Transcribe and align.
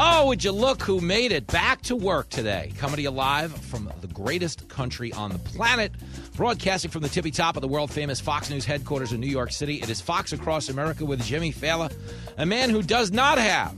Oh, 0.00 0.28
would 0.28 0.44
you 0.44 0.52
look 0.52 0.80
who 0.84 1.00
made 1.00 1.32
it 1.32 1.48
back 1.48 1.82
to 1.82 1.96
work 1.96 2.28
today? 2.28 2.70
Coming 2.78 2.94
to 2.94 3.02
you 3.02 3.10
live 3.10 3.52
from 3.52 3.90
the 4.00 4.06
greatest 4.06 4.68
country 4.68 5.12
on 5.12 5.32
the 5.32 5.40
planet, 5.40 5.90
broadcasting 6.36 6.92
from 6.92 7.02
the 7.02 7.08
tippy 7.08 7.32
top 7.32 7.56
of 7.56 7.62
the 7.62 7.66
world 7.66 7.90
famous 7.90 8.20
Fox 8.20 8.48
News 8.48 8.64
headquarters 8.64 9.12
in 9.12 9.18
New 9.18 9.26
York 9.26 9.50
City. 9.50 9.82
It 9.82 9.90
is 9.90 10.00
Fox 10.00 10.32
Across 10.32 10.68
America 10.68 11.04
with 11.04 11.20
Jimmy 11.24 11.52
Failla, 11.52 11.92
a 12.36 12.46
man 12.46 12.70
who 12.70 12.80
does 12.80 13.10
not 13.10 13.38
have 13.38 13.74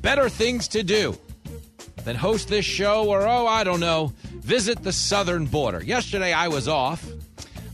better 0.00 0.30
things 0.30 0.68
to 0.68 0.82
do 0.82 1.18
than 2.04 2.16
host 2.16 2.48
this 2.48 2.64
show 2.64 3.10
or, 3.10 3.20
oh, 3.28 3.46
I 3.46 3.62
don't 3.62 3.80
know, 3.80 4.14
visit 4.36 4.82
the 4.82 4.92
southern 4.92 5.44
border. 5.44 5.84
Yesterday 5.84 6.32
I 6.32 6.48
was 6.48 6.66
off. 6.66 7.06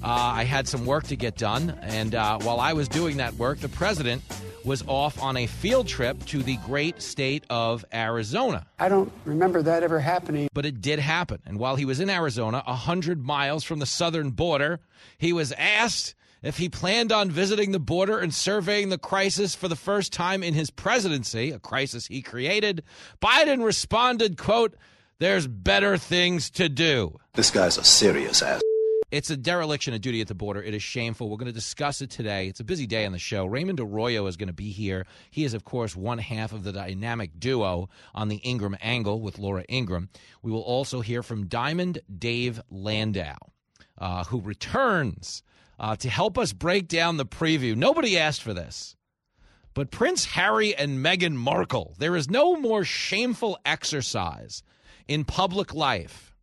Uh, 0.03 0.09
I 0.09 0.43
had 0.43 0.67
some 0.67 0.85
work 0.85 1.05
to 1.05 1.17
get 1.17 1.37
done, 1.37 1.79
and 1.83 2.17
uh, 2.17 2.39
while 2.41 2.59
I 2.59 2.73
was 2.73 2.89
doing 2.89 3.19
that 3.19 3.35
work, 3.35 3.61
the 3.61 3.69
president 3.69 4.23
was 4.65 4.85
off 4.87 5.21
on 5.23 5.37
a 5.37 5.47
field 5.47 5.89
trip 5.89 6.25
to 6.27 6.43
the 6.43 6.57
great 6.59 7.01
state 7.03 7.45
of 7.51 7.85
Arizona. 7.93 8.67
I 8.79 8.89
don't 8.89 9.13
remember 9.25 9.63
that 9.63 9.83
ever 9.83 10.01
happening. 10.01 10.49
But 10.53 10.67
it 10.67 10.81
did 10.81 10.99
happen. 10.99 11.41
And 11.47 11.59
while 11.59 11.77
he 11.77 11.85
was 11.85 12.01
in 12.01 12.11
Arizona, 12.11 12.63
100 12.67 13.25
miles 13.25 13.65
from 13.65 13.79
the 13.79 13.87
southern 13.87 14.31
border, 14.31 14.81
he 15.19 15.33
was 15.33 15.53
asked 15.53 16.15
if 16.43 16.59
he 16.59 16.69
planned 16.69 17.11
on 17.13 17.31
visiting 17.31 17.73
the 17.73 17.81
border 17.81 18.19
and 18.19 18.33
surveying 18.33 18.91
the 18.91 18.99
crisis 18.99 19.55
for 19.55 19.69
the 19.69 19.77
first 19.77 20.13
time 20.13 20.43
in 20.43 20.55
his 20.55 20.71
presidency, 20.71 21.51
a 21.51 21.59
crisis 21.59 22.07
he 22.07 22.23
created. 22.23 22.83
Biden 23.21 23.65
responded, 23.65 24.39
quote, 24.39 24.77
there's 25.19 25.49
better 25.49 25.99
things 25.99 26.51
to 26.51 26.69
do. 26.69 27.19
This 27.35 27.51
guy's 27.51 27.77
a 27.77 27.85
serious 27.85 28.41
ass. 28.43 28.63
It's 29.11 29.31
a 29.31 29.39
dereliction 29.39 29.95
of 29.95 30.03
duty 30.03 30.21
at 30.21 30.29
the 30.29 30.35
border. 30.35 30.63
It 30.63 30.75
is 30.75 30.83
shameful. 30.83 31.31
We're 31.31 31.39
going 31.39 31.47
to 31.47 31.53
discuss 31.53 32.03
it 32.03 32.11
today. 32.11 32.47
It's 32.47 32.61
a 32.61 32.65
busy 32.65 32.87
day 32.87 33.07
on 33.07 33.13
the 33.13 33.19
show. 33.19 33.47
Raymond 33.47 33.81
Arroyo 33.81 34.27
is 34.27 34.37
going 34.37 34.49
to 34.49 34.53
be 34.53 34.71
here. 34.71 35.07
He 35.31 35.45
is, 35.45 35.55
of 35.55 35.65
course, 35.65 35.97
one 35.97 36.19
half 36.19 36.53
of 36.53 36.63
the 36.63 36.73
dynamic 36.73 37.41
duo 37.41 37.89
on 38.15 38.29
the 38.29 38.37
Ingraham 38.45 38.77
Angle 38.83 39.23
with 39.23 39.39
Laura 39.39 39.65
Ingraham. 39.67 40.11
We 40.43 40.53
will 40.53 40.61
also 40.61 41.01
hear 41.01 41.23
from 41.23 41.47
Diamond 41.47 42.01
Dave 42.19 42.61
Landau, 42.71 43.37
uh, 43.97 44.25
who 44.25 44.43
returns 44.43 45.43
uh, 45.81 45.97
to 45.97 46.11
help 46.11 46.37
us 46.37 46.53
break 46.53 46.87
down 46.87 47.17
the 47.17 47.25
preview. 47.25 47.75
Nobody 47.75 48.19
asked 48.19 48.43
for 48.43 48.53
this. 48.53 48.95
But 49.73 49.91
Prince 49.91 50.27
Harry 50.27 50.75
and 50.75 51.03
Meghan 51.03 51.35
Markle, 51.35 51.95
there 51.99 52.15
is 52.15 52.29
no 52.29 52.57
more 52.57 52.85
shameful 52.85 53.59
exercise 53.65 54.63
in 55.07 55.25
public 55.25 55.73
life 55.73 56.35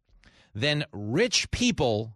than 0.55 0.85
rich 0.91 1.51
people 1.51 2.15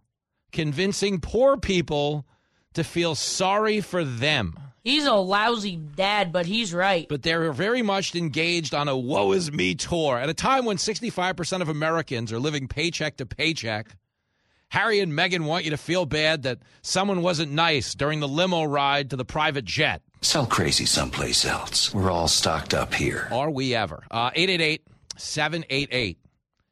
convincing 0.52 1.20
poor 1.20 1.56
people 1.56 2.26
to 2.74 2.84
feel 2.84 3.14
sorry 3.14 3.80
for 3.80 4.04
them. 4.04 4.54
He's 4.82 5.06
a 5.06 5.14
lousy 5.14 5.76
dad, 5.76 6.32
but 6.32 6.46
he's 6.46 6.72
right. 6.72 7.06
But 7.08 7.22
they're 7.22 7.52
very 7.52 7.82
much 7.82 8.14
engaged 8.14 8.74
on 8.74 8.88
a 8.88 8.96
woe 8.96 9.32
is 9.32 9.52
me 9.52 9.74
tour 9.74 10.16
at 10.18 10.30
a 10.30 10.34
time 10.34 10.64
when 10.64 10.78
65% 10.78 11.60
of 11.60 11.68
Americans 11.68 12.32
are 12.32 12.38
living 12.38 12.66
paycheck 12.66 13.18
to 13.18 13.26
paycheck. 13.26 13.94
Harry 14.70 15.00
and 15.00 15.12
Meghan 15.12 15.44
want 15.44 15.64
you 15.64 15.70
to 15.72 15.76
feel 15.76 16.06
bad 16.06 16.44
that 16.44 16.60
someone 16.80 17.22
wasn't 17.22 17.50
nice 17.50 17.94
during 17.94 18.20
the 18.20 18.28
limo 18.28 18.62
ride 18.62 19.10
to 19.10 19.16
the 19.16 19.24
private 19.24 19.64
jet. 19.64 20.00
Sell 20.22 20.46
crazy 20.46 20.86
someplace 20.86 21.44
else. 21.44 21.92
We're 21.92 22.10
all 22.10 22.28
stocked 22.28 22.72
up 22.72 22.94
here. 22.94 23.28
Are 23.32 23.50
we 23.50 23.74
ever? 23.74 24.04
Uh, 24.10 24.30
888 24.34 24.86
788 25.16 26.18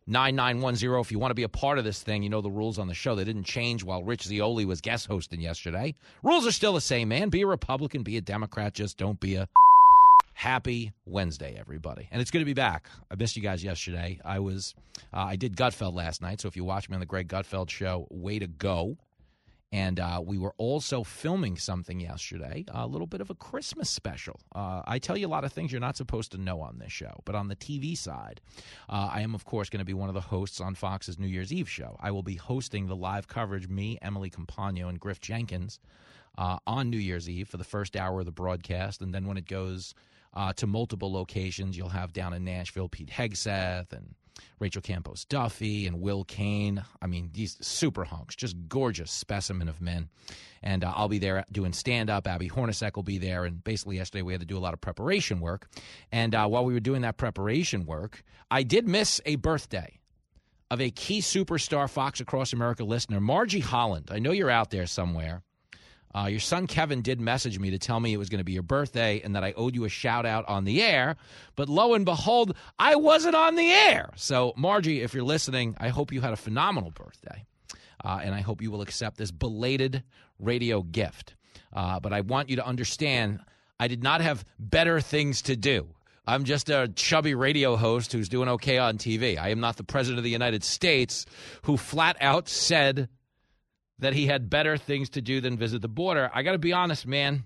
9910 0.08 1.00
if 1.00 1.12
you 1.12 1.18
want 1.18 1.30
to 1.30 1.34
be 1.34 1.42
a 1.42 1.48
part 1.48 1.78
of 1.78 1.84
this 1.84 2.02
thing. 2.02 2.22
You 2.22 2.30
know 2.30 2.40
the 2.40 2.50
rules 2.50 2.78
on 2.78 2.88
the 2.88 2.94
show. 2.94 3.14
They 3.14 3.24
didn't 3.24 3.44
change 3.44 3.84
while 3.84 4.02
Rich 4.02 4.24
Zeoli 4.24 4.64
was 4.64 4.80
guest 4.80 5.06
hosting 5.06 5.40
yesterday. 5.40 5.94
Rules 6.22 6.46
are 6.46 6.52
still 6.52 6.72
the 6.72 6.80
same, 6.80 7.08
man. 7.08 7.28
Be 7.28 7.42
a 7.42 7.46
Republican, 7.46 8.02
be 8.02 8.16
a 8.16 8.20
Democrat, 8.20 8.74
just 8.74 8.96
don't 8.96 9.20
be 9.20 9.36
a 9.36 9.48
happy 10.32 10.92
Wednesday, 11.04 11.56
everybody. 11.58 12.08
And 12.10 12.22
it's 12.22 12.30
good 12.30 12.38
to 12.38 12.44
be 12.44 12.54
back. 12.54 12.88
I 13.10 13.16
missed 13.16 13.36
you 13.36 13.42
guys 13.42 13.62
yesterday. 13.62 14.20
I 14.24 14.38
was 14.38 14.74
uh, 15.12 15.18
I 15.18 15.36
did 15.36 15.56
Gutfeld 15.56 15.94
last 15.94 16.22
night, 16.22 16.40
so 16.40 16.48
if 16.48 16.56
you 16.56 16.64
watch 16.64 16.88
me 16.88 16.94
on 16.94 17.00
the 17.00 17.06
Greg 17.06 17.28
Gutfeld 17.28 17.68
show, 17.68 18.06
way 18.10 18.38
to 18.38 18.46
go. 18.46 18.96
And 19.70 20.00
uh, 20.00 20.22
we 20.24 20.38
were 20.38 20.54
also 20.56 21.04
filming 21.04 21.58
something 21.58 22.00
yesterday, 22.00 22.64
a 22.68 22.86
little 22.86 23.06
bit 23.06 23.20
of 23.20 23.28
a 23.28 23.34
Christmas 23.34 23.90
special. 23.90 24.40
Uh, 24.54 24.80
I 24.86 24.98
tell 24.98 25.16
you 25.16 25.26
a 25.26 25.28
lot 25.28 25.44
of 25.44 25.52
things 25.52 25.70
you're 25.70 25.80
not 25.80 25.96
supposed 25.96 26.32
to 26.32 26.38
know 26.38 26.62
on 26.62 26.78
this 26.78 26.90
show, 26.90 27.20
but 27.26 27.34
on 27.34 27.48
the 27.48 27.56
TV 27.56 27.96
side, 27.96 28.40
uh, 28.88 29.10
I 29.12 29.20
am, 29.20 29.34
of 29.34 29.44
course, 29.44 29.68
going 29.68 29.80
to 29.80 29.84
be 29.84 29.92
one 29.92 30.08
of 30.08 30.14
the 30.14 30.22
hosts 30.22 30.60
on 30.60 30.74
Fox's 30.74 31.18
New 31.18 31.26
Year's 31.26 31.52
Eve 31.52 31.68
show. 31.68 31.96
I 32.00 32.10
will 32.12 32.22
be 32.22 32.36
hosting 32.36 32.86
the 32.86 32.96
live 32.96 33.28
coverage, 33.28 33.68
me, 33.68 33.98
Emily 34.00 34.30
Compagno, 34.30 34.88
and 34.88 34.98
Griff 34.98 35.20
Jenkins 35.20 35.80
uh, 36.38 36.58
on 36.66 36.88
New 36.88 36.98
Year's 36.98 37.28
Eve 37.28 37.48
for 37.48 37.58
the 37.58 37.64
first 37.64 37.94
hour 37.94 38.20
of 38.20 38.26
the 38.26 38.32
broadcast. 38.32 39.02
And 39.02 39.12
then 39.12 39.26
when 39.26 39.36
it 39.36 39.46
goes 39.46 39.92
uh, 40.32 40.54
to 40.54 40.66
multiple 40.66 41.12
locations, 41.12 41.76
you'll 41.76 41.88
have 41.90 42.12
down 42.14 42.32
in 42.32 42.44
Nashville 42.44 42.88
Pete 42.88 43.10
Hegseth 43.10 43.92
and 43.92 44.14
Rachel 44.58 44.82
Campos 44.82 45.24
Duffy 45.24 45.86
and 45.86 46.00
Will 46.00 46.24
Cain. 46.24 46.82
I 47.00 47.06
mean, 47.06 47.30
these 47.32 47.56
super 47.60 48.04
hunks, 48.04 48.36
just 48.36 48.56
gorgeous 48.68 49.10
specimen 49.10 49.68
of 49.68 49.80
men. 49.80 50.08
And 50.62 50.84
uh, 50.84 50.92
I'll 50.94 51.08
be 51.08 51.18
there 51.18 51.44
doing 51.52 51.72
stand 51.72 52.10
up. 52.10 52.26
Abby 52.26 52.48
Hornacek 52.48 52.96
will 52.96 53.02
be 53.02 53.18
there. 53.18 53.44
And 53.44 53.62
basically, 53.62 53.96
yesterday 53.96 54.22
we 54.22 54.32
had 54.32 54.40
to 54.40 54.46
do 54.46 54.58
a 54.58 54.60
lot 54.60 54.74
of 54.74 54.80
preparation 54.80 55.40
work. 55.40 55.68
And 56.12 56.34
uh, 56.34 56.46
while 56.48 56.64
we 56.64 56.72
were 56.74 56.80
doing 56.80 57.02
that 57.02 57.16
preparation 57.16 57.86
work, 57.86 58.22
I 58.50 58.62
did 58.62 58.88
miss 58.88 59.20
a 59.24 59.36
birthday 59.36 59.98
of 60.70 60.80
a 60.80 60.90
key 60.90 61.20
superstar 61.20 61.88
Fox 61.88 62.20
Across 62.20 62.52
America 62.52 62.84
listener, 62.84 63.20
Margie 63.20 63.60
Holland. 63.60 64.10
I 64.10 64.18
know 64.18 64.32
you're 64.32 64.50
out 64.50 64.70
there 64.70 64.86
somewhere. 64.86 65.42
Uh, 66.14 66.26
your 66.26 66.40
son 66.40 66.66
Kevin 66.66 67.02
did 67.02 67.20
message 67.20 67.58
me 67.58 67.70
to 67.70 67.78
tell 67.78 68.00
me 68.00 68.12
it 68.12 68.16
was 68.16 68.28
going 68.28 68.38
to 68.38 68.44
be 68.44 68.52
your 68.52 68.62
birthday 68.62 69.20
and 69.22 69.36
that 69.36 69.44
I 69.44 69.52
owed 69.52 69.74
you 69.74 69.84
a 69.84 69.88
shout 69.88 70.24
out 70.24 70.48
on 70.48 70.64
the 70.64 70.82
air. 70.82 71.16
But 71.54 71.68
lo 71.68 71.94
and 71.94 72.04
behold, 72.04 72.56
I 72.78 72.96
wasn't 72.96 73.34
on 73.34 73.56
the 73.56 73.70
air. 73.70 74.10
So, 74.16 74.54
Margie, 74.56 75.02
if 75.02 75.12
you're 75.12 75.22
listening, 75.22 75.76
I 75.78 75.88
hope 75.88 76.12
you 76.12 76.20
had 76.20 76.32
a 76.32 76.36
phenomenal 76.36 76.90
birthday. 76.90 77.44
Uh, 78.02 78.20
and 78.22 78.34
I 78.34 78.40
hope 78.40 78.62
you 78.62 78.70
will 78.70 78.80
accept 78.80 79.18
this 79.18 79.30
belated 79.30 80.02
radio 80.38 80.82
gift. 80.82 81.34
Uh, 81.72 82.00
but 82.00 82.12
I 82.12 82.22
want 82.22 82.48
you 82.48 82.56
to 82.56 82.66
understand 82.66 83.40
I 83.78 83.88
did 83.88 84.02
not 84.02 84.20
have 84.20 84.44
better 84.58 85.00
things 85.00 85.42
to 85.42 85.56
do. 85.56 85.88
I'm 86.26 86.44
just 86.44 86.68
a 86.68 86.92
chubby 86.94 87.34
radio 87.34 87.76
host 87.76 88.12
who's 88.12 88.28
doing 88.28 88.48
okay 88.50 88.76
on 88.76 88.98
TV. 88.98 89.38
I 89.38 89.48
am 89.48 89.60
not 89.60 89.76
the 89.76 89.84
president 89.84 90.18
of 90.18 90.24
the 90.24 90.30
United 90.30 90.62
States 90.62 91.24
who 91.62 91.76
flat 91.76 92.16
out 92.20 92.48
said 92.48 93.08
that 93.98 94.14
he 94.14 94.26
had 94.26 94.50
better 94.50 94.76
things 94.76 95.10
to 95.10 95.20
do 95.20 95.40
than 95.40 95.56
visit 95.56 95.82
the 95.82 95.88
border. 95.88 96.30
I 96.32 96.42
got 96.42 96.52
to 96.52 96.58
be 96.58 96.72
honest, 96.72 97.06
man, 97.06 97.44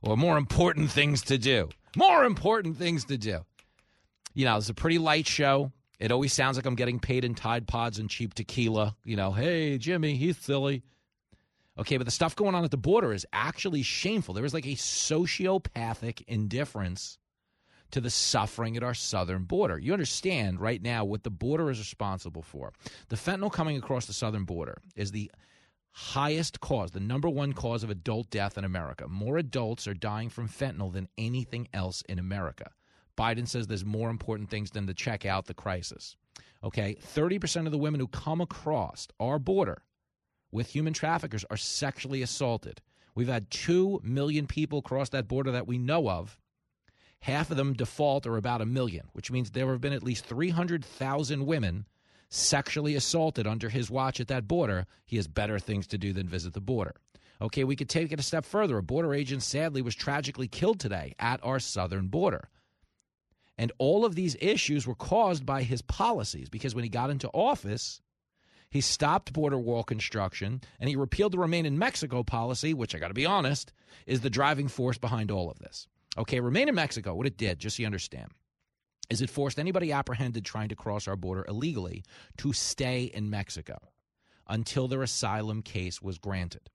or 0.00 0.16
more 0.16 0.36
important 0.36 0.90
things 0.90 1.22
to 1.22 1.38
do. 1.38 1.68
More 1.96 2.24
important 2.24 2.76
things 2.76 3.04
to 3.06 3.16
do. 3.16 3.44
You 4.34 4.44
know, 4.44 4.56
it's 4.56 4.68
a 4.68 4.74
pretty 4.74 4.98
light 4.98 5.26
show. 5.26 5.72
It 6.00 6.10
always 6.10 6.32
sounds 6.32 6.56
like 6.56 6.66
I'm 6.66 6.74
getting 6.74 6.98
paid 6.98 7.24
in 7.24 7.34
Tide 7.34 7.66
Pods 7.66 7.98
and 7.98 8.10
cheap 8.10 8.34
tequila. 8.34 8.96
You 9.04 9.16
know, 9.16 9.32
hey, 9.32 9.78
Jimmy, 9.78 10.16
he's 10.16 10.36
silly. 10.36 10.82
Okay, 11.78 11.96
but 11.96 12.04
the 12.04 12.12
stuff 12.12 12.36
going 12.36 12.54
on 12.54 12.64
at 12.64 12.70
the 12.70 12.76
border 12.76 13.12
is 13.12 13.26
actually 13.32 13.82
shameful. 13.82 14.34
There 14.34 14.44
is 14.44 14.54
like 14.54 14.66
a 14.66 14.76
sociopathic 14.76 16.22
indifference 16.26 17.18
to 17.90 18.00
the 18.00 18.10
suffering 18.10 18.76
at 18.76 18.82
our 18.82 18.94
southern 18.94 19.44
border. 19.44 19.78
You 19.78 19.92
understand 19.92 20.60
right 20.60 20.82
now 20.82 21.04
what 21.04 21.22
the 21.22 21.30
border 21.30 21.70
is 21.70 21.78
responsible 21.78 22.42
for. 22.42 22.72
The 23.08 23.16
fentanyl 23.16 23.52
coming 23.52 23.76
across 23.76 24.06
the 24.06 24.12
southern 24.12 24.44
border 24.44 24.80
is 24.96 25.12
the 25.12 25.30
highest 25.96 26.60
cause, 26.60 26.90
the 26.90 26.98
number 26.98 27.28
one 27.28 27.52
cause 27.52 27.84
of 27.84 27.90
adult 27.90 28.28
death 28.28 28.58
in 28.58 28.64
America. 28.64 29.06
More 29.06 29.38
adults 29.38 29.86
are 29.86 29.94
dying 29.94 30.28
from 30.28 30.48
fentanyl 30.48 30.92
than 30.92 31.08
anything 31.16 31.68
else 31.72 32.02
in 32.08 32.18
America. 32.18 32.72
Biden 33.16 33.46
says 33.46 33.68
there's 33.68 33.84
more 33.84 34.10
important 34.10 34.50
things 34.50 34.72
than 34.72 34.88
to 34.88 34.94
check 34.94 35.24
out 35.24 35.46
the 35.46 35.54
crisis. 35.54 36.16
Okay, 36.64 36.96
30% 37.14 37.66
of 37.66 37.72
the 37.72 37.78
women 37.78 38.00
who 38.00 38.08
come 38.08 38.40
across 38.40 39.06
our 39.20 39.38
border 39.38 39.82
with 40.50 40.66
human 40.66 40.92
traffickers 40.92 41.44
are 41.48 41.56
sexually 41.56 42.22
assaulted. 42.22 42.80
We've 43.14 43.28
had 43.28 43.50
2 43.52 44.00
million 44.02 44.48
people 44.48 44.82
cross 44.82 45.10
that 45.10 45.28
border 45.28 45.52
that 45.52 45.68
we 45.68 45.78
know 45.78 46.08
of. 46.10 46.36
Half 47.20 47.52
of 47.52 47.56
them 47.56 47.72
default 47.72 48.26
or 48.26 48.36
about 48.36 48.60
a 48.60 48.66
million, 48.66 49.06
which 49.12 49.30
means 49.30 49.52
there 49.52 49.70
have 49.70 49.80
been 49.80 49.92
at 49.92 50.02
least 50.02 50.26
300,000 50.26 51.46
women 51.46 51.86
sexually 52.28 52.94
assaulted 52.94 53.46
under 53.46 53.68
his 53.68 53.90
watch 53.90 54.20
at 54.20 54.28
that 54.28 54.48
border, 54.48 54.86
he 55.04 55.16
has 55.16 55.26
better 55.28 55.58
things 55.58 55.86
to 55.88 55.98
do 55.98 56.12
than 56.12 56.28
visit 56.28 56.52
the 56.52 56.60
border. 56.60 56.94
Okay, 57.40 57.64
we 57.64 57.76
could 57.76 57.88
take 57.88 58.12
it 58.12 58.20
a 58.20 58.22
step 58.22 58.44
further. 58.44 58.78
A 58.78 58.82
border 58.82 59.12
agent 59.14 59.42
sadly 59.42 59.82
was 59.82 59.94
tragically 59.94 60.48
killed 60.48 60.80
today 60.80 61.14
at 61.18 61.40
our 61.44 61.58
southern 61.58 62.06
border. 62.06 62.48
And 63.58 63.70
all 63.78 64.04
of 64.04 64.14
these 64.14 64.36
issues 64.40 64.86
were 64.86 64.94
caused 64.94 65.44
by 65.44 65.62
his 65.62 65.82
policies 65.82 66.48
because 66.48 66.74
when 66.74 66.84
he 66.84 66.90
got 66.90 67.10
into 67.10 67.28
office, 67.28 68.00
He 68.74 68.80
stopped 68.80 69.32
border 69.32 69.56
wall 69.56 69.84
construction, 69.84 70.60
and 70.80 70.88
he 70.88 70.96
repealed 70.96 71.30
the 71.30 71.38
Remain 71.38 71.64
in 71.64 71.78
Mexico 71.78 72.24
policy, 72.24 72.74
which 72.74 72.92
I 72.92 72.98
got 72.98 73.06
to 73.06 73.14
be 73.14 73.24
honest, 73.24 73.72
is 74.04 74.22
the 74.22 74.30
driving 74.30 74.66
force 74.66 74.98
behind 74.98 75.30
all 75.30 75.48
of 75.48 75.60
this. 75.60 75.86
Okay, 76.18 76.40
Remain 76.40 76.68
in 76.68 76.74
Mexico, 76.74 77.14
what 77.14 77.28
it 77.28 77.36
did, 77.36 77.60
just 77.60 77.76
so 77.76 77.82
you 77.82 77.86
understand, 77.86 78.32
is 79.10 79.20
it 79.22 79.30
forced 79.30 79.58
anybody 79.58 79.92
apprehended 79.92 80.44
trying 80.44 80.68
to 80.68 80.76
cross 80.76 81.06
our 81.06 81.16
border 81.16 81.44
illegally 81.48 82.04
to 82.38 82.52
stay 82.52 83.04
in 83.04 83.30
Mexico 83.30 83.78
until 84.48 84.88
their 84.88 85.02
asylum 85.02 85.62
case 85.62 86.02
was 86.02 86.18
granted. 86.18 86.70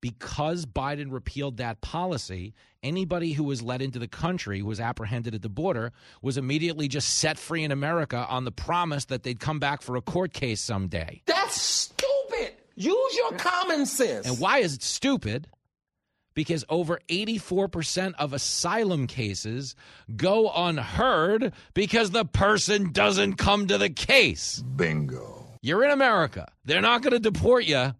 Because 0.00 0.66
Biden 0.66 1.12
repealed 1.12 1.58
that 1.58 1.80
policy, 1.80 2.54
anybody 2.82 3.32
who 3.34 3.44
was 3.44 3.62
let 3.62 3.80
into 3.80 4.00
the 4.00 4.08
country 4.08 4.58
who 4.58 4.66
was 4.66 4.80
apprehended 4.80 5.32
at 5.32 5.42
the 5.42 5.48
border 5.48 5.92
was 6.20 6.36
immediately 6.36 6.88
just 6.88 7.18
set 7.18 7.38
free 7.38 7.62
in 7.62 7.70
America 7.70 8.26
on 8.28 8.44
the 8.44 8.50
promise 8.50 9.04
that 9.06 9.22
they'd 9.22 9.38
come 9.38 9.60
back 9.60 9.80
for 9.80 9.94
a 9.94 10.02
court 10.02 10.32
case 10.32 10.60
someday. 10.60 11.22
That's 11.26 11.60
stupid. 11.60 12.54
Use 12.74 13.16
your 13.16 13.32
common 13.38 13.86
sense. 13.86 14.26
And 14.26 14.40
why 14.40 14.58
is 14.58 14.74
it 14.74 14.82
stupid? 14.82 15.46
Because 16.34 16.64
over 16.68 16.98
84% 17.08 18.14
of 18.18 18.32
asylum 18.32 19.06
cases 19.06 19.74
go 20.16 20.50
unheard 20.54 21.52
because 21.74 22.10
the 22.10 22.24
person 22.24 22.92
doesn't 22.92 23.34
come 23.34 23.66
to 23.66 23.78
the 23.78 23.90
case. 23.90 24.62
Bingo. 24.62 25.58
You're 25.60 25.84
in 25.84 25.90
America. 25.90 26.50
They're 26.64 26.80
not 26.80 27.02
going 27.02 27.12
to 27.12 27.20
deport 27.20 27.64
you. 27.64 27.94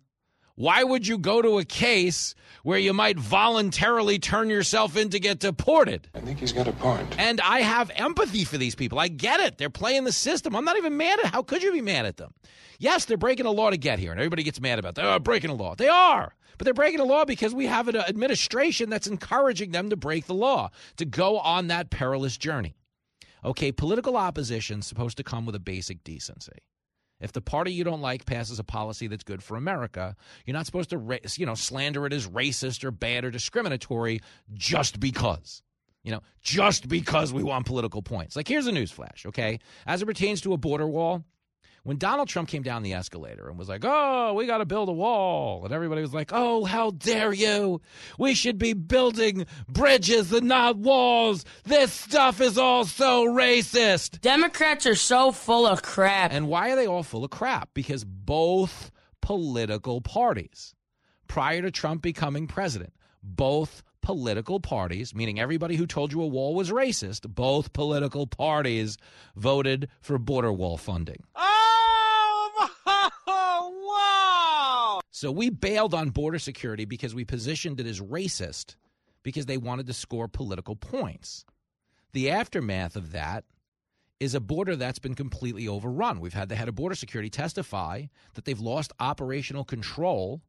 Why 0.54 0.84
would 0.84 1.06
you 1.06 1.16
go 1.16 1.40
to 1.40 1.58
a 1.58 1.64
case 1.64 2.34
where 2.62 2.78
you 2.78 2.92
might 2.92 3.18
voluntarily 3.18 4.18
turn 4.18 4.50
yourself 4.50 4.96
in 4.96 5.08
to 5.10 5.18
get 5.18 5.38
deported? 5.38 6.08
I 6.14 6.20
think 6.20 6.38
he's 6.38 6.52
got 6.52 6.68
a 6.68 6.72
point. 6.72 7.18
And 7.18 7.40
I 7.40 7.60
have 7.60 7.90
empathy 7.94 8.44
for 8.44 8.58
these 8.58 8.74
people. 8.74 8.98
I 8.98 9.08
get 9.08 9.40
it. 9.40 9.56
They're 9.56 9.70
playing 9.70 10.04
the 10.04 10.12
system. 10.12 10.54
I'm 10.54 10.64
not 10.64 10.76
even 10.76 10.96
mad 10.96 11.20
at 11.20 11.26
how 11.26 11.42
could 11.42 11.62
you 11.62 11.72
be 11.72 11.80
mad 11.80 12.04
at 12.04 12.18
them? 12.18 12.34
Yes, 12.78 13.06
they're 13.06 13.16
breaking 13.16 13.46
a 13.46 13.50
law 13.50 13.70
to 13.70 13.76
get 13.76 13.98
here, 13.98 14.10
and 14.10 14.20
everybody 14.20 14.42
gets 14.42 14.60
mad 14.60 14.78
about 14.78 14.96
that. 14.96 15.04
Oh, 15.04 15.18
breaking 15.18 15.50
a 15.50 15.54
law. 15.54 15.74
They 15.74 15.88
are. 15.88 16.34
But 16.58 16.64
they're 16.64 16.74
breaking 16.74 16.98
the 16.98 17.04
law 17.04 17.24
because 17.24 17.54
we 17.54 17.66
have 17.66 17.88
an 17.88 17.96
administration 17.96 18.90
that's 18.90 19.06
encouraging 19.06 19.72
them 19.72 19.90
to 19.90 19.96
break 19.96 20.26
the 20.26 20.34
law, 20.34 20.70
to 20.96 21.04
go 21.04 21.38
on 21.38 21.68
that 21.68 21.90
perilous 21.90 22.36
journey. 22.36 22.76
Okay, 23.44 23.72
political 23.72 24.16
opposition 24.16 24.80
is 24.80 24.86
supposed 24.86 25.16
to 25.16 25.24
come 25.24 25.46
with 25.46 25.54
a 25.54 25.60
basic 25.60 26.04
decency. 26.04 26.58
If 27.20 27.32
the 27.32 27.40
party 27.40 27.72
you 27.72 27.84
don't 27.84 28.00
like 28.00 28.26
passes 28.26 28.58
a 28.58 28.64
policy 28.64 29.06
that's 29.06 29.22
good 29.22 29.42
for 29.42 29.56
America, 29.56 30.16
you're 30.44 30.56
not 30.56 30.66
supposed 30.66 30.90
to, 30.90 31.20
you 31.36 31.46
know, 31.46 31.54
slander 31.54 32.04
it 32.06 32.12
as 32.12 32.28
racist 32.28 32.82
or 32.84 32.90
bad 32.90 33.24
or 33.24 33.30
discriminatory 33.30 34.20
just 34.52 34.98
because. 34.98 35.62
You 36.02 36.10
know, 36.10 36.22
just 36.40 36.88
because 36.88 37.32
we 37.32 37.44
want 37.44 37.64
political 37.64 38.02
points. 38.02 38.34
Like, 38.34 38.48
here's 38.48 38.66
a 38.66 38.72
newsflash, 38.72 39.24
okay? 39.26 39.60
As 39.86 40.02
it 40.02 40.06
pertains 40.06 40.40
to 40.40 40.52
a 40.52 40.56
border 40.56 40.88
wall, 40.88 41.22
when 41.84 41.96
Donald 41.96 42.28
Trump 42.28 42.48
came 42.48 42.62
down 42.62 42.82
the 42.82 42.92
escalator 42.94 43.48
and 43.48 43.58
was 43.58 43.68
like, 43.68 43.84
oh, 43.84 44.34
we 44.34 44.46
got 44.46 44.58
to 44.58 44.64
build 44.64 44.88
a 44.88 44.92
wall, 44.92 45.64
and 45.64 45.74
everybody 45.74 46.00
was 46.00 46.14
like, 46.14 46.30
oh, 46.32 46.64
how 46.64 46.90
dare 46.90 47.32
you? 47.32 47.80
We 48.18 48.34
should 48.34 48.58
be 48.58 48.72
building 48.72 49.46
bridges 49.68 50.32
and 50.32 50.46
not 50.46 50.76
walls. 50.76 51.44
This 51.64 51.92
stuff 51.92 52.40
is 52.40 52.56
all 52.56 52.84
so 52.84 53.26
racist. 53.26 54.20
Democrats 54.20 54.86
are 54.86 54.94
so 54.94 55.32
full 55.32 55.66
of 55.66 55.82
crap. 55.82 56.32
And 56.32 56.48
why 56.48 56.70
are 56.70 56.76
they 56.76 56.86
all 56.86 57.02
full 57.02 57.24
of 57.24 57.30
crap? 57.30 57.70
Because 57.74 58.04
both 58.04 58.92
political 59.20 60.00
parties, 60.00 60.74
prior 61.26 61.62
to 61.62 61.70
Trump 61.70 62.02
becoming 62.02 62.46
president, 62.46 62.92
both 63.22 63.82
political 64.02 64.60
parties, 64.60 65.14
meaning 65.14 65.40
everybody 65.40 65.76
who 65.76 65.86
told 65.86 66.12
you 66.12 66.20
a 66.20 66.26
wall 66.26 66.54
was 66.54 66.70
racist, 66.70 67.28
both 67.34 67.72
political 67.72 68.26
parties 68.26 68.98
voted 69.36 69.88
for 70.00 70.18
border 70.18 70.52
wall 70.52 70.76
funding. 70.76 71.22
Oh, 71.34 72.68
wow! 73.26 75.00
So 75.10 75.30
we 75.30 75.48
bailed 75.48 75.94
on 75.94 76.10
border 76.10 76.38
security 76.38 76.84
because 76.84 77.14
we 77.14 77.24
positioned 77.24 77.80
it 77.80 77.86
as 77.86 78.00
racist 78.00 78.76
because 79.22 79.46
they 79.46 79.56
wanted 79.56 79.86
to 79.86 79.92
score 79.92 80.28
political 80.28 80.76
points. 80.76 81.44
The 82.12 82.30
aftermath 82.30 82.96
of 82.96 83.12
that 83.12 83.44
is 84.20 84.34
a 84.34 84.40
border 84.40 84.76
that's 84.76 84.98
been 84.98 85.14
completely 85.14 85.66
overrun. 85.66 86.20
We've 86.20 86.32
had 86.32 86.48
the 86.48 86.54
head 86.54 86.68
of 86.68 86.74
border 86.74 86.94
security 86.94 87.30
testify 87.30 88.04
that 88.34 88.44
they've 88.44 88.60
lost 88.60 88.92
operational 89.00 89.64
control 89.64 90.42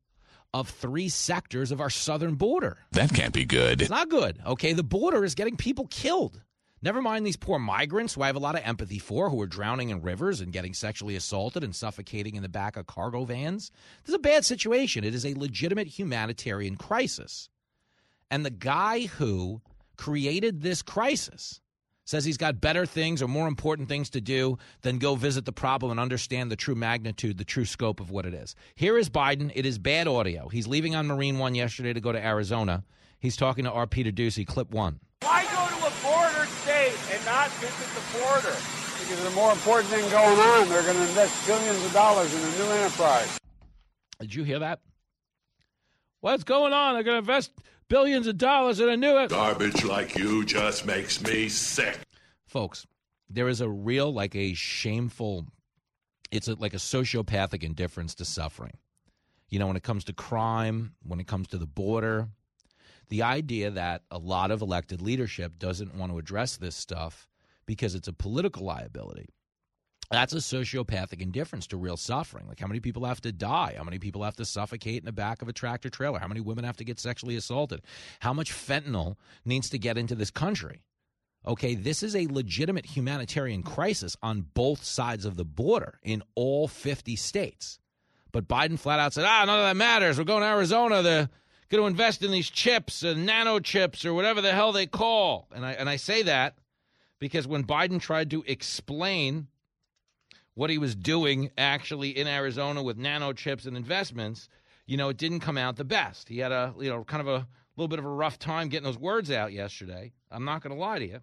of 0.54 0.70
three 0.70 1.10
sectors 1.10 1.72
of 1.72 1.82
our 1.82 1.90
southern 1.90 2.36
border. 2.36 2.78
That 2.92 3.14
can't 3.14 3.34
be 3.34 3.46
good. 3.46 3.82
It's 3.82 3.90
not 3.90 4.10
good. 4.10 4.40
Okay, 4.46 4.74
the 4.74 4.84
border 4.84 5.24
is 5.24 5.36
getting 5.36 5.58
people 5.58 5.88
killed. 5.90 6.42
Never 6.84 7.02
mind 7.02 7.26
these 7.26 7.38
poor 7.38 7.60
migrants 7.60 8.14
who 8.14 8.24
I 8.24 8.28
have 8.28 8.36
a 8.36 8.40
lot 8.40 8.56
of 8.56 8.62
empathy 8.66 9.00
for, 9.00 9.30
who 9.30 9.42
are 9.42 9.48
drowning 9.48 9.90
in 9.90 10.02
rivers 10.02 10.42
and 10.42 10.52
getting 10.52 10.74
sexually 10.74 11.16
assaulted 11.16 11.64
and 11.64 11.74
suffocating 11.74 12.36
in 12.36 12.44
the 12.44 12.50
back 12.50 12.76
of 12.76 12.88
cargo 12.88 13.24
vans. 13.24 13.72
This 14.04 14.10
is 14.10 14.16
a 14.16 14.20
bad 14.20 14.44
situation. 14.44 15.06
It 15.06 15.16
is 15.16 15.26
a 15.26 15.34
legitimate 15.34 15.88
humanitarian 15.88 16.76
crisis. 16.76 17.50
And 18.30 18.46
the 18.46 18.50
guy 18.50 19.06
who 19.06 19.62
created 19.96 20.62
this 20.62 20.82
crisis 20.82 21.62
says 22.06 22.26
he's 22.26 22.38
got 22.38 22.60
better 22.60 22.86
things 22.86 23.22
or 23.22 23.28
more 23.28 23.48
important 23.48 23.88
things 23.88 24.10
to 24.12 24.22
do 24.22 24.58
than 24.82 24.98
go 24.98 25.16
visit 25.16 25.46
the 25.46 25.52
problem 25.52 25.92
and 25.92 26.00
understand 26.00 26.52
the 26.52 26.56
true 26.56 26.76
magnitude, 26.76 27.38
the 27.38 27.46
true 27.46 27.66
scope 27.66 28.00
of 28.00 28.12
what 28.12 28.26
it 28.26 28.34
is. 28.34 28.56
Here 28.76 28.98
is 28.98 29.10
Biden. 29.10 29.52
It 29.56 29.66
is 29.66 29.78
bad 29.78 30.08
audio. 30.08 30.50
He's 30.50 30.68
leaving 30.68 30.96
on 30.96 31.08
Marine 31.08 31.40
One 31.40 31.56
yesterday 31.56 31.94
to 31.94 32.02
go 32.02 32.12
to 32.12 32.24
Arizona. 32.24 32.84
He's 33.20 33.38
talking 33.38 33.64
to 33.64 33.72
R. 33.72 33.88
Peter 33.88 34.12
Doocy, 34.12 34.46
clip 34.46 34.72
one. 34.72 35.00
Why 35.22 35.44
go 35.46 35.68
to 35.68 35.88
a 35.88 35.92
border 36.04 36.46
state 36.64 36.94
and 37.14 37.24
not 37.26 37.50
visit 37.52 37.88
the 37.96 38.20
border? 38.20 38.56
Because 39.00 39.22
there's 39.22 39.34
a 39.34 39.36
more 39.36 39.52
important 39.52 39.90
thing 39.90 40.10
going 40.12 40.40
on. 40.40 40.68
They're 40.68 40.84
going 40.84 40.98
to 40.98 41.04
invest 41.04 41.48
billions 41.48 41.86
of 41.86 41.94
dollars 41.94 42.34
in 42.34 42.42
a 42.42 42.58
new 42.58 42.72
enterprise. 42.72 43.40
Did 44.20 44.36
you 44.36 44.44
hear 44.44 44.60
that? 44.60 44.82
What's 46.20 46.44
going 46.44 46.74
on? 46.74 46.94
They're 46.96 47.04
going 47.04 47.16
to 47.16 47.20
invest 47.20 47.52
billions 47.94 48.25
of 48.25 48.40
dollars 48.40 48.80
in 48.80 48.90
a 48.90 48.98
new 48.98 49.28
garbage 49.28 49.84
like 49.84 50.16
you 50.16 50.44
just 50.44 50.84
makes 50.84 51.22
me 51.22 51.48
sick. 51.48 52.00
Folks, 52.48 52.88
there 53.30 53.48
is 53.48 53.62
a 53.62 53.69
real, 53.69 54.12
like 54.12 54.36
a 54.36 54.56
shameful, 54.56 55.45
it's 56.31 56.48
a, 56.48 56.56
like 56.56 56.74
a 56.74 56.78
sociopathic 56.78 57.62
indifference 57.62 58.16
to 58.16 58.25
suffering. 58.25 58.75
You 59.50 59.60
know, 59.60 59.68
when 59.68 59.75
it 59.75 59.84
comes 59.84 60.06
to 60.06 60.13
crime, 60.13 60.95
when 61.04 61.19
it 61.19 61.28
comes 61.28 61.50
to 61.50 61.60
the 61.60 61.68
border, 61.68 62.30
the 63.10 63.22
idea 63.22 63.69
that 63.69 64.01
a 64.10 64.18
lot 64.18 64.50
of 64.50 64.63
elected 64.63 65.00
leadership 65.00 65.60
doesn't 65.60 65.94
want 65.94 66.12
to 66.12 66.18
address 66.18 66.57
this 66.57 66.75
stuff 66.75 67.28
because 67.68 67.94
it's 67.94 68.07
a 68.07 68.13
political 68.13 68.66
liability. 68.66 69.30
That's 70.13 70.33
a 70.33 70.36
sociopathic 70.36 71.21
indifference 71.21 71.65
to 71.68 71.77
real 71.77 71.98
suffering. 71.98 72.48
Like 72.48 72.60
how 72.60 72.68
many 72.68 72.80
people 72.80 73.04
have 73.06 73.19
to 73.21 73.31
die? 73.31 73.74
How 73.75 73.83
many 73.83 73.98
people 73.98 74.21
have 74.21 74.36
to 74.36 74.45
suffocate 74.45 74.99
in 74.99 75.06
the 75.06 75.11
back 75.11 75.42
of 75.42 75.47
a 75.47 75.54
tractor 75.54 75.90
trailer? 75.90 76.19
How 76.19 76.28
many 76.28 76.40
women 76.40 76.66
have 76.66 76.78
to 76.78 76.83
get 76.83 76.99
sexually 76.99 77.35
assaulted? 77.35 77.81
How 78.19 78.31
much 78.31 78.54
fentanyl 78.54 79.16
needs 79.44 79.71
to 79.71 79.80
get 79.80 79.97
into 79.97 80.14
this 80.14 80.30
country? 80.30 80.83
Okay, 81.47 81.73
this 81.73 82.04
is 82.04 82.16
a 82.16 82.28
legitimate 82.28 82.85
humanitarian 82.85 83.64
crisis 83.64 84.16
on 84.21 84.45
both 84.54 84.83
sides 84.83 85.26
of 85.26 85.35
the 85.35 85.44
border 85.44 85.97
in 86.04 86.21
all 86.35 86.68
50 86.68 87.16
states. 87.16 87.80
But 88.31 88.47
Biden 88.47 88.78
flat 88.78 88.99
out 88.99 89.14
said, 89.14 89.26
ah, 89.26 89.45
none 89.45 89.57
of 89.57 89.66
that 89.66 89.76
matters. 89.76 90.19
We're 90.19 90.26
going 90.26 90.44
to 90.44 90.47
Arizona. 90.47 91.02
They're 91.02 91.30
going 91.69 91.81
to 91.81 91.88
invest 91.88 92.21
in 92.21 92.30
these 92.30 92.52
chips 92.52 93.02
and 93.02 93.26
nano 93.26 93.59
chips 93.59 94.06
or 94.06 94.14
whatever 94.14 94.42
the 94.42 94.52
hell 94.52 94.73
they 94.73 94.85
call. 94.85 95.47
And 95.56 95.66
I, 95.66 95.71
and 95.71 95.90
I 95.90 95.95
say 95.95 96.21
that 96.21 96.59
because 97.18 97.47
when 97.47 97.64
Biden 97.64 97.99
tried 97.99 98.30
to 98.30 98.44
explain 98.45 99.47
what 100.56 100.69
he 100.69 100.78
was 100.78 100.95
doing 100.95 101.50
actually 101.57 102.18
in 102.18 102.28
Arizona 102.28 102.83
with 102.83 102.98
nano 102.98 103.33
chips 103.33 103.66
and 103.66 103.76
investments, 103.76 104.50
you 104.86 104.98
know, 104.98 105.10
it 105.10 105.18
didn't 105.18 105.40
come 105.40 105.57
out 105.57 105.76
the 105.76 105.83
best. 105.83 106.30
He 106.30 106.40
had 106.40 106.52
a, 106.52 106.74
you 106.80 106.90
know, 106.90 107.04
kind 107.04 107.22
of 107.22 107.28
a 107.28 107.48
little 107.76 107.88
bit 107.88 108.00
of 108.00 108.06
a 108.06 108.10
rough 108.10 108.38
time 108.38 108.69
getting 108.69 108.86
those 108.86 108.98
words 108.98 109.31
out 109.31 109.52
yesterday. 109.52 110.14
I'm 110.30 110.45
not 110.45 110.62
going 110.62 110.76
to 110.76 110.80
lie 110.80 111.00
to 111.00 111.07
you. 111.07 111.19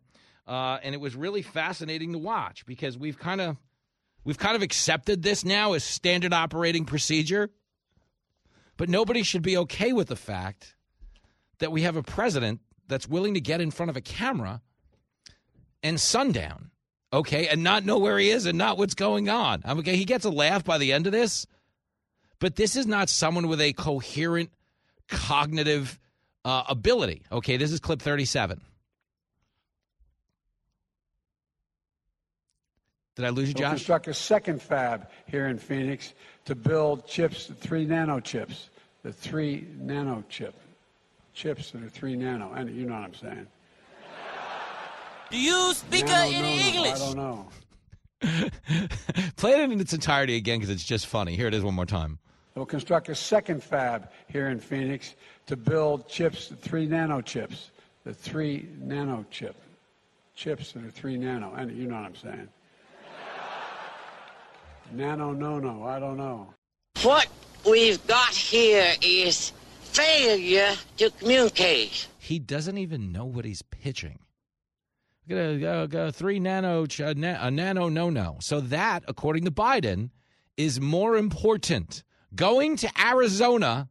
Uh, 0.46 0.78
and 0.82 0.94
it 0.94 1.00
was 1.00 1.14
really 1.14 1.42
fascinating 1.42 2.12
to 2.12 2.18
watch 2.18 2.66
because 2.66 2.98
we've 2.98 3.18
kind 3.18 3.40
of 3.40 3.56
we've 4.24 4.38
kind 4.38 4.56
of 4.56 4.62
accepted 4.62 5.22
this 5.22 5.44
now 5.44 5.74
as 5.74 5.84
standard 5.84 6.32
operating 6.32 6.84
procedure. 6.84 7.50
But 8.76 8.88
nobody 8.88 9.22
should 9.22 9.42
be 9.42 9.58
okay 9.58 9.92
with 9.92 10.08
the 10.08 10.16
fact 10.16 10.74
that 11.58 11.70
we 11.70 11.82
have 11.82 11.96
a 11.96 12.02
president 12.02 12.60
that's 12.88 13.06
willing 13.06 13.34
to 13.34 13.40
get 13.40 13.60
in 13.60 13.70
front 13.70 13.90
of 13.90 13.96
a 13.96 14.00
camera 14.00 14.62
and 15.82 16.00
sundown 16.00 16.70
okay, 17.12 17.48
and 17.48 17.62
not 17.62 17.84
know 17.84 17.98
where 17.98 18.18
he 18.18 18.30
is 18.30 18.46
and 18.46 18.56
not 18.56 18.78
what's 18.78 18.94
going 18.94 19.28
on. 19.28 19.62
I'm 19.64 19.78
okay, 19.80 19.96
he 19.96 20.04
gets 20.04 20.24
a 20.24 20.30
laugh 20.30 20.64
by 20.64 20.78
the 20.78 20.92
end 20.92 21.06
of 21.06 21.12
this, 21.12 21.46
but 22.38 22.56
this 22.56 22.76
is 22.76 22.86
not 22.86 23.08
someone 23.08 23.48
with 23.48 23.60
a 23.60 23.72
coherent 23.72 24.50
cognitive 25.08 25.98
uh, 26.44 26.64
ability. 26.68 27.22
Okay, 27.30 27.56
this 27.56 27.72
is 27.72 27.80
clip 27.80 28.00
37. 28.00 28.60
Did 33.16 33.24
I 33.26 33.30
lose 33.30 33.48
you, 33.48 33.54
We'll 33.54 33.64
Josh? 33.64 33.70
construct 33.72 34.08
a 34.08 34.14
second 34.14 34.62
fab 34.62 35.08
here 35.26 35.48
in 35.48 35.58
Phoenix 35.58 36.14
to 36.46 36.54
build 36.54 37.06
chips, 37.06 37.48
the 37.48 37.54
three 37.54 37.84
nano 37.84 38.20
chips, 38.20 38.70
the 39.02 39.12
three 39.12 39.66
nano 39.78 40.24
chip, 40.28 40.54
chips 41.34 41.72
that 41.72 41.82
are 41.82 41.88
three 41.88 42.16
nano, 42.16 42.52
and 42.54 42.70
you 42.74 42.86
know 42.86 42.94
what 42.94 43.04
I'm 43.04 43.14
saying. 43.14 43.46
Do 45.30 45.38
you 45.38 45.74
speak 45.74 46.06
Nano, 46.06 46.18
uh, 46.18 46.30
no, 46.30 46.36
any 46.36 46.56
no, 46.56 46.66
English? 46.66 46.94
I 46.94 46.98
don't 46.98 47.16
know. 47.16 47.48
Play 49.36 49.52
it 49.52 49.70
in 49.70 49.80
its 49.80 49.92
entirety 49.92 50.36
again 50.36 50.58
because 50.58 50.70
it's 50.74 50.84
just 50.84 51.06
funny. 51.06 51.36
Here 51.36 51.46
it 51.46 51.54
is 51.54 51.62
one 51.62 51.74
more 51.74 51.86
time. 51.86 52.18
We'll 52.54 52.66
construct 52.66 53.08
a 53.08 53.14
second 53.14 53.62
fab 53.62 54.10
here 54.26 54.48
in 54.48 54.58
Phoenix 54.58 55.14
to 55.46 55.56
build 55.56 56.08
chips, 56.08 56.52
three 56.60 56.86
nano 56.86 57.20
chips, 57.20 57.70
the 58.04 58.12
three 58.12 58.68
nano 58.80 59.24
chip, 59.30 59.56
chips 60.34 60.72
that 60.72 60.84
are 60.84 60.90
three 60.90 61.16
nano. 61.16 61.54
And 61.54 61.70
you 61.76 61.86
know 61.86 61.94
what 61.94 62.04
I'm 62.04 62.16
saying. 62.16 62.48
Nano, 64.92 65.32
no, 65.32 65.60
no, 65.60 65.84
I 65.84 66.00
don't 66.00 66.16
know. 66.16 66.52
What 67.02 67.28
we've 67.64 68.04
got 68.08 68.30
here 68.30 68.94
is 69.00 69.52
failure 69.80 70.74
to 70.96 71.10
communicate. 71.10 72.08
He 72.18 72.40
doesn't 72.40 72.78
even 72.78 73.12
know 73.12 73.24
what 73.24 73.44
he's 73.44 73.62
pitching. 73.62 74.18
Got 75.30 75.38
a, 75.38 75.64
a, 75.64 76.06
a 76.08 76.12
three 76.12 76.40
nano, 76.40 76.84
a, 76.98 77.04
a 77.04 77.50
nano, 77.52 77.88
no, 77.88 78.10
no. 78.10 78.38
So 78.40 78.60
that, 78.62 79.04
according 79.06 79.44
to 79.44 79.52
Biden, 79.52 80.10
is 80.56 80.80
more 80.80 81.16
important. 81.16 82.02
Going 82.34 82.76
to 82.78 82.90
Arizona 83.00 83.88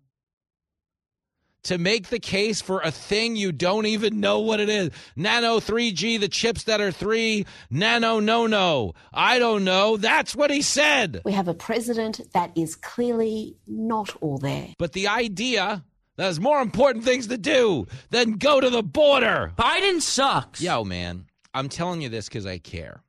to 1.64 1.78
make 1.78 2.10
the 2.10 2.20
case 2.20 2.60
for 2.60 2.82
a 2.82 2.92
thing 2.92 3.38
you 3.38 3.54
don't 3.54 3.86
even 3.86 4.20
know 4.20 4.40
what 4.40 4.60
it 4.60 4.68
is. 4.68 4.90
Nano 5.16 5.62
3G, 5.62 6.20
the 6.20 6.28
chips 6.28 6.64
that 6.64 6.82
are 6.82 6.92
three, 6.92 7.46
nano, 7.70 8.20
no, 8.20 8.46
no. 8.46 8.94
I 9.14 9.40
don't 9.40 9.64
know. 9.64 9.96
That's 9.96 10.36
what 10.36 10.52
he 10.52 10.62
said. 10.62 11.22
We 11.24 11.32
have 11.32 11.48
a 11.48 11.54
president 11.54 12.20
that 12.34 12.52
is 12.58 12.76
clearly 12.76 13.56
not 13.66 14.14
all 14.20 14.40
there. 14.40 14.74
But 14.78 14.92
the 14.92 15.08
idea 15.08 15.86
there's 16.20 16.42
more 16.42 16.62
important 16.62 17.06
things 17.06 17.28
to 17.28 17.38
do 17.38 17.88
than 18.10 18.34
go 18.34 18.60
to 18.60 18.70
the 18.70 18.84
border. 18.84 19.54
Biden 19.58 20.02
sucks. 20.02 20.62
Yo, 20.62 20.84
man, 20.84 21.29
I'm 21.54 21.70
telling 21.70 22.02
you 22.02 22.10
this 22.10 22.28
because 22.28 22.46
I 22.46 22.58
care. 22.58 23.04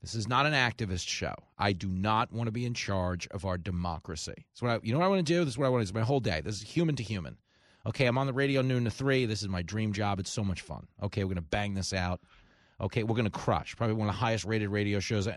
This 0.00 0.14
is 0.14 0.28
not 0.28 0.46
an 0.46 0.52
activist 0.52 1.08
show. 1.08 1.34
I 1.58 1.72
do 1.72 1.88
not 1.88 2.32
want 2.32 2.46
to 2.46 2.52
be 2.52 2.64
in 2.64 2.74
charge 2.74 3.26
of 3.28 3.44
our 3.44 3.58
democracy. 3.58 4.46
So 4.54 4.66
what 4.66 4.72
I, 4.72 4.78
you 4.82 4.92
know 4.92 4.98
what 5.00 5.06
I 5.06 5.08
want 5.08 5.26
to 5.26 5.32
do? 5.32 5.44
This 5.44 5.54
is 5.54 5.58
what 5.58 5.66
I 5.66 5.70
want 5.70 5.86
to 5.86 5.92
do. 5.92 5.98
My 5.98 6.04
whole 6.04 6.20
day. 6.20 6.40
This 6.40 6.56
is 6.56 6.62
human 6.62 6.94
to 6.96 7.02
human. 7.02 7.36
Okay, 7.86 8.06
I'm 8.06 8.18
on 8.18 8.26
the 8.26 8.32
radio 8.32 8.62
noon 8.62 8.84
to 8.84 8.90
three. 8.90 9.26
This 9.26 9.42
is 9.42 9.48
my 9.48 9.62
dream 9.62 9.92
job. 9.92 10.20
It's 10.20 10.30
so 10.30 10.44
much 10.44 10.60
fun. 10.60 10.86
Okay, 11.02 11.24
we're 11.24 11.30
gonna 11.30 11.42
bang 11.42 11.74
this 11.74 11.92
out. 11.92 12.20
Okay, 12.80 13.02
we're 13.02 13.16
gonna 13.16 13.30
crush. 13.30 13.76
Probably 13.76 13.94
one 13.94 14.08
of 14.08 14.14
the 14.14 14.18
highest 14.18 14.44
rated 14.44 14.68
radio 14.68 15.00
shows. 15.00 15.26
All 15.26 15.34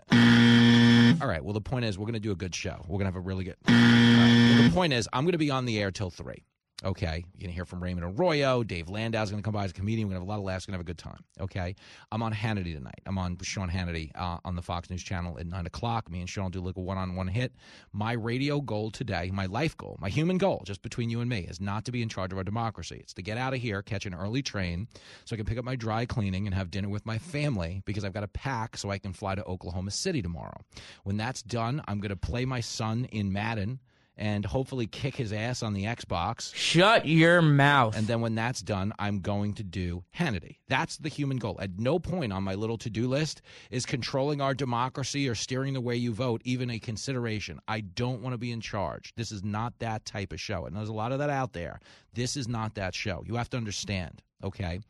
right. 1.28 1.42
Well, 1.42 1.54
the 1.54 1.60
point 1.60 1.84
is, 1.84 1.98
we're 1.98 2.06
gonna 2.06 2.20
do 2.20 2.32
a 2.32 2.36
good 2.36 2.54
show. 2.54 2.84
We're 2.86 2.98
gonna 2.98 3.08
have 3.08 3.16
a 3.16 3.20
really 3.20 3.44
good. 3.44 3.56
Right. 3.66 4.54
Well, 4.54 4.62
the 4.68 4.74
point 4.74 4.92
is, 4.92 5.08
I'm 5.12 5.24
gonna 5.24 5.38
be 5.38 5.50
on 5.50 5.64
the 5.64 5.80
air 5.80 5.90
till 5.90 6.10
three. 6.10 6.44
Okay, 6.84 7.24
you're 7.34 7.40
gonna 7.40 7.52
hear 7.52 7.64
from 7.64 7.80
Raymond 7.80 8.18
Arroyo. 8.18 8.64
Dave 8.64 8.86
Landau's 8.86 9.30
gonna 9.30 9.42
come 9.42 9.54
by 9.54 9.64
as 9.64 9.70
a 9.70 9.74
comedian. 9.74 10.08
We're 10.08 10.14
gonna 10.14 10.24
have 10.24 10.28
a 10.28 10.30
lot 10.30 10.38
of 10.38 10.44
laughs. 10.44 10.66
We're 10.66 10.72
gonna 10.72 10.78
have 10.78 10.86
a 10.86 10.90
good 10.90 10.98
time. 10.98 11.24
Okay, 11.40 11.76
I'm 12.10 12.22
on 12.22 12.32
Hannity 12.32 12.74
tonight. 12.74 13.00
I'm 13.06 13.18
on 13.18 13.38
Sean 13.42 13.70
Hannity 13.70 14.10
uh, 14.16 14.38
on 14.44 14.56
the 14.56 14.62
Fox 14.62 14.90
News 14.90 15.02
channel 15.02 15.38
at 15.38 15.46
nine 15.46 15.66
o'clock. 15.66 16.10
Me 16.10 16.18
and 16.18 16.28
Sean 16.28 16.50
do 16.50 16.60
like 16.60 16.76
a 16.76 16.80
one-on-one 16.80 17.28
hit. 17.28 17.52
My 17.92 18.12
radio 18.12 18.60
goal 18.60 18.90
today, 18.90 19.30
my 19.32 19.46
life 19.46 19.76
goal, 19.76 19.96
my 20.00 20.08
human 20.08 20.38
goal, 20.38 20.62
just 20.66 20.82
between 20.82 21.08
you 21.08 21.20
and 21.20 21.30
me, 21.30 21.46
is 21.48 21.60
not 21.60 21.84
to 21.84 21.92
be 21.92 22.02
in 22.02 22.08
charge 22.08 22.32
of 22.32 22.38
our 22.38 22.44
democracy. 22.44 22.98
It's 23.00 23.14
to 23.14 23.22
get 23.22 23.38
out 23.38 23.54
of 23.54 23.60
here, 23.60 23.80
catch 23.82 24.04
an 24.04 24.14
early 24.14 24.42
train, 24.42 24.88
so 25.24 25.34
I 25.34 25.36
can 25.36 25.46
pick 25.46 25.58
up 25.58 25.64
my 25.64 25.76
dry 25.76 26.04
cleaning 26.04 26.46
and 26.46 26.54
have 26.54 26.70
dinner 26.70 26.88
with 26.88 27.06
my 27.06 27.18
family 27.18 27.82
because 27.84 28.04
I've 28.04 28.12
got 28.12 28.20
to 28.20 28.28
pack 28.28 28.76
so 28.76 28.90
I 28.90 28.98
can 28.98 29.12
fly 29.12 29.36
to 29.36 29.44
Oklahoma 29.44 29.92
City 29.92 30.20
tomorrow. 30.20 30.60
When 31.04 31.16
that's 31.16 31.42
done, 31.42 31.80
I'm 31.86 32.00
gonna 32.00 32.16
play 32.16 32.44
my 32.44 32.60
son 32.60 33.04
in 33.12 33.32
Madden 33.32 33.78
and 34.16 34.44
hopefully 34.44 34.86
kick 34.86 35.16
his 35.16 35.32
ass 35.32 35.62
on 35.62 35.72
the 35.72 35.84
Xbox. 35.84 36.54
Shut 36.54 37.06
your 37.06 37.40
mouth. 37.42 37.96
And 37.96 38.06
then 38.06 38.20
when 38.20 38.34
that's 38.34 38.60
done, 38.60 38.92
I'm 38.98 39.20
going 39.20 39.54
to 39.54 39.62
do 39.62 40.04
Hannity. 40.16 40.56
That's 40.68 40.98
the 40.98 41.08
human 41.08 41.38
goal. 41.38 41.58
At 41.60 41.78
no 41.78 41.98
point 41.98 42.32
on 42.32 42.42
my 42.42 42.54
little 42.54 42.78
to 42.78 42.90
do 42.90 43.08
list 43.08 43.42
is 43.70 43.86
controlling 43.86 44.40
our 44.40 44.54
democracy 44.54 45.28
or 45.28 45.34
steering 45.34 45.74
the 45.74 45.80
way 45.80 45.96
you 45.96 46.12
vote 46.12 46.42
even 46.44 46.70
a 46.70 46.78
consideration. 46.78 47.58
I 47.68 47.80
don't 47.80 48.22
want 48.22 48.34
to 48.34 48.38
be 48.38 48.52
in 48.52 48.60
charge. 48.60 49.12
This 49.16 49.32
is 49.32 49.42
not 49.42 49.78
that 49.78 50.04
type 50.04 50.32
of 50.32 50.40
show. 50.40 50.66
And 50.66 50.76
there's 50.76 50.88
a 50.88 50.94
lot 50.94 51.12
of 51.12 51.18
that 51.18 51.30
out 51.30 51.52
there. 51.52 51.80
This 52.14 52.36
is 52.36 52.48
not 52.48 52.74
that 52.74 52.94
show. 52.94 53.22
You 53.26 53.36
have 53.36 53.50
to 53.50 53.56
understand, 53.56 54.22
okay? 54.44 54.80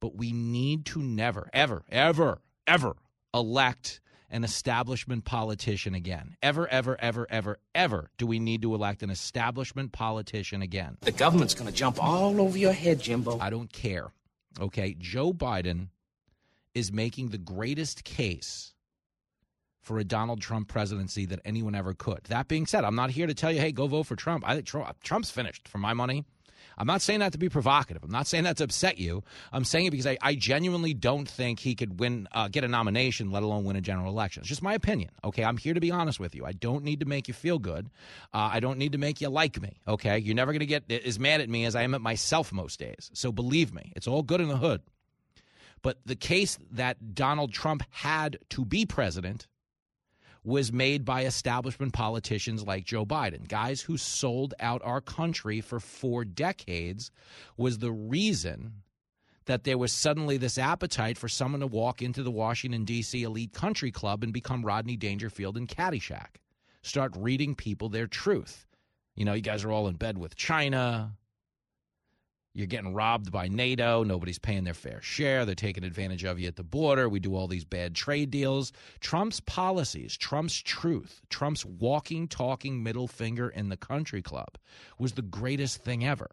But 0.00 0.16
we 0.16 0.32
need 0.32 0.86
to 0.86 1.02
never, 1.02 1.50
ever, 1.52 1.82
ever, 1.90 2.40
ever 2.66 2.96
elect 3.34 4.00
an 4.30 4.44
establishment 4.44 5.24
politician 5.24 5.94
again. 5.94 6.36
Ever, 6.42 6.68
ever, 6.68 6.96
ever, 7.00 7.26
ever, 7.30 7.58
ever 7.74 8.10
do 8.18 8.26
we 8.26 8.38
need 8.38 8.62
to 8.62 8.74
elect 8.74 9.02
an 9.02 9.10
establishment 9.10 9.92
politician 9.92 10.62
again. 10.62 10.96
The 11.00 11.12
government's 11.12 11.54
going 11.54 11.68
to 11.70 11.76
jump 11.76 12.02
all 12.02 12.40
over 12.40 12.58
your 12.58 12.72
head, 12.72 13.00
Jimbo. 13.00 13.38
I 13.40 13.50
don't 13.50 13.72
care. 13.72 14.08
Okay, 14.60 14.96
Joe 14.98 15.32
Biden 15.32 15.88
is 16.74 16.92
making 16.92 17.28
the 17.28 17.38
greatest 17.38 18.04
case 18.04 18.74
for 19.80 19.98
a 19.98 20.04
Donald 20.04 20.40
Trump 20.40 20.66
presidency 20.66 21.26
that 21.26 21.40
anyone 21.44 21.74
ever 21.74 21.94
could. 21.94 22.20
That 22.28 22.48
being 22.48 22.66
said, 22.66 22.84
I'm 22.84 22.96
not 22.96 23.10
here 23.10 23.28
to 23.28 23.34
tell 23.34 23.52
you, 23.52 23.60
hey, 23.60 23.70
go 23.70 23.86
vote 23.86 24.04
for 24.04 24.16
Trump. 24.16 24.42
I 24.46 24.54
think 24.54 24.66
Trump's 25.02 25.30
finished 25.30 25.68
for 25.68 25.78
my 25.78 25.94
money. 25.94 26.24
I'm 26.78 26.86
not 26.86 27.02
saying 27.02 27.20
that 27.20 27.32
to 27.32 27.38
be 27.38 27.48
provocative. 27.48 28.04
I'm 28.04 28.10
not 28.10 28.26
saying 28.26 28.44
that 28.44 28.58
to 28.58 28.64
upset 28.64 28.98
you. 28.98 29.22
I'm 29.52 29.64
saying 29.64 29.86
it 29.86 29.90
because 29.90 30.06
I, 30.06 30.18
I 30.20 30.34
genuinely 30.34 30.92
don't 30.94 31.28
think 31.28 31.60
he 31.60 31.74
could 31.74 31.98
win, 31.98 32.28
uh, 32.32 32.48
get 32.48 32.64
a 32.64 32.68
nomination, 32.68 33.30
let 33.30 33.42
alone 33.42 33.64
win 33.64 33.76
a 33.76 33.80
general 33.80 34.10
election. 34.10 34.42
It's 34.42 34.48
just 34.48 34.62
my 34.62 34.74
opinion. 34.74 35.10
Okay, 35.24 35.44
I'm 35.44 35.56
here 35.56 35.74
to 35.74 35.80
be 35.80 35.90
honest 35.90 36.20
with 36.20 36.34
you. 36.34 36.44
I 36.44 36.52
don't 36.52 36.84
need 36.84 37.00
to 37.00 37.06
make 37.06 37.28
you 37.28 37.34
feel 37.34 37.58
good. 37.58 37.90
Uh, 38.34 38.50
I 38.52 38.60
don't 38.60 38.78
need 38.78 38.92
to 38.92 38.98
make 38.98 39.20
you 39.20 39.28
like 39.28 39.60
me. 39.60 39.80
Okay, 39.88 40.18
you're 40.18 40.34
never 40.34 40.52
going 40.52 40.60
to 40.60 40.66
get 40.66 40.90
as 40.90 41.18
mad 41.18 41.40
at 41.40 41.48
me 41.48 41.64
as 41.64 41.74
I 41.74 41.82
am 41.82 41.94
at 41.94 42.00
myself 42.00 42.52
most 42.52 42.78
days. 42.78 43.10
So 43.14 43.32
believe 43.32 43.72
me, 43.72 43.92
it's 43.96 44.06
all 44.06 44.22
good 44.22 44.40
in 44.40 44.48
the 44.48 44.58
hood. 44.58 44.82
But 45.82 45.98
the 46.04 46.16
case 46.16 46.58
that 46.72 47.14
Donald 47.14 47.52
Trump 47.52 47.82
had 47.90 48.38
to 48.50 48.64
be 48.64 48.86
president 48.86 49.46
was 50.46 50.72
made 50.72 51.04
by 51.04 51.24
establishment 51.24 51.92
politicians 51.92 52.64
like 52.64 52.84
Joe 52.84 53.04
Biden. 53.04 53.48
Guys 53.48 53.80
who 53.80 53.96
sold 53.96 54.54
out 54.60 54.80
our 54.84 55.00
country 55.00 55.60
for 55.60 55.80
four 55.80 56.24
decades 56.24 57.10
was 57.56 57.78
the 57.78 57.90
reason 57.90 58.82
that 59.46 59.64
there 59.64 59.76
was 59.76 59.92
suddenly 59.92 60.36
this 60.36 60.56
appetite 60.56 61.18
for 61.18 61.28
someone 61.28 61.60
to 61.60 61.66
walk 61.66 62.00
into 62.00 62.22
the 62.22 62.30
Washington, 62.30 62.84
D.C. 62.84 63.24
elite 63.24 63.52
country 63.52 63.90
club 63.90 64.22
and 64.22 64.32
become 64.32 64.64
Rodney 64.64 64.96
Dangerfield 64.96 65.56
and 65.56 65.68
Caddyshack. 65.68 66.36
Start 66.82 67.12
reading 67.16 67.56
people 67.56 67.88
their 67.88 68.06
truth. 68.06 68.66
You 69.16 69.24
know, 69.24 69.32
you 69.32 69.42
guys 69.42 69.64
are 69.64 69.72
all 69.72 69.88
in 69.88 69.96
bed 69.96 70.16
with 70.16 70.36
China. 70.36 71.16
You're 72.56 72.66
getting 72.66 72.94
robbed 72.94 73.30
by 73.30 73.48
NATO. 73.48 74.02
Nobody's 74.02 74.38
paying 74.38 74.64
their 74.64 74.72
fair 74.72 75.02
share. 75.02 75.44
They're 75.44 75.54
taking 75.54 75.84
advantage 75.84 76.24
of 76.24 76.40
you 76.40 76.48
at 76.48 76.56
the 76.56 76.62
border. 76.62 77.06
We 77.06 77.20
do 77.20 77.34
all 77.34 77.48
these 77.48 77.66
bad 77.66 77.94
trade 77.94 78.30
deals. 78.30 78.72
Trump's 79.00 79.40
policies, 79.40 80.16
Trump's 80.16 80.56
truth, 80.62 81.20
Trump's 81.28 81.66
walking, 81.66 82.28
talking 82.28 82.82
middle 82.82 83.08
finger 83.08 83.50
in 83.50 83.68
the 83.68 83.76
country 83.76 84.22
club 84.22 84.56
was 84.98 85.12
the 85.12 85.20
greatest 85.20 85.84
thing 85.84 86.02
ever. 86.06 86.30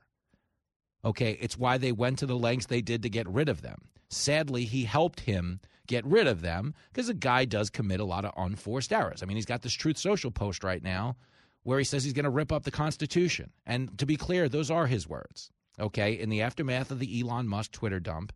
Okay, 1.03 1.37
it's 1.41 1.57
why 1.57 1.77
they 1.77 1.91
went 1.91 2.19
to 2.19 2.25
the 2.25 2.37
lengths 2.37 2.67
they 2.67 2.81
did 2.81 3.03
to 3.03 3.09
get 3.09 3.27
rid 3.27 3.49
of 3.49 3.61
them. 3.61 3.89
Sadly, 4.09 4.63
he 4.63 4.85
helped 4.85 5.19
him 5.19 5.59
get 5.87 6.05
rid 6.05 6.27
of 6.27 6.39
them 6.39 6.73
because 6.93 7.07
the 7.07 7.13
guy 7.13 7.43
does 7.43 7.69
commit 7.69 7.99
a 7.99 8.05
lot 8.05 8.23
of 8.23 8.31
unforced 8.37 8.93
errors. 8.93 9.21
I 9.21 9.25
mean, 9.25 9.35
he's 9.35 9.45
got 9.45 9.61
this 9.61 9.73
Truth 9.73 9.97
Social 9.97 10.31
post 10.31 10.63
right 10.63 10.81
now 10.81 11.17
where 11.63 11.79
he 11.79 11.83
says 11.83 12.05
he's 12.05 12.13
going 12.13 12.23
to 12.23 12.29
rip 12.29 12.53
up 12.53 12.63
the 12.63 12.71
Constitution. 12.71 13.51
And 13.65 13.97
to 13.99 14.05
be 14.05 14.15
clear, 14.15 14.47
those 14.47 14.71
are 14.71 14.87
his 14.87 15.05
words 15.05 15.51
okay, 15.79 16.13
in 16.13 16.29
the 16.29 16.41
aftermath 16.41 16.91
of 16.91 16.99
the 16.99 17.21
Elon 17.21 17.47
Musk 17.47 17.71
Twitter 17.71 17.99
dump, 17.99 18.33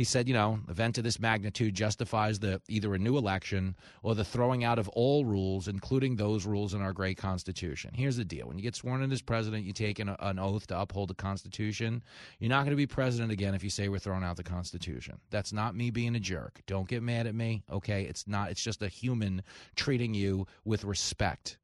he 0.00 0.04
said, 0.04 0.28
you 0.28 0.32
know, 0.32 0.60
event 0.70 0.96
of 0.96 1.04
this 1.04 1.20
magnitude 1.20 1.74
justifies 1.74 2.38
the 2.38 2.62
either 2.70 2.94
a 2.94 2.98
new 2.98 3.18
election 3.18 3.76
or 4.02 4.14
the 4.14 4.24
throwing 4.24 4.64
out 4.64 4.78
of 4.78 4.88
all 4.88 5.26
rules, 5.26 5.68
including 5.68 6.16
those 6.16 6.46
rules 6.46 6.72
in 6.72 6.80
our 6.80 6.94
great 6.94 7.18
Constitution. 7.18 7.90
Here's 7.92 8.16
the 8.16 8.24
deal: 8.24 8.48
when 8.48 8.56
you 8.56 8.62
get 8.62 8.74
sworn 8.74 9.02
in 9.02 9.12
as 9.12 9.20
president, 9.20 9.66
you 9.66 9.74
take 9.74 9.98
an, 9.98 10.16
an 10.20 10.38
oath 10.38 10.68
to 10.68 10.80
uphold 10.80 11.10
the 11.10 11.14
Constitution. 11.14 12.02
You're 12.38 12.48
not 12.48 12.60
going 12.60 12.70
to 12.70 12.76
be 12.76 12.86
president 12.86 13.30
again 13.30 13.54
if 13.54 13.62
you 13.62 13.68
say 13.68 13.90
we're 13.90 13.98
throwing 13.98 14.24
out 14.24 14.38
the 14.38 14.42
Constitution. 14.42 15.20
That's 15.28 15.52
not 15.52 15.76
me 15.76 15.90
being 15.90 16.16
a 16.16 16.20
jerk. 16.20 16.62
Don't 16.66 16.88
get 16.88 17.02
mad 17.02 17.26
at 17.26 17.34
me, 17.34 17.62
okay? 17.70 18.04
It's 18.04 18.26
not. 18.26 18.50
It's 18.50 18.62
just 18.62 18.82
a 18.82 18.88
human 18.88 19.42
treating 19.76 20.14
you 20.14 20.46
with 20.64 20.84
respect. 20.84 21.58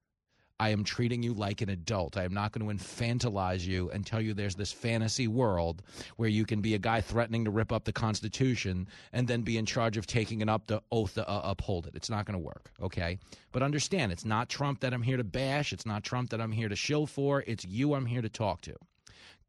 I 0.58 0.70
am 0.70 0.84
treating 0.84 1.22
you 1.22 1.34
like 1.34 1.60
an 1.60 1.68
adult. 1.68 2.16
I 2.16 2.24
am 2.24 2.32
not 2.32 2.52
going 2.52 2.66
to 2.66 2.84
infantilize 2.84 3.66
you 3.66 3.90
and 3.90 4.06
tell 4.06 4.22
you 4.22 4.32
there's 4.32 4.54
this 4.54 4.72
fantasy 4.72 5.28
world 5.28 5.82
where 6.16 6.30
you 6.30 6.46
can 6.46 6.62
be 6.62 6.74
a 6.74 6.78
guy 6.78 7.00
threatening 7.02 7.44
to 7.44 7.50
rip 7.50 7.72
up 7.72 7.84
the 7.84 7.92
Constitution 7.92 8.88
and 9.12 9.28
then 9.28 9.42
be 9.42 9.58
in 9.58 9.66
charge 9.66 9.98
of 9.98 10.06
taking 10.06 10.40
an 10.40 10.48
up 10.48 10.66
the 10.66 10.82
oath 10.90 11.14
to 11.14 11.28
uh, 11.28 11.42
uphold 11.44 11.86
it. 11.86 11.94
It's 11.94 12.08
not 12.08 12.24
going 12.24 12.38
to 12.38 12.44
work, 12.44 12.70
okay? 12.80 13.18
But 13.52 13.62
understand, 13.62 14.12
it's 14.12 14.24
not 14.24 14.48
Trump 14.48 14.80
that 14.80 14.94
I'm 14.94 15.02
here 15.02 15.18
to 15.18 15.24
bash. 15.24 15.74
It's 15.74 15.86
not 15.86 16.04
Trump 16.04 16.30
that 16.30 16.40
I'm 16.40 16.52
here 16.52 16.70
to 16.70 16.76
shill 16.76 17.06
for. 17.06 17.44
It's 17.46 17.66
you 17.66 17.92
I'm 17.92 18.06
here 18.06 18.22
to 18.22 18.30
talk 18.30 18.62
to. 18.62 18.74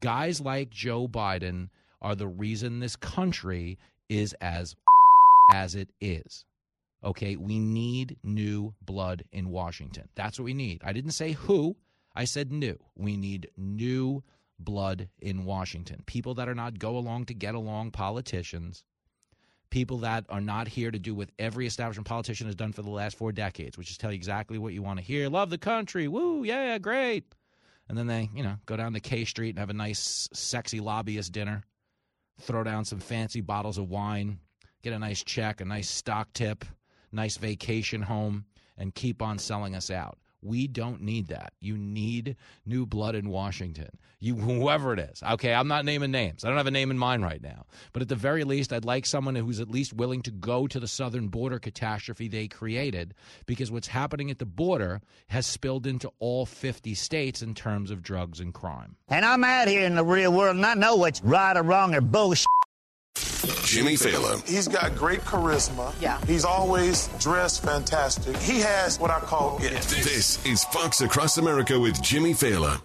Guys 0.01 0.41
like 0.41 0.69
Joe 0.69 1.07
Biden 1.07 1.69
are 2.01 2.15
the 2.15 2.27
reason 2.27 2.79
this 2.79 2.97
country 2.97 3.77
is 4.09 4.33
as 4.41 4.75
as 5.53 5.73
it 5.75 5.89
is. 6.01 6.43
Okay, 7.03 7.35
we 7.35 7.59
need 7.59 8.17
new 8.23 8.73
blood 8.81 9.23
in 9.31 9.49
Washington. 9.49 10.09
That's 10.15 10.39
what 10.39 10.45
we 10.45 10.53
need. 10.53 10.81
I 10.83 10.93
didn't 10.93 11.11
say 11.11 11.33
who, 11.33 11.77
I 12.15 12.25
said 12.25 12.51
new. 12.51 12.77
We 12.95 13.17
need 13.17 13.49
new 13.55 14.23
blood 14.59 15.07
in 15.19 15.45
Washington. 15.45 16.01
People 16.05 16.33
that 16.35 16.49
are 16.49 16.55
not 16.55 16.79
go 16.79 16.97
along 16.97 17.25
to 17.25 17.33
get 17.33 17.53
along 17.53 17.91
politicians, 17.91 18.83
people 19.69 19.99
that 19.99 20.25
are 20.29 20.41
not 20.41 20.67
here 20.67 20.89
to 20.89 20.97
do 20.97 21.13
what 21.13 21.29
every 21.37 21.67
establishment 21.67 22.07
politician 22.07 22.47
has 22.47 22.55
done 22.55 22.73
for 22.73 22.81
the 22.81 22.89
last 22.89 23.17
four 23.17 23.31
decades, 23.31 23.77
which 23.77 23.91
is 23.91 23.97
tell 23.97 24.11
you 24.11 24.15
exactly 24.15 24.57
what 24.57 24.73
you 24.73 24.81
want 24.81 24.97
to 24.97 25.05
hear. 25.05 25.29
Love 25.29 25.51
the 25.51 25.57
country. 25.57 26.07
Woo, 26.07 26.43
yeah, 26.43 26.77
great. 26.79 27.35
And 27.87 27.97
then 27.97 28.07
they, 28.07 28.29
you 28.33 28.43
know, 28.43 28.55
go 28.65 28.75
down 28.75 28.93
to 28.93 28.99
K 28.99 29.23
Street 29.23 29.51
and 29.51 29.59
have 29.59 29.69
a 29.69 29.73
nice, 29.73 30.27
sexy 30.33 30.79
lobbyist 30.79 31.31
dinner, 31.31 31.63
throw 32.41 32.63
down 32.63 32.85
some 32.85 32.99
fancy 32.99 33.41
bottles 33.41 33.77
of 33.77 33.89
wine, 33.89 34.39
get 34.81 34.93
a 34.93 34.99
nice 34.99 35.23
check, 35.23 35.61
a 35.61 35.65
nice 35.65 35.89
stock 35.89 36.33
tip, 36.33 36.65
nice 37.11 37.37
vacation 37.37 38.01
home, 38.01 38.45
and 38.77 38.93
keep 38.93 39.21
on 39.21 39.39
selling 39.39 39.75
us 39.75 39.89
out. 39.89 40.17
We 40.41 40.67
don't 40.67 41.01
need 41.01 41.27
that. 41.27 41.53
You 41.59 41.77
need 41.77 42.35
new 42.65 42.85
blood 42.85 43.15
in 43.15 43.29
Washington. 43.29 43.89
You 44.19 44.35
whoever 44.35 44.93
it 44.93 44.99
is. 44.99 45.21
Okay, 45.23 45.53
I'm 45.53 45.67
not 45.67 45.85
naming 45.85 46.11
names. 46.11 46.45
I 46.45 46.47
don't 46.47 46.57
have 46.57 46.67
a 46.67 46.71
name 46.71 46.91
in 46.91 46.97
mind 46.97 47.23
right 47.23 47.41
now. 47.41 47.65
But 47.91 48.01
at 48.01 48.07
the 48.07 48.15
very 48.15 48.43
least, 48.43 48.71
I'd 48.71 48.85
like 48.85 49.05
someone 49.05 49.35
who's 49.35 49.59
at 49.59 49.69
least 49.69 49.93
willing 49.93 50.21
to 50.23 50.31
go 50.31 50.67
to 50.67 50.79
the 50.79 50.87
southern 50.87 51.27
border 51.27 51.59
catastrophe 51.59 52.27
they 52.27 52.47
created 52.47 53.13
because 53.45 53.71
what's 53.71 53.87
happening 53.87 54.31
at 54.31 54.39
the 54.39 54.45
border 54.45 55.01
has 55.27 55.45
spilled 55.45 55.87
into 55.87 56.11
all 56.19 56.45
50 56.45 56.93
states 56.93 57.41
in 57.41 57.53
terms 57.53 57.91
of 57.91 58.01
drugs 58.03 58.39
and 58.39 58.53
crime. 58.53 58.95
And 59.09 59.25
I'm 59.25 59.43
out 59.43 59.67
here 59.67 59.85
in 59.85 59.95
the 59.95 60.05
real 60.05 60.31
world 60.31 60.55
and 60.55 60.65
I 60.65 60.75
know 60.75 60.95
what's 60.95 61.21
right 61.23 61.57
or 61.57 61.63
wrong 61.63 61.95
or 61.95 62.01
bullshit. 62.01 62.47
Jimmy 63.63 63.95
Failla. 63.95 64.45
He's 64.47 64.67
got 64.67 64.95
great 64.95 65.21
charisma. 65.21 65.93
Yeah. 66.01 66.19
He's 66.25 66.45
always 66.45 67.07
dressed 67.19 67.63
fantastic. 67.63 68.35
He 68.37 68.59
has 68.59 68.99
what 68.99 69.11
I 69.11 69.19
call 69.19 69.57
it. 69.61 69.71
This 69.71 70.43
is 70.45 70.63
Fox 70.65 71.01
Across 71.01 71.37
America 71.37 71.79
with 71.79 72.01
Jimmy 72.01 72.33
Failla. 72.33 72.81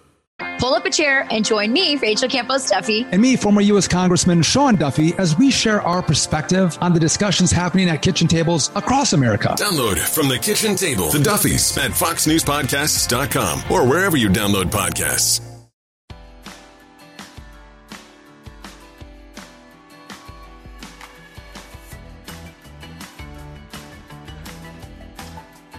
Pull 0.59 0.75
up 0.75 0.85
a 0.85 0.91
chair 0.91 1.27
and 1.31 1.45
join 1.45 1.73
me, 1.73 1.97
Rachel 1.97 2.29
Campos 2.29 2.69
Duffy. 2.71 3.07
And 3.11 3.21
me, 3.21 3.37
former 3.37 3.61
U.S. 3.63 3.89
Congressman 3.89 4.43
Sean 4.43 4.77
Duffy, 4.77 5.13
as 5.19 5.37
we 5.37 5.51
share 5.51 5.83
our 5.83 6.03
perspective 6.03 6.79
on 6.81 6.93
the 6.93 7.01
discussions 7.01 7.51
happening 7.51 7.89
at 7.89 8.03
kitchen 8.03 8.29
tables 8.29 8.71
across 8.75 9.13
America. 9.13 9.55
Download 9.59 9.99
from 9.99 10.29
the 10.29 10.39
kitchen 10.39 10.77
table 10.77 11.11
the 11.11 11.19
Duffys 11.19 11.77
at 11.79 11.91
foxnewspodcasts.com 11.91 13.63
or 13.73 13.89
wherever 13.89 14.17
you 14.17 14.29
download 14.29 14.65
podcasts. 14.67 15.52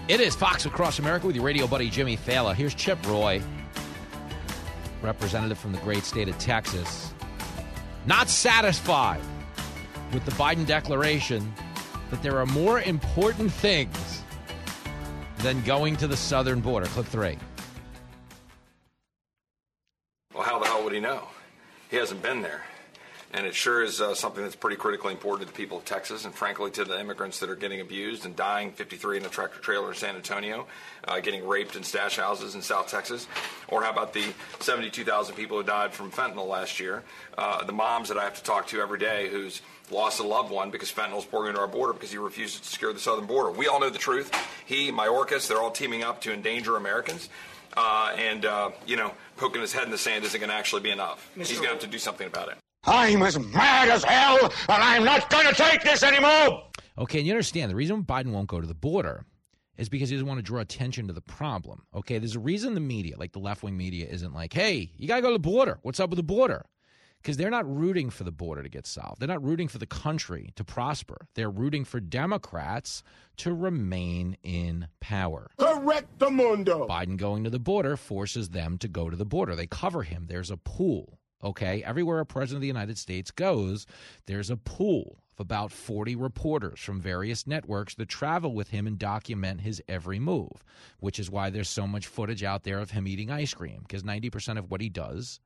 It 0.10 0.19
is 0.19 0.36
Fox 0.36 0.65
Across 0.65 1.00
America 1.00 1.25
with 1.25 1.38
your 1.38 1.45
radio 1.45 1.65
buddy 1.65 1.89
Jimmy 1.89 2.17
Failla. 2.17 2.53
Here's 2.53 2.75
Chip 2.75 3.00
Roy, 3.07 3.41
representative 5.01 5.57
from 5.57 5.72
the 5.72 5.77
great 5.77 6.03
state 6.03 6.27
of 6.27 6.38
Texas, 6.38 7.13
not 8.05 8.27
satisfied 8.27 9.22
with 10.12 10.25
the 10.25 10.31
Biden 10.31 10.67
declaration 10.67 11.53
that 12.10 12.22
there 12.22 12.38
are 12.38 12.45
more 12.48 12.81
important 12.81 13.50
things 13.50 14.24
than 15.38 15.63
going 15.63 15.95
to 15.95 16.07
the 16.07 16.17
southern 16.17 16.60
border. 16.60 16.88
Clip 16.88 17.05
three. 17.05 17.38
Well, 20.33 20.43
how 20.43 20.60
the 20.60 20.65
hell 20.65 20.83
would 20.83 20.91
he 20.91 21.00
know? 21.00 21.29
He 21.89 21.95
hasn't 21.95 22.22
been 22.22 22.41
there. 22.41 22.63
And 23.33 23.47
it 23.47 23.55
sure 23.55 23.81
is 23.81 23.99
uh, 23.99 24.13
something 24.13 24.43
that's 24.43 24.55
pretty 24.55 24.77
critically 24.77 25.11
important 25.11 25.47
to 25.47 25.53
the 25.53 25.57
people 25.57 25.79
of 25.79 25.85
Texas 25.85 26.23
and, 26.23 26.33
frankly, 26.35 26.69
to 26.71 26.85
the 26.85 26.99
immigrants 26.99 27.39
that 27.39 27.49
are 27.49 27.55
getting 27.55 27.81
abused 27.81 28.25
and 28.25 28.35
dying 28.35 28.71
53 28.71 29.17
in 29.17 29.25
a 29.25 29.29
tractor 29.29 29.59
trailer 29.59 29.89
in 29.89 29.95
San 29.95 30.15
Antonio, 30.15 30.67
uh, 31.07 31.19
getting 31.19 31.47
raped 31.47 31.75
in 31.75 31.81
stash 31.81 32.17
houses 32.17 32.53
in 32.53 32.61
South 32.61 32.89
Texas. 32.89 33.27
Or 33.67 33.81
how 33.81 33.89
about 33.89 34.13
the 34.13 34.23
72,000 34.59 35.33
people 35.33 35.57
who 35.57 35.63
died 35.63 35.93
from 35.93 36.11
fentanyl 36.11 36.47
last 36.47 36.79
year? 36.79 37.01
Uh, 37.35 37.63
the 37.63 37.73
moms 37.73 38.09
that 38.09 38.19
I 38.19 38.23
have 38.23 38.35
to 38.35 38.43
talk 38.43 38.67
to 38.67 38.79
every 38.79 38.99
day 38.99 39.29
who's 39.29 39.63
lost 39.89 40.19
a 40.19 40.23
loved 40.23 40.51
one 40.51 40.69
because 40.69 40.91
fentanyl's 40.91 41.25
pouring 41.25 41.49
into 41.49 41.59
our 41.59 41.67
border 41.67 41.93
because 41.93 42.11
he 42.11 42.19
refuses 42.19 42.61
to 42.61 42.67
secure 42.67 42.93
the 42.93 42.99
southern 42.99 43.25
border. 43.25 43.49
We 43.49 43.67
all 43.67 43.79
know 43.79 43.89
the 43.89 43.97
truth. 43.97 44.31
He, 44.67 44.91
Mayorkas, 44.91 45.47
they're 45.47 45.61
all 45.61 45.71
teaming 45.71 46.03
up 46.03 46.21
to 46.21 46.33
endanger 46.33 46.77
Americans. 46.77 47.29
Uh, 47.75 48.13
and, 48.15 48.45
uh, 48.45 48.69
you 48.85 48.95
know, 48.95 49.11
poking 49.37 49.61
his 49.61 49.73
head 49.73 49.85
in 49.85 49.89
the 49.89 49.97
sand 49.97 50.23
isn't 50.23 50.39
going 50.39 50.51
to 50.51 50.55
actually 50.55 50.83
be 50.83 50.91
enough. 50.91 51.31
He's 51.35 51.53
going 51.53 51.63
to 51.63 51.69
have 51.69 51.79
to 51.79 51.88
do 51.88 51.97
something 51.97 52.27
about 52.27 52.49
it. 52.49 52.58
I'm 52.86 53.22
as 53.22 53.39
mad 53.39 53.89
as 53.89 54.04
hell, 54.04 54.39
and 54.43 54.84
I'm 54.84 55.04
not 55.04 55.30
going 55.30 55.48
to 55.48 55.54
take 55.54 55.84
this 55.84 56.04
anymore. 56.04 56.63
Okay, 56.98 57.19
and 57.19 57.28
you 57.28 57.34
understand 57.34 57.72
the 57.72 57.76
reason 57.76 58.04
Biden 58.04 58.32
won't 58.32 58.48
go 58.48 58.62
to 58.62 58.67
the 58.67 58.76
border 58.76 59.26
is 59.78 59.89
because 59.89 60.10
he 60.10 60.15
doesn't 60.15 60.28
want 60.28 60.38
to 60.38 60.43
draw 60.43 60.60
attention 60.60 61.08
to 61.08 61.13
the 61.13 61.22
problem. 61.22 61.84
Okay, 61.96 62.19
there's 62.19 62.36
a 62.36 62.39
reason 62.39 62.74
the 62.74 62.80
media, 62.80 63.17
like 63.17 63.32
the 63.32 63.39
left 63.39 63.63
wing 63.63 63.76
media, 63.76 64.08
isn't 64.08 64.34
like, 64.34 64.54
hey, 64.54 64.91
you 64.98 65.08
got 65.08 65.15
to 65.15 65.22
go 65.22 65.30
to 65.30 65.34
the 65.34 65.39
border. 65.39 65.80
What's 65.82 66.00
up 66.00 66.10
with 66.10 66.17
the 66.17 66.24
border? 66.24 66.65
Because 67.22 67.38
they're 67.38 67.50
not 67.50 67.65
rooting 67.74 68.10
for 68.10 68.26
the 68.26 68.34
border 68.34 68.62
to 68.62 68.69
get 68.69 68.86
solved. 68.86 69.22
They're 69.22 69.30
not 69.30 69.43
rooting 69.43 69.69
for 69.69 69.78
the 69.78 69.86
country 69.88 70.52
to 70.56 70.63
prosper. 70.65 71.28
They're 71.36 71.50
rooting 71.50 71.86
for 71.86 72.02
Democrats 72.02 73.02
to 73.38 73.54
remain 73.54 74.38
in 74.43 74.88
power. 75.00 75.50
Correct 75.58 76.19
the 76.19 76.30
mundo. 76.30 76.86
Biden 76.86 77.15
going 77.15 77.46
to 77.46 77.50
the 77.50 77.60
border 77.60 77.96
forces 77.96 78.50
them 78.50 78.78
to 78.80 78.89
go 78.89 79.10
to 79.10 79.15
the 79.15 79.26
border. 79.26 79.56
They 79.56 79.67
cover 79.67 80.04
him. 80.04 80.26
There's 80.28 80.52
a 80.52 80.58
pool. 80.58 81.17
Okay, 81.43 81.84
everywhere 81.84 82.19
a 82.19 82.25
president 82.25 82.58
of 82.58 82.62
the 82.62 82.67
United 82.67 82.97
States 82.97 83.29
goes, 83.29 83.86
there's 84.27 84.49
a 84.49 84.56
pool 84.56 85.17
of 85.34 85.41
about 85.41 85.71
40 85.71 86.15
reporters 86.15 86.79
from 86.79 87.01
various 87.01 87.45
networks 87.45 87.95
that 87.95 88.08
travel 88.08 88.53
with 88.53 88.69
him 88.69 88.88
and 88.88 88.97
document 88.97 89.62
his 89.62 89.82
every 89.89 90.19
move, 90.19 90.63
which 90.99 91.19
is 91.19 91.29
why 91.29 91.49
there's 91.49 91.69
so 91.69 91.86
much 91.86 92.08
footage 92.08 92.43
out 92.43 92.63
there 92.63 92.79
of 92.79 92.91
him 92.91 93.08
eating 93.08 93.29
ice 93.29 93.53
cream, 93.53 93.79
because 93.82 94.03
90% 94.03 94.58
of 94.58 94.71
what 94.71 94.79
he 94.79 94.89
does 94.89 95.41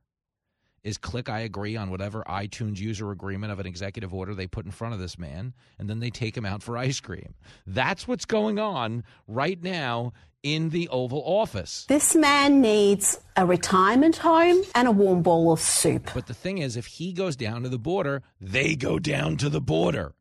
is 0.84 0.98
click 0.98 1.28
I 1.28 1.40
agree 1.40 1.76
on 1.76 1.90
whatever 1.90 2.22
iTunes 2.28 2.78
user 2.78 3.10
agreement 3.10 3.52
of 3.52 3.60
an 3.60 3.66
executive 3.66 4.14
order 4.14 4.34
they 4.34 4.46
put 4.46 4.64
in 4.64 4.70
front 4.70 4.94
of 4.94 5.00
this 5.00 5.18
man, 5.18 5.54
and 5.78 5.88
then 5.88 6.00
they 6.00 6.10
take 6.10 6.36
him 6.36 6.46
out 6.46 6.62
for 6.62 6.76
ice 6.76 7.00
cream. 7.00 7.34
That's 7.66 8.06
what's 8.06 8.24
going 8.24 8.58
on 8.58 9.04
right 9.26 9.62
now 9.62 10.12
in 10.42 10.70
the 10.70 10.88
Oval 10.88 11.22
Office. 11.24 11.84
This 11.88 12.14
man 12.14 12.60
needs 12.60 13.18
a 13.36 13.44
retirement 13.44 14.16
home 14.18 14.62
and 14.74 14.86
a 14.86 14.92
warm 14.92 15.22
bowl 15.22 15.52
of 15.52 15.60
soup. 15.60 16.10
But 16.14 16.26
the 16.26 16.34
thing 16.34 16.58
is, 16.58 16.76
if 16.76 16.86
he 16.86 17.12
goes 17.12 17.36
down 17.36 17.62
to 17.62 17.68
the 17.68 17.78
border, 17.78 18.22
they 18.40 18.76
go 18.76 18.98
down 18.98 19.36
to 19.38 19.48
the 19.48 19.60
border. 19.60 20.14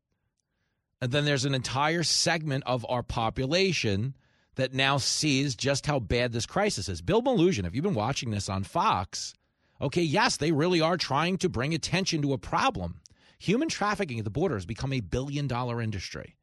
And 1.01 1.11
then 1.11 1.25
there's 1.25 1.45
an 1.45 1.53
entire 1.53 2.03
segment 2.03 2.63
of 2.65 2.85
our 2.89 3.03
population 3.03 4.15
that 4.55 4.73
now 4.73 4.97
sees 4.97 5.55
just 5.55 5.85
how 5.85 5.99
bad 5.99 6.33
this 6.33 6.47
crisis 6.47 6.89
is. 6.89 7.01
Bill 7.01 7.21
Melugin, 7.21 7.65
if 7.65 7.75
you've 7.75 7.83
been 7.83 7.93
watching 7.93 8.31
this 8.31 8.49
on 8.49 8.63
Fox, 8.63 9.35
okay, 9.81 10.01
yes, 10.01 10.37
they 10.37 10.51
really 10.51 10.81
are 10.81 10.97
trying 10.97 11.37
to 11.37 11.49
bring 11.49 11.73
attention 11.73 12.21
to 12.21 12.33
a 12.33 12.37
problem. 12.37 13.01
Human 13.39 13.69
trafficking 13.69 14.19
at 14.19 14.23
the 14.23 14.31
border 14.31 14.55
has 14.55 14.65
become 14.65 14.93
a 14.93 14.99
billion 14.99 15.47
dollar 15.47 15.81
industry. 15.81 16.35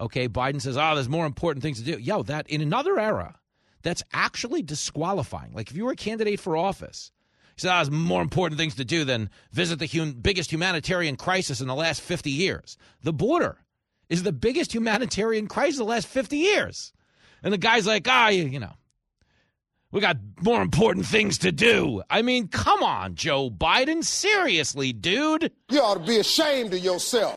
Okay, 0.00 0.28
Biden 0.28 0.60
says, 0.60 0.76
oh, 0.76 0.94
there's 0.94 1.08
more 1.08 1.26
important 1.26 1.62
things 1.62 1.78
to 1.78 1.84
do. 1.84 1.98
Yo, 1.98 2.22
that 2.24 2.48
in 2.48 2.60
another 2.60 2.98
era, 2.98 3.38
that's 3.82 4.02
actually 4.12 4.62
disqualifying. 4.62 5.52
Like 5.52 5.70
if 5.70 5.76
you 5.76 5.84
were 5.84 5.92
a 5.92 5.96
candidate 5.96 6.40
for 6.40 6.56
office, 6.56 7.10
he 7.56 7.62
said, 7.62 7.72
oh, 7.72 7.78
there's 7.78 7.90
more 7.90 8.22
important 8.22 8.58
things 8.58 8.76
to 8.76 8.84
do 8.84 9.04
than 9.04 9.30
visit 9.50 9.80
the 9.80 9.86
hum- 9.86 10.12
biggest 10.12 10.52
humanitarian 10.52 11.16
crisis 11.16 11.60
in 11.60 11.66
the 11.66 11.74
last 11.74 12.00
50 12.00 12.30
years. 12.30 12.76
The 13.02 13.12
border 13.12 13.58
is 14.08 14.22
the 14.22 14.32
biggest 14.32 14.72
humanitarian 14.72 15.48
crisis 15.48 15.80
in 15.80 15.86
the 15.86 15.90
last 15.90 16.06
50 16.06 16.36
years. 16.36 16.92
And 17.42 17.52
the 17.52 17.58
guy's 17.58 17.86
like, 17.86 18.06
ah, 18.08 18.28
you, 18.28 18.44
you 18.44 18.60
know, 18.60 18.74
we 19.90 20.00
got 20.00 20.16
more 20.42 20.60
important 20.60 21.06
things 21.06 21.38
to 21.38 21.52
do. 21.52 22.02
I 22.10 22.22
mean, 22.22 22.48
come 22.48 22.82
on, 22.82 23.14
Joe 23.14 23.50
Biden. 23.50 24.04
Seriously, 24.04 24.92
dude. 24.92 25.52
You 25.70 25.80
ought 25.80 25.94
to 25.94 26.06
be 26.06 26.18
ashamed 26.18 26.74
of 26.74 26.80
yourself. 26.80 27.36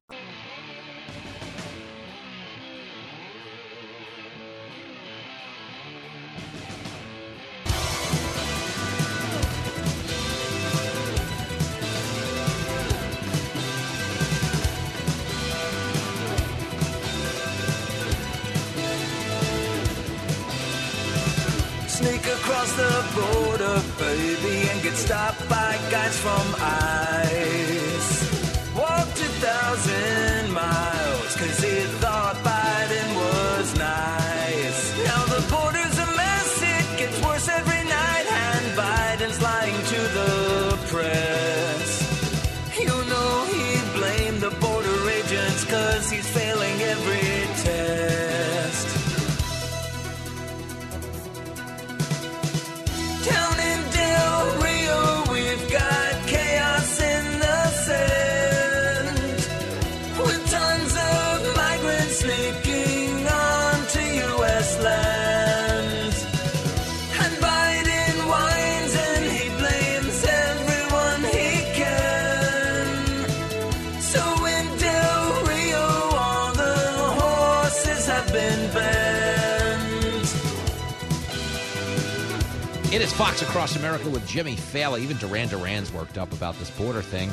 Fox 83.21 83.43
Across 83.43 83.75
America 83.75 84.09
with 84.09 84.27
Jimmy 84.27 84.55
Failla. 84.55 84.99
Even 84.99 85.15
Duran 85.17 85.47
Duran's 85.47 85.93
worked 85.93 86.17
up 86.17 86.33
about 86.33 86.55
this 86.55 86.71
border 86.71 87.03
thing. 87.03 87.29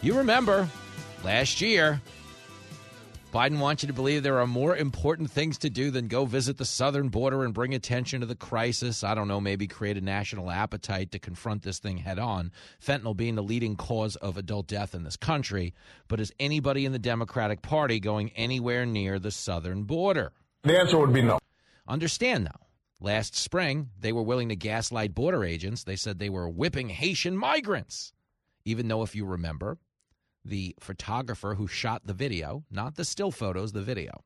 You 0.00 0.16
remember 0.16 0.68
last 1.24 1.60
year, 1.60 2.00
Biden 3.34 3.58
wants 3.58 3.82
you 3.82 3.88
to 3.88 3.92
believe 3.92 4.22
there 4.22 4.38
are 4.38 4.46
more 4.46 4.76
important 4.76 5.28
things 5.28 5.58
to 5.58 5.68
do 5.68 5.90
than 5.90 6.06
go 6.06 6.26
visit 6.26 6.58
the 6.58 6.64
southern 6.64 7.08
border 7.08 7.42
and 7.42 7.52
bring 7.52 7.74
attention 7.74 8.20
to 8.20 8.26
the 8.26 8.36
crisis. 8.36 9.02
I 9.02 9.16
don't 9.16 9.26
know, 9.26 9.40
maybe 9.40 9.66
create 9.66 9.96
a 9.96 10.00
national 10.00 10.48
appetite 10.48 11.10
to 11.10 11.18
confront 11.18 11.62
this 11.62 11.80
thing 11.80 11.96
head 11.96 12.20
on. 12.20 12.52
Fentanyl 12.80 13.16
being 13.16 13.34
the 13.34 13.42
leading 13.42 13.74
cause 13.74 14.14
of 14.14 14.36
adult 14.36 14.68
death 14.68 14.94
in 14.94 15.02
this 15.02 15.16
country. 15.16 15.74
But 16.06 16.20
is 16.20 16.32
anybody 16.38 16.84
in 16.86 16.92
the 16.92 17.00
Democratic 17.00 17.62
Party 17.62 17.98
going 17.98 18.30
anywhere 18.36 18.86
near 18.86 19.18
the 19.18 19.32
southern 19.32 19.82
border? 19.82 20.30
The 20.62 20.78
answer 20.78 20.98
would 20.98 21.12
be 21.12 21.22
no. 21.22 21.40
Understand, 21.88 22.46
though. 22.46 22.65
Last 23.00 23.34
spring, 23.34 23.90
they 23.98 24.12
were 24.12 24.22
willing 24.22 24.48
to 24.48 24.56
gaslight 24.56 25.14
border 25.14 25.44
agents. 25.44 25.84
They 25.84 25.96
said 25.96 26.18
they 26.18 26.30
were 26.30 26.48
whipping 26.48 26.88
Haitian 26.88 27.36
migrants. 27.36 28.12
Even 28.64 28.88
though, 28.88 29.02
if 29.02 29.14
you 29.14 29.26
remember, 29.26 29.78
the 30.44 30.74
photographer 30.80 31.54
who 31.54 31.66
shot 31.66 32.02
the 32.06 32.14
video, 32.14 32.64
not 32.70 32.96
the 32.96 33.04
still 33.04 33.30
photos, 33.30 33.72
the 33.72 33.82
video, 33.82 34.24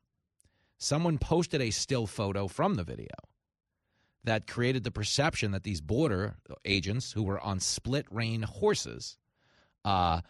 someone 0.77 1.17
posted 1.17 1.61
a 1.61 1.69
still 1.69 2.07
photo 2.07 2.47
from 2.47 2.75
the 2.75 2.83
video 2.83 3.09
that 4.23 4.47
created 4.47 4.83
the 4.83 4.91
perception 4.91 5.51
that 5.51 5.63
these 5.63 5.81
border 5.81 6.35
agents 6.63 7.11
who 7.11 7.23
were 7.23 7.39
on 7.39 7.59
split 7.59 8.05
rein 8.09 8.43
horses 8.43 9.17
uh, 9.83 10.21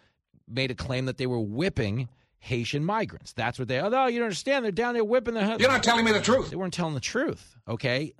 made 0.48 0.72
a 0.72 0.76
claim 0.76 1.06
that 1.06 1.18
they 1.18 1.28
were 1.28 1.40
whipping 1.40 2.08
Haitian 2.40 2.84
migrants. 2.84 3.34
That's 3.34 3.60
what 3.60 3.68
they. 3.68 3.80
Oh, 3.80 3.90
no, 3.90 4.08
you 4.08 4.20
don't 4.20 4.26
understand. 4.26 4.66
They're 4.66 4.72
down 4.72 4.96
there 4.96 5.04
whipping 5.04 5.36
the. 5.36 5.58
You're 5.60 5.70
not 5.70 5.84
telling 5.84 6.06
me 6.06 6.12
the 6.12 6.22
truth. 6.22 6.50
They 6.50 6.56
weren't 6.56 6.74
telling 6.74 6.96
the 6.96 7.00
truth. 7.00 7.56
Okay, 7.68 8.14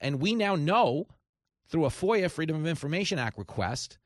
and 0.00 0.20
we 0.20 0.34
now 0.34 0.54
know 0.54 1.06
through 1.68 1.84
a 1.84 1.90
FOIA 1.90 2.30
Freedom 2.30 2.56
of 2.56 2.66
Information 2.66 3.18
Act 3.18 3.38
request 3.38 3.98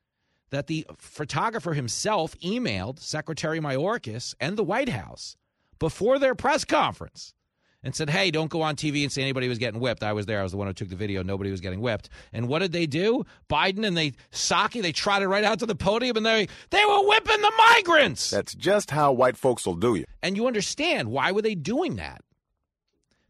that 0.51 0.67
the 0.67 0.87
photographer 0.99 1.73
himself 1.73 2.39
emailed 2.41 2.99
Secretary 2.99 3.59
Mayorkas 3.61 4.35
and 4.41 4.57
the 4.57 4.65
White 4.65 4.91
House 4.91 5.37
before 5.79 6.19
their 6.19 6.35
press 6.35 6.65
conference 6.65 7.35
and 7.83 7.95
said, 7.95 8.11
"Hey, 8.11 8.31
don't 8.31 8.51
go 8.51 8.63
on 8.63 8.77
TV 8.77 9.03
and 9.03 9.11
say 9.11 9.23
anybody 9.23 9.49
was 9.49 9.59
getting 9.59 9.81
whipped. 9.81 10.03
I 10.03 10.13
was 10.13 10.27
there. 10.27 10.41
I 10.41 10.43
was 10.43 10.53
the 10.53 10.59
one 10.59 10.69
who 10.69 10.73
took 10.73 10.89
the 10.89 10.97
video. 10.97 11.23
Nobody 11.23 11.51
was 11.51 11.61
getting 11.61 11.81
whipped." 11.81 12.09
And 12.33 12.49
what 12.49 12.61
did 12.61 12.73
they 12.73 12.87
do? 12.87 13.25
Biden 13.49 13.85
and 13.87 13.97
they 13.97 14.13
Psaki, 14.31 14.83
they 14.83 14.93
trotted 14.93 15.29
right 15.29 15.43
out 15.43 15.59
to 15.61 15.67
the 15.67 15.75
podium 15.75 16.17
and 16.17 16.27
they 16.27 16.49
they 16.71 16.85
were 16.85 17.09
whipping 17.09 17.41
the 17.41 17.53
migrants. 17.75 18.31
That's 18.31 18.55
just 18.55 18.91
how 18.91 19.13
white 19.13 19.37
folks 19.37 19.67
will 19.67 19.75
do 19.75 19.95
you. 19.95 20.05
And 20.23 20.37
you 20.37 20.47
understand 20.47 21.11
why 21.11 21.33
were 21.33 21.43
they 21.43 21.55
doing 21.55 21.97
that? 21.97 22.23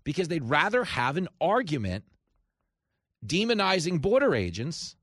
Because 0.05 0.29
they'd 0.29 0.45
rather 0.45 0.85
have 0.85 1.17
an 1.17 1.29
argument 1.41 2.05
demonizing 3.25 4.01
border 4.01 4.35
agents 4.35 4.97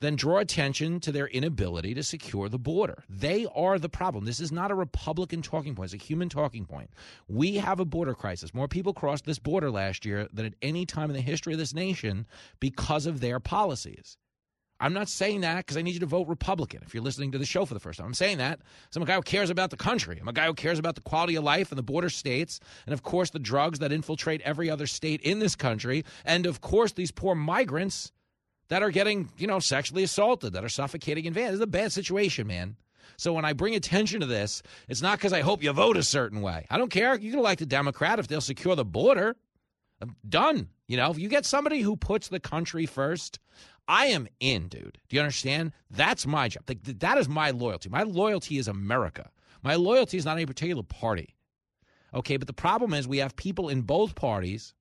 than 0.00 0.16
draw 0.16 0.38
attention 0.38 0.98
to 1.00 1.12
their 1.12 1.26
inability 1.26 1.94
to 1.94 2.02
secure 2.02 2.48
the 2.48 2.58
border. 2.58 3.04
They 3.08 3.46
are 3.54 3.78
the 3.78 3.88
problem. 3.88 4.24
This 4.24 4.40
is 4.40 4.50
not 4.50 4.70
a 4.70 4.74
Republican 4.74 5.42
talking 5.42 5.74
point, 5.74 5.92
it's 5.92 6.02
a 6.02 6.06
human 6.06 6.28
talking 6.28 6.64
point. 6.64 6.90
We 7.28 7.56
have 7.56 7.80
a 7.80 7.84
border 7.84 8.14
crisis. 8.14 8.54
More 8.54 8.68
people 8.68 8.94
crossed 8.94 9.26
this 9.26 9.38
border 9.38 9.70
last 9.70 10.06
year 10.06 10.26
than 10.32 10.46
at 10.46 10.54
any 10.62 10.86
time 10.86 11.10
in 11.10 11.16
the 11.16 11.22
history 11.22 11.52
of 11.52 11.58
this 11.58 11.74
nation 11.74 12.26
because 12.60 13.06
of 13.06 13.20
their 13.20 13.40
policies. 13.40 14.16
I'm 14.80 14.94
not 14.94 15.08
saying 15.08 15.42
that 15.42 15.58
because 15.58 15.76
I 15.76 15.82
need 15.82 15.94
you 15.94 16.00
to 16.00 16.06
vote 16.06 16.26
Republican 16.26 16.80
if 16.84 16.94
you're 16.94 17.02
listening 17.02 17.32
to 17.32 17.38
the 17.38 17.44
show 17.44 17.66
for 17.66 17.74
the 17.74 17.80
first 17.80 17.98
time. 17.98 18.06
I'm 18.06 18.14
saying 18.14 18.38
that 18.38 18.60
I'm 18.96 19.02
a 19.02 19.06
guy 19.06 19.14
who 19.14 19.22
cares 19.22 19.50
about 19.50 19.70
the 19.70 19.76
country. 19.76 20.18
I'm 20.18 20.28
a 20.28 20.32
guy 20.32 20.46
who 20.46 20.54
cares 20.54 20.78
about 20.78 20.94
the 20.94 21.02
quality 21.02 21.36
of 21.36 21.44
life 21.44 21.70
and 21.70 21.78
the 21.78 21.82
border 21.82 22.08
states, 22.08 22.58
and 22.86 22.92
of 22.92 23.02
course, 23.02 23.30
the 23.30 23.38
drugs 23.38 23.78
that 23.80 23.92
infiltrate 23.92 24.40
every 24.40 24.70
other 24.70 24.86
state 24.86 25.20
in 25.20 25.38
this 25.38 25.54
country, 25.54 26.04
and 26.24 26.46
of 26.46 26.60
course, 26.60 26.92
these 26.92 27.10
poor 27.10 27.34
migrants 27.34 28.10
that 28.68 28.82
are 28.82 28.90
getting, 28.90 29.30
you 29.36 29.46
know, 29.46 29.58
sexually 29.58 30.02
assaulted, 30.02 30.54
that 30.54 30.64
are 30.64 30.68
suffocating 30.68 31.26
in 31.26 31.34
vans. 31.34 31.54
It's 31.54 31.62
a 31.62 31.66
bad 31.66 31.92
situation, 31.92 32.46
man. 32.46 32.76
So 33.16 33.34
when 33.34 33.44
I 33.44 33.52
bring 33.52 33.74
attention 33.74 34.20
to 34.20 34.26
this, 34.26 34.62
it's 34.88 35.02
not 35.02 35.18
because 35.18 35.32
I 35.32 35.42
hope 35.42 35.62
you 35.62 35.72
vote 35.72 35.98
a 35.98 36.02
certain 36.02 36.40
way. 36.40 36.66
I 36.70 36.78
don't 36.78 36.90
care. 36.90 37.18
You 37.18 37.30
can 37.32 37.40
elect 37.40 37.60
a 37.60 37.66
Democrat 37.66 38.18
if 38.18 38.28
they'll 38.28 38.40
secure 38.40 38.76
the 38.76 38.84
border. 38.84 39.36
I'm 40.00 40.16
done. 40.26 40.68
You 40.88 40.96
know, 40.96 41.10
if 41.10 41.18
you 41.18 41.28
get 41.28 41.44
somebody 41.44 41.82
who 41.82 41.96
puts 41.96 42.28
the 42.28 42.40
country 42.40 42.86
first, 42.86 43.38
I 43.88 44.06
am 44.06 44.28
in, 44.38 44.68
dude. 44.68 44.98
Do 45.08 45.16
you 45.16 45.20
understand? 45.22 45.72
That's 45.90 46.26
my 46.26 46.48
job. 46.48 46.64
Like, 46.68 46.82
That 46.84 47.18
is 47.18 47.28
my 47.28 47.50
loyalty. 47.50 47.88
My 47.88 48.02
loyalty 48.02 48.58
is 48.58 48.68
America. 48.68 49.30
My 49.62 49.74
loyalty 49.74 50.16
is 50.16 50.24
not 50.24 50.36
any 50.36 50.46
particular 50.46 50.82
party. 50.82 51.34
Okay, 52.14 52.36
but 52.36 52.46
the 52.46 52.52
problem 52.52 52.94
is 52.94 53.06
we 53.06 53.18
have 53.18 53.36
people 53.36 53.68
in 53.68 53.82
both 53.82 54.14
parties 54.14 54.74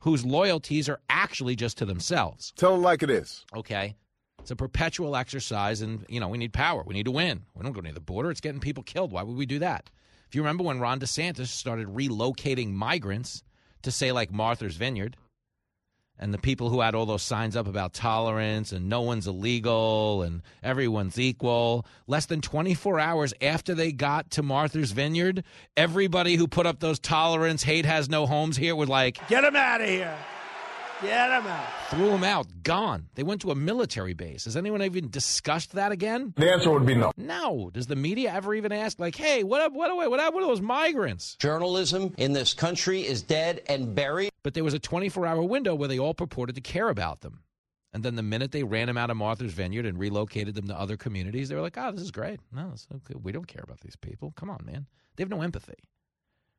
whose 0.00 0.24
loyalties 0.24 0.88
are 0.88 1.00
actually 1.08 1.56
just 1.56 1.78
to 1.78 1.84
themselves. 1.84 2.52
Tell 2.56 2.72
them 2.72 2.82
like 2.82 3.02
it 3.02 3.10
is. 3.10 3.44
Okay. 3.54 3.96
It's 4.38 4.50
a 4.50 4.56
perpetual 4.56 5.16
exercise, 5.16 5.82
and, 5.82 6.06
you 6.08 6.18
know, 6.18 6.28
we 6.28 6.38
need 6.38 6.54
power. 6.54 6.82
We 6.86 6.94
need 6.94 7.04
to 7.04 7.10
win. 7.10 7.44
We 7.54 7.62
don't 7.62 7.72
go 7.72 7.82
near 7.82 7.92
the 7.92 8.00
border. 8.00 8.30
It's 8.30 8.40
getting 8.40 8.60
people 8.60 8.82
killed. 8.82 9.12
Why 9.12 9.22
would 9.22 9.36
we 9.36 9.44
do 9.46 9.58
that? 9.58 9.90
If 10.28 10.34
you 10.34 10.40
remember 10.40 10.64
when 10.64 10.80
Ron 10.80 11.00
DeSantis 11.00 11.48
started 11.48 11.88
relocating 11.88 12.72
migrants 12.72 13.42
to, 13.82 13.90
say, 13.90 14.12
like 14.12 14.32
Martha's 14.32 14.76
Vineyard, 14.76 15.16
and 16.20 16.32
the 16.34 16.38
people 16.38 16.68
who 16.68 16.82
had 16.82 16.94
all 16.94 17.06
those 17.06 17.22
signs 17.22 17.56
up 17.56 17.66
about 17.66 17.94
tolerance 17.94 18.70
and 18.72 18.88
no 18.88 19.00
one's 19.00 19.26
illegal 19.26 20.22
and 20.22 20.42
everyone's 20.62 21.18
equal, 21.18 21.86
less 22.06 22.26
than 22.26 22.42
24 22.42 23.00
hours 23.00 23.34
after 23.40 23.74
they 23.74 23.90
got 23.90 24.30
to 24.32 24.42
Martha's 24.42 24.92
Vineyard, 24.92 25.42
everybody 25.76 26.36
who 26.36 26.46
put 26.46 26.66
up 26.66 26.78
those 26.78 26.98
tolerance, 26.98 27.62
hate 27.62 27.86
has 27.86 28.08
no 28.08 28.26
homes 28.26 28.56
here 28.58 28.76
was 28.76 28.88
like, 28.88 29.26
Get 29.28 29.40
them 29.40 29.56
out 29.56 29.80
of 29.80 29.88
here. 29.88 30.16
Get 31.02 31.30
him 31.30 31.46
out. 31.46 31.66
threw 31.88 32.10
them 32.10 32.24
out, 32.24 32.46
gone. 32.62 33.08
They 33.14 33.22
went 33.22 33.40
to 33.42 33.50
a 33.50 33.54
military 33.54 34.12
base. 34.12 34.44
Has 34.44 34.56
anyone 34.56 34.82
even 34.82 35.08
discussed 35.08 35.72
that 35.72 35.92
again? 35.92 36.34
The 36.36 36.52
answer 36.52 36.70
would 36.70 36.84
be 36.84 36.94
no. 36.94 37.12
No. 37.16 37.70
Does 37.72 37.86
the 37.86 37.96
media 37.96 38.32
ever 38.32 38.54
even 38.54 38.70
ask, 38.70 39.00
like, 39.00 39.16
hey, 39.16 39.42
what 39.42 39.62
up, 39.62 39.72
what, 39.72 39.94
what, 39.96 40.10
what 40.10 40.20
happened 40.20 40.42
to 40.42 40.46
those 40.46 40.60
migrants? 40.60 41.36
Journalism 41.36 42.14
in 42.18 42.34
this 42.34 42.52
country 42.52 43.06
is 43.06 43.22
dead 43.22 43.62
and 43.66 43.94
buried. 43.94 44.30
But 44.42 44.54
there 44.54 44.64
was 44.64 44.74
a 44.74 44.78
24 44.78 45.26
hour 45.26 45.42
window 45.42 45.74
where 45.74 45.88
they 45.88 45.98
all 45.98 46.14
purported 46.14 46.54
to 46.56 46.60
care 46.60 46.90
about 46.90 47.20
them. 47.22 47.42
And 47.92 48.02
then 48.02 48.14
the 48.14 48.22
minute 48.22 48.52
they 48.52 48.62
ran 48.62 48.86
them 48.86 48.96
out 48.96 49.10
of 49.10 49.16
Martha's 49.16 49.52
Vineyard 49.52 49.86
and 49.86 49.98
relocated 49.98 50.54
them 50.54 50.68
to 50.68 50.78
other 50.78 50.96
communities, 50.96 51.48
they 51.48 51.54
were 51.54 51.60
like, 51.60 51.78
oh, 51.78 51.92
this 51.92 52.02
is 52.02 52.10
great. 52.10 52.40
No, 52.52 52.70
it's 52.72 52.86
okay. 52.94 53.18
we 53.20 53.32
don't 53.32 53.48
care 53.48 53.64
about 53.64 53.80
these 53.80 53.96
people. 53.96 54.32
Come 54.36 54.50
on, 54.50 54.60
man. 54.64 54.86
They 55.16 55.22
have 55.22 55.30
no 55.30 55.42
empathy. 55.42 55.74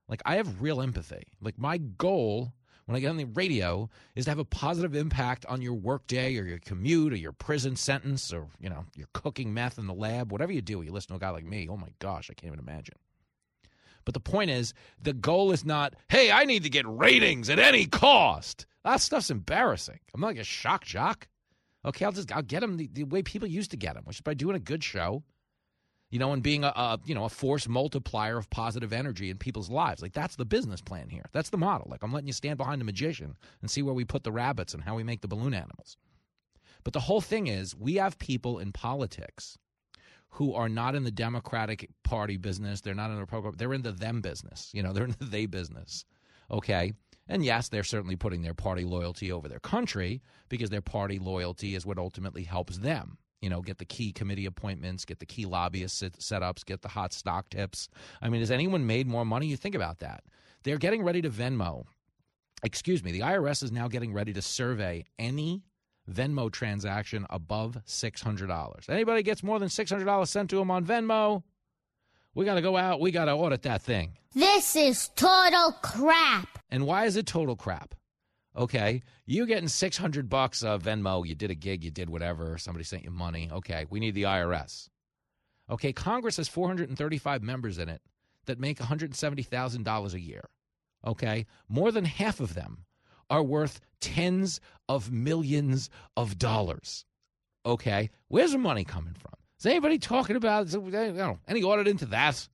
Like, 0.10 0.22
I 0.26 0.36
have 0.36 0.62
real 0.62 0.82
empathy. 0.82 1.24
Like, 1.40 1.58
my 1.58 1.78
goal 1.78 2.54
when 2.92 2.98
I 2.98 3.00
get 3.00 3.10
on 3.10 3.16
the 3.16 3.24
radio 3.24 3.90
is 4.16 4.26
to 4.26 4.32
have 4.32 4.40
a 4.40 4.44
positive 4.44 4.96
impact 4.96 5.46
on 5.46 5.62
your 5.62 5.76
workday 5.76 6.38
or 6.38 6.44
your 6.44 6.60
commute 6.60 7.14
or 7.14 7.16
your 7.16 7.32
prison 7.32 7.78
sentence 7.78 8.34
or, 8.34 8.48
you 8.60 8.70
know, 8.70 8.84
you're 8.98 9.08
cooking 9.14 9.54
meth 9.54 9.78
in 9.78 9.88
the 9.88 9.94
lab, 9.94 10.30
whatever 10.30 10.52
you 10.52 10.62
do, 10.62 10.82
you 10.82 10.92
listen 10.92 11.08
to 11.12 11.16
a 11.16 11.20
guy 11.20 11.30
like 11.30 11.46
me. 11.46 11.70
Oh 11.70 11.78
my 11.78 11.88
gosh, 12.00 12.30
I 12.30 12.34
can't 12.34 12.52
even 12.52 12.60
imagine. 12.60 12.96
But 14.04 14.14
the 14.14 14.20
point 14.20 14.52
is, 14.52 14.74
the 15.02 15.14
goal 15.14 15.54
is 15.54 15.64
not, 15.64 15.94
hey, 16.10 16.34
I 16.34 16.44
need 16.44 16.64
to 16.64 16.70
get 16.70 16.86
ratings 16.86 17.50
at 17.50 17.60
any 17.60 17.86
cost. 17.86 18.66
That 18.84 19.00
stuff's 19.00 19.30
embarrassing. 19.30 20.00
I'm 20.14 20.20
not 20.20 20.28
like 20.28 20.40
a 20.40 20.44
shock 20.44 20.84
jock. 20.84 21.30
Okay, 21.86 22.04
I'll 22.04 22.12
just 22.12 22.36
I'll 22.36 22.42
get 22.42 22.60
them 22.60 22.76
the, 22.76 22.90
the 22.92 23.06
way 23.06 23.24
people 23.24 23.48
used 23.48 23.72
to 23.72 23.78
get 23.78 23.96
them, 23.96 24.04
which 24.04 24.18
is 24.18 24.22
by 24.22 24.34
doing 24.34 24.58
a 24.58 24.60
good 24.60 24.84
show, 24.84 25.24
you 26.12 26.20
know, 26.20 26.34
and 26.34 26.44
being 26.44 26.64
a, 26.64 26.68
a 26.68 27.00
you 27.06 27.16
know 27.16 27.26
a 27.26 27.30
force 27.30 27.68
multiplier 27.68 28.38
of 28.38 28.50
positive 28.50 28.94
energy 28.94 29.30
in 29.30 29.38
people's 29.38 29.70
lives. 29.70 30.02
Like 30.02 30.14
that's 30.14 30.36
the 30.36 30.46
business 30.46 30.82
plan 30.82 31.10
here. 31.10 31.26
That's 31.32 31.50
the 31.50 31.58
model. 31.58 31.88
Like 31.90 32.04
I'm 32.04 32.12
letting 32.12 32.28
you 32.28 32.34
stand 32.34 32.58
behind 32.58 32.80
the 32.80 32.86
magician 32.86 33.36
and 33.62 33.72
see 33.72 33.82
where 33.82 33.94
we 33.94 34.06
put 34.06 34.24
the 34.24 34.32
rabbits 34.32 34.74
and 34.74 34.84
how 34.84 34.96
we 34.96 35.04
make 35.04 35.22
the 35.22 35.28
balloon 35.28 35.54
animals. 35.54 35.98
But 36.84 36.94
the 36.94 37.00
whole 37.00 37.22
thing 37.22 37.48
is, 37.48 37.76
we 37.76 37.96
have 37.96 38.20
people 38.20 38.60
in 38.60 38.72
politics 38.72 39.58
who 40.30 40.54
are 40.54 40.70
not 40.70 40.96
in 40.96 41.04
the 41.04 41.12
Democratic 41.12 41.90
Party 42.04 42.38
business. 42.38 42.82
They're 42.82 42.96
not 42.96 43.10
in 43.10 43.16
the 43.16 43.22
Republican. 43.22 43.58
They're 43.58 43.74
in 43.74 43.82
the 43.82 43.92
them 43.92 44.22
business. 44.22 44.70
You 44.74 44.84
know, 44.84 44.94
they're 44.94 45.06
in 45.06 45.16
the 45.20 45.26
they 45.26 45.46
business. 45.46 46.06
Okay. 46.50 46.94
And 47.28 47.46
yes, 47.46 47.70
they're 47.70 47.84
certainly 47.84 48.16
putting 48.18 48.42
their 48.42 48.54
party 48.54 48.84
loyalty 48.84 49.32
over 49.32 49.48
their 49.48 49.60
country 49.60 50.22
because 50.50 50.70
their 50.70 50.82
party 50.82 51.20
loyalty 51.20 51.76
is 51.76 51.86
what 51.86 51.98
ultimately 51.98 52.44
helps 52.44 52.78
them 52.78 53.18
you 53.42 53.50
know, 53.50 53.62
get 53.62 53.80
the 53.80 53.86
key 53.86 54.12
committee 54.12 54.46
appointments, 54.46 55.04
get 55.06 55.20
the 55.20 55.26
key 55.26 55.46
lobbyist 55.46 55.98
set- 55.98 56.20
setups, 56.20 56.66
get 56.66 56.82
the 56.82 56.88
hot 56.90 57.12
stock 57.14 57.50
tips. 57.50 57.90
I 58.22 58.30
mean, 58.30 58.42
has 58.42 58.52
anyone 58.52 58.86
made 58.86 59.08
more 59.08 59.26
money? 59.26 59.48
You 59.48 59.58
think 59.58 59.76
about 59.76 60.00
that. 60.00 60.24
They're 60.64 60.78
getting 60.78 61.04
ready 61.04 61.22
to 61.24 61.30
Venmo. 61.30 61.86
Excuse 62.64 63.04
me, 63.04 63.12
the 63.12 63.22
IRS 63.22 63.64
is 63.64 63.72
now 63.72 63.88
getting 63.88 64.14
ready 64.14 64.34
to 64.34 64.42
survey 64.42 65.06
any 65.18 65.64
Venmo 66.10 66.52
transaction 66.52 67.26
above 67.30 67.80
$600. 67.88 68.90
Anybody 68.90 69.24
gets 69.24 69.42
more 69.42 69.58
than 69.60 69.70
$600 69.70 70.28
sent 70.28 70.50
to 70.52 70.58
them 70.58 70.70
on 70.70 70.86
Venmo, 70.86 71.44
we 72.34 72.46
got 72.46 72.56
to 72.56 72.62
go 72.62 72.78
out, 72.78 73.02
we 73.02 73.12
got 73.12 73.26
to 73.26 73.34
audit 73.34 73.64
that 73.64 73.82
thing. 73.82 74.14
This 74.34 74.76
is 74.76 75.10
total 75.16 75.74
crap. 75.82 76.60
And 76.70 76.86
why 76.86 77.06
is 77.06 77.18
it 77.18 77.26
total 77.26 77.56
crap? 77.56 77.96
Okay, 78.58 79.02
you 79.26 79.46
getting 79.46 79.70
six 79.70 79.96
hundred 79.98 80.30
bucks 80.30 80.62
of 80.62 80.84
Venmo. 80.84 81.26
You 81.26 81.36
did 81.36 81.52
a 81.52 81.56
gig, 81.56 81.84
you 81.84 81.92
did 81.92 82.10
whatever. 82.10 82.58
Somebody 82.58 82.84
sent 82.84 83.04
you 83.04 83.12
money. 83.12 83.50
Okay, 83.52 83.86
we 83.90 84.00
need 84.00 84.14
the 84.14 84.24
IRS. 84.24 84.90
Okay, 85.70 85.94
Congress 85.94 86.38
has 86.38 86.50
four 86.50 86.68
hundred 86.68 86.90
and 86.90 86.98
thirty-five 86.98 87.42
members 87.42 87.78
in 87.78 87.88
it 87.88 88.02
that 88.46 88.60
make 88.60 88.80
one 88.80 88.90
hundred 88.90 89.16
seventy 89.16 89.44
thousand 89.44 89.84
dollars 89.84 90.14
a 90.14 90.20
year. 90.20 90.44
Okay, 91.08 91.46
more 91.70 91.92
than 91.92 92.04
half 92.04 92.42
of 92.42 92.54
them 92.54 92.86
are 93.30 93.42
worth 93.42 93.80
tens 94.02 94.60
of 94.90 95.12
millions 95.12 95.90
of 96.18 96.38
dollars. 96.38 97.06
Okay, 97.66 98.10
where's 98.28 98.52
the 98.52 98.58
money 98.58 98.84
coming 98.84 99.14
from? 99.14 99.32
Is 99.60 99.66
anybody 99.66 99.98
talking 99.98 100.36
about 100.36 100.74
any 101.48 101.64
audit 101.64 101.88
into 101.88 102.08
that? 102.08 102.50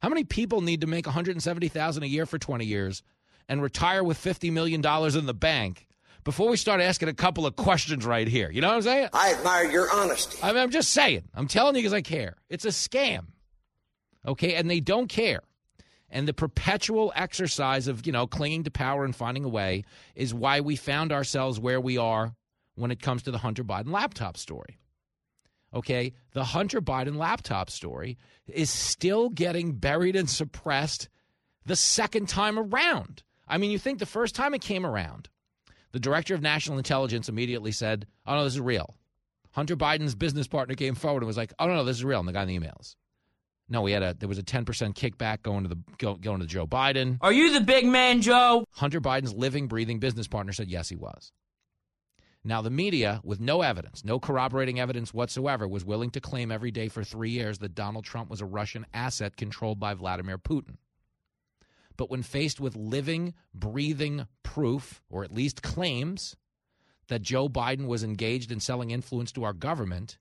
How 0.00 0.08
many 0.08 0.22
people 0.22 0.60
need 0.60 0.82
to 0.82 0.86
make 0.86 1.06
one 1.06 1.14
hundred 1.14 1.42
seventy 1.42 1.68
thousand 1.68 2.04
a 2.04 2.08
year 2.08 2.26
for 2.26 2.38
twenty 2.38 2.66
years 2.66 3.02
and 3.48 3.62
retire 3.62 4.02
with 4.02 4.22
$50 4.22 4.52
million 4.52 4.84
in 4.84 5.26
the 5.26 5.34
bank 5.34 5.86
before 6.24 6.48
we 6.48 6.56
start 6.56 6.80
asking 6.80 7.08
a 7.08 7.14
couple 7.14 7.46
of 7.46 7.56
questions 7.56 8.06
right 8.06 8.28
here. 8.28 8.50
You 8.50 8.60
know 8.60 8.68
what 8.68 8.76
I'm 8.76 8.82
saying? 8.82 9.08
I 9.12 9.32
admire 9.34 9.70
your 9.70 9.92
honesty. 9.92 10.38
I 10.42 10.50
am 10.50 10.70
just 10.70 10.90
saying. 10.90 11.24
I'm 11.34 11.48
telling 11.48 11.74
you 11.74 11.82
because 11.82 11.92
I 11.92 12.02
care. 12.02 12.36
It's 12.48 12.64
a 12.64 12.68
scam. 12.68 13.26
Okay. 14.26 14.54
And 14.54 14.70
they 14.70 14.80
don't 14.80 15.08
care. 15.08 15.40
And 16.08 16.28
the 16.28 16.34
perpetual 16.34 17.12
exercise 17.16 17.88
of, 17.88 18.06
you 18.06 18.12
know, 18.12 18.26
clinging 18.26 18.64
to 18.64 18.70
power 18.70 19.04
and 19.04 19.16
finding 19.16 19.44
a 19.44 19.48
way 19.48 19.84
is 20.14 20.34
why 20.34 20.60
we 20.60 20.76
found 20.76 21.10
ourselves 21.10 21.58
where 21.58 21.80
we 21.80 21.96
are 21.96 22.34
when 22.74 22.90
it 22.90 23.00
comes 23.00 23.22
to 23.22 23.30
the 23.30 23.38
Hunter 23.38 23.64
Biden 23.64 23.90
laptop 23.90 24.36
story. 24.36 24.78
Okay. 25.74 26.12
The 26.32 26.44
Hunter 26.44 26.80
Biden 26.80 27.16
laptop 27.16 27.70
story 27.70 28.18
is 28.46 28.70
still 28.70 29.30
getting 29.30 29.72
buried 29.72 30.14
and 30.14 30.28
suppressed 30.28 31.08
the 31.64 31.76
second 31.76 32.28
time 32.28 32.58
around. 32.58 33.22
I 33.52 33.58
mean, 33.58 33.70
you 33.70 33.78
think 33.78 33.98
the 33.98 34.06
first 34.06 34.34
time 34.34 34.54
it 34.54 34.62
came 34.62 34.86
around, 34.86 35.28
the 35.92 36.00
director 36.00 36.34
of 36.34 36.40
national 36.40 36.78
intelligence 36.78 37.28
immediately 37.28 37.70
said, 37.70 38.06
"Oh 38.26 38.34
no, 38.34 38.44
this 38.44 38.54
is 38.54 38.60
real." 38.60 38.96
Hunter 39.50 39.76
Biden's 39.76 40.14
business 40.14 40.48
partner 40.48 40.74
came 40.74 40.94
forward 40.94 41.22
and 41.22 41.26
was 41.26 41.36
like, 41.36 41.52
"Oh 41.58 41.66
no, 41.66 41.74
no 41.74 41.84
this 41.84 41.98
is 41.98 42.04
real." 42.04 42.18
And 42.18 42.26
the 42.26 42.32
guy 42.32 42.44
in 42.44 42.48
the 42.48 42.58
emails. 42.58 42.96
No, 43.68 43.82
we 43.82 43.92
had 43.92 44.02
a 44.02 44.14
there 44.14 44.28
was 44.28 44.38
a 44.38 44.42
ten 44.42 44.64
percent 44.64 44.96
kickback 44.96 45.42
going 45.42 45.64
to 45.64 45.68
the 45.68 45.78
go, 45.98 46.14
going 46.14 46.40
to 46.40 46.46
Joe 46.46 46.66
Biden. 46.66 47.18
Are 47.20 47.30
you 47.32 47.52
the 47.52 47.60
big 47.60 47.84
man, 47.84 48.22
Joe? 48.22 48.64
Hunter 48.70 49.02
Biden's 49.02 49.34
living, 49.34 49.68
breathing 49.68 49.98
business 49.98 50.26
partner 50.26 50.54
said 50.54 50.70
yes, 50.70 50.88
he 50.88 50.96
was. 50.96 51.30
Now 52.42 52.62
the 52.62 52.70
media, 52.70 53.20
with 53.22 53.38
no 53.38 53.60
evidence, 53.60 54.02
no 54.02 54.18
corroborating 54.18 54.80
evidence 54.80 55.12
whatsoever, 55.12 55.68
was 55.68 55.84
willing 55.84 56.10
to 56.12 56.22
claim 56.22 56.50
every 56.50 56.70
day 56.70 56.88
for 56.88 57.04
three 57.04 57.30
years 57.30 57.58
that 57.58 57.74
Donald 57.74 58.06
Trump 58.06 58.30
was 58.30 58.40
a 58.40 58.46
Russian 58.46 58.86
asset 58.94 59.36
controlled 59.36 59.78
by 59.78 59.92
Vladimir 59.92 60.38
Putin. 60.38 60.78
But 61.96 62.10
when 62.10 62.22
faced 62.22 62.60
with 62.60 62.76
living, 62.76 63.34
breathing 63.54 64.26
proof, 64.42 65.02
or 65.10 65.24
at 65.24 65.32
least 65.32 65.62
claims, 65.62 66.36
that 67.08 67.22
Joe 67.22 67.48
Biden 67.48 67.86
was 67.86 68.02
engaged 68.02 68.50
in 68.50 68.60
selling 68.60 68.90
influence 68.90 69.32
to 69.32 69.44
our 69.44 69.52
government, 69.52 70.18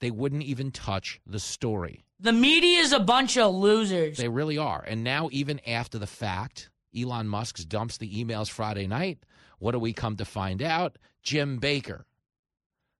they 0.00 0.10
wouldn't 0.10 0.42
even 0.42 0.70
touch 0.70 1.20
the 1.26 1.38
story. 1.38 2.04
The 2.18 2.32
media 2.32 2.80
is 2.80 2.92
a 2.92 3.00
bunch 3.00 3.36
of 3.36 3.54
losers. 3.54 4.16
They 4.16 4.28
really 4.28 4.58
are. 4.58 4.84
And 4.86 5.04
now, 5.04 5.28
even 5.32 5.60
after 5.66 5.98
the 5.98 6.06
fact, 6.06 6.70
Elon 6.96 7.28
Musk 7.28 7.58
dumps 7.68 7.96
the 7.98 8.24
emails 8.24 8.50
Friday 8.50 8.86
night. 8.86 9.24
What 9.58 9.72
do 9.72 9.78
we 9.78 9.92
come 9.92 10.16
to 10.16 10.24
find 10.24 10.62
out? 10.62 10.98
Jim 11.22 11.58
Baker, 11.58 12.04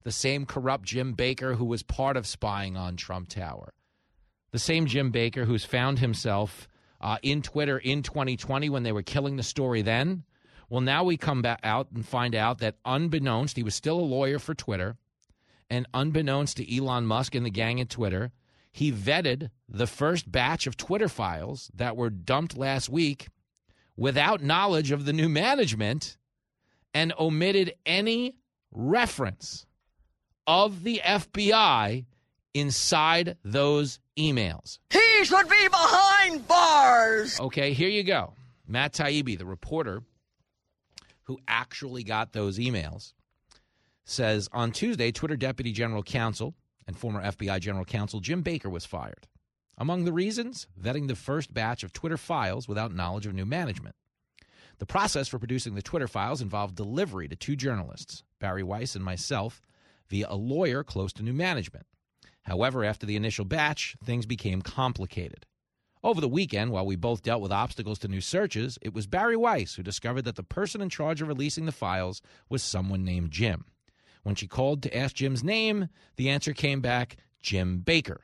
the 0.04 0.12
same 0.12 0.46
corrupt 0.46 0.84
Jim 0.84 1.14
Baker 1.14 1.54
who 1.54 1.64
was 1.64 1.82
part 1.82 2.16
of 2.16 2.26
spying 2.26 2.76
on 2.76 2.96
Trump 2.96 3.28
Tower, 3.28 3.72
the 4.52 4.58
same 4.58 4.86
Jim 4.86 5.10
Baker 5.10 5.44
who's 5.44 5.64
found 5.64 5.98
himself 5.98 6.68
uh, 7.02 7.18
in 7.22 7.42
Twitter 7.42 7.78
in 7.78 8.02
2020 8.02 8.70
when 8.70 8.82
they 8.82 8.92
were 8.92 9.02
killing 9.02 9.36
the 9.36 9.42
story 9.42 9.82
then. 9.82 10.24
Well, 10.68 10.80
now 10.80 11.04
we 11.04 11.16
come 11.16 11.42
back 11.42 11.60
out 11.62 11.88
and 11.94 12.06
find 12.06 12.34
out 12.34 12.58
that 12.58 12.76
unbeknownst, 12.84 13.56
he 13.56 13.62
was 13.62 13.74
still 13.74 13.98
a 13.98 14.00
lawyer 14.00 14.38
for 14.38 14.54
Twitter, 14.54 14.96
and 15.68 15.86
unbeknownst 15.92 16.56
to 16.58 16.76
Elon 16.76 17.06
Musk 17.06 17.34
and 17.34 17.44
the 17.44 17.50
gang 17.50 17.80
at 17.80 17.90
Twitter, 17.90 18.32
he 18.70 18.90
vetted 18.90 19.50
the 19.68 19.86
first 19.86 20.30
batch 20.32 20.66
of 20.66 20.76
Twitter 20.76 21.08
files 21.08 21.70
that 21.74 21.96
were 21.96 22.08
dumped 22.08 22.56
last 22.56 22.88
week 22.88 23.28
without 23.96 24.42
knowledge 24.42 24.90
of 24.90 25.04
the 25.04 25.12
new 25.12 25.28
management 25.28 26.16
and 26.94 27.12
omitted 27.18 27.74
any 27.84 28.34
reference 28.70 29.66
of 30.46 30.82
the 30.82 31.00
FBI 31.04 32.04
inside 32.54 33.36
those 33.44 33.98
emails. 34.18 34.78
He 34.90 35.24
should 35.24 35.48
be 35.48 35.68
behind 35.68 36.46
bars. 36.46 37.40
Okay, 37.40 37.72
here 37.72 37.88
you 37.88 38.02
go. 38.02 38.34
Matt 38.66 38.92
Taibbi, 38.92 39.38
the 39.38 39.46
reporter 39.46 40.02
who 41.24 41.38
actually 41.46 42.02
got 42.02 42.32
those 42.32 42.58
emails, 42.58 43.12
says 44.04 44.48
on 44.52 44.72
Tuesday, 44.72 45.12
Twitter 45.12 45.36
Deputy 45.36 45.72
General 45.72 46.02
Counsel 46.02 46.54
and 46.86 46.96
former 46.96 47.22
FBI 47.22 47.60
General 47.60 47.84
Counsel 47.84 48.20
Jim 48.20 48.42
Baker 48.42 48.68
was 48.68 48.84
fired. 48.84 49.28
Among 49.78 50.04
the 50.04 50.12
reasons, 50.12 50.66
vetting 50.80 51.08
the 51.08 51.16
first 51.16 51.52
batch 51.54 51.82
of 51.82 51.92
Twitter 51.92 52.16
files 52.16 52.68
without 52.68 52.94
knowledge 52.94 53.26
of 53.26 53.34
new 53.34 53.46
management. 53.46 53.94
The 54.78 54.86
process 54.86 55.28
for 55.28 55.38
producing 55.38 55.74
the 55.74 55.82
Twitter 55.82 56.08
files 56.08 56.42
involved 56.42 56.74
delivery 56.74 57.28
to 57.28 57.36
two 57.36 57.56
journalists, 57.56 58.24
Bari 58.40 58.62
Weiss 58.62 58.96
and 58.96 59.04
myself, 59.04 59.62
via 60.08 60.26
a 60.28 60.36
lawyer 60.36 60.82
close 60.82 61.12
to 61.14 61.22
new 61.22 61.32
management. 61.32 61.86
However, 62.42 62.84
after 62.84 63.06
the 63.06 63.16
initial 63.16 63.44
batch, 63.44 63.96
things 64.04 64.26
became 64.26 64.62
complicated. 64.62 65.46
Over 66.04 66.20
the 66.20 66.28
weekend, 66.28 66.72
while 66.72 66.84
we 66.84 66.96
both 66.96 67.22
dealt 67.22 67.42
with 67.42 67.52
obstacles 67.52 68.00
to 68.00 68.08
new 68.08 68.20
searches, 68.20 68.76
it 68.82 68.92
was 68.92 69.06
Bari 69.06 69.36
Weiss 69.36 69.74
who 69.74 69.84
discovered 69.84 70.22
that 70.22 70.34
the 70.34 70.42
person 70.42 70.80
in 70.80 70.88
charge 70.88 71.22
of 71.22 71.28
releasing 71.28 71.66
the 71.66 71.72
files 71.72 72.20
was 72.48 72.62
someone 72.62 73.04
named 73.04 73.30
Jim. 73.30 73.66
When 74.24 74.34
she 74.34 74.48
called 74.48 74.82
to 74.82 74.96
ask 74.96 75.14
Jim's 75.14 75.44
name, 75.44 75.88
the 76.16 76.28
answer 76.28 76.52
came 76.52 76.80
back 76.80 77.16
Jim 77.40 77.78
Baker. 77.78 78.22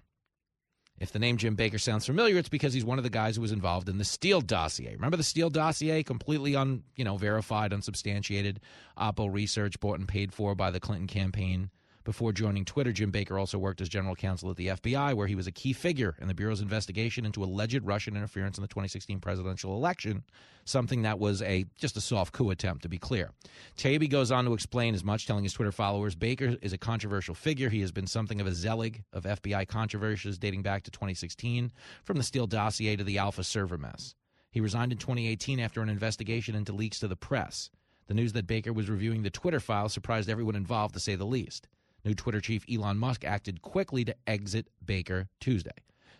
If 0.98 1.12
the 1.12 1.20
name 1.20 1.36
Jim 1.36 1.54
Baker 1.54 1.78
sounds 1.78 2.06
familiar, 2.06 2.36
it's 2.36 2.48
because 2.48 2.74
he's 2.74 2.84
one 2.84 2.98
of 2.98 3.04
the 3.04 3.10
guys 3.10 3.36
who 3.36 3.42
was 3.42 3.52
involved 3.52 3.88
in 3.88 3.98
the 3.98 4.04
Steele 4.04 4.40
dossier. 4.40 4.94
Remember 4.94 5.16
the 5.16 5.22
Steele 5.22 5.50
dossier, 5.50 6.02
completely 6.02 6.56
un, 6.56 6.82
you 6.96 7.04
know, 7.04 7.16
verified, 7.16 7.72
unsubstantiated, 7.72 8.60
Oppo 8.98 9.32
research 9.32 9.78
bought 9.78 10.00
and 10.00 10.08
paid 10.08 10.32
for 10.32 10.56
by 10.56 10.72
the 10.72 10.80
Clinton 10.80 11.06
campaign. 11.06 11.70
Before 12.08 12.32
joining 12.32 12.64
Twitter, 12.64 12.90
Jim 12.90 13.10
Baker 13.10 13.38
also 13.38 13.58
worked 13.58 13.82
as 13.82 13.88
general 13.90 14.16
counsel 14.16 14.48
at 14.48 14.56
the 14.56 14.68
FBI, 14.68 15.12
where 15.12 15.26
he 15.26 15.34
was 15.34 15.46
a 15.46 15.52
key 15.52 15.74
figure 15.74 16.16
in 16.22 16.26
the 16.26 16.32
Bureau's 16.32 16.62
investigation 16.62 17.26
into 17.26 17.44
alleged 17.44 17.84
Russian 17.84 18.16
interference 18.16 18.56
in 18.56 18.62
the 18.62 18.68
2016 18.68 19.20
presidential 19.20 19.76
election, 19.76 20.24
something 20.64 21.02
that 21.02 21.18
was 21.18 21.42
a 21.42 21.66
just 21.76 21.98
a 21.98 22.00
soft 22.00 22.32
coup 22.32 22.48
attempt, 22.48 22.80
to 22.84 22.88
be 22.88 22.96
clear. 22.96 23.32
Taibbi 23.76 24.08
goes 24.08 24.30
on 24.30 24.46
to 24.46 24.54
explain 24.54 24.94
as 24.94 25.04
much, 25.04 25.26
telling 25.26 25.44
his 25.44 25.52
Twitter 25.52 25.70
followers 25.70 26.14
Baker 26.14 26.56
is 26.62 26.72
a 26.72 26.78
controversial 26.78 27.34
figure. 27.34 27.68
He 27.68 27.82
has 27.82 27.92
been 27.92 28.06
something 28.06 28.40
of 28.40 28.46
a 28.46 28.54
zealot 28.54 29.02
of 29.12 29.24
FBI 29.24 29.68
controversies 29.68 30.38
dating 30.38 30.62
back 30.62 30.84
to 30.84 30.90
2016, 30.90 31.70
from 32.04 32.16
the 32.16 32.22
Steele 32.22 32.46
dossier 32.46 32.96
to 32.96 33.04
the 33.04 33.18
Alfa 33.18 33.44
server 33.44 33.76
mess. 33.76 34.14
He 34.50 34.62
resigned 34.62 34.92
in 34.92 34.98
2018 34.98 35.60
after 35.60 35.82
an 35.82 35.90
investigation 35.90 36.54
into 36.54 36.72
leaks 36.72 37.00
to 37.00 37.08
the 37.08 37.16
press. 37.16 37.68
The 38.06 38.14
news 38.14 38.32
that 38.32 38.46
Baker 38.46 38.72
was 38.72 38.88
reviewing 38.88 39.24
the 39.24 39.28
Twitter 39.28 39.60
files 39.60 39.92
surprised 39.92 40.30
everyone 40.30 40.56
involved, 40.56 40.94
to 40.94 41.00
say 41.00 41.14
the 41.14 41.26
least. 41.26 41.68
New 42.04 42.14
Twitter 42.14 42.40
chief 42.40 42.64
Elon 42.72 42.98
Musk 42.98 43.24
acted 43.24 43.62
quickly 43.62 44.04
to 44.04 44.14
exit 44.26 44.68
Baker 44.84 45.28
Tuesday. 45.40 45.70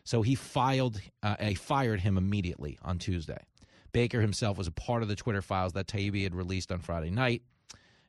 So 0.05 0.23
he 0.23 0.35
filed, 0.35 1.01
uh, 1.23 1.37
he 1.41 1.55
fired 1.55 2.01
him 2.01 2.17
immediately 2.17 2.79
on 2.83 2.99
Tuesday. 2.99 3.45
Baker 3.93 4.21
himself 4.21 4.59
was 4.59 4.67
a 4.67 4.73
part 4.73 5.03
of 5.03 5.09
the 5.09 5.17
Twitter 5.17 5.43
files 5.43 5.73
that 5.75 5.87
Taibbi 5.87 6.23
had 6.23 6.35
released 6.35 6.73
on 6.73 6.81
Friday 6.81 7.11
night. 7.11 7.43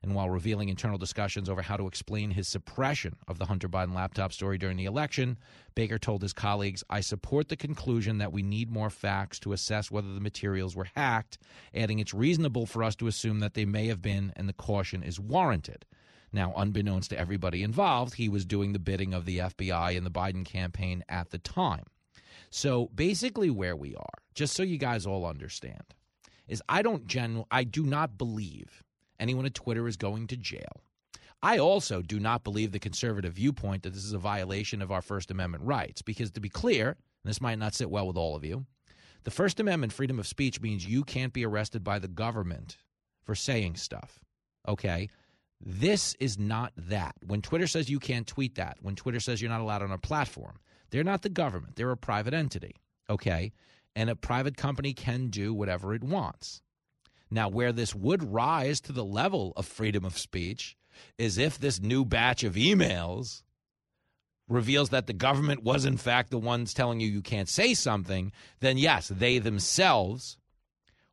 And 0.01 0.15
while 0.15 0.29
revealing 0.29 0.69
internal 0.69 0.97
discussions 0.97 1.49
over 1.49 1.61
how 1.61 1.75
to 1.75 1.85
explain 1.85 2.31
his 2.31 2.47
suppression 2.47 3.17
of 3.27 3.37
the 3.37 3.45
Hunter 3.45 3.67
Biden 3.67 3.93
laptop 3.93 4.31
story 4.31 4.57
during 4.57 4.77
the 4.77 4.85
election, 4.85 5.37
Baker 5.75 5.97
told 5.97 6.21
his 6.21 6.31
colleagues, 6.31 6.85
I 6.89 7.01
support 7.01 7.49
the 7.49 7.57
conclusion 7.57 8.17
that 8.19 8.31
we 8.31 8.41
need 8.41 8.71
more 8.71 8.89
facts 8.89 9.39
to 9.39 9.51
assess 9.51 9.91
whether 9.91 10.13
the 10.13 10.21
materials 10.21 10.73
were 10.73 10.87
hacked, 10.95 11.37
adding 11.75 11.99
it's 11.99 12.13
reasonable 12.13 12.65
for 12.65 12.81
us 12.81 12.95
to 12.95 13.07
assume 13.07 13.39
that 13.39 13.55
they 13.55 13.65
may 13.65 13.87
have 13.87 14.01
been 14.01 14.31
and 14.37 14.47
the 14.47 14.53
caution 14.53 15.03
is 15.03 15.19
warranted. 15.19 15.85
Now, 16.31 16.53
unbeknownst 16.55 17.09
to 17.09 17.19
everybody 17.19 17.63
involved, 17.63 18.15
he 18.15 18.29
was 18.29 18.45
doing 18.45 18.73
the 18.73 18.79
bidding 18.79 19.13
of 19.13 19.25
the 19.25 19.39
FBI 19.39 19.97
and 19.97 20.05
the 20.05 20.11
Biden 20.11 20.45
campaign 20.45 21.03
at 21.09 21.31
the 21.31 21.39
time. 21.39 21.85
So 22.51 22.89
basically, 22.93 23.49
where 23.49 23.75
we 23.75 23.95
are, 23.95 24.17
just 24.33 24.53
so 24.53 24.63
you 24.63 24.77
guys 24.77 25.05
all 25.05 25.25
understand, 25.25 25.83
is 26.47 26.63
I 26.67 26.81
don't 26.81 27.05
gen 27.05 27.43
I 27.51 27.63
do 27.63 27.83
not 27.83 28.17
believe 28.17 28.83
anyone 29.19 29.45
at 29.45 29.53
Twitter 29.53 29.87
is 29.87 29.97
going 29.97 30.27
to 30.27 30.37
jail. 30.37 30.83
I 31.41 31.57
also 31.57 32.01
do 32.01 32.19
not 32.19 32.43
believe 32.43 32.71
the 32.71 32.79
conservative 32.79 33.33
viewpoint 33.33 33.83
that 33.83 33.93
this 33.93 34.03
is 34.03 34.13
a 34.13 34.19
violation 34.19 34.81
of 34.81 34.91
our 34.91 35.01
First 35.01 35.31
Amendment 35.31 35.63
rights, 35.63 36.01
because 36.01 36.31
to 36.31 36.41
be 36.41 36.49
clear, 36.49 36.97
this 37.23 37.39
might 37.39 37.59
not 37.59 37.73
sit 37.73 37.89
well 37.89 38.07
with 38.07 38.17
all 38.17 38.35
of 38.35 38.43
you, 38.43 38.65
the 39.23 39.31
First 39.31 39.59
Amendment 39.59 39.93
freedom 39.93 40.19
of 40.19 40.27
speech 40.27 40.61
means 40.61 40.85
you 40.85 41.03
can't 41.03 41.33
be 41.33 41.45
arrested 41.45 41.83
by 41.83 41.99
the 41.99 42.07
government 42.07 42.77
for 43.23 43.35
saying 43.35 43.75
stuff. 43.75 44.19
Okay? 44.67 45.09
This 45.61 46.15
is 46.19 46.37
not 46.39 46.71
that. 46.77 47.15
When 47.25 47.41
Twitter 47.41 47.67
says 47.67 47.89
you 47.89 47.99
can't 47.99 48.27
tweet 48.27 48.55
that, 48.55 48.77
when 48.81 48.95
Twitter 48.95 49.19
says 49.19 49.41
you're 49.41 49.51
not 49.51 49.61
allowed 49.61 49.81
on 49.81 49.91
a 49.91 49.97
platform, 49.97 50.59
they're 50.89 51.03
not 51.03 51.21
the 51.21 51.29
government. 51.29 51.75
They're 51.75 51.91
a 51.91 51.97
private 51.97 52.33
entity. 52.33 52.75
Okay? 53.09 53.51
And 53.95 54.09
a 54.09 54.15
private 54.15 54.55
company 54.55 54.93
can 54.93 55.27
do 55.27 55.53
whatever 55.53 55.93
it 55.93 56.03
wants. 56.03 56.61
Now, 57.31 57.49
where 57.49 57.71
this 57.71 57.93
would 57.93 58.23
rise 58.23 58.81
to 58.81 58.91
the 58.91 59.05
level 59.05 59.53
of 59.55 59.65
freedom 59.65 60.05
of 60.05 60.17
speech 60.17 60.75
is 61.17 61.37
if 61.37 61.59
this 61.59 61.79
new 61.79 62.05
batch 62.05 62.43
of 62.43 62.55
emails 62.55 63.43
reveals 64.47 64.89
that 64.89 65.05
the 65.05 65.13
government 65.13 65.63
was, 65.63 65.85
in 65.85 65.97
fact, 65.97 66.31
the 66.31 66.39
ones 66.39 66.73
telling 66.73 66.99
you 66.99 67.07
you 67.07 67.21
can't 67.21 67.47
say 67.47 67.73
something, 67.75 68.31
then 68.61 68.77
yes, 68.77 69.09
they 69.09 69.37
themselves 69.37 70.37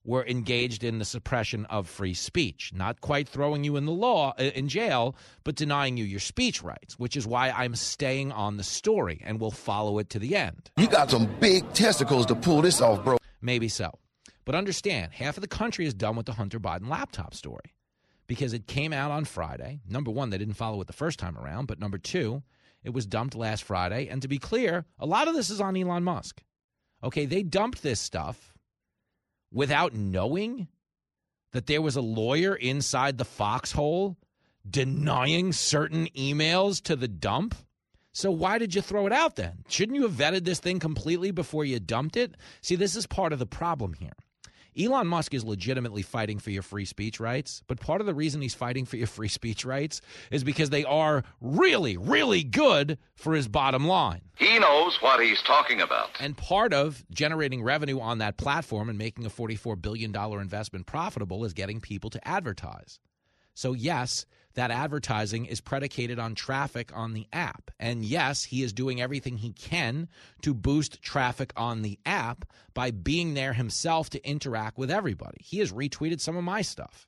were 0.07 0.25
engaged 0.27 0.85
in 0.85 0.99
the 0.99 1.05
suppression 1.05 1.65
of 1.67 1.89
free 1.89 2.15
speech, 2.15 2.73
not 2.75 3.01
quite 3.01 3.29
throwing 3.29 3.65
you 3.65 3.77
in 3.77 3.85
the 3.85 3.93
law 3.93 4.35
uh, 4.39 4.43
in 4.43 4.69
jail, 4.69 5.17
but 5.45 5.57
denying 5.57 5.97
you 5.97 6.05
your 6.05 6.21
speech 6.21 6.63
rights, 6.63 6.99
which 6.99 7.17
is 7.17 7.27
why 7.27 7.51
I'm 7.51 7.75
staying 7.75 8.33
on 8.33 8.57
the 8.57 8.63
story 8.63 9.21
and 9.25 9.41
will 9.41 9.51
follow 9.51 9.99
it 9.99 10.11
to 10.11 10.19
the 10.19 10.37
end. 10.37 10.71
You 10.77 10.89
got 10.89 11.11
some 11.11 11.27
big 11.41 11.73
testicles 11.73 12.27
to 12.27 12.35
pull 12.35 12.63
this 12.63 12.81
off, 12.81 13.05
bro. 13.05 13.19
Maybe 13.41 13.69
so. 13.69 13.99
But 14.45 14.55
understand, 14.55 15.13
half 15.13 15.37
of 15.37 15.41
the 15.41 15.49
country 15.49 15.87
is 15.87 15.95
done 15.95 16.17
with 16.17 16.27
the 16.27 16.33
Hunter 16.33 16.61
Biden 16.61 16.89
laptop 16.89 17.35
story 17.35 17.75
because 18.27 18.53
it 18.53 18.67
came 18.67 18.93
out 18.93 19.11
on 19.11 19.25
Friday. 19.25 19.81
Number 19.89 20.11
one, 20.11 20.31
they 20.31 20.39
didn't 20.39 20.55
follow 20.55 20.81
it 20.81 20.87
the 20.87 20.93
first 20.93 21.19
time 21.19 21.37
around, 21.37 21.67
but 21.67 21.81
number 21.81 21.99
two, 21.99 22.43
it 22.85 22.95
was 22.95 23.07
dumped 23.07 23.35
last 23.35 23.65
Friday. 23.65 24.09
And 24.09 24.23
to 24.23 24.29
be 24.29 24.39
clear, 24.39 24.85
a 24.99 25.07
lot 25.07 25.27
of 25.27 25.35
this 25.35 25.51
is 25.51 25.61
on 25.61 25.77
Elon 25.77 26.05
Musk. 26.05 26.43
Okay, 27.03 27.27
they 27.27 27.43
dumped 27.43 27.83
this 27.83 28.01
stuff 28.01 28.56
without 29.53 29.95
knowing 29.95 30.69
that 31.53 31.67
there 31.67 31.83
was 31.83 31.97
a 31.97 32.03
lawyer 32.03 32.55
inside 32.55 33.19
the 33.19 33.25
foxhole 33.25 34.17
denying 34.69 35.53
certain 35.53 36.07
emails 36.17 36.83
to 36.83 36.97
the 36.97 37.09
dump? 37.09 37.55
So 38.13 38.31
why 38.31 38.59
did 38.59 38.75
you 38.75 38.81
throw 38.81 39.07
it 39.07 39.13
out 39.13 39.37
then? 39.37 39.65
Shouldn't 39.69 39.97
you 39.97 40.03
have 40.03 40.13
vetted 40.13 40.45
this 40.45 40.59
thing 40.59 40.81
completely 40.81 41.31
before 41.31 41.65
you 41.65 41.79
dumped 41.79 42.17
it? 42.17 42.35
See, 42.63 42.75
this 42.75 42.97
is 42.97 43.07
part 43.07 43.33
of 43.33 43.39
the 43.39 43.47
problem 43.47 43.95
here. 43.95 44.15
Elon 44.79 45.07
Musk 45.07 45.33
is 45.33 45.43
legitimately 45.43 46.03
fighting 46.03 46.39
for 46.39 46.51
your 46.51 46.63
free 46.63 46.85
speech 46.85 47.19
rights, 47.19 47.63
but 47.67 47.81
part 47.81 48.01
of 48.01 48.07
the 48.07 48.15
reason 48.15 48.43
he's 48.43 48.55
fighting 48.55 48.85
for 48.85 48.97
your 48.97 49.07
free 49.07 49.29
speech 49.29 49.65
rights 49.65 50.03
is 50.31 50.45
because 50.45 50.69
they 50.69 50.85
are 50.85 51.25
really, 51.41 51.97
really 51.97 52.43
good 52.43 52.99
for 53.15 53.35
his 53.35 53.49
bottom 53.49 53.87
line. 53.87 54.21
He 54.37 54.59
knows 54.59 55.01
what 55.01 55.21
he's 55.21 55.41
talking 55.43 55.81
about. 55.81 56.11
And 56.21 56.37
part 56.37 56.75
of 56.75 57.05
generating 57.11 57.63
revenue 57.63 58.01
on 58.01 58.19
that 58.19 58.37
platform 58.37 58.91
and 58.91 58.99
making 58.99 59.25
a 59.25 59.31
$44 59.31 59.81
billion 59.81 60.15
investment 60.15 60.87
profitable 60.87 61.45
is 61.47 61.55
getting 61.55 61.81
people 61.81 62.11
to 62.11 62.29
advertise. 62.29 63.01
So, 63.55 63.73
yes, 63.73 64.27
that 64.57 64.71
advertising 64.71 65.47
is 65.47 65.61
predicated 65.61 66.19
on 66.19 66.35
traffic 66.35 66.91
on 66.95 67.13
the 67.13 67.27
app. 67.33 67.71
And 67.79 68.05
yes, 68.05 68.45
he 68.45 68.63
is 68.63 68.73
doing 68.73 69.01
everything 69.01 69.37
he 69.37 69.53
can 69.53 70.09
to 70.43 70.55
boost 70.55 71.01
traffic 71.03 71.53
on 71.57 71.83
the 71.83 71.99
app 72.05 72.45
by 72.75 72.91
being 72.91 73.35
there 73.35 73.53
himself 73.53 74.11
to 74.11 74.29
interact 74.29 74.79
with 74.79 74.91
everybody. 74.91 75.39
He 75.41 75.59
has 75.59 75.73
retweeted 75.73 76.21
some 76.21 76.37
of 76.37 76.45
my 76.45 76.63
stuff. 76.63 77.07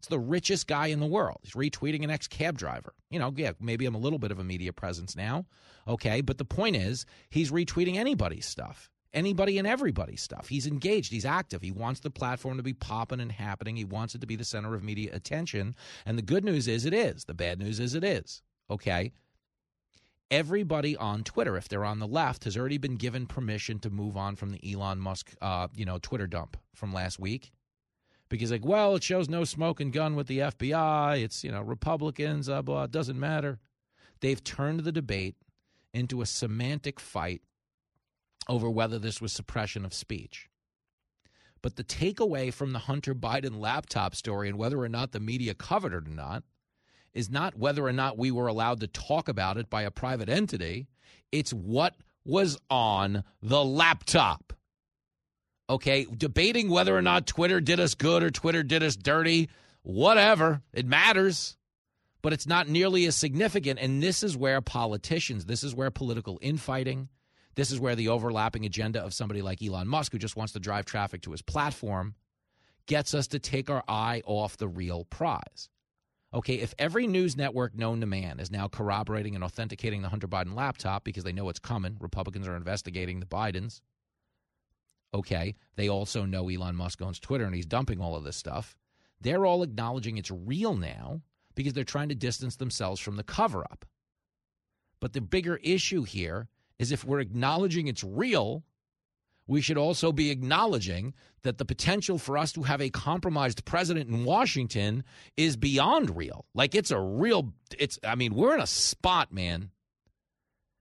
It's 0.00 0.08
the 0.08 0.18
richest 0.18 0.66
guy 0.66 0.86
in 0.86 1.00
the 1.00 1.06
world. 1.06 1.40
He's 1.42 1.52
retweeting 1.52 2.04
an 2.04 2.10
ex 2.10 2.26
cab 2.26 2.56
driver. 2.58 2.94
You 3.10 3.18
know, 3.18 3.32
yeah, 3.36 3.52
maybe 3.60 3.86
I'm 3.86 3.94
a 3.94 3.98
little 3.98 4.18
bit 4.18 4.30
of 4.30 4.38
a 4.38 4.44
media 4.44 4.72
presence 4.72 5.14
now. 5.14 5.46
Okay. 5.86 6.22
But 6.22 6.38
the 6.38 6.44
point 6.44 6.76
is, 6.76 7.04
he's 7.28 7.50
retweeting 7.50 7.96
anybody's 7.96 8.46
stuff 8.46 8.90
anybody 9.12 9.58
and 9.58 9.66
everybody 9.66 10.16
stuff. 10.16 10.48
He's 10.48 10.66
engaged, 10.66 11.12
he's 11.12 11.24
active. 11.24 11.62
He 11.62 11.70
wants 11.70 12.00
the 12.00 12.10
platform 12.10 12.56
to 12.56 12.62
be 12.62 12.72
popping 12.72 13.20
and 13.20 13.32
happening. 13.32 13.76
He 13.76 13.84
wants 13.84 14.14
it 14.14 14.20
to 14.20 14.26
be 14.26 14.36
the 14.36 14.44
center 14.44 14.74
of 14.74 14.82
media 14.82 15.10
attention. 15.14 15.74
And 16.06 16.16
the 16.16 16.22
good 16.22 16.44
news 16.44 16.68
is 16.68 16.84
it 16.84 16.94
is. 16.94 17.24
The 17.24 17.34
bad 17.34 17.58
news 17.58 17.80
is 17.80 17.94
it 17.94 18.04
is. 18.04 18.42
Okay? 18.70 19.12
Everybody 20.30 20.96
on 20.96 21.24
Twitter, 21.24 21.56
if 21.56 21.68
they're 21.68 21.84
on 21.84 21.98
the 21.98 22.06
left, 22.06 22.44
has 22.44 22.56
already 22.56 22.78
been 22.78 22.94
given 22.94 23.26
permission 23.26 23.80
to 23.80 23.90
move 23.90 24.16
on 24.16 24.36
from 24.36 24.52
the 24.52 24.72
Elon 24.72 25.00
Musk, 25.00 25.32
uh, 25.40 25.66
you 25.74 25.84
know, 25.84 25.98
Twitter 26.00 26.28
dump 26.28 26.56
from 26.74 26.92
last 26.92 27.18
week. 27.18 27.50
Because 28.28 28.52
like, 28.52 28.64
well, 28.64 28.94
it 28.94 29.02
shows 29.02 29.28
no 29.28 29.42
smoke 29.42 29.80
and 29.80 29.92
gun 29.92 30.14
with 30.14 30.28
the 30.28 30.38
FBI. 30.38 31.20
It's 31.20 31.42
you 31.42 31.50
know 31.50 31.62
Republicans, 31.62 32.48
uh, 32.48 32.62
blah. 32.62 32.84
It 32.84 32.92
doesn't 32.92 33.18
matter. 33.18 33.58
They've 34.20 34.42
turned 34.44 34.80
the 34.80 34.92
debate 34.92 35.34
into 35.92 36.22
a 36.22 36.26
semantic 36.26 37.00
fight 37.00 37.42
over 38.50 38.68
whether 38.68 38.98
this 38.98 39.20
was 39.20 39.32
suppression 39.32 39.84
of 39.84 39.94
speech. 39.94 40.48
But 41.62 41.76
the 41.76 41.84
takeaway 41.84 42.52
from 42.52 42.72
the 42.72 42.80
Hunter 42.80 43.14
Biden 43.14 43.60
laptop 43.60 44.16
story 44.16 44.48
and 44.48 44.58
whether 44.58 44.80
or 44.80 44.88
not 44.88 45.12
the 45.12 45.20
media 45.20 45.54
covered 45.54 45.92
it 45.92 46.08
or 46.08 46.12
not 46.12 46.42
is 47.14 47.30
not 47.30 47.56
whether 47.56 47.86
or 47.86 47.92
not 47.92 48.18
we 48.18 48.32
were 48.32 48.48
allowed 48.48 48.80
to 48.80 48.88
talk 48.88 49.28
about 49.28 49.56
it 49.56 49.70
by 49.70 49.82
a 49.82 49.90
private 49.90 50.28
entity. 50.28 50.88
It's 51.30 51.52
what 51.52 51.94
was 52.24 52.58
on 52.68 53.22
the 53.40 53.64
laptop. 53.64 54.52
Okay, 55.68 56.04
debating 56.16 56.70
whether 56.70 56.96
or 56.96 57.02
not 57.02 57.28
Twitter 57.28 57.60
did 57.60 57.78
us 57.78 57.94
good 57.94 58.24
or 58.24 58.30
Twitter 58.30 58.64
did 58.64 58.82
us 58.82 58.96
dirty, 58.96 59.48
whatever, 59.82 60.62
it 60.72 60.86
matters. 60.86 61.56
But 62.22 62.32
it's 62.32 62.48
not 62.48 62.68
nearly 62.68 63.06
as 63.06 63.14
significant. 63.14 63.78
And 63.80 64.02
this 64.02 64.22
is 64.22 64.36
where 64.36 64.60
politicians, 64.60 65.46
this 65.46 65.62
is 65.62 65.74
where 65.74 65.90
political 65.90 66.38
infighting, 66.42 67.08
this 67.60 67.70
is 67.70 67.78
where 67.78 67.94
the 67.94 68.08
overlapping 68.08 68.64
agenda 68.64 69.04
of 69.04 69.12
somebody 69.12 69.42
like 69.42 69.62
Elon 69.62 69.86
Musk, 69.86 70.12
who 70.12 70.18
just 70.18 70.34
wants 70.34 70.54
to 70.54 70.58
drive 70.58 70.86
traffic 70.86 71.20
to 71.20 71.30
his 71.30 71.42
platform, 71.42 72.14
gets 72.86 73.12
us 73.12 73.26
to 73.26 73.38
take 73.38 73.68
our 73.68 73.84
eye 73.86 74.22
off 74.24 74.56
the 74.56 74.66
real 74.66 75.04
prize. 75.04 75.68
Okay, 76.32 76.54
if 76.54 76.72
every 76.78 77.06
news 77.06 77.36
network 77.36 77.74
known 77.74 78.00
to 78.00 78.06
man 78.06 78.40
is 78.40 78.50
now 78.50 78.66
corroborating 78.66 79.34
and 79.34 79.44
authenticating 79.44 80.00
the 80.00 80.08
Hunter 80.08 80.26
Biden 80.26 80.54
laptop 80.54 81.04
because 81.04 81.22
they 81.22 81.34
know 81.34 81.50
it's 81.50 81.58
coming, 81.58 81.98
Republicans 82.00 82.48
are 82.48 82.56
investigating 82.56 83.20
the 83.20 83.26
Bidens. 83.26 83.82
Okay, 85.12 85.54
they 85.76 85.90
also 85.90 86.24
know 86.24 86.48
Elon 86.48 86.76
Musk 86.76 87.02
owns 87.02 87.20
Twitter 87.20 87.44
and 87.44 87.54
he's 87.54 87.66
dumping 87.66 88.00
all 88.00 88.16
of 88.16 88.24
this 88.24 88.38
stuff. 88.38 88.74
They're 89.20 89.44
all 89.44 89.62
acknowledging 89.62 90.16
it's 90.16 90.30
real 90.30 90.76
now 90.76 91.20
because 91.54 91.74
they're 91.74 91.84
trying 91.84 92.08
to 92.08 92.14
distance 92.14 92.56
themselves 92.56 93.02
from 93.02 93.16
the 93.16 93.22
cover 93.22 93.64
up. 93.70 93.84
But 94.98 95.12
the 95.12 95.20
bigger 95.20 95.58
issue 95.62 96.04
here 96.04 96.48
is 96.80 96.90
if 96.90 97.04
we're 97.04 97.20
acknowledging 97.20 97.88
it's 97.88 98.02
real, 98.02 98.64
we 99.46 99.60
should 99.60 99.76
also 99.76 100.12
be 100.12 100.30
acknowledging 100.30 101.12
that 101.42 101.58
the 101.58 101.64
potential 101.66 102.16
for 102.16 102.38
us 102.38 102.52
to 102.52 102.62
have 102.62 102.80
a 102.80 102.88
compromised 102.88 103.66
president 103.66 104.08
in 104.08 104.24
Washington 104.24 105.04
is 105.36 105.58
beyond 105.58 106.16
real. 106.16 106.46
Like 106.54 106.74
it's 106.74 106.90
a 106.90 106.98
real 106.98 107.52
it's 107.78 107.98
I 108.02 108.14
mean, 108.14 108.34
we're 108.34 108.54
in 108.54 108.62
a 108.62 108.66
spot, 108.66 109.30
man. 109.30 109.70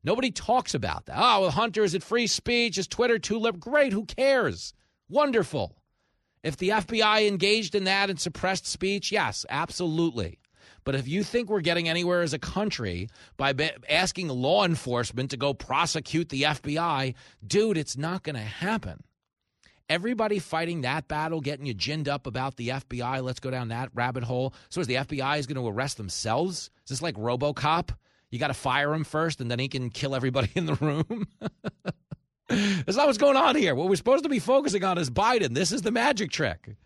Nobody 0.02 0.32
talks 0.32 0.74
about 0.74 1.08
that. 1.08 1.18
Oh, 1.18 1.42
well, 1.42 1.52
Hunter, 1.52 1.84
is 1.84 1.94
it 1.94 2.02
free 2.02 2.28
speech? 2.28 2.78
Is 2.78 2.88
Twitter 2.88 3.20
too 3.20 3.38
liberal? 3.38 3.60
Great, 3.60 3.92
who 3.92 4.06
cares? 4.06 4.74
Wonderful. 5.10 5.76
If 6.44 6.56
the 6.56 6.70
FBI 6.70 7.28
engaged 7.28 7.76
in 7.76 7.84
that 7.84 8.10
and 8.10 8.18
suppressed 8.18 8.66
speech, 8.66 9.12
yes, 9.12 9.46
absolutely. 9.50 10.39
But 10.90 10.96
if 10.96 11.08
you 11.08 11.24
think 11.24 11.52
we're 11.52 11.62
getting 11.62 11.88
anywhere 11.88 12.24
as 12.24 12.34
a 12.34 12.40
country 12.40 13.10
by 13.38 13.54
asking 13.88 14.30
law 14.30 14.66
enforcement 14.66 15.30
to 15.30 15.38
go 15.38 15.54
prosecute 15.54 16.30
the 16.30 16.42
FBI, 16.42 17.14
dude, 17.46 17.78
it's 17.78 17.96
not 17.96 18.24
going 18.24 18.36
to 18.36 18.42
happen. 18.42 19.04
Everybody 19.88 20.40
fighting 20.40 20.82
that 20.82 21.08
battle, 21.08 21.42
getting 21.42 21.68
you 21.68 21.76
ginned 21.76 22.08
up 22.08 22.26
about 22.26 22.56
the 22.56 22.70
FBI, 22.70 23.22
let's 23.22 23.40
go 23.40 23.52
down 23.52 23.68
that 23.68 23.92
rabbit 23.94 24.24
hole. 24.24 24.56
So 24.70 24.82
is 24.82 24.88
the 24.88 24.96
FBI 24.96 25.38
is 25.38 25.46
going 25.46 25.64
to 25.64 25.68
arrest 25.68 25.98
themselves? 25.98 26.72
Is 26.86 26.90
this 26.90 27.04
like 27.04 27.14
RoboCop? 27.18 27.92
You 28.32 28.40
got 28.40 28.48
to 28.48 28.56
fire 28.56 28.92
him 28.92 29.04
first, 29.04 29.42
and 29.42 29.52
then 29.52 29.60
he 29.60 29.68
can 29.68 29.92
kill 29.92 30.16
everybody 30.16 30.50
in 30.56 30.66
the 30.66 30.74
room. 30.74 31.28
That's 32.50 32.98
not 32.98 33.06
what's 33.06 33.20
going 33.20 33.38
on 33.38 33.56
here. 33.56 33.76
What 33.76 33.90
we're 33.90 33.96
supposed 33.96 34.24
to 34.24 34.30
be 34.30 34.40
focusing 34.40 34.84
on 34.84 34.98
is 34.98 35.12
Biden. 35.12 35.54
This 35.54 35.72
is 35.72 35.84
the 35.84 35.92
magic 35.92 36.32
trick. 36.32 36.78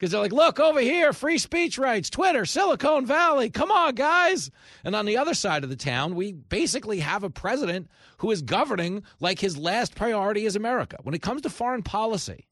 Because 0.00 0.12
they're 0.12 0.20
like, 0.22 0.32
look 0.32 0.58
over 0.58 0.80
here, 0.80 1.12
free 1.12 1.36
speech 1.36 1.76
rights, 1.76 2.08
Twitter, 2.08 2.46
Silicon 2.46 3.04
Valley. 3.04 3.50
Come 3.50 3.70
on, 3.70 3.94
guys. 3.94 4.50
And 4.82 4.96
on 4.96 5.04
the 5.04 5.18
other 5.18 5.34
side 5.34 5.62
of 5.62 5.68
the 5.68 5.76
town, 5.76 6.14
we 6.14 6.32
basically 6.32 7.00
have 7.00 7.22
a 7.22 7.28
president 7.28 7.90
who 8.16 8.30
is 8.30 8.40
governing 8.40 9.02
like 9.20 9.38
his 9.38 9.58
last 9.58 9.94
priority 9.94 10.46
is 10.46 10.56
America. 10.56 10.96
When 11.02 11.14
it 11.14 11.20
comes 11.20 11.42
to 11.42 11.50
foreign 11.50 11.82
policy, 11.82 12.48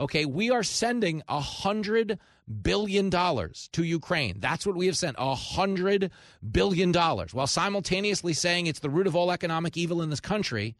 okay, 0.00 0.24
we 0.24 0.50
are 0.50 0.64
sending 0.64 1.22
a 1.28 1.38
hundred 1.38 2.18
billion 2.60 3.08
dollars 3.08 3.68
to 3.74 3.84
Ukraine. 3.84 4.40
That's 4.40 4.66
what 4.66 4.74
we 4.74 4.86
have 4.86 4.96
sent, 4.96 5.14
a 5.16 5.36
hundred 5.36 6.10
billion 6.50 6.90
dollars, 6.90 7.32
while 7.32 7.46
simultaneously 7.46 8.32
saying 8.32 8.66
it's 8.66 8.80
the 8.80 8.90
root 8.90 9.06
of 9.06 9.14
all 9.14 9.30
economic 9.30 9.76
evil 9.76 10.02
in 10.02 10.10
this 10.10 10.18
country. 10.18 10.74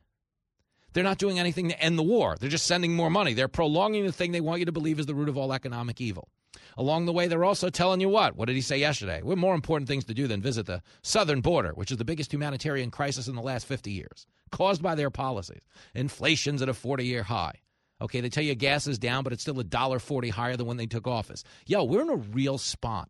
They're 0.95 1.05
not 1.05 1.19
doing 1.19 1.39
anything 1.39 1.69
to 1.69 1.81
end 1.81 1.99
the 1.99 2.03
war. 2.03 2.37
They're 2.41 2.49
just 2.49 2.67
sending 2.67 2.95
more 2.95 3.11
money. 3.11 3.35
They're 3.35 3.49
prolonging 3.49 4.07
the 4.07 4.13
thing 4.13 4.33
they 4.33 4.41
want 4.41 4.61
you 4.61 4.67
to 4.67 4.73
believe 4.73 4.99
is 4.99 5.07
the 5.07 5.15
root 5.15 5.29
of 5.29 5.37
all 5.37 5.53
economic 5.53 6.01
evil. 6.01 6.29
Along 6.77 7.05
the 7.05 7.13
way, 7.13 7.27
they're 7.27 7.45
also 7.45 7.69
telling 7.69 8.01
you 8.01 8.09
what? 8.09 8.37
What 8.37 8.47
did 8.47 8.55
he 8.57 8.63
say 8.63 8.79
yesterday? 8.79 9.21
We 9.23 9.31
have 9.31 9.39
more 9.39 9.55
important 9.55 9.89
things 9.89 10.05
to 10.07 10.15
do 10.15 10.27
than 10.27 10.41
visit 10.41 10.67
the 10.67 10.83
southern 11.03 11.41
border, 11.41 11.73
which 11.75 11.91
is 11.91 11.99
the 11.99 12.05
biggest 12.05 12.33
humanitarian 12.33 12.91
crisis 12.91 13.29
in 13.29 13.35
the 13.35 13.43
last 13.43 13.67
50 13.67 13.91
years, 13.91 14.27
caused 14.51 14.83
by 14.83 14.95
their 14.95 15.11
policies. 15.11 15.63
Inflation's 15.95 16.63
at 16.63 16.69
a 16.69 16.75
40 16.75 17.05
year 17.05 17.25
high. 17.25 17.61
Okay, 18.01 18.21
they 18.21 18.29
tell 18.29 18.45
you 18.45 18.55
gas 18.55 18.87
is 18.87 18.99
down, 18.99 19.25
but 19.25 19.33
it's 19.33 19.43
still 19.43 19.59
a 19.61 19.65
dollar 19.65 19.99
forty 19.99 20.29
higher 20.29 20.57
than 20.57 20.67
when 20.67 20.77
they 20.77 20.87
took 20.87 21.07
office. 21.07 21.45
Yo, 21.67 21.85
we're 21.85 22.03
in 22.03 22.11
a 22.11 22.17
real 22.17 22.59
spot. 22.59 23.09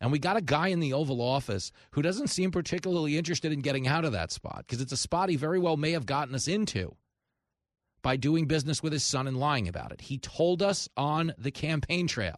And 0.00 0.12
we 0.12 0.18
got 0.18 0.36
a 0.36 0.42
guy 0.42 0.68
in 0.68 0.80
the 0.80 0.92
Oval 0.92 1.20
Office 1.20 1.72
who 1.92 2.02
doesn't 2.02 2.28
seem 2.28 2.50
particularly 2.50 3.18
interested 3.18 3.52
in 3.52 3.60
getting 3.60 3.88
out 3.88 4.04
of 4.04 4.12
that 4.12 4.30
spot 4.30 4.64
because 4.66 4.80
it's 4.80 4.92
a 4.92 4.96
spot 4.96 5.28
he 5.28 5.36
very 5.36 5.58
well 5.58 5.76
may 5.76 5.92
have 5.92 6.06
gotten 6.06 6.34
us 6.34 6.46
into 6.46 6.94
by 8.02 8.16
doing 8.16 8.46
business 8.46 8.82
with 8.82 8.92
his 8.92 9.02
son 9.02 9.26
and 9.26 9.36
lying 9.36 9.66
about 9.66 9.92
it. 9.92 10.02
He 10.02 10.18
told 10.18 10.62
us 10.62 10.88
on 10.96 11.32
the 11.36 11.50
campaign 11.50 12.06
trail 12.06 12.36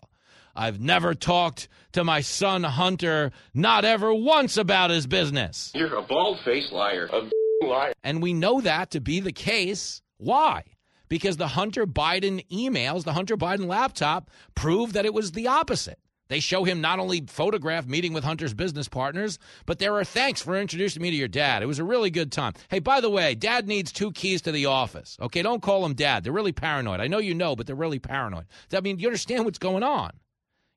I've 0.54 0.80
never 0.80 1.14
talked 1.14 1.68
to 1.92 2.02
my 2.02 2.22
son 2.22 2.64
Hunter, 2.64 3.30
not 3.54 3.84
ever 3.84 4.12
once 4.12 4.56
about 4.56 4.90
his 4.90 5.06
business. 5.06 5.70
You're 5.74 5.94
a 5.96 6.02
bald 6.02 6.38
faced 6.44 6.72
liar. 6.72 7.08
A 7.12 7.30
liar. 7.64 7.92
And 8.02 8.22
we 8.22 8.32
know 8.32 8.60
that 8.60 8.90
to 8.92 9.00
be 9.00 9.20
the 9.20 9.32
case. 9.32 10.02
Why? 10.16 10.64
Because 11.08 11.36
the 11.36 11.48
Hunter 11.48 11.86
Biden 11.86 12.46
emails, 12.50 13.04
the 13.04 13.12
Hunter 13.12 13.36
Biden 13.36 13.66
laptop, 13.66 14.30
proved 14.54 14.94
that 14.94 15.04
it 15.04 15.14
was 15.14 15.32
the 15.32 15.46
opposite. 15.46 15.98
They 16.30 16.38
show 16.38 16.62
him 16.62 16.80
not 16.80 17.00
only 17.00 17.22
photograph 17.26 17.88
meeting 17.88 18.12
with 18.12 18.22
Hunter's 18.22 18.54
business 18.54 18.88
partners, 18.88 19.40
but 19.66 19.80
there 19.80 19.96
are 19.96 20.04
thanks 20.04 20.40
for 20.40 20.56
introducing 20.56 21.02
me 21.02 21.10
to 21.10 21.16
your 21.16 21.26
dad. 21.26 21.60
It 21.60 21.66
was 21.66 21.80
a 21.80 21.84
really 21.84 22.08
good 22.08 22.30
time. 22.30 22.52
Hey, 22.68 22.78
by 22.78 23.00
the 23.00 23.10
way, 23.10 23.34
dad 23.34 23.66
needs 23.66 23.90
two 23.90 24.12
keys 24.12 24.40
to 24.42 24.52
the 24.52 24.66
office. 24.66 25.16
Okay, 25.20 25.42
don't 25.42 25.60
call 25.60 25.84
him 25.84 25.94
dad. 25.94 26.22
They're 26.22 26.32
really 26.32 26.52
paranoid. 26.52 27.00
I 27.00 27.08
know 27.08 27.18
you 27.18 27.34
know, 27.34 27.56
but 27.56 27.66
they're 27.66 27.74
really 27.74 27.98
paranoid. 27.98 28.46
I 28.72 28.80
mean, 28.80 29.00
you 29.00 29.08
understand 29.08 29.44
what's 29.44 29.58
going 29.58 29.82
on. 29.82 30.12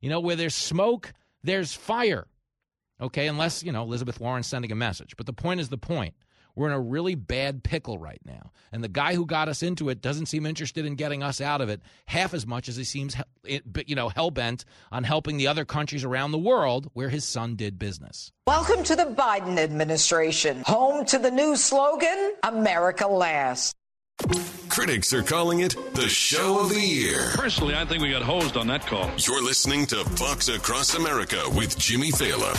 You 0.01 0.09
know, 0.09 0.19
where 0.19 0.35
there's 0.35 0.55
smoke, 0.55 1.13
there's 1.43 1.71
fire. 1.71 2.25
Okay, 2.99 3.27
unless, 3.27 3.63
you 3.63 3.71
know, 3.71 3.83
Elizabeth 3.83 4.19
Warren's 4.19 4.47
sending 4.47 4.71
a 4.71 4.75
message. 4.75 5.15
But 5.15 5.27
the 5.27 5.33
point 5.33 5.59
is 5.59 5.69
the 5.69 5.77
point. 5.77 6.15
We're 6.55 6.67
in 6.67 6.73
a 6.73 6.79
really 6.79 7.15
bad 7.15 7.63
pickle 7.63 7.97
right 7.97 8.21
now. 8.25 8.51
And 8.71 8.83
the 8.83 8.89
guy 8.89 9.15
who 9.15 9.25
got 9.25 9.49
us 9.49 9.63
into 9.63 9.89
it 9.89 10.01
doesn't 10.01 10.27
seem 10.27 10.45
interested 10.45 10.85
in 10.85 10.95
getting 10.95 11.23
us 11.23 11.41
out 11.41 11.61
of 11.61 11.69
it 11.69 11.81
half 12.05 12.33
as 12.33 12.45
much 12.45 12.69
as 12.69 12.75
he 12.75 12.83
seems, 12.83 13.15
you 13.43 13.95
know, 13.95 14.09
hell 14.09 14.31
bent 14.31 14.65
on 14.91 15.03
helping 15.03 15.37
the 15.37 15.47
other 15.47 15.65
countries 15.65 16.03
around 16.03 16.31
the 16.31 16.37
world 16.37 16.89
where 16.93 17.09
his 17.09 17.25
son 17.25 17.55
did 17.55 17.79
business. 17.79 18.31
Welcome 18.45 18.83
to 18.83 18.95
the 18.95 19.05
Biden 19.05 19.57
administration, 19.57 20.63
home 20.65 21.05
to 21.05 21.17
the 21.17 21.31
new 21.31 21.55
slogan 21.55 22.33
America 22.43 23.07
Last. 23.07 23.75
Critics 24.69 25.11
are 25.13 25.23
calling 25.23 25.61
it 25.61 25.75
the 25.95 26.07
show 26.07 26.59
of 26.59 26.69
the 26.69 26.79
year. 26.79 27.31
Personally, 27.33 27.75
I 27.75 27.85
think 27.85 28.03
we 28.03 28.11
got 28.11 28.21
hosed 28.21 28.57
on 28.57 28.67
that 28.67 28.85
call. 28.85 29.09
You're 29.17 29.43
listening 29.43 29.87
to 29.87 30.03
Fox 30.05 30.49
Across 30.49 30.95
America 30.95 31.43
with 31.55 31.77
Jimmy 31.77 32.11
Failla. 32.11 32.53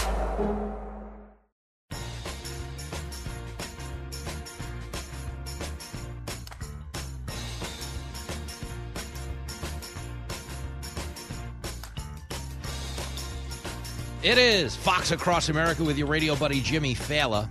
It 14.25 14.39
is 14.39 14.75
Fox 14.75 15.11
Across 15.11 15.51
America 15.51 15.85
with 15.85 15.99
your 15.99 16.07
radio 16.07 16.35
buddy 16.35 16.63
Jimmy 16.63 16.95
Failla. 16.95 17.47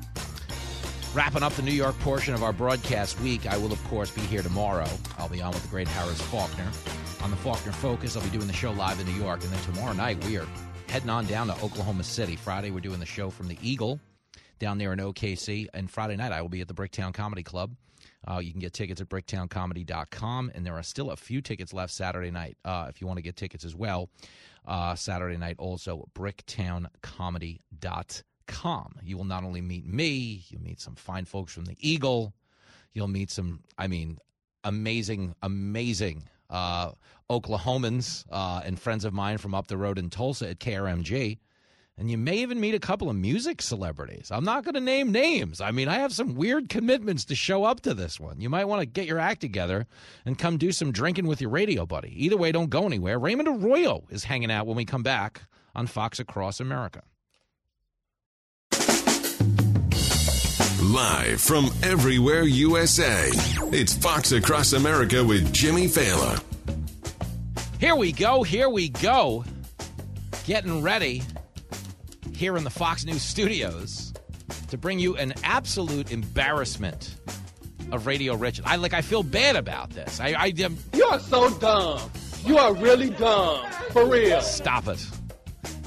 Wrapping 1.13 1.43
up 1.43 1.53
the 1.53 1.61
New 1.61 1.71
York 1.71 1.95
portion 1.99 2.33
of 2.33 2.41
our 2.41 2.51
broadcast 2.51 3.19
week, 3.19 3.45
I 3.45 3.57
will, 3.57 3.71
of 3.71 3.83
course, 3.83 4.09
be 4.09 4.21
here 4.21 4.41
tomorrow. 4.41 4.89
I'll 5.19 5.29
be 5.29 5.39
on 5.39 5.53
with 5.53 5.61
the 5.61 5.67
great 5.67 5.87
Harris 5.87 6.19
Faulkner. 6.19 6.67
On 7.21 7.29
the 7.29 7.37
Faulkner 7.37 7.73
Focus, 7.73 8.17
I'll 8.17 8.23
be 8.23 8.31
doing 8.31 8.47
the 8.47 8.53
show 8.53 8.71
live 8.71 8.99
in 8.99 9.05
New 9.05 9.23
York. 9.23 9.43
And 9.43 9.53
then 9.53 9.61
tomorrow 9.61 9.93
night, 9.93 10.25
we 10.25 10.35
are 10.39 10.47
heading 10.89 11.11
on 11.11 11.27
down 11.27 11.45
to 11.45 11.53
Oklahoma 11.63 12.03
City. 12.03 12.35
Friday, 12.35 12.71
we're 12.71 12.79
doing 12.79 12.99
the 12.99 13.05
show 13.05 13.29
from 13.29 13.49
the 13.49 13.57
Eagle 13.61 13.99
down 14.57 14.79
there 14.79 14.93
in 14.93 14.97
OKC. 14.97 15.67
And 15.75 15.91
Friday 15.91 16.15
night, 16.15 16.31
I 16.31 16.41
will 16.41 16.49
be 16.49 16.61
at 16.61 16.67
the 16.67 16.73
Bricktown 16.73 17.13
Comedy 17.13 17.43
Club. 17.43 17.75
Uh, 18.27 18.39
you 18.39 18.49
can 18.49 18.59
get 18.59 18.73
tickets 18.73 18.99
at 18.99 19.09
bricktowncomedy.com. 19.09 20.51
And 20.55 20.65
there 20.65 20.73
are 20.73 20.81
still 20.81 21.11
a 21.11 21.17
few 21.17 21.39
tickets 21.39 21.71
left 21.71 21.93
Saturday 21.93 22.31
night 22.31 22.57
uh, 22.65 22.87
if 22.89 22.99
you 22.99 23.05
want 23.05 23.17
to 23.17 23.23
get 23.23 23.35
tickets 23.35 23.63
as 23.63 23.75
well 23.75 24.09
uh, 24.65 24.95
Saturday 24.95 25.37
night. 25.37 25.57
Also, 25.59 26.07
bricktowncomedy.com. 26.15 28.95
You 29.03 29.17
will 29.17 29.25
not 29.25 29.43
only 29.43 29.61
meet 29.61 29.85
me, 29.85 30.43
you'll 30.49 30.61
meet 30.61 30.79
some 30.79 30.95
fine 30.95 31.25
folks 31.25 31.53
from 31.53 31.65
the 31.65 31.75
Eagle. 31.79 32.33
You'll 32.93 33.07
meet 33.07 33.31
some, 33.31 33.61
I 33.77 33.87
mean, 33.87 34.19
amazing, 34.63 35.35
amazing 35.41 36.29
uh, 36.49 36.91
Oklahomans 37.29 38.25
uh, 38.31 38.61
and 38.63 38.79
friends 38.79 39.05
of 39.05 39.13
mine 39.13 39.37
from 39.37 39.55
up 39.55 39.67
the 39.67 39.77
road 39.77 39.97
in 39.97 40.09
Tulsa 40.09 40.49
at 40.49 40.59
KRMG. 40.59 41.39
And 41.97 42.09
you 42.09 42.17
may 42.17 42.37
even 42.37 42.59
meet 42.59 42.73
a 42.73 42.79
couple 42.79 43.09
of 43.09 43.15
music 43.15 43.61
celebrities. 43.61 44.31
I'm 44.31 44.43
not 44.43 44.63
going 44.63 44.73
to 44.73 44.81
name 44.81 45.11
names. 45.11 45.61
I 45.61 45.69
mean, 45.69 45.87
I 45.87 45.99
have 45.99 46.11
some 46.11 46.35
weird 46.35 46.67
commitments 46.67 47.25
to 47.25 47.35
show 47.35 47.65
up 47.65 47.81
to 47.81 47.93
this 47.93 48.19
one. 48.19 48.41
You 48.41 48.49
might 48.49 48.65
want 48.65 48.81
to 48.81 48.87
get 48.87 49.05
your 49.05 49.19
act 49.19 49.41
together 49.41 49.85
and 50.25 50.37
come 50.37 50.57
do 50.57 50.71
some 50.71 50.91
drinking 50.91 51.27
with 51.27 51.39
your 51.39 51.51
radio 51.51 51.85
buddy. 51.85 52.11
Either 52.25 52.35
way, 52.35 52.51
don't 52.51 52.71
go 52.71 52.85
anywhere. 52.85 53.19
Raymond 53.19 53.47
Arroyo 53.47 54.05
is 54.09 54.23
hanging 54.23 54.49
out 54.49 54.65
when 54.65 54.75
we 54.75 54.85
come 54.85 55.03
back 55.03 55.43
on 55.75 55.85
Fox 55.85 56.19
Across 56.19 56.59
America. 56.59 57.03
Live 60.81 61.39
from 61.41 61.69
everywhere 61.83 62.43
USA, 62.43 63.29
it's 63.71 63.93
Fox 63.93 64.31
Across 64.31 64.73
America 64.73 65.23
with 65.23 65.53
Jimmy 65.53 65.85
Failla. 65.87 66.43
Here 67.79 67.95
we 67.95 68.11
go. 68.11 68.43
Here 68.43 68.69
we 68.69 68.89
go. 68.89 69.45
Getting 70.45 70.81
ready 70.81 71.21
here 72.43 72.57
in 72.57 72.65
the 72.65 72.69
Fox 72.69 73.05
News 73.05 73.21
studios 73.21 74.11
to 74.67 74.77
bring 74.77 74.99
you 74.99 75.15
an 75.15 75.33
absolute 75.45 76.11
embarrassment 76.11 77.15
of 77.89 78.05
Radio 78.05 78.35
Richard. 78.35 78.65
I 78.67 78.75
like. 78.75 78.93
I 78.93 79.01
feel 79.01 79.23
bad 79.23 79.55
about 79.55 79.91
this. 79.91 80.19
I, 80.19 80.33
I 80.33 80.53
am. 80.57 80.77
You 80.93 81.05
are 81.05 81.21
so 81.21 81.49
dumb. 81.59 82.11
You 82.43 82.57
are 82.57 82.73
really 82.73 83.11
dumb. 83.11 83.65
For 83.91 84.05
real. 84.05 84.41
Stop 84.41 84.89
it. 84.89 85.07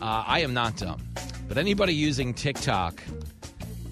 Uh, 0.01 0.25
I 0.27 0.41
am 0.41 0.55
not 0.55 0.79
dumb, 0.79 1.03
but 1.47 1.59
anybody 1.59 1.93
using 1.93 2.33
TikTok 2.33 3.03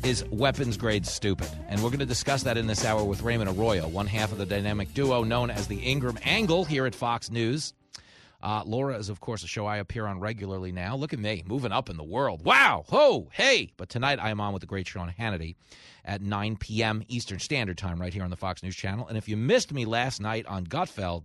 is 0.02 0.24
weapons 0.30 0.78
grade 0.78 1.04
stupid, 1.04 1.50
and 1.68 1.82
we're 1.82 1.90
going 1.90 1.98
to 1.98 2.06
discuss 2.06 2.44
that 2.44 2.56
in 2.56 2.66
this 2.66 2.82
hour 2.82 3.04
with 3.04 3.20
Raymond 3.20 3.50
Arroyo, 3.50 3.88
one 3.88 4.06
half 4.06 4.32
of 4.32 4.38
the 4.38 4.46
dynamic 4.46 4.94
duo 4.94 5.22
known 5.22 5.50
as 5.50 5.68
the 5.68 5.86
Ingraham 5.86 6.18
Angle 6.24 6.64
here 6.64 6.86
at 6.86 6.94
Fox 6.94 7.30
News. 7.30 7.74
Uh, 8.44 8.62
Laura 8.66 8.98
is, 8.98 9.08
of 9.08 9.20
course, 9.20 9.42
a 9.42 9.46
show 9.46 9.64
I 9.64 9.78
appear 9.78 10.06
on 10.06 10.20
regularly 10.20 10.70
now. 10.70 10.96
Look 10.96 11.14
at 11.14 11.18
me, 11.18 11.42
moving 11.46 11.72
up 11.72 11.88
in 11.88 11.96
the 11.96 12.04
world. 12.04 12.44
Wow. 12.44 12.84
Ho. 12.88 13.30
Hey. 13.32 13.72
But 13.78 13.88
tonight 13.88 14.18
I 14.20 14.28
am 14.28 14.38
on 14.38 14.52
with 14.52 14.60
the 14.60 14.66
great 14.66 14.86
Sean 14.86 15.12
Hannity 15.18 15.56
at 16.04 16.20
9 16.20 16.56
p.m. 16.58 17.02
Eastern 17.08 17.38
Standard 17.38 17.78
Time 17.78 17.98
right 17.98 18.12
here 18.12 18.22
on 18.22 18.28
the 18.28 18.36
Fox 18.36 18.62
News 18.62 18.76
Channel. 18.76 19.08
And 19.08 19.16
if 19.16 19.30
you 19.30 19.38
missed 19.38 19.72
me 19.72 19.86
last 19.86 20.20
night 20.20 20.44
on 20.44 20.66
Gutfeld, 20.66 21.24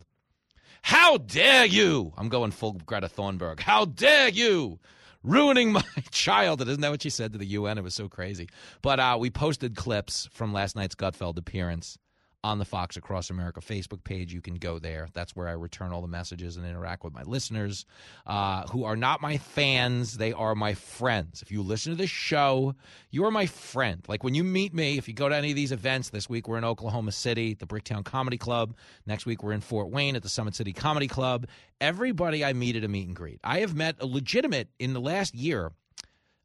how 0.82 1.18
dare 1.18 1.66
you? 1.66 2.14
I'm 2.18 2.30
going 2.30 2.52
full 2.52 2.80
Greta 2.86 3.10
Thunberg. 3.10 3.60
How 3.60 3.84
dare 3.84 4.30
you? 4.30 4.80
Ruining 5.22 5.72
my 5.74 5.84
childhood. 6.12 6.70
Isn't 6.70 6.80
that 6.80 6.92
what 6.92 7.04
she 7.04 7.10
said 7.10 7.34
to 7.34 7.38
the 7.38 7.48
UN? 7.48 7.78
It 7.78 7.84
was 7.84 7.96
so 7.96 8.08
crazy. 8.08 8.48
But 8.82 9.02
uh, 9.02 9.18
we 9.20 9.30
posted 9.30 9.76
clips 9.76 10.30
from 10.32 10.54
last 10.54 10.78
night's 10.78 10.96
Gutfeld 10.96 11.38
appearance 11.38 11.98
on 12.44 12.58
the 12.58 12.66
Fox 12.66 12.96
Across 12.96 13.30
America 13.30 13.60
Facebook 13.60 14.04
page. 14.04 14.34
You 14.34 14.42
can 14.42 14.56
go 14.56 14.80
there. 14.80 15.08
That's 15.14 15.36
where 15.36 15.48
I 15.48 15.54
return 15.54 15.92
all 15.92 16.02
the 16.02 16.08
messages 16.08 16.58
and 16.58 16.66
interact 16.66 17.04
with 17.04 17.14
my 17.14 17.24
listeners 17.24 17.86
uh, 18.26 18.66
who 18.68 18.86
are 18.86 18.96
not 18.96 19.22
my 19.22 19.38
fans. 19.38 20.18
They 20.18 20.32
are 20.32 20.56
my 20.56 20.74
friends. 20.74 21.42
If 21.42 21.52
you 21.52 21.62
listen 21.62 21.92
to 21.92 21.98
this 21.98 22.10
show, 22.10 22.76
you 23.12 23.26
are 23.26 23.32
my 23.32 23.46
friend. 23.46 24.04
Like 24.08 24.24
when 24.24 24.36
you 24.36 24.44
meet 24.44 24.74
me, 24.74 24.98
if 24.98 25.08
you 25.08 25.14
go 25.14 25.28
to 25.28 25.36
any 25.36 25.50
of 25.50 25.56
these 25.56 25.72
events, 25.72 26.10
this 26.10 26.30
week 26.30 26.48
we're 26.48 26.58
in 26.58 26.66
Oklahoma 26.66 27.12
City, 27.12 27.56
the 27.56 27.68
Bricktown 27.68 28.06
Comedy 28.06 28.38
Club. 28.38 28.76
Next 29.06 29.26
week 29.26 29.44
we're 29.44 29.54
in 29.54 29.62
Fort 29.62 29.90
Wayne 29.90 30.16
at 30.16 30.24
the 30.24 30.30
Summit 30.30 30.56
City 30.56 30.72
Comedy 30.72 31.08
Club. 31.08 31.48
Everybody 31.82 32.46
I 32.46 32.54
meet 32.54 32.76
at 32.76 32.84
a 32.84 32.88
meet 32.88 33.08
and 33.08 33.16
greet. 33.16 33.40
I 33.44 33.60
have 33.60 33.76
met 33.76 33.96
a 34.00 34.06
legitimate 34.06 34.70
in 34.80 34.94
the 34.94 35.02
last 35.02 35.36
year 35.36 35.72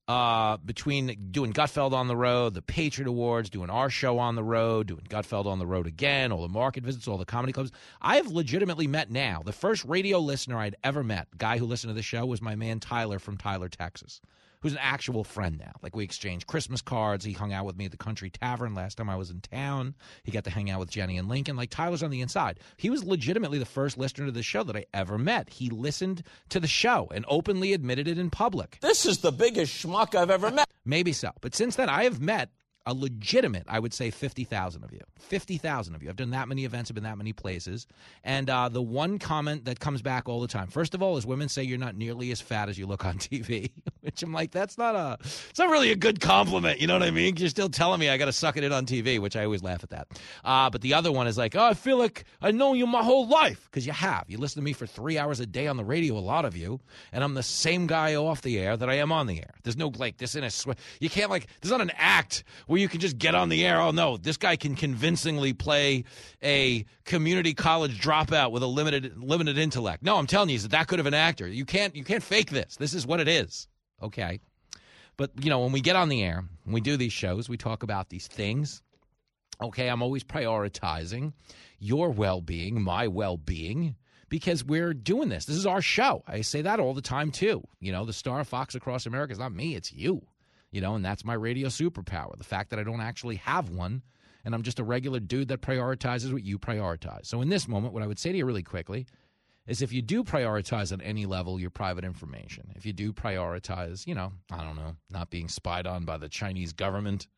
uh, 0.07 0.59
between 0.59 1.31
doing 1.31 1.53
Gutfeld 1.53 1.93
on 1.93 2.09
the 2.09 2.17
road, 2.17 2.55
the 2.55 2.63
Patriot 2.63 3.09
Awards, 3.09 3.49
doing 3.49 3.71
our 3.71 3.89
show 3.89 4.19
on 4.19 4.35
the 4.35 4.45
road, 4.45 4.89
doing 4.89 5.07
Gutfeld 5.09 5.47
on 5.47 5.59
the 5.59 5.67
road 5.67 5.87
again, 5.87 6.31
all 6.31 6.43
the 6.43 6.49
market 6.49 6.85
visits, 6.85 7.09
all 7.09 7.17
the 7.17 7.25
comedy 7.25 7.53
clubs, 7.53 7.73
I 8.03 8.17
have 8.17 8.31
legitimately 8.31 8.87
met 8.87 9.11
now. 9.11 9.43
The 9.45 9.53
first 9.53 9.85
radio 9.85 10.19
listener 10.19 10.59
I'd 10.59 10.77
ever 10.85 11.03
met, 11.03 11.29
guy 11.39 11.59
who 11.59 11.65
listened 11.65 11.91
to 11.91 11.95
the 11.95 12.03
show, 12.03 12.27
was 12.27 12.43
my 12.43 12.55
man 12.55 12.81
Tyler 12.81 13.19
from 13.19 13.39
Tyler, 13.39 13.69
Texas, 13.69 14.21
who's 14.65 14.73
an 14.73 14.79
actual 14.81 15.25
friend 15.25 15.59
now. 15.59 15.73
Like 15.83 15.95
we 15.95 16.05
exchanged 16.05 16.47
Christmas 16.47 16.81
cards. 16.81 17.23
He 17.23 17.35
hung 17.35 17.53
out 17.53 17.67
with 17.67 17.77
me 17.77 17.85
at 17.85 17.91
the 17.91 17.99
Country 17.99 18.31
Tavern 18.31 18.75
last 18.75 18.97
time 18.97 19.11
I 19.11 19.17
was 19.17 19.29
in 19.29 19.41
town. 19.41 19.95
He 20.23 20.33
got 20.33 20.45
to 20.45 20.51
hang 20.51 20.71
out 20.71 20.81
with 20.81 20.91
Jenny 20.91 21.19
and 21.19 21.29
Lincoln. 21.29 21.55
Like 21.55 21.69
Tyler's 21.69 22.03
on 22.03 22.11
the 22.11 22.23
inside. 22.23 22.59
He 22.79 22.89
was 22.89 23.05
legitimately 23.05 23.59
the 23.59 23.67
first 23.67 23.99
listener 23.99 24.25
to 24.25 24.33
the 24.33 24.43
show 24.43 24.63
that 24.63 24.75
I 24.75 24.87
ever 24.95 25.19
met. 25.19 25.51
He 25.51 25.69
listened 25.69 26.23
to 26.49 26.61
the 26.61 26.67
show 26.67 27.09
and 27.15 27.27
openly 27.29 27.75
admitted 27.75 28.09
it 28.09 28.19
in 28.19 28.31
public. 28.31 28.79
This 28.81 29.05
is 29.05 29.19
the 29.19 29.33
biggest 29.33 29.71
schmuck 29.85 30.15
I've 30.15 30.31
ever 30.31 30.51
met. 30.51 30.71
Maybe 30.87 31.13
so. 31.13 31.33
But 31.43 31.55
since 31.55 31.77
then, 31.77 31.91
I 31.91 32.05
have 32.05 32.23
met 32.23 32.49
a 32.87 32.93
legitimate, 32.93 33.65
I 33.67 33.79
would 33.79 33.95
say, 33.95 34.11
50,000 34.11 34.85
of 34.85 34.93
you. 34.93 35.01
50,000 35.19 35.95
of 35.95 36.03
you. 36.03 36.11
I've 36.11 36.17
done 36.17 36.31
that 36.31 36.49
many 36.49 36.65
events, 36.65 36.91
I've 36.91 36.95
been 36.95 37.05
that 37.05 37.17
many 37.17 37.33
places. 37.33 37.87
And 38.23 38.51
uh, 38.51 38.69
the 38.69 38.83
one 38.83 39.19
comment 39.19 39.65
that 39.65 39.81
comes 39.81 40.03
back 40.03 40.29
all 40.29 40.41
the 40.41 40.49
time, 40.49 40.69
first 40.69 40.95
of 40.95 41.03
all, 41.03 41.17
is 41.17 41.25
women 41.25 41.49
say 41.49 41.63
you're 41.63 41.79
not 41.79 41.97
nearly 41.97 42.31
as 42.31 42.41
fat 42.41 42.69
as 42.69 42.79
you 42.79 42.87
look 42.87 43.05
on 43.05 43.15
TV, 43.19 43.71
which 44.01 44.23
I'm 44.23 44.33
like, 44.33 44.51
that's 44.51 44.77
not 44.77 44.95
a, 44.95 45.17
it's 45.21 45.59
not 45.59 45.71
really 45.71 45.93
a 45.93 45.97
good 45.97 46.21
compliment. 46.21 46.81
You 46.81 46.87
know 46.87 46.95
what 46.95 47.03
I 47.03 47.11
mean? 47.11 47.37
You're 47.37 47.49
still 47.49 47.71
telling 47.71 48.01
me 48.01 48.11
I 48.11 48.19
got 48.19 48.27
to 48.27 48.33
suck 48.33 48.57
it 48.57 48.65
in 48.65 48.73
on 48.73 48.85
TV, 48.85 49.19
which 49.19 49.37
I 49.37 49.45
always 49.45 49.63
laugh 49.63 49.83
at 49.83 49.91
that. 49.91 50.09
Uh, 50.45 50.69
but 50.69 50.83
the 50.83 50.95
other 50.95 51.11
one 51.11 51.27
is 51.27 51.39
like, 51.39 51.57
oh, 51.57 51.65
I 51.65 51.75
feel 51.75 51.97
like 51.97 52.25
I 52.43 52.51
know 52.51 52.75
you 52.75 52.87
my 52.87 53.03
whole 53.03 53.27
life 53.27 53.67
because 53.71 53.87
you 53.87 53.93
have. 53.93 54.25
You 54.29 54.37
listen 54.37 54.61
to 54.61 54.65
me 54.65 54.75
for 54.75 54.87
three 54.87 55.17
hours 55.17 55.41
a 55.41 55.47
day 55.47 55.67
on 55.69 55.79
the 55.79 55.85
radio, 55.85 56.19
a 56.19 56.21
lot 56.21 56.45
of 56.45 56.55
you, 56.55 56.81
and 57.13 57.25
I'm 57.25 57.35
the 57.35 57.43
same 57.43 57.87
guy 57.87 58.15
off 58.15 58.43
the 58.43 58.59
air 58.59 58.77
that 58.77 58.91
I 58.91 58.95
am 58.95 59.11
on 59.11 59.27
the 59.27 59.39
air. 59.39 59.55
There's 59.63 59.77
no 59.77 59.91
like 59.97 60.19
this 60.19 60.35
in 60.35 60.45
a 60.45 60.51
sw- 60.51 60.69
you 61.01 61.09
can't 61.09 61.31
like 61.31 61.47
there's 61.61 61.73
not 61.73 61.81
an 61.81 61.93
act 61.97 62.45
where 62.75 62.81
you 62.81 62.89
can 62.89 62.99
just 62.99 63.19
get 63.19 63.37
on 63.37 63.51
the 63.51 63.65
air. 63.65 63.81
Oh 63.81 63.93
no, 63.93 64.17
this 64.17 64.37
guy 64.37 64.57
can 64.57 64.75
convincingly 64.75 65.53
play 65.53 66.03
a 66.43 66.85
community 67.05 67.55
college 67.55 68.01
dropout 68.01 68.51
with 68.51 68.65
a 68.65 68.67
limited 68.67 69.17
limited 69.17 69.59
intellect. 69.59 70.03
No, 70.03 70.17
I'm 70.17 70.27
telling 70.27 70.49
you, 70.49 70.55
he's 70.55 70.67
that 70.67 70.89
good 70.89 70.99
of 70.99 71.07
an 71.07 71.15
actor. 71.15 71.47
You 71.47 71.65
can't 71.65 71.95
you 71.95 72.03
can't 72.03 72.21
fake 72.21 72.51
this. 72.51 72.75
This 72.75 72.93
is 72.93 73.07
what 73.07 73.21
it 73.21 73.29
is. 73.29 73.69
Okay. 74.03 74.41
But 75.17 75.31
you 75.41 75.51
know, 75.51 75.61
when 75.61 75.71
we 75.71 75.83
get 75.83 75.95
on 75.95 76.09
the 76.09 76.25
air, 76.25 76.43
when 76.65 76.75
we 76.75 76.81
do 76.81 76.97
these 76.97 77.13
shows, 77.13 77.49
we 77.49 77.57
talk 77.57 77.85
about 77.85 78.09
these 78.09 78.27
things. 78.27 78.83
Okay, 79.63 79.87
I'm 79.87 80.03
always 80.03 80.25
prioritizing 80.25 81.33
your 81.79 82.11
well-being, 82.11 82.83
my 82.83 83.07
well-being 83.07 83.95
because 84.29 84.65
we're 84.65 84.95
doing 84.95 85.29
this. 85.29 85.45
This 85.45 85.55
is 85.55 85.67
our 85.67 85.81
show. 85.81 86.25
I 86.27 86.41
say 86.41 86.63
that 86.63 86.81
all 86.81 86.93
the 86.93 87.01
time 87.01 87.31
too. 87.31 87.63
You 87.79 87.93
know, 87.93 88.05
the 88.05 88.13
star 88.13 88.41
of 88.41 88.49
Fox 88.49 88.75
Across 88.75 89.07
America 89.07 89.33
is 89.33 89.39
not 89.39 89.53
me, 89.53 89.77
it's 89.77 89.93
you. 89.93 90.27
You 90.75 90.81
know, 90.81 90.97
and 90.97 91.05
that's 91.05 91.25
my 91.25 91.35
radio 91.35 91.69
superpower. 91.69 92.37
The 92.37 92.43
fact 92.43 92.71
that 92.71 92.81
I 92.81 92.83
don't 92.83 93.01
actually 93.01 93.37
have 93.37 93.71
one 93.71 94.03
and 94.45 94.57
I'm 94.57 94.65
just 94.65 94.81
a 94.81 94.85
regular 94.85 95.21
dude 95.21 95.47
that 95.49 95.61
prioritizes 95.61 96.33
what 96.33 96.43
you 96.43 96.59
prioritize. 96.59 97.27
So 97.27 97.43
in 97.43 97.49
this 97.49 97.69
moment, 97.69 97.95
what 97.95 98.03
I 98.03 98.09
would 98.09 98.19
say 98.19 98.33
to 98.33 98.39
you 98.39 98.45
really 98.45 98.65
quickly 98.65 99.07
is 99.69 99.83
if 99.83 99.93
you 99.93 100.03
do 100.03 100.25
prioritize 100.25 100.93
on 100.93 101.01
any 101.01 101.27
level 101.27 101.61
your 101.61 101.71
private 101.71 102.05
information, 102.05 102.73
if 102.75 102.85
you 102.85 102.93
do 102.93 103.13
prioritize, 103.13 104.05
you 104.05 104.17
know, 104.17 104.33
I 104.51 104.65
don't 104.65 104.75
know, 104.75 104.97
not 105.13 105.31
being 105.31 105.47
spied 105.47 105.87
on 105.87 106.05
by 106.05 106.19
the 106.19 106.29
Chinese 106.29 106.73
government, 106.73 107.29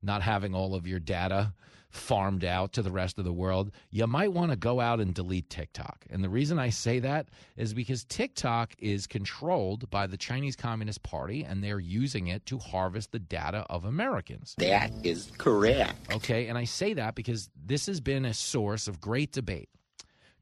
not 0.00 0.22
having 0.22 0.54
all 0.54 0.74
of 0.74 0.86
your 0.86 0.98
data 0.98 1.52
farmed 1.92 2.42
out 2.42 2.72
to 2.72 2.82
the 2.82 2.90
rest 2.90 3.18
of 3.18 3.24
the 3.24 3.32
world, 3.32 3.70
you 3.90 4.06
might 4.06 4.32
want 4.32 4.50
to 4.50 4.56
go 4.56 4.80
out 4.80 4.98
and 4.98 5.14
delete 5.14 5.50
TikTok. 5.50 6.06
And 6.10 6.24
the 6.24 6.28
reason 6.28 6.58
I 6.58 6.70
say 6.70 6.98
that 7.00 7.28
is 7.56 7.74
because 7.74 8.04
TikTok 8.04 8.74
is 8.78 9.06
controlled 9.06 9.88
by 9.90 10.06
the 10.06 10.16
Chinese 10.16 10.56
Communist 10.56 11.02
Party 11.02 11.44
and 11.44 11.62
they're 11.62 11.78
using 11.78 12.28
it 12.28 12.46
to 12.46 12.58
harvest 12.58 13.12
the 13.12 13.18
data 13.18 13.66
of 13.68 13.84
Americans. 13.84 14.54
That 14.56 14.90
is 15.04 15.30
correct. 15.36 16.12
Okay, 16.12 16.46
and 16.46 16.56
I 16.56 16.64
say 16.64 16.94
that 16.94 17.14
because 17.14 17.50
this 17.54 17.86
has 17.86 18.00
been 18.00 18.24
a 18.24 18.34
source 18.34 18.88
of 18.88 19.00
great 19.00 19.32
debate. 19.32 19.68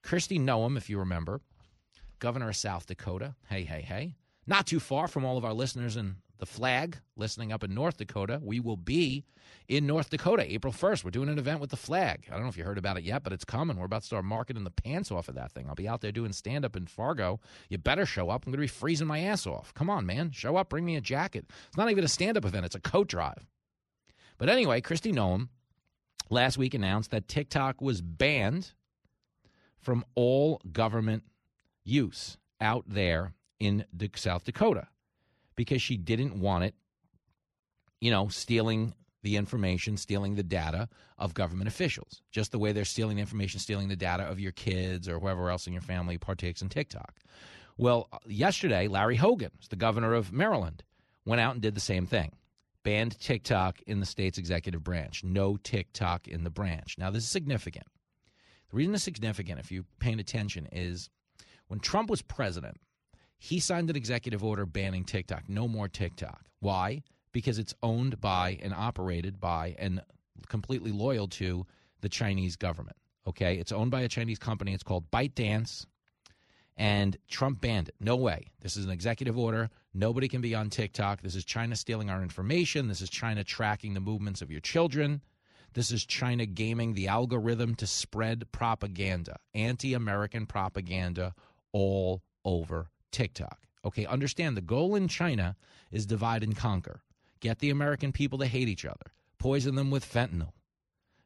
Kristi 0.05 0.41
Noem, 0.41 0.77
if 0.77 0.89
you 0.89 1.01
remember, 1.01 1.41
governor 2.21 2.51
of 2.51 2.57
South 2.57 2.87
Dakota, 2.87 3.35
hey, 3.49 3.65
hey, 3.65 3.83
hey, 3.83 4.15
not 4.47 4.67
too 4.67 4.81
far 4.81 5.09
from 5.09 5.25
all 5.25 5.37
of 5.37 5.45
our 5.45 5.53
listeners 5.53 5.97
in 5.97 6.17
the 6.41 6.47
flag 6.47 6.97
listening 7.17 7.53
up 7.53 7.63
in 7.63 7.75
North 7.75 7.99
Dakota. 7.99 8.41
We 8.43 8.61
will 8.61 8.77
be 8.77 9.25
in 9.69 9.87
North 9.87 10.11
Dakota 10.11 10.51
April 10.53 10.73
1st. 10.73 11.05
We're 11.05 11.11
doing 11.11 11.29
an 11.29 11.39
event 11.39 11.61
with 11.61 11.71
the 11.71 11.77
flag. 11.77 12.27
I 12.29 12.33
don't 12.33 12.43
know 12.43 12.49
if 12.49 12.57
you 12.57 12.65
heard 12.65 12.79
about 12.79 12.97
it 12.97 13.05
yet, 13.05 13.23
but 13.23 13.33
it's 13.33 13.45
coming. 13.45 13.77
We're 13.77 13.85
about 13.85 14.01
to 14.01 14.07
start 14.07 14.25
marketing 14.25 14.65
the 14.65 14.71
pants 14.71 15.13
off 15.13 15.29
of 15.29 15.37
that 15.37 15.53
thing. 15.53 15.67
I'll 15.69 15.75
be 15.75 15.87
out 15.87 16.01
there 16.01 16.11
doing 16.11 16.33
stand 16.33 16.65
up 16.65 16.77
in 16.77 16.87
Fargo. 16.87 17.41
You 17.69 17.79
better 17.79 18.07
show 18.07 18.31
up. 18.31 18.45
I'm 18.45 18.53
going 18.53 18.59
to 18.59 18.63
be 18.63 18.67
freezing 18.67 19.07
my 19.07 19.21
ass 19.21 19.47
off. 19.47 19.73
Come 19.75 19.91
on, 19.91 20.07
man. 20.07 20.31
Show 20.33 20.57
up. 20.57 20.71
Bring 20.71 20.85
me 20.85 20.97
a 20.97 21.01
jacket. 21.01 21.45
It's 21.69 21.77
not 21.77 21.91
even 21.91 22.05
a 22.05 22.09
stand 22.09 22.37
up 22.37 22.45
event, 22.45 22.67
it's 22.67 22.75
a 22.75 22.81
coat 22.81 23.09
drive. 23.09 23.47
But 24.39 24.49
anyway, 24.49 24.81
Kristi 24.81 25.13
Noem 25.13 25.49
last 26.31 26.57
week 26.57 26.73
announced 26.73 27.11
that 27.11 27.29
TikTok 27.29 27.83
was 27.83 28.01
banned 28.01 28.73
from 29.79 30.05
all 30.15 30.61
government 30.73 31.25
use 31.85 32.39
out 32.61 32.85
there 32.87 33.35
in 33.59 33.85
South 34.17 34.45
Dakota 34.45 34.89
because 35.61 35.83
she 35.83 35.99
didn't 35.99 36.41
want 36.41 36.65
it, 36.65 36.75
you 38.01 38.11
know, 38.11 38.29
stealing 38.29 38.95
the 39.23 39.37
information, 39.37 39.99
stealing 39.99 40.35
the 40.35 40.43
data 40.43 40.89
of 41.19 41.35
government 41.35 41.69
officials, 41.69 42.23
just 42.33 42.51
the 42.51 42.59
way 42.59 42.73
they're 42.73 42.87
stealing 42.87 43.17
the 43.17 43.21
information, 43.21 43.61
stealing 43.61 43.87
the 43.87 43.95
data 43.95 44.23
of 44.23 44.41
your 44.41 44.53
kids 44.53 45.07
or 45.07 45.21
whoever 45.21 45.51
else 45.51 45.67
in 45.67 45.75
your 45.75 45.83
family 45.83 46.17
partakes 46.17 46.63
in 46.63 46.71
TikTok. 46.71 47.17
Well, 47.77 48.09
yesterday, 48.25 48.89
Larry 48.89 49.17
Hogan, 49.17 49.51
the 49.69 49.77
governor 49.77 50.15
of 50.15 50.33
Maryland, 50.33 50.83
went 51.27 51.43
out 51.43 51.53
and 51.53 51.61
did 51.61 51.75
the 51.75 51.81
same 51.81 52.07
thing. 52.07 52.33
Banned 52.83 53.21
TikTok 53.21 53.83
in 53.83 54.01
the 54.01 54.07
state's 54.07 54.39
executive 54.39 54.83
branch. 54.83 55.23
No 55.23 55.59
TikTok 55.59 56.27
in 56.27 56.43
the 56.43 56.49
branch. 56.49 56.95
Now, 56.97 57.11
this 57.11 57.25
is 57.25 57.29
significant. 57.29 57.85
The 58.71 58.79
reason 58.79 58.95
it's 58.95 59.05
significant, 59.05 59.61
if 59.61 59.71
you're 59.71 59.85
paying 59.99 60.21
attention, 60.21 60.69
is 60.73 61.11
when 61.69 61.81
Trump 61.81 62.09
was 62.09 62.23
president, 62.23 62.81
he 63.43 63.59
signed 63.59 63.89
an 63.89 63.97
executive 63.97 64.45
order 64.45 64.67
banning 64.67 65.03
TikTok. 65.03 65.49
No 65.49 65.67
more 65.67 65.89
TikTok. 65.89 66.45
Why? 66.61 67.03
Because 67.33 67.59
it's 67.59 67.75
owned 67.83 68.21
by 68.21 68.59
and 68.63 68.75
operated 68.75 69.41
by 69.41 69.75
and 69.79 70.03
completely 70.49 70.93
loyal 70.93 71.27
to 71.27 71.67
the 72.03 72.11
Chinese 72.11 72.57
government. 72.57 72.99
Okay? 73.27 73.57
It's 73.57 73.73
owned 73.73 73.91
by 73.91 74.03
a 74.03 74.09
Chinese 74.09 74.39
company. 74.39 74.75
It's 74.75 74.83
called 74.83 75.11
ByteDance. 75.11 75.87
And 76.77 77.17
Trump 77.29 77.63
banned 77.63 77.89
it. 77.89 77.95
No 77.99 78.15
way. 78.15 78.45
This 78.61 78.77
is 78.77 78.85
an 78.85 78.91
executive 78.91 79.39
order. 79.39 79.71
Nobody 79.95 80.29
can 80.29 80.43
be 80.43 80.55
on 80.55 80.69
TikTok. 80.69 81.23
This 81.23 81.35
is 81.35 81.45
China 81.45 81.77
stealing 81.77 82.11
our 82.11 82.23
information. 82.23 82.89
This 82.89 83.01
is 83.01 83.09
China 83.09 83.43
tracking 83.43 83.95
the 83.95 84.01
movements 84.01 84.43
of 84.43 84.51
your 84.51 84.61
children. 84.61 85.23
This 85.73 85.91
is 85.91 86.05
China 86.05 86.45
gaming 86.45 86.93
the 86.93 87.09
algorithm 87.09 87.75
to 87.77 87.87
spread 87.87 88.53
propaganda, 88.53 89.37
anti 89.55 89.95
American 89.95 90.45
propaganda 90.45 91.35
all 91.73 92.23
over 92.45 92.91
TikTok. 93.11 93.59
Okay, 93.85 94.07
understand 94.07 94.57
the 94.57 94.63
goal 94.63 94.95
in 94.95 95.09
China 95.09 95.57
is 95.91 96.07
divide 96.07 96.43
and 96.43 96.57
conquer. 96.57 97.03
Get 97.41 97.59
the 97.59 97.71
American 97.71 98.13
people 98.13 98.39
to 98.39 98.47
hate 98.47 98.69
each 98.69 98.85
other, 98.85 99.13
poison 99.39 99.75
them 99.75 99.91
with 99.91 100.11
fentanyl, 100.11 100.53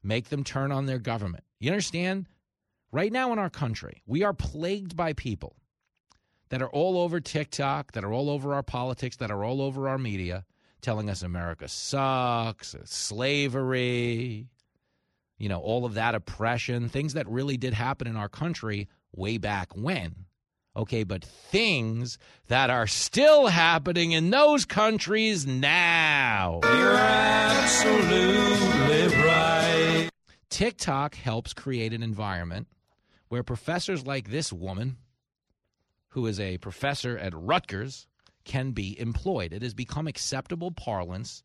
make 0.03 0.28
them 0.28 0.45
turn 0.45 0.70
on 0.70 0.87
their 0.87 0.99
government. 0.99 1.45
You 1.59 1.70
understand? 1.70 2.26
Right 2.93 3.12
now 3.12 3.32
in 3.32 3.41
our 3.41 3.51
country, 3.51 4.03
we 4.07 4.22
are 4.22 4.32
plagued 4.32 4.97
by 4.97 5.14
people 5.14 5.57
that 6.51 6.62
are 6.62 6.68
all 6.68 6.99
over 6.99 7.20
TikTok, 7.20 7.93
that 7.93 8.05
are 8.05 8.12
all 8.12 8.30
over 8.30 8.55
our 8.55 8.62
politics, 8.62 9.16
that 9.16 9.32
are 9.32 9.43
all 9.43 9.61
over 9.61 9.89
our 9.89 9.99
media, 9.99 10.45
telling 10.80 11.11
us 11.11 11.22
America 11.22 11.66
sucks, 11.66 12.76
slavery, 12.85 14.47
you 15.39 15.49
know, 15.49 15.59
all 15.59 15.85
of 15.85 15.95
that 15.95 16.14
oppression, 16.14 16.89
things 16.89 17.14
that 17.14 17.28
really 17.28 17.57
did 17.57 17.74
happen 17.74 18.07
in 18.07 18.14
our 18.14 18.28
country 18.28 18.89
way 19.12 19.39
back 19.39 19.72
when. 19.74 20.26
Okay, 20.77 21.05
but 21.05 21.25
things 21.25 22.18
that 22.49 22.68
are 22.68 22.89
still 22.89 23.47
happening 23.47 24.11
in 24.12 24.31
those 24.31 24.64
countries 24.64 25.47
now. 25.47 26.61
You're 26.64 26.97
absolutely 26.97 28.27
right. 29.22 30.11
TikTok 30.51 31.14
helps 31.14 31.53
create 31.53 31.93
an 31.93 32.03
environment 32.03 32.66
where 33.29 33.45
professors 33.45 34.05
like 34.05 34.31
this 34.31 34.53
woman, 34.53 34.97
who 36.09 36.27
is 36.27 36.41
a 36.41 36.59
professor 36.59 37.16
at 37.18 37.33
Rutgers, 37.35 38.07
can 38.45 38.72
be 38.72 38.99
employed. 38.99 39.53
It 39.53 39.62
has 39.62 39.75
become 39.75 40.07
acceptable 40.07 40.70
parlance 40.72 41.43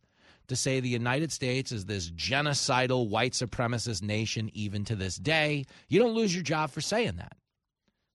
to 0.48 0.56
say 0.56 0.80
the 0.80 0.90
United 0.90 1.32
States 1.32 1.72
is 1.72 1.86
this 1.86 2.10
genocidal 2.12 3.10
white 3.10 3.34
supremacist 3.34 4.02
nation 4.02 4.50
even 4.54 4.86
to 4.86 4.96
this 4.96 5.18
day. 5.18 5.66
You 5.88 6.00
don't 6.00 6.16
lose 6.16 6.34
your 6.34 6.44
job 6.44 6.72
for 6.72 6.82
saying 6.82 7.18
that. 7.18 7.34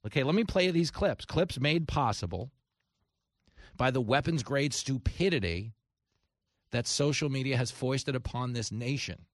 Okay, 0.07 0.23
let 0.23 0.35
me 0.35 0.45
play 0.45 0.71
these 0.71 0.91
clips. 0.91 1.25
Clips 1.25 1.59
made 1.59 1.89
possible 1.89 2.51
by 3.77 3.91
the 3.91 4.01
weapons 4.01 4.43
grade 4.43 4.75
stupidity 4.75 5.73
that 6.73 6.87
social 6.87 7.29
media 7.31 7.57
has 7.57 7.71
foisted 7.71 8.15
upon 8.15 8.53
this 8.53 8.71
nation. 8.71 9.27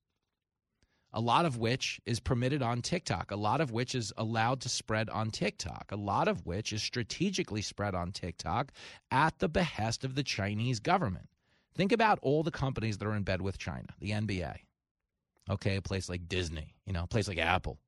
a 1.12 1.20
lot 1.20 1.44
of 1.44 1.58
which 1.58 2.00
is 2.06 2.20
permitted 2.20 2.62
on 2.62 2.82
TikTok, 2.82 3.30
a 3.30 3.36
lot 3.36 3.60
of 3.60 3.72
which 3.72 3.94
is 3.94 4.12
allowed 4.16 4.60
to 4.60 4.68
spread 4.68 5.10
on 5.10 5.30
TikTok, 5.30 5.86
a 5.90 5.96
lot 5.96 6.28
of 6.28 6.46
which 6.46 6.72
is 6.72 6.82
strategically 6.82 7.62
spread 7.62 7.94
on 7.94 8.12
TikTok 8.12 8.72
at 9.10 9.38
the 9.38 9.48
behest 9.48 10.04
of 10.04 10.14
the 10.14 10.22
Chinese 10.22 10.78
government. 10.78 11.28
Think 11.74 11.92
about 11.92 12.18
all 12.22 12.42
the 12.42 12.50
companies 12.50 12.98
that 12.98 13.06
are 13.06 13.14
in 13.14 13.22
bed 13.22 13.42
with 13.42 13.58
China, 13.58 13.88
the 13.98 14.10
NBA, 14.10 14.56
okay, 15.48 15.76
a 15.76 15.82
place 15.82 16.08
like 16.08 16.28
Disney, 16.28 16.74
you 16.86 16.92
know, 16.92 17.04
a 17.04 17.08
place 17.08 17.28
like 17.28 17.38
Apple. 17.38 17.78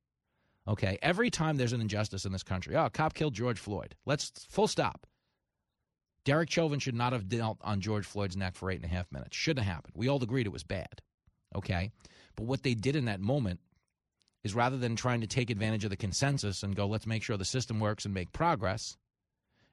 Okay, 0.68 0.98
every 1.02 1.30
time 1.30 1.56
there's 1.56 1.72
an 1.72 1.80
injustice 1.80 2.24
in 2.24 2.32
this 2.32 2.44
country, 2.44 2.76
oh, 2.76 2.86
a 2.86 2.90
cop 2.90 3.14
killed 3.14 3.34
George 3.34 3.58
Floyd. 3.58 3.96
Let's 4.06 4.30
full 4.48 4.68
stop. 4.68 5.06
Derek 6.24 6.50
Chauvin 6.50 6.78
should 6.78 6.94
not 6.94 7.12
have 7.12 7.28
dealt 7.28 7.58
on 7.62 7.80
George 7.80 8.06
Floyd's 8.06 8.36
neck 8.36 8.54
for 8.54 8.70
eight 8.70 8.76
and 8.76 8.84
a 8.84 8.94
half 8.94 9.10
minutes. 9.10 9.36
Shouldn't 9.36 9.64
have 9.64 9.74
happened. 9.74 9.94
We 9.96 10.08
all 10.08 10.22
agreed 10.22 10.46
it 10.46 10.52
was 10.52 10.62
bad. 10.62 11.02
Okay. 11.54 11.90
But 12.36 12.46
what 12.46 12.62
they 12.62 12.74
did 12.74 12.94
in 12.94 13.06
that 13.06 13.20
moment 13.20 13.60
is 14.44 14.54
rather 14.54 14.76
than 14.76 14.96
trying 14.96 15.20
to 15.20 15.26
take 15.26 15.50
advantage 15.50 15.84
of 15.84 15.90
the 15.90 15.96
consensus 15.96 16.62
and 16.62 16.76
go, 16.76 16.86
let's 16.86 17.06
make 17.06 17.22
sure 17.22 17.36
the 17.36 17.44
system 17.44 17.80
works 17.80 18.04
and 18.04 18.14
make 18.14 18.32
progress, 18.32 18.96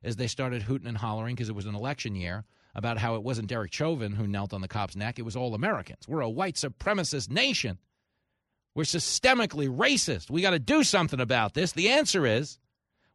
is 0.03 0.15
they 0.15 0.27
started 0.27 0.63
hooting 0.63 0.87
and 0.87 0.97
hollering 0.97 1.35
because 1.35 1.49
it 1.49 1.55
was 1.55 1.65
an 1.65 1.75
election 1.75 2.15
year 2.15 2.45
about 2.75 2.97
how 2.97 3.15
it 3.15 3.23
wasn't 3.23 3.47
Derek 3.47 3.73
Chauvin 3.73 4.13
who 4.13 4.27
knelt 4.27 4.53
on 4.53 4.61
the 4.61 4.67
cop's 4.67 4.95
neck, 4.95 5.17
it 5.17 5.23
was 5.23 5.35
all 5.35 5.55
Americans. 5.55 6.07
We're 6.07 6.21
a 6.21 6.29
white 6.29 6.55
supremacist 6.55 7.29
nation. 7.29 7.79
We're 8.76 8.84
systemically 8.84 9.70
racist. 9.70 10.30
We 10.30 10.41
got 10.41 10.51
to 10.51 10.59
do 10.59 10.84
something 10.84 11.20
about 11.20 11.53
this. 11.53 11.72
The 11.72 11.89
answer 11.89 12.26
is 12.26 12.59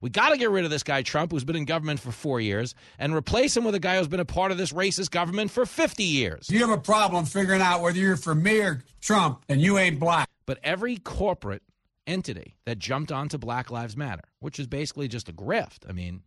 we 0.00 0.10
got 0.10 0.30
to 0.30 0.36
get 0.36 0.50
rid 0.50 0.64
of 0.64 0.70
this 0.70 0.82
guy, 0.82 1.02
Trump, 1.02 1.32
who's 1.32 1.44
been 1.44 1.56
in 1.56 1.64
government 1.64 1.98
for 1.98 2.12
four 2.12 2.40
years, 2.40 2.74
and 2.98 3.14
replace 3.14 3.56
him 3.56 3.64
with 3.64 3.74
a 3.74 3.80
guy 3.80 3.96
who's 3.96 4.08
been 4.08 4.20
a 4.20 4.26
part 4.26 4.52
of 4.52 4.58
this 4.58 4.72
racist 4.72 5.10
government 5.10 5.50
for 5.50 5.64
50 5.64 6.02
years. 6.02 6.50
You 6.50 6.58
have 6.60 6.68
a 6.68 6.80
problem 6.80 7.24
figuring 7.24 7.62
out 7.62 7.80
whether 7.80 7.98
you're 7.98 8.16
for 8.16 8.34
me 8.34 8.60
or 8.60 8.84
Trump, 9.00 9.42
and 9.48 9.62
you 9.62 9.78
ain't 9.78 9.98
black. 9.98 10.28
But 10.44 10.58
every 10.62 10.98
corporate 10.98 11.62
entity 12.06 12.56
that 12.66 12.78
jumped 12.78 13.10
onto 13.10 13.38
Black 13.38 13.70
Lives 13.70 13.96
Matter, 13.96 14.24
which 14.40 14.60
is 14.60 14.66
basically 14.66 15.08
just 15.08 15.30
a 15.30 15.32
grift, 15.32 15.88
I 15.88 15.92
mean, 15.92 16.22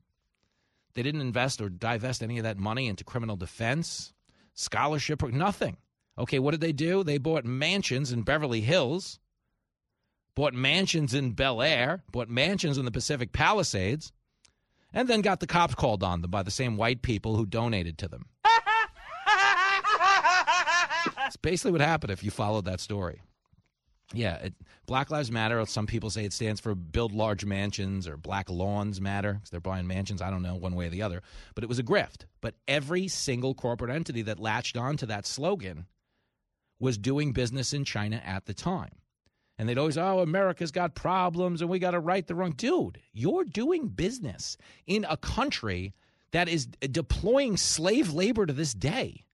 they 0.95 1.03
didn't 1.03 1.21
invest 1.21 1.61
or 1.61 1.69
divest 1.69 2.23
any 2.23 2.39
of 2.39 2.43
that 2.45 2.57
money 2.57 2.87
into 2.87 3.03
criminal 3.03 3.35
defense, 3.35 4.11
scholarship, 4.55 5.21
or 5.21 5.29
nothing. 5.29 5.77
Okay, 6.17 6.39
what 6.39 6.51
did 6.51 6.61
they 6.61 6.73
do? 6.73 7.03
They 7.03 7.17
bought 7.17 7.45
mansions 7.45 8.11
in 8.11 8.23
Beverly 8.23 8.61
Hills 8.61 9.19
bought 10.37 10.53
mansions 10.53 11.15
in 11.15 11.31
Bel 11.31 11.63
Air, 11.63 12.03
bought 12.11 12.29
mansions 12.29 12.77
in 12.77 12.85
the 12.85 12.91
Pacific 12.91 13.31
Palisades, 13.33 14.13
and 14.93 15.07
then 15.07 15.21
got 15.21 15.39
the 15.39 15.47
cops 15.47 15.73
called 15.73 16.03
on 16.03 16.21
them 16.21 16.29
by 16.29 16.43
the 16.43 16.51
same 16.51 16.77
white 16.77 17.01
people 17.01 17.35
who 17.35 17.45
donated 17.47 17.97
to 17.97 18.07
them. 18.07 18.27
It's 21.25 21.35
basically 21.35 21.73
what 21.73 21.81
happened 21.81 22.11
if 22.11 22.23
you 22.23 22.31
followed 22.31 22.63
that 22.65 22.79
story. 22.79 23.21
Yeah, 24.13 24.35
it, 24.35 24.53
Black 24.85 25.11
Lives 25.11 25.29
Matter. 25.29 25.65
Some 25.65 25.85
people 25.85 26.09
say 26.09 26.23
it 26.23 26.31
stands 26.31 26.61
for 26.61 26.73
build 26.73 27.11
large 27.11 27.43
mansions 27.43 28.07
or 28.07 28.15
Black 28.15 28.49
Lawns 28.49 29.01
Matter 29.01 29.33
because 29.33 29.49
they're 29.49 29.59
buying 29.59 29.87
mansions. 29.87 30.21
I 30.21 30.29
don't 30.29 30.41
know 30.41 30.55
one 30.55 30.75
way 30.75 30.87
or 30.87 30.89
the 30.89 31.01
other, 31.01 31.21
but 31.53 31.65
it 31.65 31.67
was 31.67 31.79
a 31.79 31.83
grift. 31.83 32.27
But 32.39 32.55
every 32.65 33.09
single 33.09 33.53
corporate 33.53 33.91
entity 33.91 34.21
that 34.21 34.39
latched 34.39 34.77
on 34.77 34.95
to 34.97 35.05
that 35.07 35.25
slogan 35.25 35.87
was 36.79 36.97
doing 36.97 37.31
business 37.31 37.73
in 37.73 37.83
China 37.83 38.21
at 38.25 38.45
the 38.45 38.53
time. 38.53 38.91
And 39.57 39.67
they'd 39.67 39.77
always, 39.77 39.97
oh, 39.97 40.19
America's 40.19 40.71
got 40.71 40.93
problems 40.93 41.61
and 41.61 41.69
we 41.69 41.79
got 41.79 41.91
to 41.91 41.99
right 41.99 42.25
the 42.25 42.35
wrong. 42.35 42.51
Dude, 42.51 42.99
you're 43.11 43.43
doing 43.43 43.87
business 43.87 44.55
in 44.85 45.05
a 45.09 45.17
country 45.17 45.93
that 46.31 46.47
is 46.47 46.67
deploying 46.67 47.57
slave 47.57 48.13
labor 48.13 48.45
to 48.45 48.53
this 48.53 48.73
day. 48.73 49.25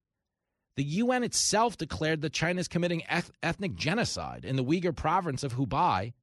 The 0.75 0.83
UN 0.83 1.23
itself 1.23 1.77
declared 1.77 2.21
that 2.21 2.33
China 2.33 2.59
is 2.59 2.67
committing 2.67 3.03
eth- 3.09 3.31
ethnic 3.43 3.75
genocide 3.75 4.45
in 4.45 4.55
the 4.55 4.63
Uyghur 4.63 4.95
province 4.95 5.43
of 5.43 5.55
Hubei, 5.55 6.13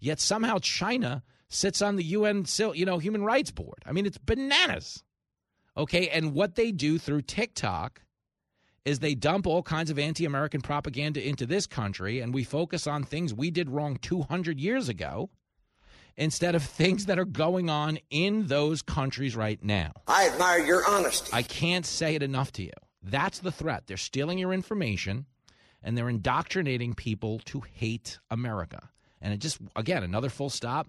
yet 0.00 0.18
somehow 0.18 0.58
China 0.58 1.22
sits 1.48 1.82
on 1.82 1.96
the 1.96 2.04
UN 2.04 2.44
you 2.74 2.84
know, 2.84 2.98
Human 2.98 3.22
Rights 3.22 3.50
Board. 3.50 3.82
I 3.86 3.92
mean, 3.92 4.06
it's 4.06 4.18
bananas. 4.18 5.04
Okay, 5.76 6.08
and 6.08 6.32
what 6.32 6.54
they 6.54 6.72
do 6.72 6.98
through 6.98 7.22
TikTok 7.22 8.00
is 8.86 9.00
they 9.00 9.14
dump 9.14 9.46
all 9.46 9.62
kinds 9.62 9.90
of 9.90 9.98
anti 9.98 10.24
American 10.24 10.62
propaganda 10.62 11.26
into 11.26 11.44
this 11.44 11.66
country 11.66 12.20
and 12.20 12.32
we 12.32 12.44
focus 12.44 12.86
on 12.86 13.02
things 13.02 13.34
we 13.34 13.50
did 13.50 13.68
wrong 13.68 13.98
200 14.00 14.60
years 14.60 14.88
ago 14.88 15.28
instead 16.16 16.54
of 16.54 16.62
things 16.62 17.06
that 17.06 17.18
are 17.18 17.26
going 17.26 17.68
on 17.68 17.98
in 18.08 18.46
those 18.46 18.80
countries 18.80 19.36
right 19.36 19.62
now. 19.62 19.90
I 20.06 20.28
admire 20.28 20.64
your 20.64 20.88
honesty. 20.88 21.30
I 21.32 21.42
can't 21.42 21.84
say 21.84 22.14
it 22.14 22.22
enough 22.22 22.52
to 22.52 22.62
you. 22.62 22.72
That's 23.02 23.40
the 23.40 23.52
threat. 23.52 23.86
They're 23.86 23.96
stealing 23.96 24.38
your 24.38 24.54
information 24.54 25.26
and 25.82 25.98
they're 25.98 26.08
indoctrinating 26.08 26.94
people 26.94 27.40
to 27.46 27.62
hate 27.72 28.18
America. 28.30 28.88
And 29.20 29.34
it 29.34 29.38
just, 29.38 29.58
again, 29.74 30.04
another 30.04 30.28
full 30.28 30.50
stop 30.50 30.86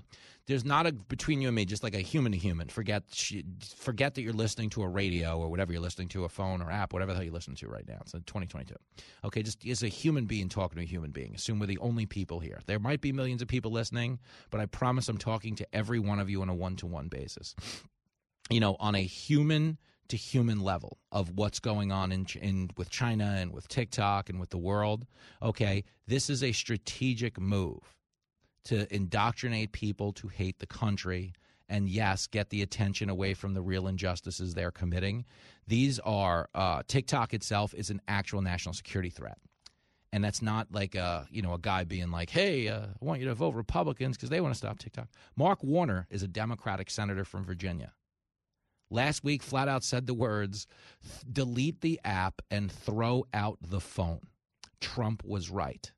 there's 0.47 0.63
not 0.63 0.87
a 0.87 0.93
between 0.93 1.41
you 1.41 1.49
and 1.49 1.55
me, 1.55 1.65
just 1.65 1.83
like 1.83 1.93
a 1.93 1.99
human 1.99 2.31
to 2.31 2.37
human. 2.37 2.69
Forget 2.69 3.03
forget 3.75 4.15
that 4.15 4.21
you're 4.21 4.33
listening 4.33 4.69
to 4.71 4.81
a 4.81 4.87
radio 4.87 5.37
or 5.37 5.49
whatever 5.49 5.73
you're 5.73 5.81
listening 5.81 6.07
to, 6.09 6.23
a 6.23 6.29
phone 6.29 6.61
or 6.61 6.71
app, 6.71 6.93
whatever 6.93 7.11
the 7.11 7.17
hell 7.17 7.23
you're 7.23 7.33
listening 7.33 7.57
to 7.57 7.67
right 7.67 7.87
now. 7.87 7.97
It's 8.01 8.13
2022. 8.13 8.73
Okay, 9.25 9.43
just 9.43 9.65
as 9.67 9.83
a 9.83 9.89
human 9.89 10.25
being 10.25 10.47
talking 10.47 10.77
to 10.77 10.83
a 10.83 10.87
human 10.87 11.11
being. 11.11 11.35
Assume 11.35 11.59
we're 11.59 11.65
the 11.65 11.77
only 11.79 12.05
people 12.05 12.39
here. 12.39 12.59
There 12.65 12.79
might 12.79 13.01
be 13.01 13.11
millions 13.11 13.41
of 13.41 13.49
people 13.49 13.71
listening, 13.71 14.19
but 14.49 14.61
I 14.61 14.65
promise 14.65 15.09
I'm 15.09 15.17
talking 15.17 15.55
to 15.55 15.67
every 15.73 15.99
one 15.99 16.19
of 16.19 16.29
you 16.29 16.41
on 16.41 16.49
a 16.49 16.55
one 16.55 16.77
to 16.77 16.87
one 16.87 17.09
basis. 17.09 17.53
You 18.49 18.61
know, 18.61 18.77
on 18.79 18.95
a 18.95 19.03
human 19.03 19.77
to 20.07 20.15
human 20.15 20.61
level 20.61 20.97
of 21.11 21.31
what's 21.35 21.59
going 21.59 21.91
on 21.91 22.13
in, 22.13 22.25
in 22.41 22.69
with 22.77 22.89
China 22.89 23.35
and 23.37 23.51
with 23.51 23.67
TikTok 23.67 24.29
and 24.29 24.39
with 24.39 24.51
the 24.51 24.57
world. 24.57 25.05
Okay, 25.43 25.83
this 26.07 26.29
is 26.29 26.41
a 26.41 26.53
strategic 26.53 27.37
move 27.37 27.96
to 28.68 28.93
indoctrinate 28.93 29.72
people 29.72 30.13
to 30.13 30.28
hate 30.28 30.59
the 30.59 30.68
country 30.68 31.34
and 31.70 31.89
yes, 31.89 32.28
get 32.28 32.49
the 32.49 32.61
attention 32.61 33.09
away 33.09 33.34
from 33.34 33.53
the 33.53 33.61
real 33.61 33.88
injustices 33.88 34.53
they're 34.53 34.72
committing. 34.72 35.26
These 35.68 35.99
are 35.99 36.49
uh, 36.55 36.84
TikTok 36.88 37.34
itself 37.34 37.74
is 37.74 37.89
an 37.89 38.01
actual 38.07 38.41
national 38.41 38.74
security 38.74 39.09
threat, 39.09 39.38
and 40.13 40.24
that's 40.24 40.41
not 40.41 40.68
like 40.72 40.95
a 40.95 41.28
you 41.30 41.41
know 41.41 41.53
a 41.53 41.59
guy 41.59 41.84
being 41.84 42.09
like, 42.09 42.30
"Hey, 42.30 42.70
uh, 42.70 42.86
I 43.01 43.05
want 43.05 43.20
you 43.20 43.28
to 43.28 43.36
vote 43.36 43.53
Republicans 43.53 44.15
because 44.15 44.30
they 44.30 44.39
want 44.39 44.53
to 44.53 44.57
stop 44.57 44.80
TikTok." 44.80 45.09
Mark 45.36 45.63
Warner 45.63 46.07
is 46.09 46.24
a 46.24 46.28
Democratic 46.28 46.89
senator 46.89 47.26
from 47.26 47.43
Virginia. 47.43 47.91
Last 48.89 49.26
week, 49.26 49.43
flat 49.43 49.68
out 49.68 49.84
said 49.84 50.07
the 50.07 50.13
words, 50.13 50.68
"Delete 51.30 51.82
the 51.82 51.99
app 52.05 52.41
and 52.49 52.72
throw 52.72 53.26
out 53.34 53.57
the 53.61 53.82
phone." 53.82 54.22
Trump 54.80 55.24
was 55.26 55.49
right. 55.49 55.91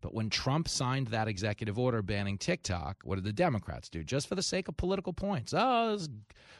But 0.00 0.14
when 0.14 0.30
Trump 0.30 0.68
signed 0.68 1.08
that 1.08 1.26
executive 1.26 1.78
order 1.78 2.02
banning 2.02 2.38
TikTok, 2.38 2.98
what 3.02 3.16
did 3.16 3.24
the 3.24 3.32
Democrats 3.32 3.88
do? 3.88 4.04
Just 4.04 4.28
for 4.28 4.36
the 4.36 4.42
sake 4.42 4.68
of 4.68 4.76
political 4.76 5.12
points. 5.12 5.52
Oh, 5.52 5.98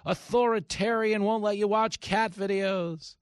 authoritarian 0.05 1.23
won't 1.23 1.45
let 1.45 1.57
you 1.57 1.69
watch 1.69 2.01
cat 2.01 2.33
videos. 2.33 3.15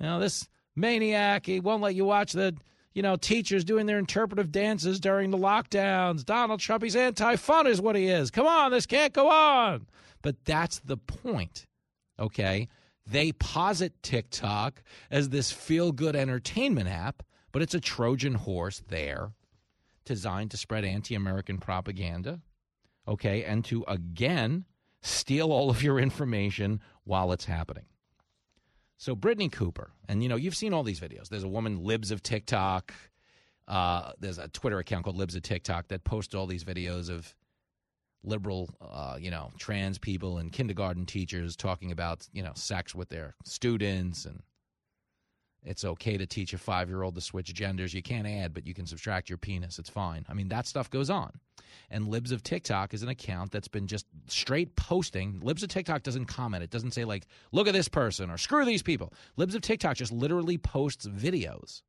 You 0.00 0.06
know, 0.06 0.20
this 0.20 0.48
maniac, 0.74 1.46
he 1.46 1.60
won't 1.60 1.82
let 1.82 1.94
you 1.94 2.06
watch 2.06 2.32
the, 2.32 2.56
you 2.94 3.02
know, 3.02 3.16
teachers 3.16 3.64
doing 3.64 3.84
their 3.84 3.98
interpretive 3.98 4.50
dances 4.50 5.00
during 5.00 5.30
the 5.30 5.38
lockdowns. 5.38 6.24
Donald 6.24 6.60
Trump, 6.60 6.82
he's 6.82 6.96
anti 6.96 7.36
fun, 7.36 7.66
is 7.66 7.80
what 7.80 7.96
he 7.96 8.06
is. 8.08 8.30
Come 8.30 8.46
on, 8.46 8.70
this 8.70 8.86
can't 8.86 9.12
go 9.12 9.28
on. 9.28 9.86
But 10.22 10.44
that's 10.46 10.78
the 10.80 10.96
point, 10.96 11.66
okay? 12.18 12.68
They 13.06 13.32
posit 13.32 14.02
TikTok 14.02 14.82
as 15.10 15.28
this 15.28 15.52
feel 15.52 15.92
good 15.92 16.16
entertainment 16.16 16.88
app 16.88 17.22
but 17.56 17.62
it's 17.62 17.74
a 17.74 17.80
Trojan 17.80 18.34
horse 18.34 18.82
there 18.88 19.32
designed 20.04 20.50
to 20.50 20.58
spread 20.58 20.84
anti 20.84 21.14
American 21.14 21.56
propaganda, 21.56 22.42
okay, 23.08 23.44
and 23.44 23.64
to 23.64 23.82
again 23.88 24.66
steal 25.00 25.50
all 25.50 25.70
of 25.70 25.82
your 25.82 25.98
information 25.98 26.82
while 27.04 27.32
it's 27.32 27.46
happening. 27.46 27.86
So, 28.98 29.16
Brittney 29.16 29.50
Cooper, 29.50 29.92
and 30.06 30.22
you 30.22 30.28
know, 30.28 30.36
you've 30.36 30.54
seen 30.54 30.74
all 30.74 30.82
these 30.82 31.00
videos. 31.00 31.30
There's 31.30 31.44
a 31.44 31.48
woman, 31.48 31.82
Libs 31.82 32.10
of 32.10 32.22
TikTok. 32.22 32.92
Uh, 33.66 34.12
there's 34.20 34.36
a 34.36 34.48
Twitter 34.48 34.78
account 34.78 35.04
called 35.04 35.16
Libs 35.16 35.34
of 35.34 35.40
TikTok 35.40 35.88
that 35.88 36.04
posts 36.04 36.34
all 36.34 36.46
these 36.46 36.62
videos 36.62 37.08
of 37.08 37.34
liberal, 38.22 38.68
uh, 38.82 39.16
you 39.18 39.30
know, 39.30 39.50
trans 39.58 39.96
people 39.96 40.36
and 40.36 40.52
kindergarten 40.52 41.06
teachers 41.06 41.56
talking 41.56 41.90
about, 41.90 42.28
you 42.34 42.42
know, 42.42 42.52
sex 42.54 42.94
with 42.94 43.08
their 43.08 43.34
students 43.46 44.26
and 44.26 44.42
it's 45.66 45.84
okay 45.84 46.16
to 46.16 46.26
teach 46.26 46.54
a 46.54 46.58
five 46.58 46.88
year 46.88 47.02
old 47.02 47.16
to 47.16 47.20
switch 47.20 47.52
genders. 47.52 47.92
You 47.92 48.02
can't 48.02 48.26
add, 48.26 48.54
but 48.54 48.66
you 48.66 48.72
can 48.72 48.86
subtract 48.86 49.28
your 49.28 49.36
penis. 49.36 49.78
It's 49.78 49.90
fine. 49.90 50.24
I 50.28 50.34
mean, 50.34 50.48
that 50.48 50.66
stuff 50.66 50.88
goes 50.90 51.10
on. 51.10 51.32
And 51.90 52.08
Libs 52.08 52.32
of 52.32 52.42
TikTok 52.42 52.94
is 52.94 53.02
an 53.02 53.08
account 53.08 53.50
that's 53.50 53.68
been 53.68 53.86
just 53.86 54.06
straight 54.28 54.76
posting. 54.76 55.40
Libs 55.40 55.62
of 55.62 55.68
TikTok 55.68 56.04
doesn't 56.04 56.26
comment. 56.26 56.62
It 56.62 56.70
doesn't 56.70 56.92
say, 56.92 57.04
like, 57.04 57.26
look 57.52 57.66
at 57.66 57.74
this 57.74 57.88
person 57.88 58.30
or 58.30 58.38
screw 58.38 58.64
these 58.64 58.82
people. 58.82 59.12
Libs 59.36 59.54
of 59.54 59.60
TikTok 59.60 59.96
just 59.96 60.12
literally 60.12 60.56
posts 60.56 61.06
videos 61.06 61.82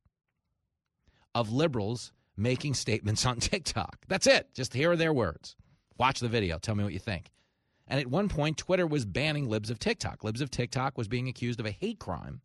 of 1.34 1.52
liberals 1.52 2.12
making 2.36 2.74
statements 2.74 3.24
on 3.24 3.36
TikTok. 3.40 3.98
That's 4.08 4.26
it. 4.26 4.52
Just 4.54 4.74
here 4.74 4.90
are 4.90 4.96
their 4.96 5.12
words. 5.12 5.56
Watch 5.98 6.20
the 6.20 6.28
video. 6.28 6.58
Tell 6.58 6.74
me 6.74 6.84
what 6.84 6.92
you 6.92 6.98
think. 6.98 7.30
And 7.86 8.00
at 8.00 8.08
one 8.08 8.28
point, 8.28 8.58
Twitter 8.58 8.86
was 8.86 9.04
banning 9.04 9.48
Libs 9.48 9.70
of 9.70 9.78
TikTok. 9.78 10.22
Libs 10.22 10.40
of 10.40 10.50
TikTok 10.50 10.98
was 10.98 11.08
being 11.08 11.28
accused 11.28 11.58
of 11.58 11.66
a 11.66 11.70
hate 11.70 11.98
crime 11.98 12.40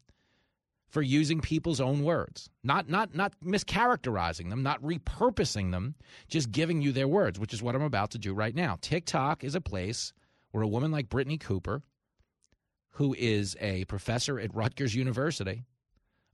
for 0.94 1.02
using 1.02 1.42
people's 1.42 1.82
own 1.82 2.04
words, 2.04 2.52
not 2.64 2.88
not 2.88 3.16
not 3.16 3.34
mischaracterizing 3.44 4.52
them, 4.52 4.62
not 4.62 4.80
repurposing 4.84 5.72
them, 5.72 5.96
just 6.28 6.52
giving 6.52 6.84
you 6.84 6.92
their 6.92 7.08
words, 7.08 7.40
which 7.40 7.52
is 7.52 7.64
what 7.64 7.74
I'm 7.74 7.82
about 7.82 8.12
to 8.12 8.20
do 8.20 8.32
right 8.32 8.54
now. 8.54 8.78
TikTok 8.80 9.44
is 9.44 9.56
a 9.56 9.62
place 9.62 10.14
where 10.52 10.62
a 10.62 10.68
woman 10.68 10.92
like 10.92 11.10
Brittney 11.10 11.40
Cooper, 11.40 11.82
who 12.92 13.16
is 13.18 13.58
a 13.60 13.86
professor 13.86 14.40
at 14.40 14.54
Rutgers 14.54 14.94
University, 14.94 15.66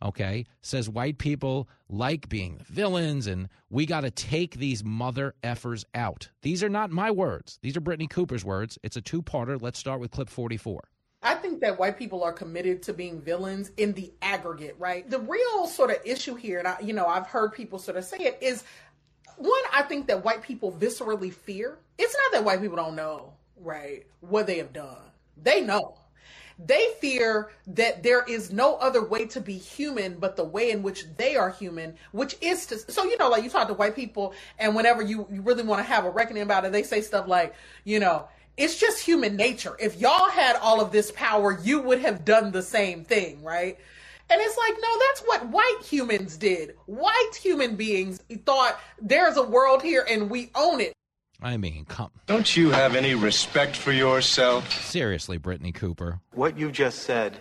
okay, 0.04 0.46
says 0.62 0.90
white 0.90 1.20
people 1.20 1.70
like 1.88 2.28
being 2.28 2.58
the 2.58 2.66
villains 2.66 3.28
and 3.28 3.48
we 3.70 3.86
got 3.86 4.02
to 4.02 4.12
take 4.12 4.58
these 4.58 4.84
mother 4.84 5.36
effers 5.42 5.86
out. 5.96 6.32
These 6.42 6.66
are 6.66 6.70
not 6.70 6.92
my 6.92 7.12
words. 7.12 7.60
These 7.62 7.78
are 7.78 7.82
Brittney 7.82 8.10
Cooper's 8.10 8.44
words. 8.44 8.78
It's 8.84 8.98
a 8.98 9.02
two-parter. 9.02 9.62
Let's 9.62 9.80
start 9.80 10.02
with 10.02 10.12
clip 10.12 10.28
44. 10.28 10.82
I 11.22 11.36
think 11.36 11.60
that 11.62 11.78
white 11.78 11.98
people 11.98 12.24
are 12.24 12.32
committed 12.32 12.82
to 12.84 12.94
being 12.94 13.22
villains 13.22 13.72
in 13.76 13.94
the 13.94 14.14
aggregate, 14.22 14.76
right? 14.80 15.10
The 15.10 15.20
real 15.20 15.68
sort 15.68 15.92
of 15.92 15.98
issue 16.06 16.36
here, 16.36 16.60
and 16.60 16.68
I, 16.68 16.78
you 16.82 16.94
know, 16.94 17.06
I've 17.06 17.28
heard 17.28 17.54
people 17.54 17.78
sort 17.78 17.98
of 17.98 18.06
say 18.06 18.18
it, 18.20 18.38
is 18.42 18.64
one, 19.36 19.62
I 19.74 19.84
think 19.84 20.08
that 20.08 20.24
white 20.24 20.42
people 20.42 20.72
viscerally 20.72 21.34
fear. 21.34 21.78
It's 21.98 22.16
not 22.24 22.32
that 22.38 22.46
white 22.46 22.62
people 22.62 22.78
don't 22.78 22.96
know, 22.96 23.34
right, 23.58 24.06
what 24.22 24.48
they 24.48 24.58
have 24.60 24.72
done. 24.72 24.98
They 25.42 25.60
know. 25.62 25.98
They 26.58 26.90
fear 27.00 27.52
that 27.68 28.04
there 28.04 28.24
is 28.24 28.52
no 28.52 28.76
other 28.76 29.04
way 29.04 29.26
to 29.28 29.40
be 29.40 29.58
human 29.58 30.20
but 30.20 30.36
the 30.36 30.44
way 30.44 30.72
in 30.72 30.84
which 30.84 31.06
they 31.16 31.38
are 31.38 31.50
human, 31.50 31.96
which 32.12 32.36
is 32.42 32.66
to. 32.68 32.78
So, 32.92 33.06
you 33.06 33.18
know, 33.18 33.30
like 33.30 33.44
you 33.44 33.50
talk 33.50 33.70
to 33.70 33.74
white 33.74 33.96
people, 33.96 34.34
and 34.58 34.76
whenever 34.76 35.02
you, 35.02 35.26
you 35.32 35.42
really 35.42 35.64
want 35.64 35.80
to 35.80 35.84
have 35.84 36.04
a 36.04 36.10
reckoning 36.10 36.44
about 36.44 36.66
it, 36.66 36.74
they 36.74 36.84
say 36.84 37.00
stuff 37.00 37.30
like, 37.30 37.56
you 37.86 38.00
know, 38.02 38.28
it's 38.60 38.78
just 38.78 39.02
human 39.02 39.38
nature. 39.38 39.76
If 39.80 40.00
y'all 40.00 40.30
had 40.30 40.58
all 40.58 40.82
of 40.82 40.92
this 40.92 41.12
power, 41.12 41.58
you 41.64 41.82
would 41.82 42.00
have 42.02 42.26
done 42.26 42.52
the 42.52 42.62
same 42.62 43.06
thing, 43.06 43.42
right? 43.42 43.78
And 44.30 44.42
it's 44.42 44.58
like, 44.58 44.76
no, 44.80 45.00
that's 45.08 45.22
what 45.22 45.48
white 45.48 45.80
humans 45.84 46.38
did. 46.38 46.76
White 46.86 47.32
human 47.42 47.76
beings 47.76 48.22
thought 48.46 48.80
there's 49.02 49.38
a 49.38 49.44
world 49.44 49.82
here 49.82 50.06
and 50.08 50.30
we 50.30 50.52
own 50.56 50.82
it. 50.82 50.94
I 51.42 51.56
mean, 51.56 51.86
come. 51.86 52.12
Don't 52.28 52.56
you 52.56 52.70
have 52.70 52.96
any 52.96 53.16
respect 53.16 53.78
for 53.78 53.94
yourself? 53.94 54.70
Seriously, 54.84 55.40
Brittney 55.40 55.74
Cooper. 55.74 56.20
What 56.34 56.58
you 56.58 56.70
just 56.70 57.04
said 57.04 57.38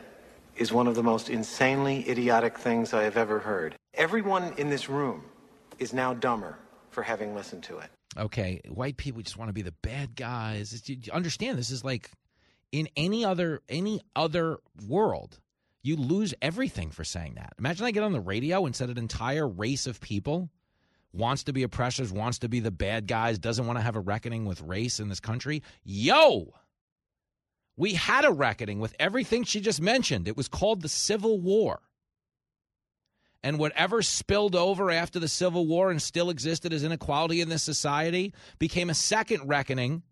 is 0.57 0.73
one 0.73 0.87
of 0.87 0.95
the 0.95 1.03
most 1.03 1.29
insanely 1.29 2.09
idiotic 2.09 2.57
things 2.57 2.95
I 2.95 3.03
have 3.03 3.17
ever 3.17 3.41
heard. 3.41 3.75
Everyone 3.95 4.55
in 4.57 4.71
this 4.71 4.89
room 4.89 5.25
is 5.81 5.93
now 5.93 6.15
dumber 6.15 6.57
for 6.91 7.03
having 7.03 7.35
listened 7.35 7.65
to 7.65 7.79
it. 7.79 7.91
Okay, 8.19 8.61
white 8.69 8.97
people 8.97 9.23
just 9.23 9.37
want 9.37 9.49
to 9.49 9.55
be 9.55 9.63
the 9.63 9.75
bad 9.83 10.17
guys. 10.17 10.73
It's, 10.73 10.89
you 10.89 11.13
understand 11.13 11.57
this 11.57 11.71
is 11.71 11.85
like 11.85 12.11
in 12.73 12.89
any 12.97 13.25
other 13.25 13.61
any 13.69 14.01
other 14.17 14.59
world, 14.87 15.39
you 15.83 15.97
lose 15.97 16.35
everything 16.43 16.91
for 16.91 17.05
saying 17.05 17.35
that. 17.37 17.55
Imagine 17.59 17.87
I 17.87 17.91
get 17.93 18.03
on 18.03 18.13
the 18.13 18.21
radio 18.21 18.67
and 18.67 18.75
said 18.75 18.91
an 18.91 18.99
entire 18.99 19.47
race 19.47 19.87
of 19.87 20.01
people 20.01 20.51
wants 21.13 21.45
to 21.45 21.53
be 21.53 21.63
oppressors, 21.63 22.13
wants 22.13 22.41
to 22.41 22.49
be 22.49 22.61
the 22.61 22.71
bad 22.71 23.07
guys, 23.07 23.39
doesn't 23.39 23.67
want 23.67 23.79
to 23.79 23.83
have 23.83 23.97
a 23.97 24.01
reckoning 24.01 24.45
with 24.45 24.61
race 24.63 25.01
in 25.01 25.09
this 25.09 25.21
country. 25.21 25.63
Yo, 25.85 26.53
we 27.77 27.95
had 27.95 28.25
a 28.25 28.33
reckoning 28.33 28.81
with 28.81 28.95
everything 28.99 29.45
she 29.45 29.61
just 29.61 29.81
mentioned. 29.81 30.29
It 30.29 30.37
was 30.37 30.49
called 30.49 30.83
the 30.83 30.89
Civil 30.89 31.41
War. 31.41 31.81
And 33.43 33.59
whatever 33.59 34.03
spilled 34.03 34.57
over 34.57 34.91
after 34.91 35.19
the 35.19 35.29
Civil 35.29 35.67
War 35.67 35.91
and 35.91 36.03
still 36.03 36.29
existed 36.29 36.73
as 36.73 36.83
inequality 36.83 37.41
in 37.41 37.49
this 37.49 37.63
society 37.63 38.35
became 38.59 38.91
a 38.91 38.95
second 38.95 39.47
reckoning 39.47 40.03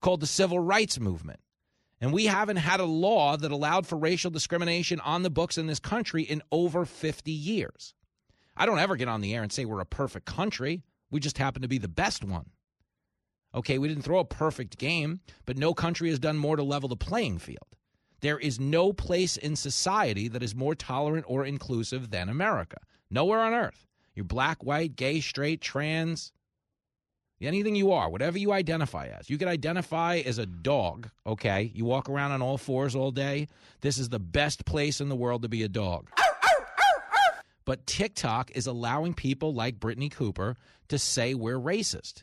called 0.00 0.20
the 0.20 0.26
Civil 0.26 0.58
Rights 0.58 0.98
Movement. 0.98 1.40
And 2.00 2.12
we 2.12 2.26
haven't 2.26 2.56
had 2.56 2.80
a 2.80 2.84
law 2.84 3.36
that 3.36 3.50
allowed 3.50 3.86
for 3.86 3.96
racial 3.96 4.30
discrimination 4.30 5.00
on 5.00 5.22
the 5.22 5.30
books 5.30 5.56
in 5.56 5.66
this 5.66 5.78
country 5.78 6.22
in 6.22 6.42
over 6.50 6.84
50 6.84 7.30
years. 7.30 7.94
I 8.56 8.66
don't 8.66 8.78
ever 8.78 8.96
get 8.96 9.08
on 9.08 9.20
the 9.20 9.34
air 9.34 9.42
and 9.42 9.52
say 9.52 9.64
we're 9.64 9.80
a 9.80 9.86
perfect 9.86 10.26
country. 10.26 10.82
We 11.10 11.20
just 11.20 11.38
happen 11.38 11.62
to 11.62 11.68
be 11.68 11.78
the 11.78 11.88
best 11.88 12.24
one. 12.24 12.50
Okay, 13.54 13.78
we 13.78 13.88
didn't 13.88 14.02
throw 14.02 14.18
a 14.18 14.24
perfect 14.24 14.78
game, 14.78 15.20
but 15.46 15.56
no 15.56 15.74
country 15.74 16.08
has 16.10 16.18
done 16.18 16.36
more 16.36 16.56
to 16.56 16.62
level 16.62 16.88
the 16.88 16.96
playing 16.96 17.38
field. 17.38 17.76
There 18.24 18.38
is 18.38 18.58
no 18.58 18.94
place 18.94 19.36
in 19.36 19.54
society 19.54 20.28
that 20.28 20.42
is 20.42 20.54
more 20.54 20.74
tolerant 20.74 21.26
or 21.28 21.44
inclusive 21.44 22.08
than 22.08 22.30
America. 22.30 22.78
Nowhere 23.10 23.40
on 23.40 23.52
earth. 23.52 23.86
You're 24.14 24.24
black, 24.24 24.64
white, 24.64 24.96
gay, 24.96 25.20
straight, 25.20 25.60
trans, 25.60 26.32
anything 27.42 27.76
you 27.76 27.92
are, 27.92 28.08
whatever 28.08 28.38
you 28.38 28.50
identify 28.50 29.08
as. 29.08 29.28
You 29.28 29.36
can 29.36 29.48
identify 29.48 30.22
as 30.24 30.38
a 30.38 30.46
dog, 30.46 31.10
okay? 31.26 31.70
You 31.74 31.84
walk 31.84 32.08
around 32.08 32.32
on 32.32 32.40
all 32.40 32.56
fours 32.56 32.96
all 32.96 33.10
day. 33.10 33.46
This 33.82 33.98
is 33.98 34.08
the 34.08 34.18
best 34.18 34.64
place 34.64 35.02
in 35.02 35.10
the 35.10 35.16
world 35.16 35.42
to 35.42 35.50
be 35.50 35.62
a 35.62 35.68
dog. 35.68 36.08
But 37.66 37.86
TikTok 37.86 38.52
is 38.52 38.66
allowing 38.66 39.12
people 39.12 39.52
like 39.52 39.78
Brittney 39.78 40.10
Cooper 40.10 40.56
to 40.88 40.98
say 40.98 41.34
we're 41.34 41.58
racist, 41.58 42.22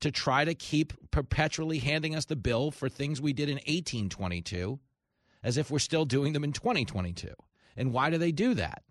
to 0.00 0.10
try 0.10 0.46
to 0.46 0.54
keep 0.54 0.94
perpetually 1.10 1.80
handing 1.80 2.16
us 2.16 2.24
the 2.24 2.36
bill 2.36 2.70
for 2.70 2.88
things 2.88 3.20
we 3.20 3.34
did 3.34 3.50
in 3.50 3.56
1822 3.56 4.80
as 5.42 5.56
if 5.56 5.70
we're 5.70 5.78
still 5.78 6.04
doing 6.04 6.32
them 6.32 6.44
in 6.44 6.52
2022. 6.52 7.28
And 7.76 7.92
why 7.92 8.10
do 8.10 8.18
they 8.18 8.32
do 8.32 8.54
that? 8.54 8.82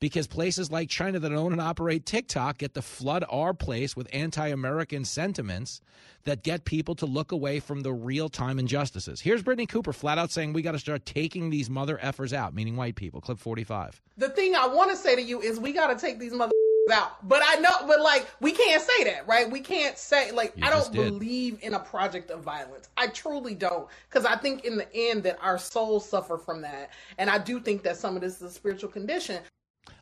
Because 0.00 0.26
places 0.26 0.72
like 0.72 0.88
China 0.88 1.20
that 1.20 1.32
own 1.32 1.52
and 1.52 1.60
operate 1.60 2.04
TikTok 2.04 2.58
get 2.58 2.74
to 2.74 2.82
flood 2.82 3.24
our 3.30 3.54
place 3.54 3.94
with 3.94 4.08
anti 4.12 4.48
American 4.48 5.04
sentiments 5.04 5.80
that 6.24 6.42
get 6.42 6.64
people 6.64 6.96
to 6.96 7.06
look 7.06 7.30
away 7.30 7.60
from 7.60 7.82
the 7.82 7.92
real 7.92 8.28
time 8.28 8.58
injustices. 8.58 9.20
Here's 9.20 9.44
Brittney 9.44 9.68
Cooper 9.68 9.92
flat 9.92 10.18
out 10.18 10.32
saying 10.32 10.54
we 10.54 10.62
got 10.62 10.72
to 10.72 10.80
start 10.80 11.06
taking 11.06 11.50
these 11.50 11.70
mother 11.70 12.00
effers 12.02 12.32
out, 12.32 12.52
meaning 12.52 12.74
white 12.74 12.96
people. 12.96 13.20
Clip 13.20 13.38
45. 13.38 14.02
The 14.16 14.30
thing 14.30 14.56
I 14.56 14.66
want 14.66 14.90
to 14.90 14.96
say 14.96 15.14
to 15.14 15.22
you 15.22 15.40
is 15.40 15.60
we 15.60 15.72
got 15.72 15.96
to 15.96 16.04
take 16.04 16.18
these 16.18 16.32
mother 16.32 16.50
out. 16.90 17.26
But 17.28 17.42
I 17.44 17.56
know, 17.56 17.86
but 17.86 18.00
like, 18.00 18.28
we 18.40 18.52
can't 18.52 18.82
say 18.82 19.04
that, 19.04 19.26
right? 19.26 19.50
We 19.50 19.60
can't 19.60 19.96
say, 19.96 20.30
like, 20.32 20.52
You 20.56 20.66
I 20.66 20.70
don't 20.70 20.92
believe 20.92 21.58
in 21.62 21.74
a 21.74 21.78
project 21.78 22.30
of 22.30 22.40
violence. 22.40 22.88
I 22.96 23.08
truly 23.08 23.54
don't. 23.54 23.88
Because 24.08 24.24
I 24.24 24.36
think 24.36 24.64
in 24.64 24.76
the 24.76 24.92
end 24.94 25.22
that 25.24 25.38
our 25.40 25.58
souls 25.58 26.08
suffer 26.08 26.36
from 26.36 26.62
that. 26.62 26.90
And 27.18 27.30
I 27.30 27.38
do 27.38 27.60
think 27.60 27.82
that 27.84 27.96
some 27.96 28.16
of 28.16 28.22
this 28.22 28.36
is 28.36 28.42
a 28.42 28.50
spiritual 28.50 28.90
condition. 28.90 29.40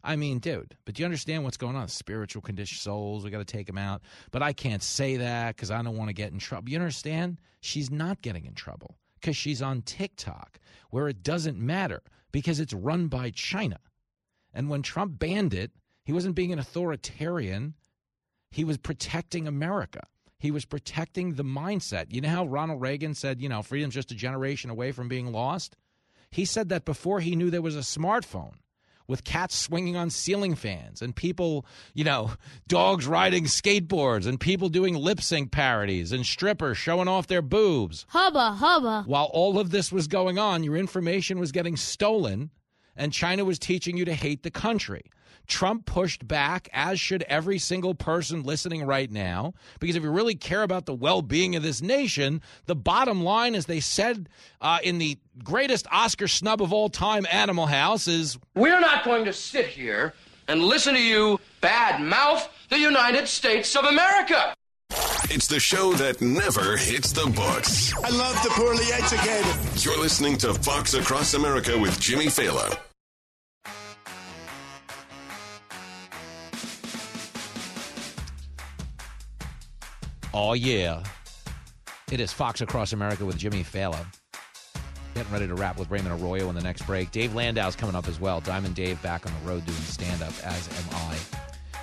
I 0.02 0.16
mean, 0.16 0.38
dude, 0.38 0.76
but 0.84 0.94
do 0.94 1.02
you 1.02 1.04
understand 1.04 1.44
what's 1.44 1.56
going 1.56 1.76
on? 1.76 1.88
Spiritual 1.88 2.42
condition 2.42 2.78
souls, 2.78 3.24
we 3.24 3.30
got 3.30 3.38
to 3.38 3.44
take 3.44 3.66
them 3.66 3.78
out. 3.78 4.02
But 4.30 4.42
I 4.42 4.52
can't 4.52 4.82
say 4.82 5.16
that 5.18 5.56
because 5.56 5.70
I 5.70 5.82
don't 5.82 5.96
want 5.96 6.08
to 6.08 6.14
get 6.14 6.32
in 6.32 6.38
trouble. 6.38 6.70
You 6.70 6.78
understand? 6.78 7.38
She's 7.60 7.90
not 7.90 8.22
getting 8.22 8.46
in 8.46 8.54
trouble 8.54 8.96
because 9.20 9.36
she's 9.36 9.60
on 9.60 9.82
TikTok 9.82 10.58
where 10.90 11.08
it 11.08 11.22
doesn't 11.22 11.58
matter 11.58 12.02
because 12.32 12.60
it's 12.60 12.72
run 12.72 13.08
by 13.08 13.30
China. 13.30 13.78
And 14.54 14.68
when 14.68 14.82
Trump 14.82 15.18
banned 15.18 15.54
it, 15.54 15.70
he 16.10 16.12
wasn't 16.12 16.34
being 16.34 16.52
an 16.52 16.58
authoritarian, 16.58 17.74
he 18.50 18.64
was 18.64 18.78
protecting 18.78 19.46
America. 19.46 20.08
He 20.40 20.50
was 20.50 20.64
protecting 20.64 21.34
the 21.34 21.44
mindset. 21.44 22.06
You 22.08 22.20
know 22.20 22.30
how 22.30 22.46
Ronald 22.46 22.80
Reagan 22.80 23.14
said, 23.14 23.40
you 23.40 23.48
know, 23.48 23.62
freedom's 23.62 23.94
just 23.94 24.10
a 24.10 24.16
generation 24.16 24.70
away 24.70 24.90
from 24.90 25.06
being 25.06 25.30
lost? 25.30 25.76
He 26.28 26.44
said 26.44 26.68
that 26.70 26.84
before 26.84 27.20
he 27.20 27.36
knew 27.36 27.48
there 27.48 27.62
was 27.62 27.76
a 27.76 27.78
smartphone 27.98 28.54
with 29.06 29.22
cats 29.22 29.54
swinging 29.54 29.94
on 29.94 30.10
ceiling 30.10 30.56
fans 30.56 31.00
and 31.00 31.14
people, 31.14 31.64
you 31.94 32.02
know, 32.02 32.32
dogs 32.66 33.06
riding 33.06 33.44
skateboards 33.44 34.26
and 34.26 34.40
people 34.40 34.68
doing 34.68 34.96
lip 34.96 35.20
sync 35.20 35.52
parodies 35.52 36.10
and 36.10 36.26
strippers 36.26 36.76
showing 36.76 37.06
off 37.06 37.28
their 37.28 37.40
boobs. 37.40 38.04
Hubba 38.08 38.54
hubba. 38.54 39.04
While 39.06 39.30
all 39.32 39.60
of 39.60 39.70
this 39.70 39.92
was 39.92 40.08
going 40.08 40.40
on, 40.40 40.64
your 40.64 40.76
information 40.76 41.38
was 41.38 41.52
getting 41.52 41.76
stolen 41.76 42.50
and 42.96 43.12
China 43.12 43.44
was 43.44 43.60
teaching 43.60 43.96
you 43.96 44.04
to 44.06 44.12
hate 44.12 44.42
the 44.42 44.50
country. 44.50 45.02
Trump 45.50 45.84
pushed 45.84 46.26
back, 46.26 46.70
as 46.72 46.98
should 46.98 47.22
every 47.24 47.58
single 47.58 47.94
person 47.94 48.42
listening 48.42 48.84
right 48.84 49.10
now, 49.10 49.52
because 49.80 49.96
if 49.96 50.02
you 50.02 50.10
really 50.10 50.36
care 50.36 50.62
about 50.62 50.86
the 50.86 50.94
well 50.94 51.20
being 51.20 51.56
of 51.56 51.62
this 51.62 51.82
nation, 51.82 52.40
the 52.66 52.76
bottom 52.76 53.22
line, 53.22 53.54
as 53.54 53.66
they 53.66 53.80
said 53.80 54.28
uh, 54.60 54.78
in 54.82 54.98
the 54.98 55.18
greatest 55.44 55.86
Oscar 55.90 56.28
snub 56.28 56.62
of 56.62 56.72
all 56.72 56.88
time, 56.88 57.26
Animal 57.30 57.66
House, 57.66 58.08
is 58.08 58.38
We're 58.54 58.80
not 58.80 59.04
going 59.04 59.26
to 59.26 59.32
sit 59.32 59.66
here 59.66 60.14
and 60.48 60.62
listen 60.62 60.94
to 60.94 61.02
you 61.02 61.38
bad 61.60 62.00
mouth 62.00 62.48
the 62.70 62.78
United 62.78 63.28
States 63.28 63.76
of 63.76 63.84
America. 63.84 64.54
It's 65.24 65.46
the 65.46 65.60
show 65.60 65.92
that 65.94 66.20
never 66.20 66.76
hits 66.76 67.12
the 67.12 67.26
books. 67.26 67.92
I 68.02 68.10
love 68.10 68.34
the 68.42 68.50
poorly 68.50 68.86
educated. 68.92 69.84
You're 69.84 70.00
listening 70.00 70.36
to 70.38 70.54
Fox 70.54 70.94
Across 70.94 71.34
America 71.34 71.78
with 71.78 72.00
Jimmy 72.00 72.26
Failla. 72.26 72.78
Oh, 80.32 80.52
yeah. 80.52 81.02
It 82.12 82.20
is 82.20 82.32
Fox 82.32 82.60
Across 82.60 82.92
America 82.92 83.24
with 83.24 83.36
Jimmy 83.36 83.64
Failla. 83.64 84.04
Getting 85.14 85.32
ready 85.32 85.46
to 85.48 85.54
wrap 85.54 85.76
with 85.78 85.90
Raymond 85.90 86.20
Arroyo 86.22 86.48
in 86.48 86.54
the 86.54 86.60
next 86.62 86.86
break. 86.86 87.10
Dave 87.10 87.34
Landau's 87.34 87.74
coming 87.74 87.96
up 87.96 88.06
as 88.06 88.20
well. 88.20 88.40
Diamond 88.40 88.76
Dave 88.76 89.00
back 89.02 89.26
on 89.26 89.32
the 89.40 89.48
road 89.48 89.64
doing 89.66 89.78
stand 89.78 90.22
up, 90.22 90.32
as 90.44 90.68
am 90.68 90.84
I. 90.94 91.16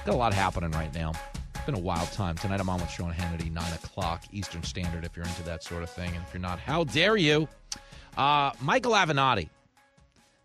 Got 0.06 0.16
a 0.16 0.18
lot 0.18 0.34
happening 0.34 0.72
right 0.72 0.94
now. 0.96 1.12
It's 1.56 1.66
been 1.66 1.76
a 1.76 1.80
wild 1.80 2.10
time. 2.14 2.36
Tonight 2.36 2.62
I'm 2.62 2.70
on 2.70 2.80
with 2.80 2.90
Sean 2.90 3.12
Hannity, 3.12 3.52
9 3.52 3.74
o'clock 3.74 4.24
Eastern 4.32 4.64
Standard, 4.64 5.04
if 5.04 5.16
you're 5.18 5.26
into 5.26 5.44
that 5.44 5.62
sort 5.64 5.84
of 5.84 5.90
thing. 5.90 6.10
And 6.16 6.24
if 6.26 6.34
you're 6.34 6.42
not, 6.42 6.60
how 6.60 6.86
dare 6.86 7.18
you? 7.18 7.50
Uh, 8.16 8.52
Michael 8.62 8.94
Avenatti, 8.94 9.42
Do 9.44 9.44
you 9.44 9.50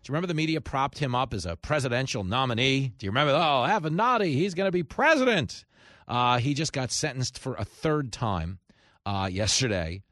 remember 0.09 0.27
the 0.27 0.33
media 0.33 0.59
propped 0.59 0.97
him 0.99 1.15
up 1.15 1.33
as 1.33 1.45
a 1.45 1.55
presidential 1.55 2.25
nominee? 2.25 2.91
Do 2.97 3.05
you 3.05 3.11
remember? 3.11 3.31
Oh, 3.33 3.65
Avenatti, 3.65 4.33
he's 4.33 4.53
going 4.53 4.67
to 4.67 4.71
be 4.73 4.83
president. 4.83 5.63
Uh, 6.07 6.39
he 6.39 6.53
just 6.53 6.73
got 6.73 6.91
sentenced 6.91 7.39
for 7.39 7.55
a 7.55 7.65
third 7.65 8.11
time 8.11 8.59
uh, 9.05 9.29
yesterday 9.31 10.03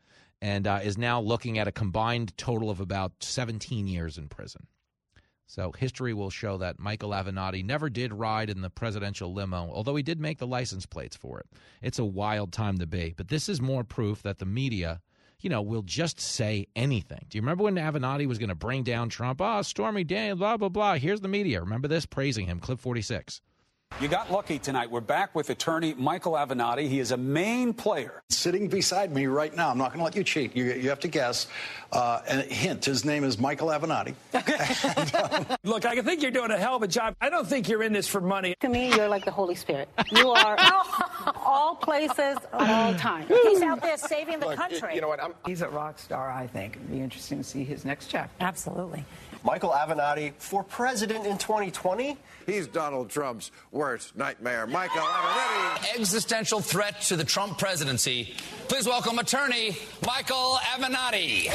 and 0.42 0.66
uh, 0.66 0.80
is 0.84 0.98
now 0.98 1.22
looking 1.22 1.60
at 1.60 1.68
a 1.68 1.72
combined 1.72 2.36
total 2.38 2.70
of 2.70 2.80
about 2.80 3.12
17 3.20 3.88
years 3.88 4.18
in 4.18 4.28
prison. 4.28 4.68
So 5.46 5.74
history 5.74 6.14
will 6.14 6.30
show 6.30 6.58
that 6.60 6.80
Michael 6.80 7.10
Avenatti 7.10 7.64
never 7.64 7.89
did 7.89 8.14
ride 8.14 8.50
in 8.50 8.62
the 8.62 8.70
presidential 8.70 9.34
limo, 9.34 9.70
although 9.74 9.98
he 9.98 10.02
did 10.02 10.18
make 10.18 10.38
the 10.38 10.48
license 10.48 10.86
plates 10.86 11.18
for 11.18 11.42
it. 11.42 11.48
It's 11.82 12.00
a 12.00 12.06
wild 12.06 12.54
time 12.54 12.78
to 12.78 12.88
be. 12.88 13.14
But 13.18 13.28
this 13.28 13.50
is 13.50 13.60
more 13.60 13.84
proof 13.84 14.24
that 14.24 14.39
the 14.39 14.46
media, 14.46 15.02
you 15.42 15.50
know, 15.50 15.62
will 15.62 15.82
just 15.82 16.22
say 16.22 16.68
anything. 16.74 17.26
Do 17.28 17.38
you 17.38 17.42
remember 17.42 17.66
when 17.66 17.76
Avenatti 17.76 18.28
was 18.28 18.38
going 18.38 18.48
to 18.48 18.56
bring 18.56 18.84
down 18.84 19.10
Trump? 19.10 19.42
Ah, 19.42 19.58
oh, 19.58 19.62
Stormy 19.62 20.06
Daniels, 20.06 20.39
blah, 20.39 20.56
blah, 20.56 20.70
blah. 20.70 20.94
Here's 20.94 21.20
the 21.20 21.28
media. 21.28 21.60
Remember 21.60 21.89
this? 21.89 22.06
Praising 22.06 22.46
him. 22.46 22.62
Clip 22.62 22.80
46. 22.80 23.42
You 24.00 24.08
got 24.08 24.32
lucky 24.32 24.58
tonight. 24.58 24.89
We're 24.89 25.00
back 25.00 25.36
with 25.36 25.52
attorney 25.52 25.94
Michael 25.94 26.34
Avenatti. 26.34 26.88
He 26.88 27.00
is 27.00 27.12
a 27.12 27.18
main 27.18 27.72
player. 27.72 28.24
Sitting 28.30 28.68
beside 28.68 29.12
me 29.14 29.28
right 29.28 29.56
now, 29.56 29.70
I'm 29.70 29.78
not 29.78 29.89
going 29.89 30.00
to 30.00 30.06
let 30.06 30.16
you 30.16 30.24
cheat. 30.24 30.56
You, 30.56 30.66
you 30.66 30.89
have 30.89 31.02
to 31.02 31.08
guess. 31.08 31.46
Uh, 31.92 32.22
and 32.28 32.42
hint, 32.42 32.86
his 32.86 33.06
name 33.06 33.24
is 33.24 33.38
Michael 33.38 33.68
Avenatti. 33.68 34.16
and, 34.34 35.16
um... 35.52 35.58
Look, 35.64 35.86
I 35.86 36.02
think 36.02 36.24
you're 36.24 36.32
doing 36.32 36.50
a 36.50 36.58
hell 36.58 36.76
of 36.76 36.82
a 36.82 36.88
job. 36.88 37.16
I 37.22 37.30
don't 37.30 37.46
think 37.46 37.70
you're 37.70 37.84
in 37.84 37.94
this 37.94 38.08
for 38.08 38.22
money. 38.22 38.56
To 38.62 38.70
me, 38.70 38.89
you're 38.96 39.08
like 39.08 39.24
the 39.24 39.32
Holy 39.32 39.54
Spirit. 39.54 39.88
You 40.10 40.32
are 40.32 40.58
all 41.36 41.76
places, 41.76 42.38
all 42.54 42.96
time. 42.96 43.28
He's 43.28 43.62
out 43.62 43.84
there 43.84 43.98
saving 43.98 44.39
the 44.39 44.48
Look, 44.48 44.58
country. 44.58 44.96
You 44.96 45.02
know 45.02 45.10
what? 45.10 45.22
I'm... 45.22 45.36
He's 45.46 45.62
a 45.62 45.70
rock 45.70 46.00
star, 46.00 46.32
I 46.32 46.48
think. 46.48 46.78
It'd 46.78 46.89
be 46.89 47.02
interesting 47.02 47.38
to 47.38 47.44
see 47.44 47.64
his 47.64 47.86
next 47.86 48.08
chapter. 48.08 48.34
Absolutely. 48.39 49.06
Michael 49.44 49.72
Avenatti 49.72 50.34
for 50.38 50.64
president 50.64 51.26
in 51.26 51.38
2020? 51.38 52.16
He's 52.46 52.68
Donald 52.68 53.10
Trump's 53.10 53.52
worst 53.72 54.16
nightmare. 54.16 54.68
Michael 54.68 55.02
Avenatti. 55.02 55.96
Existential 55.96 56.60
threat 56.60 57.02
to 57.02 57.16
the 57.16 57.24
Trump 57.24 57.58
presidency. 57.58 58.36
Please 58.68 58.86
welcome 58.86 59.18
attorney 59.18 59.76
Michael 60.06 60.58
Avenatti. 60.74 61.50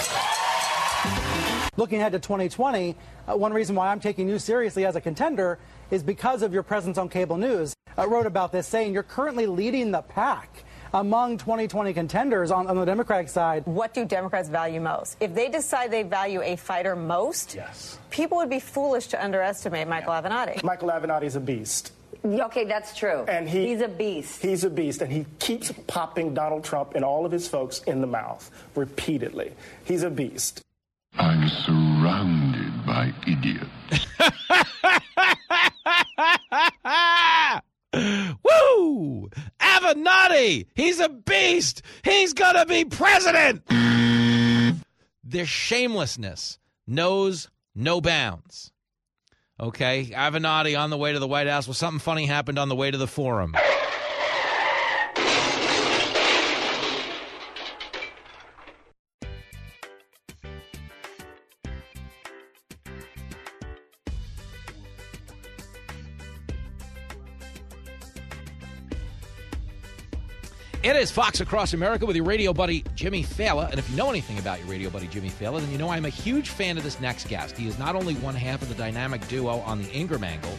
Looking 1.76 2.00
ahead 2.00 2.12
to 2.12 2.18
2020, 2.18 2.96
uh, 3.28 3.36
one 3.36 3.52
reason 3.52 3.76
why 3.76 3.88
I'm 3.88 4.00
taking 4.00 4.28
you 4.28 4.38
seriously 4.38 4.84
as 4.84 4.96
a 4.96 5.00
contender 5.00 5.58
is 5.90 6.02
because 6.02 6.42
of 6.42 6.52
your 6.52 6.62
presence 6.62 6.98
on 6.98 7.08
cable 7.08 7.36
news. 7.36 7.74
I 7.96 8.06
wrote 8.06 8.26
about 8.26 8.50
this 8.50 8.66
saying 8.66 8.94
you're 8.94 9.02
currently 9.02 9.46
leading 9.46 9.90
the 9.90 10.02
pack 10.02 10.64
among 10.96 11.36
2020 11.36 11.92
contenders 11.92 12.50
on, 12.50 12.66
on, 12.66 12.76
the 12.76 12.84
Democratic 12.84 13.28
side. 13.28 13.64
What 13.66 13.92
do 13.92 14.04
Democrats 14.04 14.48
value 14.48 14.80
most? 14.80 15.16
If 15.20 15.34
they 15.34 15.48
decide 15.48 15.90
they 15.90 16.02
value 16.02 16.40
a 16.42 16.56
fighter 16.56 16.96
most, 16.96 17.54
yes. 17.54 17.98
people 18.10 18.38
would 18.38 18.48
be 18.50 18.60
foolish 18.60 19.08
to 19.08 19.22
underestimate 19.22 19.88
Michael 19.88 20.14
yeah. 20.14 20.22
Avenatti. 20.22 20.62
Michael 20.62 20.88
Avenatti 20.88 21.24
is 21.24 21.36
a 21.36 21.40
beast. 21.40 21.92
Okay, 22.24 22.64
that's 22.64 22.96
true. 22.96 23.24
And 23.28 23.48
he, 23.48 23.68
he's 23.68 23.82
a 23.82 23.88
beast. 23.88 24.42
He's 24.42 24.64
a 24.64 24.70
beast, 24.70 25.02
and 25.02 25.12
he 25.12 25.26
keeps 25.38 25.70
popping 25.86 26.34
Donald 26.34 26.64
Trump 26.64 26.94
and 26.94 27.04
all 27.04 27.26
of 27.26 27.30
his 27.30 27.46
folks 27.46 27.80
in 27.82 28.00
the 28.00 28.06
mouth 28.06 28.50
repeatedly. 28.74 29.52
He's 29.84 30.02
a 30.02 30.10
beast. 30.10 30.62
I'm 31.18 31.48
surrounded 31.48 32.86
by 32.86 33.12
idiots. 33.26 33.70
Woo! 37.96 39.30
Avenatti! 39.60 40.66
He's 40.74 41.00
a 41.00 41.08
beast! 41.08 41.82
He's 42.04 42.32
gonna 42.32 42.66
be 42.66 42.84
president! 42.84 43.62
Their 45.24 45.46
shamelessness 45.46 46.58
knows 46.86 47.48
no 47.74 48.00
bounds. 48.00 48.72
Okay, 49.58 50.06
Avenatti 50.06 50.78
on 50.78 50.90
the 50.90 50.98
way 50.98 51.12
to 51.12 51.18
the 51.18 51.26
White 51.26 51.46
House. 51.46 51.66
Well, 51.66 51.74
something 51.74 51.98
funny 51.98 52.26
happened 52.26 52.58
on 52.58 52.68
the 52.68 52.76
way 52.76 52.90
to 52.90 52.98
the 52.98 53.06
forum. 53.06 53.54
Is 71.06 71.12
Fox 71.12 71.40
Across 71.40 71.72
America 71.72 72.04
with 72.04 72.16
your 72.16 72.24
radio 72.24 72.52
buddy, 72.52 72.82
Jimmy 72.96 73.22
Failla. 73.22 73.70
And 73.70 73.78
if 73.78 73.88
you 73.88 73.96
know 73.96 74.10
anything 74.10 74.40
about 74.40 74.58
your 74.58 74.66
radio 74.66 74.90
buddy, 74.90 75.06
Jimmy 75.06 75.30
Failla, 75.30 75.60
then 75.60 75.70
you 75.70 75.78
know 75.78 75.88
I'm 75.88 76.04
a 76.04 76.08
huge 76.08 76.48
fan 76.48 76.76
of 76.76 76.82
this 76.82 76.98
next 76.98 77.28
guest. 77.28 77.56
He 77.56 77.68
is 77.68 77.78
not 77.78 77.94
only 77.94 78.14
one 78.16 78.34
half 78.34 78.60
of 78.60 78.68
the 78.68 78.74
dynamic 78.74 79.24
duo 79.28 79.60
on 79.60 79.80
the 79.80 79.88
Ingraham 79.96 80.24
Angle, 80.24 80.58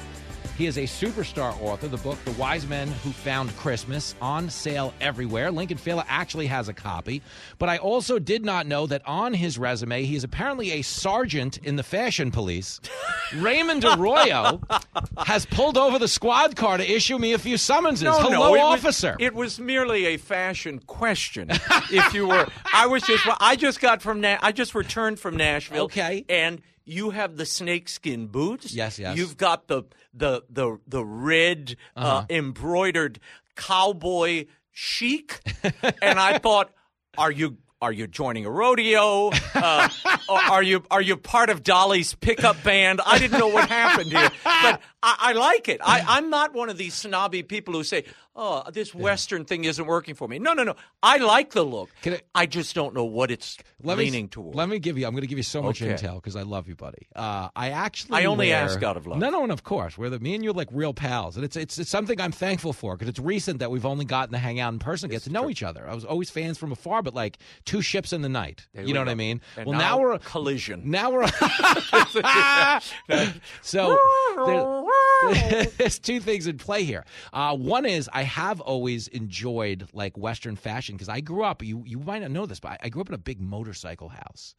he 0.58 0.66
is 0.66 0.78
a 0.78 0.84
superstar 0.84 1.60
author. 1.62 1.88
The 1.90 1.98
book, 1.98 2.18
The 2.26 2.32
Wise 2.32 2.66
Men 2.66 2.88
Who 2.88 3.12
Found 3.12 3.56
Christmas, 3.58 4.16
on 4.22 4.50
sale 4.50 4.94
everywhere. 5.02 5.52
Lincoln 5.52 5.78
Failla 5.78 6.06
actually 6.08 6.48
has 6.48 6.70
a 6.70 6.74
copy. 6.74 7.22
But 7.60 7.68
I 7.68 7.78
also 7.78 8.18
did 8.18 8.44
not 8.44 8.66
know 8.66 8.88
that 8.88 9.06
on 9.06 9.34
his 9.34 9.60
resume, 9.60 10.04
he 10.04 10.16
is 10.16 10.24
apparently 10.24 10.72
a 10.72 10.82
sergeant 10.82 11.58
in 11.58 11.76
the 11.76 11.84
fashion 11.84 12.32
police. 12.32 12.80
Raymond 13.36 13.84
Arroyo 13.84 14.62
has 15.26 15.46
pulled 15.46 15.78
over 15.78 16.00
the 16.00 16.08
squad 16.08 16.56
car 16.56 16.78
to 16.78 16.92
issue 16.92 17.18
me 17.18 17.34
a 17.34 17.38
few 17.38 17.58
summonses. 17.58 18.04
No, 18.04 18.14
Hello, 18.14 18.30
no, 18.30 18.56
it 18.56 18.62
officer. 18.62 19.16
Was, 19.20 19.26
it 19.26 19.34
was 19.34 19.60
merely 19.60 20.06
a 20.06 20.18
fashion 20.18 20.80
question. 20.80 21.50
if 21.92 22.14
you 22.14 22.28
were, 22.28 22.48
I 22.74 22.88
was 22.88 23.04
just, 23.04 23.24
I 23.40 23.56
just 23.56 23.80
got 23.80 24.02
from, 24.02 24.22
Na- 24.22 24.40
I 24.42 24.52
just 24.52 24.76
returned 24.76 25.20
from 25.20 25.38
Nashville. 25.38 25.86
Okay, 25.86 26.26
and 26.30 26.62
you 26.86 27.10
have 27.10 27.36
the 27.36 27.46
snakeskin 27.46 28.28
boots. 28.28 28.74
Yes, 28.74 28.98
yes. 28.98 29.18
You've 29.18 29.38
got 29.38 29.68
the 29.68 29.84
the 30.14 30.44
the 30.50 30.80
the 30.88 31.06
red 31.06 31.76
uh-huh. 31.96 32.08
uh, 32.08 32.26
embroidered 32.30 33.20
cowboy 33.56 34.46
chic, 34.72 35.42
and 36.02 36.20
I 36.20 36.38
thought, 36.38 36.72
are 37.18 37.32
you 37.32 37.58
are 37.82 37.92
you 37.92 38.08
joining 38.08 38.46
a 38.46 38.52
rodeo? 38.52 39.32
Uh, 39.54 39.90
are 40.30 40.64
you 40.64 40.84
are 40.90 41.02
you 41.02 41.16
part 41.16 41.50
of 41.50 41.64
Dolly's 41.64 42.16
pickup 42.16 42.64
band? 42.64 43.02
I 43.06 43.20
didn't 43.20 43.40
know 43.40 43.48
what 43.48 43.70
happened 43.70 44.12
here, 44.12 44.30
but 44.44 44.82
I, 45.08 45.30
I 45.30 45.34
like 45.34 45.70
it. 45.70 45.80
I, 45.82 46.04
I'm 46.06 46.30
not 46.30 46.54
one 46.54 46.70
of 46.70 46.78
these 46.78 46.94
snobby 46.94 47.42
people 47.42 47.74
who 47.74 47.86
say, 47.86 48.04
"Oh, 48.36 48.64
this 48.70 48.94
Western 48.94 49.46
thing 49.46 49.64
isn't 49.64 49.86
working 49.86 50.16
for 50.16 50.28
me." 50.28 50.38
No, 50.38 50.52
no, 50.52 50.64
no. 50.64 50.76
I 51.02 51.18
like 51.18 51.52
the 51.52 51.64
look. 51.64 51.90
I, 52.06 52.20
I, 52.36 52.46
just 52.46 52.76
don't 52.76 52.94
know 52.94 53.06
what 53.06 53.32
it's 53.32 53.58
leaning 53.82 54.26
me, 54.26 54.28
towards. 54.28 54.58
Let 54.58 54.68
me 54.68 54.80
give 54.80 54.98
you. 54.98 55.06
I'm 55.06 55.14
going 55.14 55.22
to 55.22 55.28
give 55.28 55.38
you 55.38 55.44
so 55.44 55.62
much 55.62 55.82
okay. 55.82 55.94
intel 55.94 56.16
because 56.16 56.36
I 56.36 56.42
love 56.42 56.68
you, 56.68 56.76
buddy. 56.76 57.08
Uh, 57.16 57.48
I 57.56 57.70
actually. 57.70 58.18
I 58.18 58.26
only 58.26 58.50
wear, 58.50 58.64
ask 58.64 58.84
out 58.84 58.98
of 58.98 59.08
love. 59.08 59.20
No, 59.20 59.30
no, 59.30 59.44
and 59.44 59.52
of 59.52 59.64
course, 59.64 59.98
we're 59.98 60.10
the 60.10 60.20
me 60.20 60.36
and 60.36 60.44
you 60.44 60.50
are 60.50 60.54
like 60.54 60.70
real 60.74 60.94
pals, 60.94 61.38
and 61.38 61.46
it's 61.46 61.56
it's 61.56 61.80
it's 61.80 61.90
something 61.90 62.20
I'm 62.20 62.34
thankful 62.34 62.74
for 62.74 62.98
because 62.98 63.08
it's 63.08 63.20
recent 63.20 63.60
that 63.60 63.72
we've 63.72 63.86
only 63.86 64.04
gotten 64.04 64.34
to 64.34 64.40
hang 64.40 64.60
out 64.60 64.74
in 64.74 64.80
person, 64.80 65.10
get 65.10 65.24
to 65.24 65.32
know 65.32 65.44
true. 65.44 65.52
each 65.52 65.64
other. 65.64 65.88
I 65.88 65.96
was 65.96 66.04
always 66.04 66.30
fans 66.30 66.58
from 66.58 66.74
afar, 66.74 67.02
but 67.02 67.14
like 67.14 67.38
two 67.64 67.82
ships 67.82 68.12
in 68.12 68.24
the 68.24 68.30
night. 68.30 68.68
There 68.74 68.84
you 68.84 68.94
know 68.94 69.00
we 69.00 69.06
what 69.06 69.12
I 69.12 69.16
mean? 69.16 69.40
And 69.56 69.68
well, 69.68 69.80
now, 69.80 69.96
now, 69.96 70.02
we're 70.02 70.20
collision. 70.20 70.82
Now 70.84 71.12
we're 71.12 71.28
so 73.62 73.98
there, 74.46 74.84
there's 75.78 76.00
two 76.00 76.20
things 76.20 76.48
in 76.48 76.58
play 76.58 76.84
here. 76.84 77.06
Uh, 77.34 77.56
one 77.56 77.86
is 77.86 78.10
I 78.14 78.24
have 78.24 78.62
always 78.62 79.08
enjoyed 79.08 79.88
like 79.94 80.18
Western 80.18 80.56
fashion 80.56 80.96
because 80.96 81.10
I 81.10 81.22
grew 81.22 81.44
up. 81.44 81.64
You 81.64 81.84
you 81.86 82.00
might 82.00 82.22
not 82.22 82.32
know 82.32 82.46
this, 82.46 82.60
but 82.60 82.74
I, 82.74 82.78
I 82.84 82.90
grew 82.90 83.02
up 83.02 83.10
in 83.10 83.16
a 83.16 83.20
big 83.20 83.40
motorcycle 83.42 84.10
house. 84.10 84.56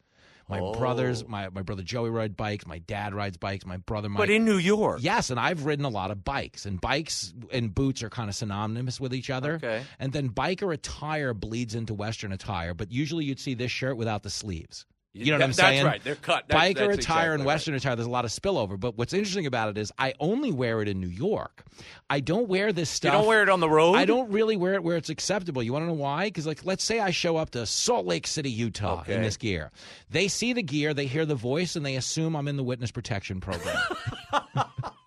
My 0.49 0.59
Oh. 0.59 0.73
brothers, 0.73 1.27
my, 1.27 1.47
my 1.49 1.61
brother 1.61 1.83
Joey 1.83 2.09
ride 2.09 2.35
bikes. 2.35 2.65
My 2.65 2.79
dad 2.79 3.13
rides 3.13 3.37
bikes. 3.37 3.67
My 3.67 3.77
brother, 3.77 4.09
Mike. 4.09 4.17
But 4.17 4.29
in 4.31 4.45
New 4.45 4.57
York, 4.57 4.97
Yes, 5.03 5.29
and 5.29 5.39
I've 5.39 5.63
ridden 5.65 5.85
a 5.85 5.89
lot 5.89 6.09
of 6.09 6.23
bikes, 6.25 6.65
and 6.65 6.81
bikes 6.81 7.35
and 7.51 7.73
boots 7.73 8.01
are 8.01 8.09
kind 8.09 8.29
of 8.29 8.35
synonymous 8.35 8.99
with 8.99 9.13
each 9.13 9.29
other. 9.29 9.53
Okay. 9.55 9.83
And 9.99 10.11
then 10.11 10.29
biker 10.29 10.73
attire 10.73 11.35
bleeds 11.35 11.75
into 11.75 11.93
Western 11.93 12.31
attire, 12.31 12.73
but 12.73 12.91
usually 12.91 13.25
you'd 13.25 13.39
see 13.39 13.53
this 13.53 13.69
shirt 13.71 13.95
without 13.95 14.23
the 14.23 14.31
sleeves. 14.31 14.87
You 15.13 15.31
know 15.31 15.37
what 15.39 15.43
I'm 15.43 15.49
That's 15.49 15.57
saying? 15.59 15.83
That's 15.83 15.85
right. 15.93 16.03
They're 16.03 16.15
cut. 16.15 16.45
That's- 16.47 16.69
Biker 16.73 16.87
that's 16.87 16.99
attire 17.03 17.31
and 17.33 17.41
exactly 17.41 17.45
Western 17.47 17.73
attire, 17.73 17.95
there's 17.95 18.05
a 18.07 18.11
lot 18.11 18.25
of 18.25 18.31
spillover. 18.31 18.79
But 18.79 18.95
what's 18.95 19.11
interesting 19.11 19.47
about 19.47 19.69
it 19.69 19.77
is 19.79 19.91
I 19.97 20.13
only 20.19 20.51
wear 20.51 20.83
it 20.83 20.87
in 20.87 20.99
New 20.99 21.07
York. 21.07 21.63
I 22.11 22.19
don't 22.19 22.47
wear 22.47 22.71
this 22.71 22.91
stuff. 22.91 23.13
You 23.13 23.17
don't 23.19 23.27
wear 23.27 23.41
it 23.41 23.49
on 23.49 23.59
the 23.59 23.69
road. 23.69 23.95
I 23.95 24.05
don't 24.05 24.31
really 24.31 24.55
wear 24.55 24.75
it 24.75 24.83
where 24.83 24.97
it's 24.97 25.09
acceptable. 25.09 25.63
You 25.63 25.73
want 25.73 25.83
to 25.83 25.87
know 25.87 25.93
why? 25.93 26.25
Because, 26.25 26.45
like, 26.45 26.63
let's 26.63 26.83
say 26.83 26.99
I 26.99 27.09
show 27.09 27.37
up 27.37 27.49
to 27.51 27.65
Salt 27.65 28.05
Lake 28.05 28.27
City, 28.27 28.51
Utah 28.51 29.03
in 29.07 29.23
this 29.23 29.35
gear. 29.35 29.71
They 30.11 30.27
see 30.27 30.53
the 30.53 30.61
gear, 30.63 30.93
they 30.93 31.07
hear 31.07 31.25
the 31.25 31.35
voice, 31.35 31.75
and 31.75 31.83
they 31.83 31.95
assume 31.95 32.35
I'm 32.35 32.47
in 32.47 32.55
the 32.57 32.63
witness 32.63 32.91
protection 32.91 33.39
program. 33.41 33.77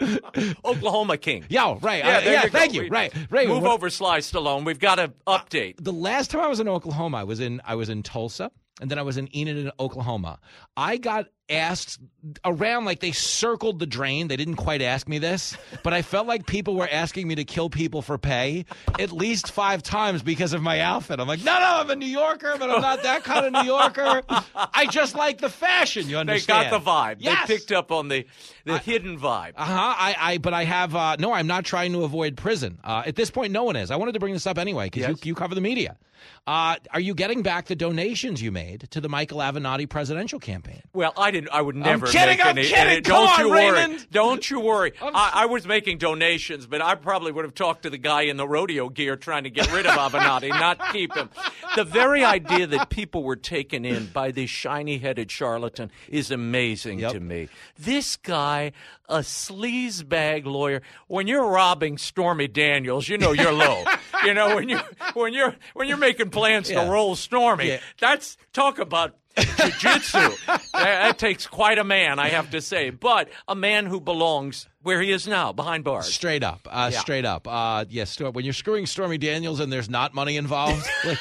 Oklahoma 0.64 1.16
King. 1.16 1.44
yeah, 1.48 1.76
right. 1.80 2.05
Yeah, 2.05 2.16
Uh, 2.16 2.20
there 2.20 2.32
yeah 2.32 2.44
you 2.44 2.50
thank 2.50 2.74
you. 2.74 2.82
We- 2.82 2.90
Right, 2.90 3.12
right. 3.30 3.46
Move 3.48 3.62
What- 3.62 3.72
over, 3.72 3.88
Sly 3.90 4.18
Stallone. 4.18 4.64
We've 4.64 4.80
got 4.80 4.96
to 4.96 5.12
update. 5.26 5.76
the 5.78 5.92
last 5.92 6.30
time 6.30 6.40
I 6.40 6.48
was 6.48 6.61
in 6.61 6.68
Oklahoma, 6.68 7.18
I 7.18 7.24
was 7.24 7.38
in 7.40 7.61
I 7.64 7.76
was 7.76 7.88
in 7.88 8.03
Tulsa, 8.03 8.50
and 8.81 8.91
then 8.91 8.99
I 8.99 9.03
was 9.03 9.16
in 9.16 9.35
Enid, 9.37 9.70
Oklahoma. 9.79 10.39
I 10.77 10.97
got 10.97 11.27
asked 11.51 12.01
around, 12.45 12.87
like 12.87 13.01
they 13.01 13.12
circled 13.12 13.79
the 13.79 13.87
drain. 13.87 14.29
They 14.29 14.37
didn't 14.37 14.57
quite 14.57 14.81
ask 14.81 15.07
me 15.07 15.18
this, 15.18 15.57
but 15.83 15.93
I 15.93 16.01
felt 16.01 16.27
like 16.27 16.47
people 16.47 16.75
were 16.75 16.89
asking 16.91 17.29
me 17.29 17.35
to 17.35 17.45
kill 17.45 17.68
people 17.68 18.01
for 18.01 18.16
pay 18.16 18.64
at 18.99 19.12
least 19.12 19.53
five 19.53 19.83
times 19.83 20.23
because 20.23 20.55
of 20.55 20.62
my 20.62 20.81
outfit. 20.81 21.20
I'm 21.20 21.29
like, 21.29 21.45
no, 21.45 21.53
no, 21.59 21.81
I'm 21.81 21.91
a 21.91 21.97
New 21.97 22.07
Yorker, 22.07 22.57
but 22.59 22.70
I'm 22.70 22.81
not 22.81 23.03
that 23.03 23.25
kind 23.25 23.45
of 23.45 23.53
New 23.53 23.70
Yorker. 23.70 24.23
I 24.55 24.87
just 24.87 25.14
like 25.14 25.39
the 25.39 25.51
fashion. 25.51 26.09
You 26.09 26.16
understand? 26.16 26.66
They 26.66 26.70
got 26.70 26.83
the 26.83 26.91
vibe. 26.91 27.16
Yes. 27.18 27.47
They 27.47 27.55
picked 27.57 27.73
up 27.73 27.93
on 27.93 28.09
the 28.09 28.27
the 28.64 28.79
hidden 28.79 29.18
vibe. 29.18 29.53
Uh 29.57 29.64
huh. 29.64 29.95
I, 29.99 30.16
I, 30.18 30.39
but 30.39 30.55
I 30.55 30.64
have 30.64 30.95
uh, 30.97 31.16
no. 31.18 31.33
I'm 31.33 31.47
not 31.47 31.64
trying 31.64 31.93
to 31.93 32.05
avoid 32.05 32.37
prison. 32.37 32.79
Uh, 32.83 33.03
at 33.05 33.16
this 33.16 33.31
point, 33.31 33.53
no 33.53 33.64
one 33.64 33.77
is. 33.77 33.91
I 33.91 33.97
wanted 33.97 34.12
to 34.12 34.20
bring 34.20 34.33
this 34.33 34.47
up 34.47 34.57
anyway 34.57 34.89
because 34.89 35.09
you, 35.09 35.31
you 35.31 35.35
cover 35.35 35.55
the 35.55 35.61
media. 35.61 35.99
Uh, 36.47 36.77
are 36.93 37.01
you 37.01 37.14
getting 37.14 37.43
back 37.43 37.66
the 37.66 37.77
donations 37.77 38.43
you 38.43 38.51
made 38.51 38.89
to 38.91 39.01
the 39.01 39.09
Michael 39.09 39.39
Avenatti 39.39 39.89
presidential 39.89 40.39
campaign? 40.41 40.83
Well, 40.93 41.12
I 41.16 41.31
didn't. 41.31 41.51
I 41.51 41.62
would 41.62 41.77
never. 41.77 42.07
kidding, 42.07 42.39
Make 42.39 42.45
I'm 42.45 42.59
any, 42.59 42.68
kidding. 42.68 42.77
any- 42.79 43.01
Come 43.03 43.25
don't 43.27 43.39
on, 43.41 43.47
you 43.47 43.55
Raymond. 43.55 43.93
worry. 43.95 44.07
Don't 44.11 44.51
you 44.51 44.61
worry. 44.61 44.93
I, 45.01 45.31
I 45.35 45.47
was 45.47 45.66
making 45.66 45.99
donations, 45.99 46.66
but 46.66 46.83
I 46.83 46.97
probably 46.97 47.31
would 47.33 47.45
have 47.45 47.55
talked 47.55 47.83
to 47.85 47.91
the 47.91 47.99
guy 47.99 48.23
in 48.23 48.37
the 48.37 48.47
rodeo 48.49 48.89
gear 48.89 49.16
trying 49.16 49.45
to 49.45 49.51
get 49.51 49.73
rid 49.73 49.87
of 49.87 49.93
Avenatti, 49.95 50.49
not 50.49 50.81
keep 50.93 51.14
him. 51.14 51.31
The 51.77 51.85
very 51.85 52.25
idea 52.25 52.66
that 52.66 52.91
people 52.91 53.23
were 53.23 53.37
taken 53.37 53.85
in 53.85 54.07
by 54.07 54.31
this 54.33 54.51
shiny-headed 54.51 55.31
charlatan 55.31 55.91
is 56.09 56.31
amazing 56.31 56.99
to 57.01 57.20
me. 57.20 57.49
This 57.79 58.16
guy, 58.16 58.73
a 59.09 59.18
sleazebag 59.18 60.45
lawyer. 60.45 60.83
When 61.09 61.27
you're 61.27 61.49
robbing 61.49 61.99
Stormy 61.99 62.49
Daniels, 62.49 63.09
you 63.09 63.18
know 63.18 63.33
you're 63.33 63.53
low. 63.53 63.85
you 64.25 64.35
know 64.35 64.55
when 64.57 64.68
you 64.68 64.79
when 65.14 65.33
you're 65.33 65.55
when 65.75 65.89
you're 65.89 65.97
making 65.97 66.12
plans 66.31 66.71
Yeah. 66.71 66.85
to 66.85 66.91
roll 66.91 67.17
Stormy, 67.17 67.69
Yeah. 67.69 67.81
that's 68.01 68.37
talk 68.53 68.79
about 68.79 69.15
jiu-jitsu. 69.37 70.19
that, 70.47 70.63
that 70.73 71.19
takes 71.19 71.47
quite 71.47 71.79
a 71.79 71.85
man, 71.85 72.19
I 72.19 72.29
have 72.31 72.51
to 72.51 72.61
say. 72.61 72.91
But 72.91 73.29
a 73.49 73.55
man 73.55 73.87
who 73.87 74.01
belongs 74.01 74.69
where 74.83 75.01
he 75.01 75.11
is 75.11 75.27
now, 75.27 75.53
behind 75.53 75.85
bars. 75.85 76.13
Straight 76.13 76.43
up, 76.43 76.61
uh, 76.71 76.91
Yeah. 76.93 76.99
straight 77.01 77.25
up. 77.25 77.47
Uh, 77.49 77.85
yes, 77.89 78.19
when 78.21 78.45
you're 78.45 78.53
screwing 78.55 78.87
Stormy 78.87 79.19
Daniels 79.19 79.61
and 79.61 79.73
there's 79.73 79.89
not 79.89 80.13
money 80.15 80.37
involved, 80.37 80.87
like, 81.05 81.19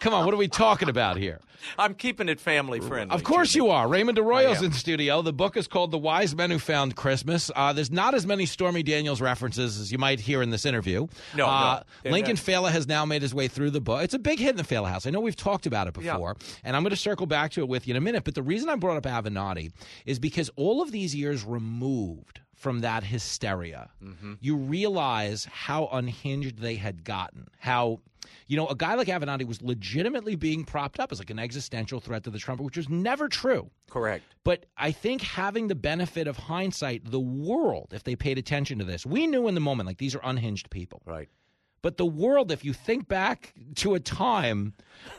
come 0.00 0.14
on, 0.14 0.24
what 0.24 0.34
are 0.34 0.38
we 0.38 0.48
talking 0.48 0.88
about 0.88 1.16
here? 1.16 1.40
I'm 1.78 1.94
keeping 1.94 2.28
it 2.28 2.40
family 2.40 2.80
friendly. 2.80 3.14
Of 3.14 3.22
course 3.22 3.52
Jimmy. 3.52 3.66
you 3.66 3.70
are. 3.70 3.86
Raymond 3.86 4.18
Arroyo's 4.18 4.62
I 4.62 4.66
in 4.66 4.72
studio. 4.72 5.22
The 5.22 5.32
book 5.32 5.56
is 5.56 5.68
called 5.68 5.92
The 5.92 5.98
Wise 5.98 6.34
Men 6.34 6.50
Who 6.50 6.58
Found 6.58 6.96
Christmas. 6.96 7.52
Uh, 7.54 7.72
there's 7.72 7.90
not 7.92 8.14
as 8.14 8.26
many 8.26 8.46
Stormy 8.46 8.82
Daniels 8.82 9.20
references 9.20 9.78
as 9.78 9.92
you 9.92 9.98
might 9.98 10.18
hear 10.18 10.42
in 10.42 10.50
this 10.50 10.66
interview. 10.66 11.06
No, 11.36 11.46
no. 11.46 11.46
uh, 11.46 11.82
They're 12.02 12.10
Lincoln 12.10 12.34
not. 12.34 12.44
Failla 12.44 12.70
has 12.72 12.88
now 12.88 13.04
made 13.04 13.22
his 13.22 13.32
way 13.32 13.46
through 13.46 13.70
the 13.70 13.80
book. 13.80 14.02
It's 14.02 14.12
a 14.14 14.18
big 14.18 14.40
hit 14.40 14.50
in 14.50 14.56
the 14.56 14.64
Failla 14.64 14.88
house. 14.88 15.06
I 15.06 15.10
know 15.10 15.20
we've 15.20 15.36
talked 15.36 15.66
about 15.66 15.86
it 15.86 15.94
Yeah. 16.00 16.14
before, 16.14 16.36
and 16.64 16.74
I'm 16.74 16.82
going 16.82 16.90
to 16.90 16.96
circle 16.96 17.26
back 17.26 17.52
to 17.52 17.60
it 17.60 17.68
with 17.68 17.86
you 17.86 17.92
in 17.92 17.96
a 17.96 18.00
minute. 18.00 18.24
But 18.24 18.34
the 18.34 18.42
reason 18.42 18.68
I 18.68 18.74
brought 18.74 18.96
up 18.96 19.04
Avenatti 19.04 19.70
is 20.04 20.18
because 20.18 20.50
all 20.56 20.82
of 20.82 20.90
these 20.90 21.14
years 21.14 21.44
removed 21.44 22.40
from 22.56 22.80
that 22.80 23.04
hysteria, 23.04 23.88
Mm-hmm. 24.02 24.34
you 24.40 24.56
realize 24.56 25.44
how 25.44 25.88
unhinged 25.92 26.58
they 26.58 26.74
had 26.74 27.04
gotten. 27.04 27.46
How, 27.58 28.00
you 28.46 28.56
know, 28.56 28.66
a 28.68 28.74
guy 28.74 28.94
like 28.94 29.08
Avenatti 29.08 29.46
was 29.46 29.62
legitimately 29.62 30.36
being 30.36 30.64
propped 30.64 31.00
up 31.00 31.12
as 31.12 31.18
like 31.18 31.30
an 31.30 31.38
existential 31.38 32.00
threat 32.00 32.24
to 32.24 32.30
the 32.30 32.38
Trump, 32.38 32.60
which 32.60 32.76
was 32.76 32.88
never 32.88 33.28
true. 33.28 33.70
Correct. 33.90 34.24
But 34.44 34.66
I 34.76 34.92
think 34.92 35.22
having 35.22 35.68
the 35.68 35.74
benefit 35.74 36.26
of 36.26 36.36
hindsight, 36.36 37.10
the 37.10 37.20
world, 37.20 37.92
if 37.92 38.04
they 38.04 38.16
paid 38.16 38.38
attention 38.38 38.78
to 38.78 38.84
this, 38.84 39.06
we 39.06 39.26
knew 39.26 39.48
in 39.48 39.54
the 39.54 39.60
moment, 39.60 39.86
like 39.86 39.98
these 39.98 40.14
are 40.14 40.20
unhinged 40.22 40.70
people. 40.70 41.02
Right. 41.06 41.28
But 41.82 41.96
the 41.96 42.06
world, 42.06 42.52
if 42.52 42.64
you 42.64 42.72
think 42.72 43.08
back 43.08 43.52
to 43.76 43.94
a 43.94 44.00
time, 44.00 44.72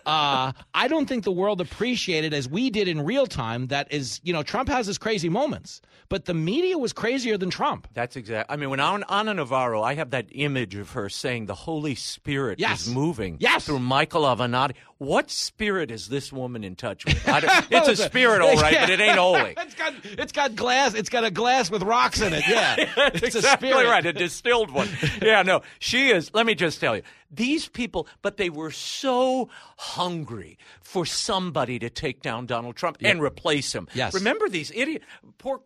uh, 0.06 0.54
I 0.74 0.88
don't 0.88 1.08
think 1.08 1.26
the 1.26 1.32
world 1.32 1.60
appreciated 1.60 2.34
as 2.34 2.48
we 2.48 2.70
did 2.70 2.88
in 2.88 3.02
real 3.04 3.28
time. 3.28 3.68
That 3.68 3.92
is, 3.92 4.22
you 4.24 4.32
know, 4.32 4.44
Trump 4.44 4.70
has 4.70 4.88
his 4.88 4.98
crazy 4.98 5.28
moments, 5.28 5.82
but 6.08 6.24
the 6.24 6.34
media 6.34 6.78
was 6.78 6.94
crazier 6.94 7.38
than 7.38 7.50
Trump. 7.50 7.88
That's 7.94 8.16
exact. 8.16 8.50
I 8.50 8.56
mean, 8.56 8.70
when 8.70 8.80
Ana, 8.80 9.06
Ana 9.10 9.34
Navarro, 9.34 9.82
I 9.84 9.96
have 9.96 10.12
that 10.12 10.28
image 10.32 10.76
of 10.76 10.92
her 10.92 11.10
saying 11.10 11.48
the 11.48 11.54
Holy 11.56 11.96
Spirit 11.96 12.60
Yes. 12.60 12.88
is 12.88 12.94
moving 12.94 13.38
Yes. 13.42 13.66
through 13.66 13.80
Michael 13.80 14.24
Avenatti. 14.24 14.74
What 15.04 15.30
spirit 15.30 15.92
is 15.92 16.08
this 16.08 16.32
woman 16.32 16.64
in 16.64 16.76
touch 16.76 17.06
with? 17.06 17.28
I 17.28 17.42
don't- 17.42 17.66
it's 17.70 17.88
a 17.88 17.96
spirit, 18.10 18.42
all 18.42 18.56
right, 18.56 18.78
but 18.80 18.90
it 18.90 19.02
ain't 19.02 19.18
holy. 19.18 19.54
it's 19.58 19.76
got 19.76 19.94
it's 20.04 20.32
got 20.32 20.56
glass. 20.56 20.94
It's 20.94 21.10
got 21.10 21.26
a 21.26 21.32
glass 21.32 21.70
with 21.70 21.84
rocks 21.84 22.22
in 22.22 22.32
it. 22.32 22.44
Yeah, 22.48 22.76
That's 22.96 23.22
it's 23.22 23.36
a 23.36 23.40
exactly 23.40 23.70
spirit. 23.70 23.90
right. 23.90 24.06
A 24.06 24.14
distilled 24.14 24.72
one. 24.72 24.88
Yeah, 25.22 25.42
no, 25.42 25.62
she 25.80 26.10
is. 26.10 26.34
Let 26.34 26.46
me 26.46 26.56
just 26.56 26.80
tell 26.80 26.96
you, 26.96 27.02
these 27.30 27.68
people, 27.68 28.08
but 28.22 28.38
they 28.38 28.50
were 28.50 28.72
so 28.72 29.50
hungry 29.76 30.58
for 30.82 31.06
somebody 31.06 31.80
to 31.80 31.90
take 31.90 32.22
down 32.22 32.46
Donald 32.46 32.76
Trump 32.78 32.98
and 33.02 33.22
replace 33.22 33.74
him. 33.74 33.90
Yes. 33.94 34.14
Remember 34.14 34.48
these 34.48 34.72
idiot 34.74 35.04
poor. 35.38 35.60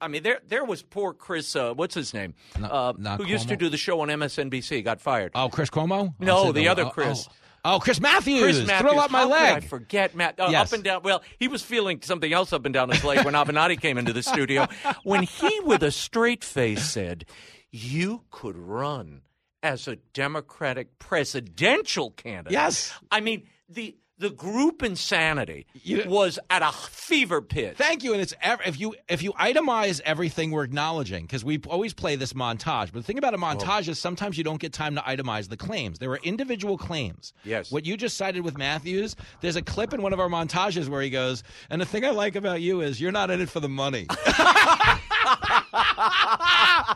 I 0.00 0.08
mean, 0.08 0.22
there 0.22 0.40
there 0.46 0.64
was 0.64 0.82
poor 0.82 1.14
Chris. 1.14 1.56
Uh, 1.56 1.72
what's 1.72 1.94
his 1.94 2.12
name? 2.12 2.34
uh, 2.62 2.92
who 3.16 3.24
used 3.24 3.48
to 3.48 3.56
do 3.56 3.68
the 3.68 3.78
show 3.78 4.00
on 4.00 4.08
MSNBC? 4.08 4.84
Got 4.84 5.00
fired. 5.00 5.32
Oh, 5.34 5.48
Chris 5.48 5.70
Cuomo? 5.70 6.14
No, 6.18 6.44
I'll 6.46 6.52
the 6.52 6.68
other 6.68 6.84
oh, 6.84 6.90
Chris. 6.90 7.26
Oh, 7.26 7.32
oh, 7.32 7.43
Chris 7.80 8.00
Matthews. 8.00 8.42
Chris 8.42 8.66
Matthews. 8.66 8.90
Throw 8.92 9.00
up 9.00 9.10
my 9.10 9.24
leg. 9.24 9.56
I 9.56 9.60
forget 9.60 10.14
Matt. 10.14 10.38
Uh, 10.38 10.48
Yes. 10.50 10.68
Up 10.70 10.74
and 10.74 10.84
down. 10.84 11.02
Well, 11.02 11.22
he 11.38 11.48
was 11.48 11.62
feeling 11.62 12.00
something 12.02 12.32
else 12.32 12.52
up 12.52 12.64
and 12.64 12.74
down 12.74 12.90
his 12.90 13.02
leg 13.04 13.24
when 13.24 13.34
Avenatti 13.34 13.80
came 13.80 13.98
into 13.98 14.12
the 14.12 14.22
studio. 14.22 14.66
When 15.02 15.22
he, 15.22 15.60
with 15.60 15.82
a 15.82 15.90
straight 15.90 16.44
face, 16.44 16.84
said, 16.84 17.24
"You 17.70 18.22
could 18.30 18.56
run 18.56 19.22
as 19.62 19.88
a 19.88 19.96
Democratic 19.96 20.98
presidential 20.98 22.10
candidate." 22.10 22.52
Yes. 22.52 22.92
I 23.10 23.20
mean 23.20 23.46
the 23.68 23.96
the 24.18 24.30
group 24.30 24.82
insanity 24.82 25.66
was 26.06 26.38
at 26.48 26.62
a 26.62 26.70
fever 26.72 27.42
pitch. 27.42 27.76
Thank 27.76 28.04
you. 28.04 28.12
And 28.12 28.22
it's 28.22 28.34
if 28.42 28.78
you 28.78 28.94
if 29.08 29.22
you 29.22 29.32
itemize 29.32 30.00
everything 30.04 30.50
we're 30.50 30.64
acknowledging 30.64 31.24
because 31.24 31.44
we 31.44 31.60
always 31.66 31.92
play 31.94 32.16
this 32.16 32.32
montage. 32.32 32.92
But 32.92 32.94
the 32.94 33.02
thing 33.02 33.18
about 33.18 33.34
a 33.34 33.38
montage 33.38 33.88
oh. 33.88 33.92
is 33.92 33.98
sometimes 33.98 34.38
you 34.38 34.44
don't 34.44 34.60
get 34.60 34.72
time 34.72 34.94
to 34.94 35.00
itemize 35.00 35.48
the 35.48 35.56
claims. 35.56 35.98
There 35.98 36.08
were 36.08 36.20
individual 36.22 36.78
claims. 36.78 37.32
Yes. 37.44 37.72
What 37.72 37.86
you 37.86 37.96
just 37.96 38.16
cited 38.16 38.44
with 38.44 38.56
Matthews, 38.56 39.16
there's 39.40 39.56
a 39.56 39.62
clip 39.62 39.92
in 39.92 40.02
one 40.02 40.12
of 40.12 40.20
our 40.20 40.28
montages 40.28 40.88
where 40.88 41.02
he 41.02 41.10
goes, 41.10 41.42
"And 41.68 41.80
the 41.80 41.86
thing 41.86 42.04
I 42.04 42.10
like 42.10 42.36
about 42.36 42.60
you 42.60 42.82
is 42.82 43.00
you're 43.00 43.12
not 43.12 43.30
in 43.30 43.40
it 43.40 43.48
for 43.48 43.60
the 43.60 43.68
money." 43.68 44.06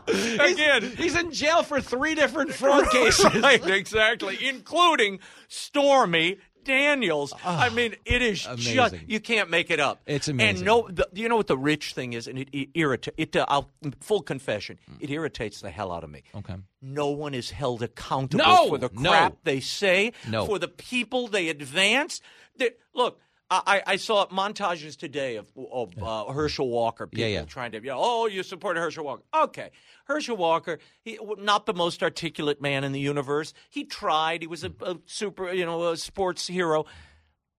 Again, 0.09 0.93
he's 0.97 1.17
in 1.17 1.33
jail 1.33 1.63
for 1.63 1.81
three 1.81 2.15
different 2.15 2.53
fraud 2.53 2.89
cases. 2.93 3.43
right, 3.43 3.65
exactly, 3.67 4.39
including 4.49 5.19
Stormy 5.49 6.39
Daniels. 6.65 7.33
I 7.45 7.69
mean, 7.71 7.95
it 8.05 8.23
is 8.23 8.47
just 8.57 8.95
you 9.07 9.21
can't 9.21 9.51
make 9.51 9.71
it 9.71 9.81
up. 9.81 10.01
It's 10.07 10.29
amazing. 10.29 10.57
And 10.59 10.65
no, 10.67 10.89
the, 10.91 11.09
you 11.15 11.29
know 11.29 11.37
what 11.37 11.47
the 11.47 11.57
rich 11.59 11.95
thing 11.95 12.13
is, 12.13 12.27
and 12.27 12.39
it, 12.39 12.49
it 12.53 12.69
irritates. 12.75 13.15
It, 13.19 13.37
uh, 13.37 13.47
I'll, 13.49 13.71
full 14.01 14.23
confession, 14.23 14.79
Mm. 14.91 14.97
it 15.01 15.11
irritates 15.11 15.61
the 15.61 15.71
hell 15.71 15.93
out 15.93 16.05
of 16.05 16.11
me. 16.11 16.23
Okay. 16.35 16.55
No 16.83 17.09
one 17.09 17.35
is 17.35 17.51
held 17.51 17.83
accountable 17.83 18.45
No, 18.45 18.69
for 18.69 18.79
the 18.79 18.91
no. 18.95 19.11
crap 19.11 19.37
they 19.45 19.61
say, 19.61 20.13
No. 20.29 20.47
for 20.47 20.59
the 20.59 20.69
people 20.69 21.29
they 21.29 21.49
advance. 21.49 22.21
They, 22.57 22.71
look. 22.95 23.21
I, 23.51 23.83
I 23.87 23.97
saw 23.97 24.27
montages 24.27 24.97
today 24.97 25.37
of, 25.37 25.51
of 25.57 25.93
uh, 26.03 26.31
Herschel 26.33 26.69
Walker. 26.69 27.07
People 27.07 27.29
Yeah, 27.29 27.41
yeah. 27.41 27.45
trying 27.47 27.73
to, 27.73 27.79
you 27.79 27.87
know, 27.87 27.99
oh, 27.99 28.27
you 28.27 28.43
support 28.43 28.77
Herschel 28.77 29.05
Walker. 29.05 29.23
Okay. 29.35 29.71
Herschel 30.05 30.37
Walker, 30.37 30.79
he, 31.01 31.19
not 31.39 31.65
the 31.65 31.73
most 31.73 32.03
articulate 32.03 32.61
man 32.61 32.85
in 32.85 32.93
the 32.93 33.01
universe. 33.01 33.55
He 33.71 33.85
tried. 33.85 34.43
He 34.43 34.47
was 34.47 34.65
a, 34.65 34.73
a 34.83 34.99
super, 35.07 35.51
you 35.53 35.65
know, 35.65 35.89
a 35.89 35.97
sports 35.97 36.47
hero. 36.47 36.85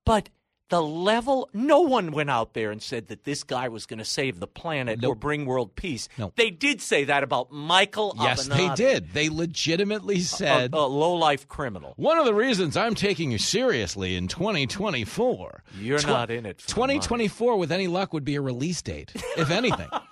But 0.05 0.29
the 0.70 0.82
level, 0.82 1.49
no 1.53 1.82
one 1.82 2.11
went 2.11 2.30
out 2.30 2.53
there 2.53 2.72
and 2.72 2.82
said 2.82 3.07
that 3.07 3.24
this 3.24 3.43
guy 3.43 3.67
was 3.70 3.86
going 3.86 3.99
to 3.99 4.05
save 4.05 4.39
the 4.39 4.47
planet 4.47 5.03
or 5.03 5.15
bring 5.15 5.45
world 5.45 5.76
peace. 5.76 6.07
No. 6.17 6.32
They 6.36 6.49
did 6.49 6.82
say 6.82 7.05
that 7.05 7.24
about 7.24 7.51
Michael 7.51 8.15
yes, 8.20 8.47
they 8.47 8.70
did. 8.76 9.13
They 9.13 9.30
legitimately 9.30 10.20
said 10.20 10.74
A, 10.74 10.78
a 10.78 10.88
low-life 10.88 11.47
criminal. 11.47 11.93
One 11.97 12.17
of 12.17 12.26
the 12.26 12.34
reasons 12.34 12.78
I'm 12.78 12.95
taking 12.95 13.32
you 13.32 13.38
seriously 13.38 14.15
in 14.15 14.28
2024. 14.28 15.63
You're 15.80 15.99
Tw- 15.99 16.07
not 16.07 16.32
in 16.32 16.45
it 16.45 16.61
for 16.61 16.70
2024, 16.70 17.57
with 17.57 17.72
any 17.72 17.88
luck, 17.88 18.13
would 18.13 18.26
be 18.26 18.36
a 18.36 18.41
release 18.41 18.82
date, 18.82 19.11
if 19.38 19.49
anything. 19.49 19.89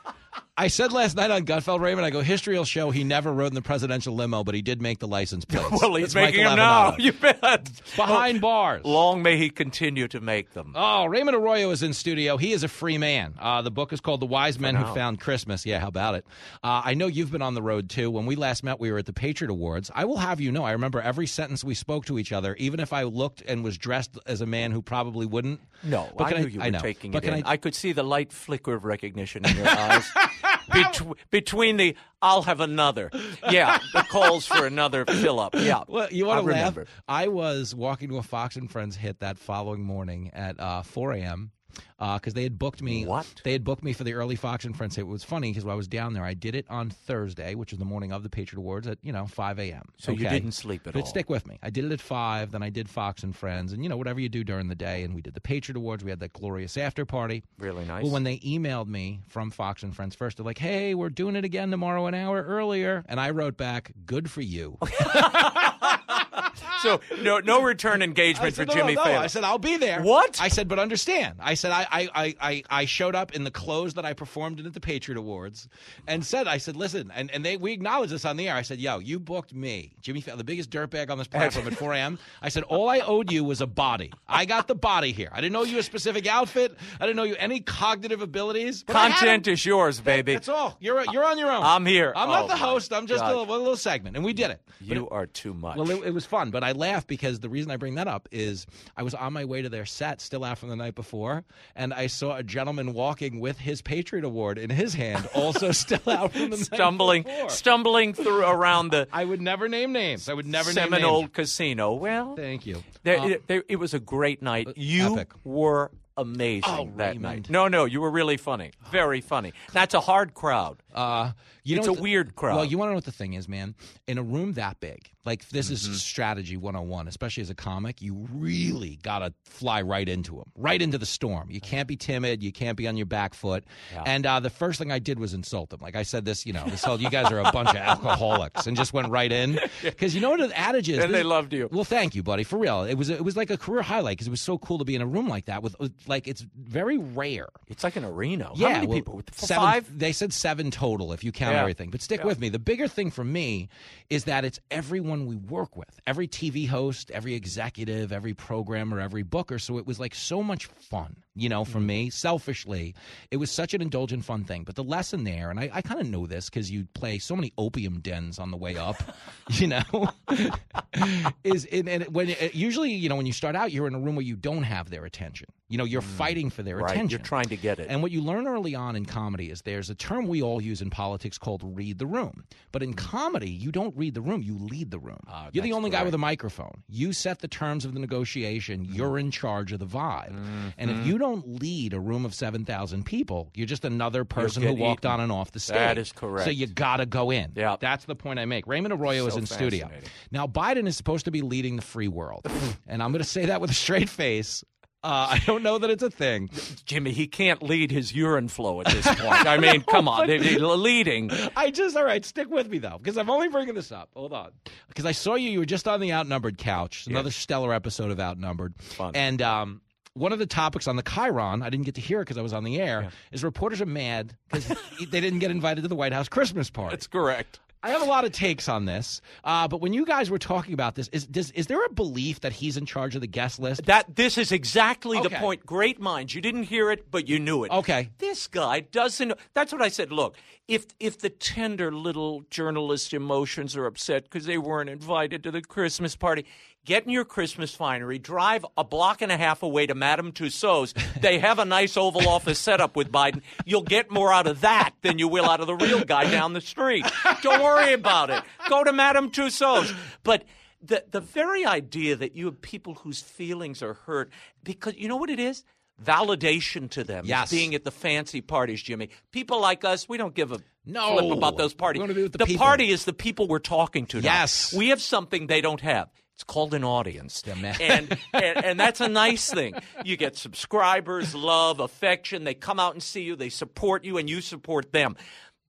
I 0.59 0.69
said 0.69 0.91
last 0.91 1.15
night 1.15 1.29
on 1.29 1.45
Gutfeld 1.45 1.81
Raymond, 1.81 2.03
I 2.03 2.09
go, 2.09 2.21
history 2.21 2.57
will 2.57 2.65
show 2.65 2.89
he 2.89 3.03
never 3.03 3.31
rode 3.31 3.47
in 3.49 3.53
the 3.53 3.61
presidential 3.61 4.15
limo, 4.15 4.43
but 4.43 4.55
he 4.55 4.63
did 4.63 4.81
make 4.81 4.97
the 4.97 5.07
license 5.07 5.45
plates. 5.45 5.69
Well, 5.71 5.93
he's 5.93 6.13
That's 6.13 6.15
making 6.15 6.45
Michael 6.45 6.55
them 6.57 6.57
now. 6.57 6.95
You 6.97 7.13
bet. 7.13 7.69
Behind 7.95 8.41
bars. 8.41 8.83
Long 8.83 9.21
may 9.21 9.37
he 9.37 9.51
continue 9.51 10.07
to 10.07 10.19
make 10.19 10.53
them. 10.53 10.73
Oh, 10.75 11.05
Raymond 11.05 11.37
Arroyo 11.37 11.69
is 11.69 11.83
in 11.83 11.93
studio. 11.93 12.37
He 12.37 12.53
is 12.53 12.63
a 12.63 12.67
free 12.67 12.97
man. 12.97 13.35
Uh, 13.39 13.61
the 13.61 13.69
book 13.69 13.93
is 13.93 14.01
called 14.01 14.19
The 14.19 14.25
Wise 14.25 14.59
Men 14.59 14.73
Who. 14.75 14.87
Found 14.95 15.19
Christmas. 15.19 15.63
Yeah, 15.63 15.77
how 15.79 15.89
about 15.89 16.15
it? 16.15 16.25
Uh, 16.63 16.81
I 16.83 16.95
know 16.95 17.05
you've 17.05 17.31
been 17.31 17.43
on 17.43 17.53
the 17.53 17.61
road 17.61 17.87
too. 17.87 18.09
When 18.09 18.25
we 18.25 18.35
last 18.35 18.63
met, 18.63 18.79
we 18.79 18.91
were 18.91 18.97
at 18.97 19.05
the 19.05 19.13
Patriot 19.13 19.51
Awards. 19.51 19.91
I 19.93 20.05
will 20.05 20.17
have 20.17 20.41
you 20.41 20.51
know, 20.51 20.63
I 20.63 20.71
remember 20.71 20.99
every 20.99 21.27
sentence 21.27 21.63
we 21.63 21.75
spoke 21.75 22.05
to 22.05 22.17
each 22.17 22.31
other, 22.31 22.55
even 22.55 22.79
if 22.79 22.93
I 22.93 23.03
looked 23.03 23.43
and 23.43 23.63
was 23.63 23.77
dressed 23.77 24.17
as 24.25 24.41
a 24.41 24.47
man 24.47 24.71
who 24.71 24.81
probably 24.81 25.27
wouldn't. 25.27 25.59
No, 25.83 26.09
But 26.17 26.33
I 26.33 26.39
knew 26.39 26.47
you 26.47 26.61
I 26.61 26.65
were 26.65 26.71
know. 26.71 26.79
taking 26.79 27.11
But 27.11 27.25
it 27.25 27.33
in. 27.33 27.43
I- 27.45 27.51
I, 27.51 27.57
could 27.57 27.75
see 27.75 27.91
the 27.91 28.01
light 28.01 28.31
flicker 28.33 28.73
of 28.73 28.85
recognition 28.85 29.45
in 29.45 29.55
your 29.55 29.67
eyes. 29.69 30.09
Betw- 30.69 31.15
between 31.31 31.77
the 31.77 31.95
"I'll 32.21 32.41
have 32.43 32.59
another," 32.59 33.09
yeah, 33.49 33.79
the 33.93 34.03
calls 34.03 34.45
for 34.45 34.65
another 34.65 35.05
fill 35.05 35.39
up. 35.39 35.55
Yeah, 35.55 35.83
Well, 35.87 36.07
you 36.11 36.25
want 36.25 36.41
to 36.41 36.45
laugh? 36.45 36.55
remember. 36.75 36.85
I 37.07 37.27
was 37.27 37.73
walking 37.75 38.09
to 38.09 38.17
a 38.17 38.23
Fox 38.23 38.55
and 38.55 38.69
Friends 38.71 38.95
hit 38.95 39.19
that 39.19 39.37
following 39.39 39.83
morning 39.83 40.31
at 40.33 40.59
uh, 40.59 40.81
4 40.83 41.13
a.m. 41.13 41.51
Uh, 41.99 42.15
because 42.15 42.33
they 42.33 42.43
had 42.43 42.59
booked 42.59 42.81
me. 42.81 43.05
What? 43.05 43.41
They 43.43 43.51
had 43.51 43.63
booked 43.63 43.83
me 43.83 43.93
for 43.93 44.03
the 44.03 44.13
early 44.13 44.35
Fox 44.35 44.65
and 44.65 44.75
Friends. 44.75 44.97
It 44.97 45.07
was 45.07 45.23
funny 45.23 45.51
because 45.51 45.65
I 45.65 45.73
was 45.73 45.87
down 45.87 46.13
there, 46.13 46.23
I 46.23 46.33
did 46.33 46.55
it 46.55 46.65
on 46.69 46.89
Thursday, 46.89 47.55
which 47.55 47.71
was 47.71 47.79
the 47.79 47.85
morning 47.85 48.11
of 48.11 48.23
the 48.23 48.29
Patriot 48.29 48.59
Awards 48.59 48.87
at 48.87 48.99
you 49.01 49.11
know 49.11 49.25
5 49.25 49.59
a.m. 49.59 49.83
So 49.97 50.11
you 50.11 50.29
didn't 50.29 50.51
sleep 50.51 50.81
at 50.85 50.95
all? 50.95 51.01
but 51.01 51.05
all. 51.05 51.07
stick 51.07 51.29
with 51.29 51.47
me. 51.47 51.57
I 51.63 51.69
did 51.69 51.85
it 51.85 51.91
at 51.91 52.01
five. 52.01 52.51
Then 52.51 52.61
I 52.61 52.69
did 52.69 52.89
Fox 52.89 53.23
and 53.23 53.35
Friends, 53.35 53.73
and 53.73 53.83
you 53.83 53.89
know 53.89 53.97
whatever 53.97 54.19
you 54.19 54.29
do 54.29 54.43
during 54.43 54.67
the 54.67 54.75
day. 54.75 55.03
And 55.03 55.15
we 55.15 55.21
did 55.21 55.33
the 55.33 55.41
Patriot 55.41 55.77
Awards. 55.77 56.03
We 56.03 56.11
had 56.11 56.19
that 56.19 56.33
glorious 56.33 56.77
after 56.77 57.05
party. 57.05 57.43
Really 57.57 57.85
nice. 57.85 58.03
Well, 58.03 58.11
when 58.11 58.23
they 58.23 58.37
emailed 58.39 58.87
me 58.87 59.21
from 59.27 59.51
Fox 59.51 59.83
and 59.83 59.95
Friends 59.95 60.15
first, 60.15 60.37
they're 60.37 60.45
like, 60.45 60.59
"Hey, 60.59 60.93
we're 60.93 61.09
doing 61.09 61.35
it 61.35 61.45
again 61.45 61.71
tomorrow, 61.71 62.05
an 62.05 62.13
hour 62.13 62.43
earlier," 62.43 63.03
and 63.07 63.19
I 63.19 63.31
wrote 63.31 63.57
back, 63.57 63.91
"Good 64.05 64.29
for 64.29 64.41
you." 64.41 64.77
so 66.81 66.99
no 67.21 67.39
no 67.39 67.61
return 67.63 68.01
engagement 68.01 68.47
I 68.47 68.51
for 68.51 68.65
no, 68.65 68.73
Jimmy 68.73 68.95
no, 68.95 69.03
no. 69.03 69.09
Failla. 69.09 69.19
I 69.19 69.27
said 69.27 69.43
I'll 69.43 69.57
be 69.59 69.77
there. 69.77 70.01
What? 70.01 70.39
I 70.41 70.47
said, 70.47 70.67
but 70.67 70.79
understand. 70.79 71.35
I 71.39 71.53
said 71.55 71.71
I, 71.71 71.87
I, 71.91 72.09
I, 72.15 72.35
I, 72.41 72.63
I 72.69 72.85
showed 72.85 73.15
up 73.15 73.33
in 73.33 73.43
the 73.43 73.51
clothes 73.51 73.95
that 73.95 74.05
I 74.05 74.13
performed 74.13 74.59
in 74.59 74.65
at 74.65 74.73
the 74.73 74.79
Patriot 74.79 75.17
Awards, 75.17 75.67
and 76.07 76.25
said 76.25 76.47
I 76.47 76.57
said, 76.57 76.75
listen, 76.75 77.11
and, 77.15 77.31
and 77.31 77.45
they 77.45 77.57
we 77.57 77.73
acknowledged 77.73 78.11
this 78.13 78.25
on 78.25 78.37
the 78.37 78.47
air. 78.49 78.55
I 78.55 78.61
said, 78.61 78.79
yo, 78.79 78.99
you 78.99 79.19
booked 79.19 79.53
me, 79.53 79.93
Jimmy 80.01 80.21
Failla, 80.21 80.37
the 80.37 80.43
biggest 80.43 80.69
dirtbag 80.69 81.09
on 81.09 81.17
this 81.17 81.27
platform 81.27 81.67
at 81.67 81.73
4 81.73 81.93
a.m. 81.93 82.19
I 82.41 82.49
said 82.49 82.63
all 82.63 82.89
I 82.89 82.99
owed 82.99 83.31
you 83.31 83.43
was 83.43 83.61
a 83.61 83.67
body. 83.67 84.11
I 84.27 84.45
got 84.45 84.67
the 84.67 84.75
body 84.75 85.11
here. 85.11 85.29
I 85.31 85.41
didn't 85.41 85.55
owe 85.55 85.63
you 85.63 85.79
a 85.79 85.83
specific 85.83 86.27
outfit. 86.27 86.75
I 86.99 87.05
didn't 87.05 87.19
owe 87.19 87.23
you 87.23 87.35
any 87.39 87.59
cognitive 87.59 88.21
abilities. 88.21 88.83
but 88.83 88.95
I 88.95 89.09
had 89.09 89.17
Content 89.19 89.47
is 89.47 89.65
yours, 89.65 89.99
baby. 89.99 90.33
That's 90.33 90.49
all. 90.49 90.77
You're 90.79 91.03
you're 91.11 91.25
on 91.25 91.37
your 91.39 91.51
own. 91.51 91.63
I'm 91.63 91.85
here. 91.85 92.13
I'm 92.15 92.29
Oh, 92.29 92.33
not 92.33 92.47
the 92.49 92.57
host. 92.57 92.93
I'm 92.93 93.07
just 93.07 93.23
a, 93.23 93.33
a 93.35 93.41
little 93.41 93.75
segment, 93.77 94.15
and 94.15 94.23
we 94.25 94.33
did 94.33 94.51
it. 94.51 94.61
But 94.79 94.87
You 94.97 95.09
are 95.09 95.25
too 95.25 95.53
much. 95.53 95.77
well, 95.77 95.89
it, 95.89 96.07
it 96.07 96.13
was 96.13 96.25
fun, 96.27 96.51
but 96.51 96.63
I 96.63 96.73
laugh 96.73 97.07
because 97.07 97.39
the 97.39 97.49
reason 97.49 97.71
I 97.71 97.77
bring 97.77 97.95
that 97.95 98.07
up 98.07 98.27
is 98.31 98.67
I 98.95 99.03
was 99.03 99.13
on 99.15 99.33
my 99.33 99.45
way 99.45 99.61
to 99.61 99.69
their 99.69 99.85
set, 99.85 100.21
still 100.21 100.43
out 100.43 100.57
from 100.57 100.69
the 100.69 100.75
night 100.75 100.93
before, 100.95 101.43
and 101.75 101.93
I 101.93 102.07
saw 102.07 102.35
a 102.37 102.43
gentleman 102.43 102.93
walking 102.93 103.39
with 103.39 103.57
his 103.57 103.81
Patriot 103.81 104.25
Award 104.25 104.57
in 104.57 104.69
his 104.69 104.93
hand, 104.93 105.27
also 105.33 105.71
still 105.71 105.99
out 106.07 106.33
from 106.33 106.49
the 106.51 106.57
stumbling 106.57 107.23
night 107.23 107.33
before. 107.35 107.49
stumbling 107.49 108.13
through 108.13 108.43
around 108.45 108.91
the 108.91 109.07
I 109.11 109.25
would 109.25 109.41
never 109.41 109.67
name 109.67 109.91
names. 109.93 110.29
I 110.29 110.33
would 110.33 110.45
never 110.47 110.71
Seminole 110.71 111.11
name 111.13 111.19
names. 111.21 111.31
Casino. 111.33 111.93
Well, 111.93 112.35
Thank 112.35 112.65
you. 112.65 112.83
there, 113.03 113.19
Um, 113.19 113.31
it, 113.31 113.47
there, 113.47 113.63
it 113.67 113.77
was 113.77 113.93
a 113.93 113.99
great 113.99 114.41
night. 114.41 114.67
You 114.75 115.13
epic. 115.15 115.33
were 115.43 115.91
amazing 116.19 116.63
Oh, 116.65 116.89
that 116.97 117.09
Raymond. 117.13 117.21
night. 117.21 117.49
No, 117.49 117.67
no, 117.67 117.85
you 117.85 118.01
were 118.01 118.09
really 118.09 118.37
funny. 118.37 118.71
Very 118.91 119.21
funny. 119.21 119.53
That's 119.71 119.93
a 119.93 119.99
hard 119.99 120.33
crowd. 120.33 120.77
Uh, 120.93 121.31
you 121.67 121.75
know 121.75 121.91
it's 121.91 121.99
a 121.99 122.01
weird 122.01 122.35
crowd. 122.35 122.55
Well, 122.55 122.65
you 122.65 122.77
want 122.77 122.87
to 122.89 122.91
know 122.93 122.97
what 122.97 123.05
the 123.05 123.11
thing 123.11 123.33
is, 123.33 123.47
man? 123.47 123.75
In 124.07 124.17
a 124.17 124.23
room 124.23 124.53
that 124.53 124.79
big, 124.79 125.09
like 125.25 125.47
this 125.49 125.67
Mm-hmm. 125.67 125.91
is 125.91 126.01
strategy 126.01 126.55
101, 126.57 127.07
especially 127.07 127.41
as 127.41 127.49
a 127.49 127.55
comic, 127.55 128.01
you 128.01 128.27
really 128.31 128.97
got 129.03 129.19
to 129.19 129.33
fly 129.43 129.81
right 129.81 130.07
into 130.07 130.37
them, 130.37 130.51
right 130.55 130.81
into 130.81 130.97
the 130.97 131.05
storm. 131.05 131.49
You 131.51 131.59
can't 131.59 131.87
be 131.87 131.97
timid. 131.97 132.41
You 132.41 132.51
can't 132.53 132.77
be 132.77 132.87
on 132.87 132.95
your 132.95 133.05
back 133.05 133.33
foot. 133.33 133.65
Yeah. 133.93 134.03
And 134.05 134.25
uh, 134.25 134.39
the 134.39 134.49
first 134.49 134.79
thing 134.79 134.91
I 134.91 134.99
did 134.99 135.19
was 135.19 135.33
insult 135.33 135.69
them. 135.71 135.79
Like 135.81 135.95
I 135.97 136.03
said, 136.03 136.23
this, 136.25 136.45
you 136.45 136.53
know, 136.53 136.63
this 136.67 136.83
whole, 136.83 136.99
you 137.01 137.09
guys 137.09 137.31
are 137.31 137.39
a 137.39 137.51
bunch 137.51 137.69
of 137.69 137.75
alcoholics 137.75 138.67
and 138.67 138.77
just 138.77 138.93
went 138.93 139.09
right 139.09 139.31
in. 139.31 139.59
Because 139.81 140.13
you 140.15 140.21
know 140.21 140.29
what 140.31 140.39
the 140.39 140.57
adage 140.57 140.89
is? 140.89 141.03
And 141.03 141.13
they 141.13 141.23
loved 141.23 141.53
you. 141.53 141.69
Well, 141.71 141.83
thank 141.83 142.13
you, 142.15 142.23
buddy. 142.23 142.43
For 142.43 142.57
real. 142.57 142.83
It 142.83 142.95
was, 142.95 143.09
it 143.09 143.23
was 143.23 143.35
like 143.35 143.49
a 143.49 143.57
career 143.57 143.81
highlight 143.81 144.17
because 144.17 144.27
it 144.27 144.31
was 144.31 144.41
so 144.41 144.57
cool 144.57 144.77
to 144.79 144.85
be 144.85 144.95
in 144.95 145.01
a 145.01 145.05
room 145.05 145.27
like 145.27 145.45
that 145.45 145.61
with, 145.63 145.77
with 145.79 145.93
like, 146.07 146.27
it's 146.27 146.45
very 146.55 146.97
rare. 146.97 147.47
It's 147.67 147.83
like 147.83 147.95
an 147.95 148.05
arena. 148.05 148.51
Yeah, 148.55 148.67
How 148.67 148.73
many 148.75 148.87
well, 148.87 148.97
people? 148.97 149.21
Seven, 149.33 149.63
Five? 149.63 149.99
They 149.99 150.11
said 150.11 150.33
seven 150.33 150.71
total 150.71 151.13
if 151.13 151.23
you 151.23 151.31
count 151.31 151.55
Yeah. 151.57 151.61
everything. 151.61 151.89
But 151.89 152.01
stick 152.01 152.21
Yeah. 152.21 152.27
with 152.27 152.39
me. 152.39 152.49
The 152.49 152.59
bigger 152.59 152.87
thing 152.87 153.11
for 153.11 153.23
me 153.23 153.69
is 154.09 154.23
that 154.25 154.45
it's 154.45 154.59
everyone 154.71 155.25
we 155.25 155.35
work 155.35 155.75
with, 155.75 155.99
every 156.07 156.27
TV 156.27 156.67
host, 156.67 157.11
every 157.11 157.33
executive, 157.35 158.11
every 158.11 158.33
programmer, 158.33 158.99
every 158.99 159.23
booker. 159.23 159.59
So 159.59 159.77
it 159.77 159.85
was 159.85 159.99
like 159.99 160.15
so 160.15 160.41
much 160.41 160.65
fun, 160.65 161.17
you 161.35 161.49
know, 161.49 161.63
Mm-hmm. 161.63 161.71
for 161.71 161.79
me, 161.79 162.09
selfishly. 162.09 162.95
It 163.31 163.37
was 163.37 163.51
such 163.51 163.73
an 163.73 163.81
indulgent, 163.81 164.23
fun 164.25 164.43
thing. 164.45 164.63
But 164.63 164.75
the 164.75 164.83
lesson 164.83 165.23
there, 165.23 165.49
and 165.49 165.59
I, 165.59 165.69
I 165.73 165.81
kind 165.81 165.99
of 165.99 166.07
know 166.09 166.25
this 166.27 166.49
because 166.49 166.69
you 166.71 166.85
play 166.93 167.19
so 167.19 167.35
many 167.35 167.51
opium 167.57 167.99
dens 167.99 168.39
on 168.39 168.51
the 168.51 168.57
way 168.57 168.77
up, 168.77 169.01
you 169.49 169.67
know, 169.67 170.09
is 171.43 171.65
in, 171.65 171.87
and 171.87 172.03
when 172.13 172.29
it, 172.29 172.55
usually, 172.55 172.91
you 172.91 173.09
know, 173.09 173.15
when 173.15 173.25
you 173.25 173.33
start 173.33 173.55
out, 173.55 173.71
you're 173.71 173.87
in 173.87 173.95
a 173.95 173.99
room 173.99 174.15
where 174.15 174.25
you 174.25 174.35
don't 174.35 174.63
have 174.63 174.89
their 174.89 175.05
attention. 175.05 175.47
You 175.69 175.77
know, 175.77 175.83
you're 175.83 176.01
fighting 176.01 176.49
for 176.49 176.63
their 176.63 176.77
Mm. 176.77 176.81
Right, 176.83 176.91
attention. 176.91 177.09
you're 177.19 177.25
trying 177.25 177.49
to 177.49 177.57
get 177.57 177.77
it. 177.79 177.87
And 177.89 178.01
what 178.01 178.11
you 178.11 178.21
learn 178.21 178.47
early 178.47 178.73
on 178.73 178.95
in 178.95 179.03
comedy 179.05 179.49
is 179.51 179.63
there's 179.63 179.89
a 179.89 179.95
term 179.95 180.27
we 180.27 180.41
all 180.41 180.61
use 180.61 180.81
in 180.81 180.89
politics 180.89 181.37
called 181.37 181.61
read 181.63 181.97
the 181.97 182.05
room. 182.05 182.45
But 182.71 182.83
in 182.83 182.93
comedy, 182.93 183.49
you 183.51 183.71
don't 183.73 183.93
read 183.97 184.13
the 184.13 184.21
room, 184.21 184.41
you 184.41 184.57
lead 184.57 184.91
the 184.91 184.99
room. 184.99 185.19
you're 185.51 185.63
the 185.63 185.73
only 185.73 185.89
guy 185.89 186.03
with 186.03 186.13
a 186.13 186.17
microphone. 186.17 186.83
You 186.87 187.11
set 187.11 187.39
the 187.39 187.47
terms 187.49 187.83
of 187.83 187.93
the 187.93 187.99
negotiation, 187.99 188.85
you're 188.85 189.17
in 189.19 189.29
charge 189.31 189.71
of 189.73 189.79
the 189.79 189.85
vibe. 189.85 190.33
And 190.77 190.89
if 190.91 190.97
Mhm. 190.97 191.05
you 191.05 191.17
don't 191.17 191.59
lead 191.61 191.93
a 191.93 191.99
room 191.99 192.23
of 192.25 192.33
7,000 192.33 193.05
people, 193.05 193.51
you're 193.53 193.67
just 193.67 193.83
another 193.83 194.23
person 194.23 194.63
who 194.63 194.73
walked 194.73 195.01
eaten. 195.05 195.11
on 195.11 195.19
and 195.19 195.31
off 195.31 195.51
the 195.51 195.59
stage. 195.59 195.75
That 195.75 195.97
is 195.97 196.11
correct. 196.13 196.45
So 196.45 196.49
you 196.51 196.67
got 196.67 196.97
to 196.97 197.05
go 197.05 197.29
in. 197.31 197.51
Yeah. 197.55 197.75
That's 197.79 198.05
the 198.05 198.15
point 198.15 198.39
I 198.39 198.45
make. 198.45 198.67
Raymond 198.67 198.93
Arroyo 198.93 199.25
is 199.27 199.35
in 199.35 199.45
studio. 199.45 199.89
Now, 200.31 200.47
Biden 200.47 200.87
is 200.87 200.95
supposed 200.95 201.25
to 201.25 201.31
be 201.31 201.41
leading 201.41 201.75
the 201.75 201.81
free 201.81 202.07
world. 202.07 202.45
and 202.87 203.03
I'm 203.03 203.11
going 203.11 203.23
to 203.23 203.29
say 203.29 203.47
that 203.47 203.59
with 203.59 203.71
a 203.71 203.73
straight 203.75 204.07
face. 204.09 204.63
Uh, 205.03 205.27
I 205.31 205.41
don't 205.45 205.63
know 205.63 205.77
that 205.77 205.89
it's 205.89 206.03
a 206.03 206.09
thing. 206.09 206.49
Jimmy, 206.85 207.11
he 207.11 207.27
can't 207.27 207.61
lead 207.63 207.91
his 207.91 208.13
urine 208.13 208.47
flow 208.47 208.81
at 208.81 208.87
this 208.87 209.05
point. 209.07 209.45
I 209.45 209.57
mean, 209.57 209.81
come 209.89 210.07
on, 210.07 210.27
they, 210.27 210.37
they- 210.37 210.57
leading. 210.59 211.31
I 211.55 211.71
just 211.71 211.95
all 211.95 212.03
right. 212.03 212.23
Stick 212.25 212.49
with 212.49 212.69
me 212.69 212.77
though, 212.79 212.97
because 212.97 213.17
I'm 213.17 213.29
only 213.29 213.47
bringing 213.47 213.75
this 213.75 213.91
up. 213.91 214.09
Hold 214.15 214.33
on, 214.33 214.51
because 214.87 215.05
I 215.05 215.11
saw 215.11 215.35
you. 215.35 215.49
You 215.49 215.59
were 215.59 215.65
just 215.65 215.87
on 215.87 215.99
the 215.99 216.13
Outnumbered 216.13 216.57
couch. 216.57 217.07
Another 217.07 217.31
stellar 217.31 217.73
episode 217.73 218.11
of 218.11 218.19
Outnumbered. 218.19 218.73
Fun. 218.79 219.15
And 219.15 219.41
um, 219.41 219.81
one 220.13 220.33
of 220.33 220.39
the 220.39 220.45
topics 220.47 220.87
on 220.87 220.95
the 220.95 221.03
Chiron, 221.03 221.61
I 221.61 221.69
didn't 221.69 221.85
get 221.85 221.95
to 221.95 222.01
hear 222.01 222.19
it 222.19 222.23
because 222.23 222.37
I 222.37 222.41
was 222.41 222.53
on 222.53 222.63
the 222.63 222.79
air. 222.81 223.09
Is 223.31 223.43
reporters 223.43 223.81
are 223.81 223.85
mad 223.85 224.35
because 224.51 224.67
they 224.99 225.21
didn't 225.21 225.39
get 225.39 225.51
invited 225.51 225.83
to 225.83 225.87
the 225.87 225.95
White 225.95 226.13
House 226.13 226.27
Christmas 226.27 226.69
party. 226.69 226.91
That's 226.95 227.07
correct. 227.07 227.59
I 227.83 227.91
have 227.91 228.01
a 228.01 228.05
lot 228.05 228.25
of 228.25 228.31
takes 228.31 228.67
on 228.67 228.85
this, 228.85 229.21
uh, 229.43 229.67
but 229.67 229.81
when 229.81 229.93
you 229.93 230.05
guys 230.05 230.29
were 230.29 230.39
talking 230.39 230.73
about 230.73 230.95
this, 230.95 231.07
is 231.09 231.27
does, 231.27 231.51
is 231.51 231.67
there 231.67 231.83
a 231.85 231.89
belief 231.89 232.41
that 232.41 232.51
he's 232.51 232.75
in 232.75 232.85
charge 232.85 233.15
of 233.15 233.21
the 233.21 233.27
guest 233.27 233.59
list? 233.59 233.85
That 233.85 234.15
this 234.15 234.37
is 234.37 234.51
exactly 234.51 235.21
the 235.21 235.29
point. 235.29 235.65
Great 235.65 235.99
minds. 235.99 236.33
You 236.33 236.41
didn't 236.41 236.63
hear 236.63 236.91
it, 236.91 237.11
but 237.11 237.27
you 237.27 237.39
knew 237.39 237.63
it. 237.63 237.71
Okay. 237.71 238.09
This 238.17 238.47
guy 238.47 238.79
doesn't. 238.79 239.33
That's 239.53 239.71
what 239.71 239.81
I 239.81 239.89
said. 239.89 240.11
Look, 240.11 240.35
if 240.67 240.85
if 240.99 241.19
the 241.19 241.29
tender 241.29 241.91
little 241.91 242.43
journalist 242.49 243.13
emotions 243.13 243.77
are 243.77 243.85
upset 243.85 244.23
because 244.23 244.45
they 244.45 244.57
weren't 244.57 244.89
invited 244.89 245.43
to 245.43 245.51
the 245.51 245.61
Christmas 245.61 246.15
party, 246.15 246.45
get 246.87 247.03
in 247.03 247.11
your 247.11 247.25
Christmas 247.25 247.75
finery, 247.75 248.17
drive 248.17 248.65
a 248.75 248.83
block 248.83 249.21
and 249.21 249.31
a 249.31 249.37
half 249.37 249.61
away 249.61 249.85
to 249.85 249.93
Madame 249.93 250.31
Tussauds. 250.31 250.93
They 251.21 251.37
have 251.37 251.59
a 251.59 251.65
nice 251.65 251.95
Oval 251.97 252.27
Office 252.27 252.57
setup 252.57 252.95
with 252.95 253.11
Biden. 253.11 253.41
You'll 253.65 253.83
get 253.83 254.09
more 254.09 254.33
out 254.33 254.47
of 254.47 254.61
that 254.61 254.93
than 255.03 255.19
you 255.19 255.27
will 255.27 255.45
out 255.45 255.59
of 255.59 255.67
the 255.67 255.75
real 255.75 256.03
guy 256.03 256.31
down 256.31 256.53
the 256.53 256.61
street. 256.61 257.05
Don't 257.43 257.61
worry 257.61 257.93
about 257.93 258.31
it. 258.31 258.41
Go 258.69 258.83
to 258.83 258.91
Madame 258.93 259.29
Tussauds. 259.29 259.93
But 260.23 260.45
the 260.81 261.03
the 261.11 261.19
very 261.21 261.65
idea 261.65 262.15
that 262.15 262.35
you 262.35 262.45
have 262.45 262.61
people 262.61 262.93
whose 262.95 263.21
feelings 263.21 263.83
are 263.83 263.93
hurt 263.95 264.31
because 264.63 264.95
you 264.95 265.07
know 265.07 265.17
what 265.17 265.29
it 265.29 265.39
is 265.39 265.63
validation 266.03 266.89
to 266.91 267.03
them 267.03 267.25
Yes. 267.25 267.49
being 267.51 267.73
at 267.75 267.83
the 267.83 267.89
fancy 267.91 268.41
parties 268.41 268.81
jimmy 268.83 269.09
people 269.31 269.59
like 269.59 269.83
us 269.83 270.07
we 270.07 270.17
don't 270.17 270.35
give 270.35 270.51
a 270.51 270.59
No. 270.85 271.17
flip 271.17 271.35
about 271.35 271.57
those 271.57 271.73
parties 271.73 271.99
We 271.99 272.03
wanna 272.03 272.13
be 272.13 272.21
with 272.23 272.33
the 272.33 272.45
people. 272.45 272.63
party 272.63 272.91
is 272.91 273.05
the 273.05 273.13
people 273.13 273.47
we're 273.47 273.57
talking 273.57 274.05
to 274.07 274.17
now. 274.21 274.23
Yes. 274.41 274.71
we 274.73 274.89
have 274.89 275.01
something 275.01 275.47
they 275.47 275.61
don't 275.61 275.81
have 275.81 276.09
it's 276.37 276.43
called 276.43 276.75
an 276.75 276.83
audience 276.83 277.43
and, 277.47 277.65
and 277.81 278.15
and 278.31 278.79
that's 278.79 279.01
a 279.01 279.07
nice 279.07 279.51
thing 279.51 279.73
you 280.05 280.15
get 280.15 280.37
subscribers 280.37 281.33
love 281.33 281.79
affection 281.79 282.43
they 282.43 282.53
come 282.53 282.79
out 282.79 282.93
and 282.93 283.01
see 283.01 283.23
you 283.23 283.35
they 283.35 283.49
support 283.49 284.05
you 284.05 284.19
and 284.19 284.29
you 284.29 284.39
support 284.39 284.91
them 284.91 285.17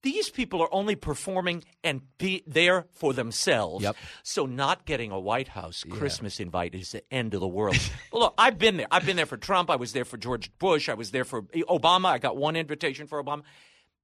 these 0.02 0.30
people 0.30 0.62
are 0.62 0.72
only 0.72 0.94
performing 0.94 1.64
and 1.82 2.02
be 2.18 2.42
there 2.46 2.86
for 2.92 3.12
themselves. 3.12 3.82
Yep. 3.82 3.96
So 4.22 4.46
not 4.46 4.84
getting 4.84 5.10
a 5.10 5.18
White 5.18 5.48
House 5.48 5.84
Christmas 5.90 6.38
invite 6.38 6.74
is 6.74 6.92
the 6.92 7.02
end 7.12 7.34
of 7.34 7.40
the 7.40 7.48
world. 7.48 7.76
Look, 8.12 8.34
I've 8.38 8.58
been 8.58 8.76
there. 8.76 8.86
I've 8.90 9.04
been 9.04 9.16
there 9.16 9.26
for 9.26 9.36
Trump. 9.36 9.70
I 9.70 9.76
was 9.76 9.92
there 9.92 10.04
for 10.04 10.16
George 10.16 10.56
Bush. 10.58 10.88
I 10.88 10.94
was 10.94 11.10
there 11.10 11.24
for 11.24 11.42
Obama. 11.42 12.06
I 12.06 12.18
got 12.18 12.36
one 12.36 12.54
invitation 12.54 13.06
for 13.06 13.22
Obama. 13.22 13.42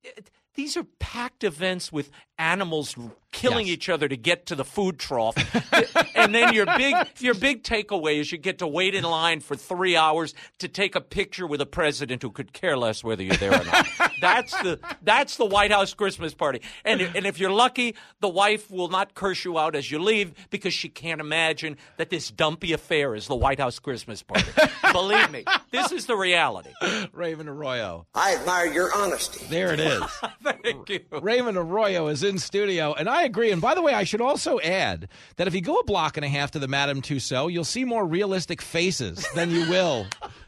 It- 0.03 0.31
these 0.55 0.77
are 0.77 0.85
packed 0.99 1.45
events 1.45 1.93
with 1.93 2.11
animals 2.39 2.97
killing 3.31 3.67
Yes. 3.67 3.75
each 3.75 3.89
other 3.89 4.07
to 4.09 4.17
get 4.17 4.47
to 4.47 4.55
the 4.55 4.65
food 4.65 4.99
trough, 4.99 5.37
and 6.17 6.33
then 6.35 6.53
your 6.55 6.67
big 6.67 6.95
your 7.19 7.35
big 7.35 7.63
takeaway 7.65 8.21
is 8.21 8.31
you 8.31 8.39
get 8.39 8.59
to 8.59 8.67
wait 8.67 8.95
in 8.95 9.03
line 9.05 9.41
for 9.41 9.57
three 9.57 9.97
hours 9.97 10.35
to 10.59 10.69
take 10.69 10.95
a 10.95 11.01
picture 11.01 11.47
with 11.47 11.61
a 11.61 11.67
president 11.67 12.23
who 12.23 12.31
could 12.31 12.53
care 12.53 12.77
less 12.77 13.03
whether 13.03 13.23
you're 13.25 13.37
there 13.37 13.61
or 13.61 13.65
not. 13.65 13.89
that's 14.21 14.53
the 14.63 14.79
that's 15.03 15.37
the 15.37 15.45
White 15.45 15.73
House 15.73 15.95
Christmas 15.95 16.33
party, 16.35 16.61
and 16.85 17.01
and 17.01 17.27
if 17.27 17.39
you're 17.41 17.51
lucky, 17.51 17.95
the 18.21 18.29
wife 18.29 18.71
will 18.71 18.89
not 18.89 19.15
curse 19.15 19.45
you 19.45 19.59
out 19.59 19.75
as 19.75 19.91
you 19.91 19.99
leave 20.01 20.33
because 20.51 20.73
she 20.75 20.89
can't 20.89 21.21
imagine 21.21 21.77
that 21.97 22.11
this 22.11 22.31
dumpy 22.31 22.73
affair 22.73 23.15
is 23.17 23.27
the 23.27 23.37
White 23.37 23.59
House 23.59 23.79
Christmas 23.81 24.23
party. 24.23 24.51
Believe 24.93 25.31
me, 25.33 25.45
this 25.73 25.91
is 25.93 26.07
the 26.07 26.17
reality. 26.17 26.71
Raymond 27.13 27.49
Arroyo. 27.49 28.07
I 28.15 28.35
admire 28.37 28.67
your 28.67 28.91
honesty. 28.95 29.45
There 29.47 29.73
it 29.73 29.81
is. 29.81 30.03
Thank 30.45 30.89
you. 30.89 31.01
Raymond 31.23 31.57
Arroyo 31.57 32.09
is 32.09 32.23
in 32.23 32.39
studio, 32.39 32.93
and 32.95 33.09
I 33.09 33.23
agree. 33.23 33.51
And 33.51 33.61
by 33.61 33.75
the 33.75 33.83
way, 33.83 33.95
I 33.95 34.05
should 34.05 34.21
also 34.21 34.61
add 34.61 35.09
that 35.37 35.47
if 35.47 35.55
you 35.55 35.61
go 35.61 35.77
a 35.77 35.85
block 35.85 36.17
and 36.17 36.25
a 36.25 36.29
half 36.29 36.51
to 36.53 36.59
the 36.59 36.69
Madame 36.69 37.03
Tussauds, 37.03 37.53
you'll 37.53 37.65
see 37.65 37.85
more 37.85 38.05
realistic 38.05 38.61
faces 38.63 39.27
than 39.35 39.51
you 39.51 39.69
will. 39.69 40.07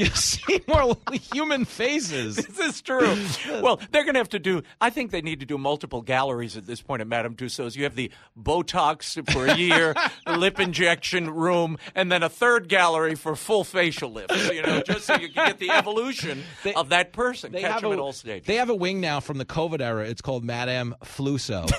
You 0.00 0.06
see 0.14 0.60
more 0.66 0.96
human 1.32 1.64
faces. 1.66 2.36
This 2.36 2.58
is 2.58 2.80
true. 2.80 3.16
well, 3.62 3.78
they're 3.90 4.04
going 4.04 4.14
to 4.14 4.20
have 4.20 4.30
to 4.30 4.38
do. 4.38 4.62
I 4.80 4.88
think 4.88 5.10
they 5.10 5.20
need 5.20 5.40
to 5.40 5.46
do 5.46 5.58
multiple 5.58 6.00
galleries 6.00 6.56
at 6.56 6.66
this 6.66 6.80
point 6.80 7.02
at 7.02 7.06
Madame 7.06 7.36
Tussauds. 7.36 7.76
You 7.76 7.84
have 7.84 7.96
the 7.96 8.10
Botox 8.40 9.30
for 9.30 9.46
a 9.46 9.54
year, 9.56 9.94
the 10.26 10.38
lip 10.38 10.58
injection 10.58 11.28
room, 11.28 11.76
and 11.94 12.10
then 12.10 12.22
a 12.22 12.30
third 12.30 12.68
gallery 12.68 13.14
for 13.14 13.36
full 13.36 13.62
facial 13.62 14.10
lifts. 14.10 14.48
You 14.50 14.62
know, 14.62 14.80
just 14.80 15.04
so 15.04 15.16
you 15.16 15.28
can 15.28 15.46
get 15.48 15.58
the 15.58 15.70
evolution 15.70 16.44
of 16.76 16.88
that 16.88 17.12
person. 17.12 17.52
They 17.52 17.60
Catch 17.60 17.72
have 17.72 17.82
them 17.82 17.90
a- 17.90 17.94
at 17.94 18.00
all 18.00 18.12
stages. 18.14 18.46
They 18.46 18.56
have 18.56 18.70
a 18.70 18.74
wing 18.74 19.00
now 19.02 19.20
from 19.20 19.36
the 19.36 19.44
COVID 19.44 19.82
era. 19.82 20.04
It's 20.08 20.22
called 20.22 20.44
Madame 20.44 20.94
Fluso. 21.04 21.70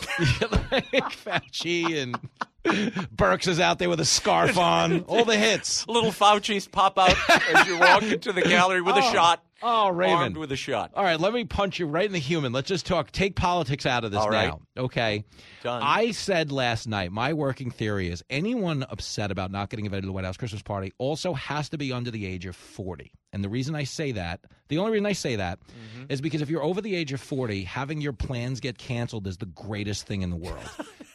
like 0.62 1.12
Fauci 1.16 2.02
and 2.02 2.18
Birx 2.66 3.48
is 3.48 3.60
out 3.60 3.80
there 3.80 3.90
with 3.90 4.00
a 4.00 4.06
scarf 4.06 4.58
on. 4.58 5.02
All 5.08 5.26
the 5.26 5.38
hits. 5.38 5.88
Little 5.88 6.12
Fauci's 6.12 6.68
pop 6.68 6.98
out 7.00 7.16
as 7.30 7.68
you 7.68 7.80
walk 7.80 8.04
into 8.04 8.32
the 8.32 8.42
gallery 8.42 8.82
with 8.82 8.96
a 8.96 9.00
Oh. 9.04 9.12
shot. 9.14 9.44
Oh, 9.64 9.90
Raymond. 9.90 10.20
Armed 10.22 10.38
with 10.38 10.52
a 10.52 10.56
shot. 10.56 10.90
All 10.96 11.04
right, 11.04 11.20
let 11.20 11.34
me 11.34 11.44
punch 11.46 11.78
you 11.78 11.86
right 11.86 12.06
in 12.08 12.14
the 12.14 12.18
human. 12.20 12.52
Let's 12.52 12.68
just 12.68 12.88
talk. 12.88 13.12
Take 13.12 13.36
politics 13.36 13.86
out 13.86 14.04
of 14.04 14.10
this 14.10 14.26
right. 14.26 14.48
now. 14.48 14.62
Okay. 14.76 15.24
Done. 15.62 15.84
I 15.84 16.12
said 16.12 16.52
last 16.52 16.88
night, 16.88 17.12
my 17.12 17.34
working 17.34 17.70
theory 17.70 18.10
is 18.10 18.24
anyone 18.32 18.84
upset 18.90 19.30
about 19.30 19.52
not 19.52 19.70
getting 19.70 19.86
invited 19.86 20.02
to 20.02 20.08
the 20.08 20.14
White 20.14 20.26
House 20.26 20.36
Christmas 20.38 20.64
party 20.64 20.94
also 20.98 21.34
has 21.36 21.70
to 21.70 21.78
be 21.78 21.94
under 21.94 22.10
the 22.10 22.26
age 22.26 22.48
of 22.48 22.56
40. 22.56 23.12
And 23.34 23.44
the 23.44 23.50
reason 23.50 23.76
I 23.76 23.84
say 23.84 24.12
that, 24.14 24.40
the 24.70 24.80
only 24.80 24.94
reason 24.94 25.06
I 25.06 25.14
say 25.14 25.36
that, 25.36 25.60
is 26.10 26.20
Mm-hmm. 26.20 26.24
because 26.24 26.42
if 26.42 26.50
you're 26.50 26.64
over 26.64 26.82
the 26.82 26.96
age 26.96 27.14
of 27.14 27.22
40, 27.22 27.64
having 27.64 28.02
your 28.02 28.14
plans 28.14 28.62
get 28.62 28.80
canceled 28.80 29.28
is 29.28 29.38
the 29.38 29.46
greatest 29.46 30.08
thing 30.08 30.24
in 30.24 30.32
the 30.32 30.38
world. 30.38 30.58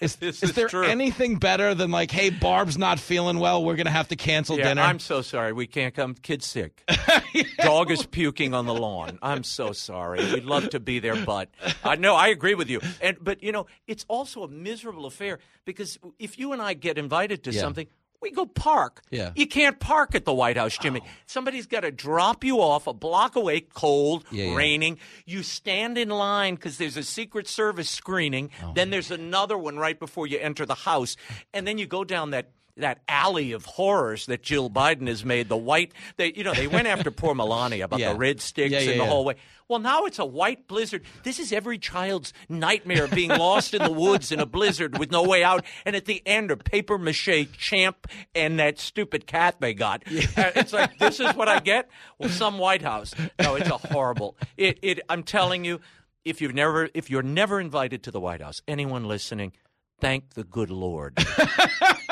Is, 0.00 0.16
is, 0.20 0.42
is 0.42 0.52
there 0.52 0.68
true. 0.68 0.84
anything 0.84 1.36
better 1.36 1.74
than 1.74 1.90
like, 1.90 2.10
hey, 2.10 2.30
Barb's 2.30 2.76
not 2.78 2.98
feeling 2.98 3.38
well, 3.38 3.64
we're 3.64 3.76
going 3.76 3.86
to 3.86 3.92
have 3.92 4.08
to 4.08 4.16
cancel 4.16 4.58
Yeah, 4.58 4.68
dinner? 4.68 4.82
I'm 4.82 4.98
so 4.98 5.22
sorry. 5.22 5.52
We 5.52 5.66
can't 5.66 5.94
come. 5.94 6.14
Kid's 6.14 6.46
sick. 6.46 6.82
Dog 7.58 7.90
is 7.90 8.04
puking 8.06 8.54
on 8.54 8.66
the 8.66 8.74
lawn. 8.74 9.18
I'm 9.22 9.42
so 9.44 9.72
sorry. 9.72 10.18
We'd 10.32 10.44
love 10.44 10.70
to 10.70 10.80
be 10.80 10.98
there, 10.98 11.16
but 11.24 11.48
I 11.84 11.96
know 11.96 12.14
I 12.14 12.28
agree 12.28 12.54
with 12.54 12.68
you. 12.70 12.80
And 13.00 13.16
but 13.20 13.42
you 13.42 13.52
know, 13.52 13.66
it's 13.86 14.04
also 14.08 14.42
a 14.42 14.48
miserable 14.48 15.06
affair 15.06 15.38
because 15.64 15.98
if 16.18 16.38
you 16.38 16.52
and 16.52 16.60
I 16.62 16.74
get 16.74 16.98
invited 16.98 17.44
to 17.44 17.52
Yeah. 17.52 17.60
something, 17.60 17.86
we 18.30 18.34
go 18.34 18.46
park. 18.46 19.02
Yeah. 19.10 19.30
You 19.36 19.46
can't 19.46 19.78
park 19.78 20.14
at 20.14 20.24
the 20.24 20.32
White 20.34 20.56
House, 20.56 20.76
Jimmy. 20.76 21.00
Somebody's 21.26 21.66
got 21.66 21.80
to 21.80 21.90
drop 21.92 22.42
you 22.44 22.60
off 22.60 22.86
a 22.86 22.92
block 22.92 23.36
away, 23.36 23.60
cold, 23.60 24.24
Yeah, 24.30 24.46
yeah. 24.46 24.56
raining. 24.56 24.98
You 25.24 25.42
stand 25.42 25.96
in 25.96 26.08
line 26.08 26.56
because 26.56 26.76
there's 26.78 26.96
a 26.96 27.02
Secret 27.02 27.46
Service 27.48 27.88
screening. 27.88 28.50
Oh. 28.62 28.72
Then 28.74 28.90
there's 28.90 29.10
another 29.10 29.56
one 29.56 29.76
right 29.78 29.98
before 29.98 30.26
you 30.26 30.38
enter 30.38 30.66
the 30.66 30.74
house, 30.74 31.16
and 31.54 31.66
then 31.66 31.78
you 31.78 31.86
go 31.86 32.04
down 32.04 32.30
that. 32.30 32.50
That 32.78 32.98
alley 33.08 33.52
of 33.52 33.64
horrors 33.64 34.26
that 34.26 34.42
Jill 34.42 34.68
Biden 34.68 35.08
has 35.08 35.24
made, 35.24 35.48
the 35.48 35.56
white, 35.56 35.92
they, 36.18 36.32
you 36.34 36.44
know, 36.44 36.52
they 36.52 36.66
went 36.66 36.86
after 36.86 37.10
poor 37.10 37.34
Melania 37.34 37.84
about 37.86 38.00
Yeah. 38.00 38.12
the 38.12 38.18
red 38.18 38.40
sticks 38.42 38.70
Yeah, 38.72 38.80
yeah, 38.80 38.90
in 38.92 38.98
the 38.98 39.04
yeah. 39.04 39.10
hallway. 39.10 39.36
Well, 39.68 39.78
now 39.80 40.04
it's 40.04 40.18
a 40.20 40.24
white 40.24 40.68
blizzard. 40.68 41.02
This 41.24 41.40
is 41.40 41.52
every 41.52 41.78
child's 41.78 42.32
nightmare 42.48 43.04
of 43.04 43.10
being 43.10 43.30
lost 43.30 43.74
in 43.74 43.82
the 43.82 43.90
woods 43.90 44.30
in 44.30 44.38
a 44.40 44.46
blizzard 44.46 44.96
with 44.98 45.10
no 45.10 45.22
way 45.24 45.42
out. 45.42 45.64
And 45.84 45.96
at 45.96 46.04
the 46.04 46.22
end 46.26 46.52
are 46.52 46.56
paper 46.56 46.98
mache 46.98 47.48
champ 47.58 48.06
and 48.34 48.60
that 48.60 48.78
stupid 48.78 49.26
cat 49.26 49.56
they 49.58 49.74
got. 49.74 50.04
Uh, 50.06 50.52
It's 50.54 50.72
like 50.72 50.98
this 50.98 51.18
is 51.18 51.34
what 51.34 51.48
I 51.48 51.58
get. 51.60 51.88
Well, 52.18 52.28
some 52.28 52.58
White 52.58 52.82
House. 52.82 53.12
No, 53.40 53.56
it's 53.56 53.68
a 53.70 53.78
horrible. 53.78 54.36
It. 54.56 54.78
It. 54.82 55.00
I'm 55.08 55.22
telling 55.24 55.64
you, 55.64 55.80
if 56.24 56.40
you've 56.40 56.54
never, 56.54 56.88
if 56.94 57.10
you're 57.10 57.22
never 57.22 57.58
invited 57.58 58.02
to 58.04 58.10
the 58.12 58.20
White 58.20 58.42
House, 58.42 58.62
anyone 58.68 59.06
listening, 59.06 59.52
thank 60.00 60.34
the 60.34 60.44
good 60.44 60.70
Lord. 60.70 61.18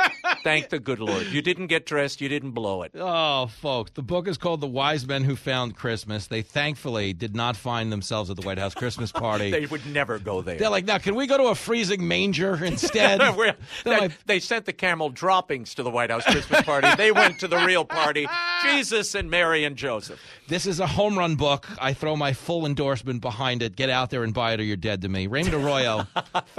thank 0.45 0.69
the 0.69 0.79
good 0.79 1.01
Lord. 1.01 1.27
You 1.27 1.43
didn't 1.43 1.67
get 1.67 1.87
dressed. 1.87 2.21
You 2.21 2.29
didn't 2.29 2.53
blow 2.53 2.83
it. 2.83 2.93
Oh, 2.95 3.49
folks, 3.61 3.91
the 3.93 4.03
book 4.03 4.29
is 4.29 4.39
called 4.39 4.61
The 4.61 4.67
Wise 4.69 5.07
Men 5.07 5.25
Who 5.25 5.35
Found 5.37 5.75
Christmas. 5.77 6.29
They 6.29 6.43
thankfully 6.43 7.13
did 7.13 7.35
not 7.35 7.57
find 7.57 7.91
themselves 7.91 8.31
at 8.31 8.37
the 8.37 8.43
White 8.47 8.59
House 8.59 8.75
Christmas 8.75 9.11
party. 9.25 9.51
They 9.51 9.67
would 9.67 9.85
never 9.87 10.19
go 10.19 10.43
there. 10.43 10.57
They're 10.59 10.71
like, 10.71 10.85
now, 10.85 10.99
can 10.99 11.15
we 11.17 11.27
go 11.27 11.37
to 11.39 11.45
a 11.45 11.55
freezing 11.55 12.07
manger 12.07 12.55
instead? 12.65 13.21
They're 13.85 13.99
like- 13.99 14.25
they 14.27 14.39
sent 14.39 14.67
the 14.67 14.73
camel 14.73 15.11
droppings 15.11 15.75
to 15.75 15.83
the 15.83 15.91
White 15.91 16.11
House 16.11 16.25
Christmas 16.25 16.63
party. 16.63 16.89
They 16.97 17.11
went 17.11 17.41
to 17.41 17.49
the 17.49 17.59
real 17.65 17.85
party. 17.85 18.27
Jesus 18.63 19.15
and 19.15 19.31
Mary 19.31 19.65
and 19.65 19.77
Joseph. 19.77 20.21
this 20.49 20.67
is 20.67 20.79
a 20.81 20.87
home 20.87 21.19
run 21.19 21.37
book. 21.37 21.67
I 21.81 21.93
throw 21.95 22.17
my 22.17 22.33
full 22.33 22.67
endorsement 22.67 23.21
behind 23.21 23.63
it. 23.63 23.77
Get 23.77 23.91
out 23.91 24.11
there 24.11 24.23
and 24.25 24.35
buy 24.35 24.53
it, 24.53 24.61
or 24.61 24.63
you're 24.65 24.77
dead 24.77 25.03
to 25.03 25.09
me. 25.09 25.27
Raymond 25.27 25.55
Arroyo 25.55 26.07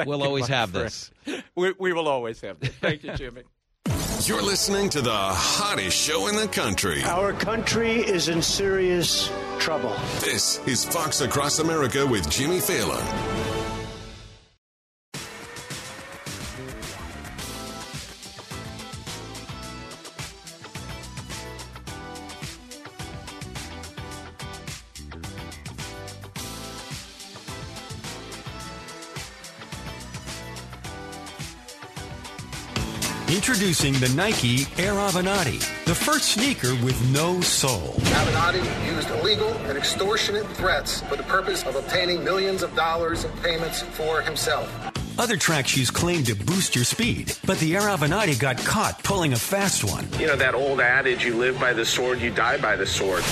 will 0.05 0.23
always 0.23 0.47
have 0.47 0.71
friend. 0.71 0.85
this. 0.87 1.11
We, 1.55 1.73
we 1.79 1.93
will 1.93 2.07
always 2.07 2.41
have 2.41 2.59
this. 2.59 2.69
Thank 2.81 3.03
you, 3.03 3.13
Jimmy. 3.13 3.43
You're 4.21 4.41
listening 4.41 4.89
to 4.89 5.01
the 5.01 5.11
hottest 5.13 5.95
show 5.95 6.27
in 6.27 6.35
the 6.35 6.47
country. 6.47 7.03
Our 7.03 7.33
country 7.33 7.97
is 7.97 8.29
in 8.29 8.41
serious 8.41 9.29
trouble. 9.59 9.95
This 10.19 10.59
is 10.65 10.85
Fox 10.85 11.21
Across 11.21 11.59
America 11.59 12.07
with 12.07 12.27
Jimmy 12.29 12.59
Failla. 12.59 13.54
Introducing 33.47 33.93
the 33.99 34.09
Nike 34.15 34.61
Air 34.81 34.93
Avenatti, 34.93 35.59
the 35.85 35.93
first 35.93 36.31
sneaker 36.31 36.73
with 36.83 36.99
no 37.11 37.41
sole. 37.41 37.93
Avenatti 37.99 38.87
used 38.87 39.07
illegal 39.11 39.49
and 39.67 39.77
extortionate 39.77 40.47
threats 40.57 41.01
for 41.01 41.15
the 41.15 41.21
purpose 41.21 41.63
of 41.63 41.75
obtaining 41.75 42.23
millions 42.23 42.63
of 42.63 42.75
dollars 42.75 43.23
in 43.23 43.31
payments 43.43 43.83
for 43.83 44.19
himself. 44.21 44.94
Other 45.17 45.37
track 45.37 45.65
shoes 45.67 45.89
claim 45.89 46.23
to 46.25 46.35
boost 46.35 46.75
your 46.75 46.83
speed, 46.83 47.33
but 47.45 47.57
the 47.59 47.75
Air 47.75 47.83
Avenatti 47.83 48.37
got 48.37 48.57
caught 48.57 49.01
pulling 49.01 49.31
a 49.31 49.37
fast 49.37 49.83
one. 49.85 50.05
You 50.19 50.27
know 50.27 50.35
that 50.35 50.53
old 50.53 50.81
adage, 50.81 51.23
you 51.23 51.35
live 51.35 51.57
by 51.57 51.71
the 51.71 51.85
sword, 51.85 52.19
you 52.19 52.31
die 52.31 52.57
by 52.57 52.75
the 52.75 52.85
sword. 52.85 53.23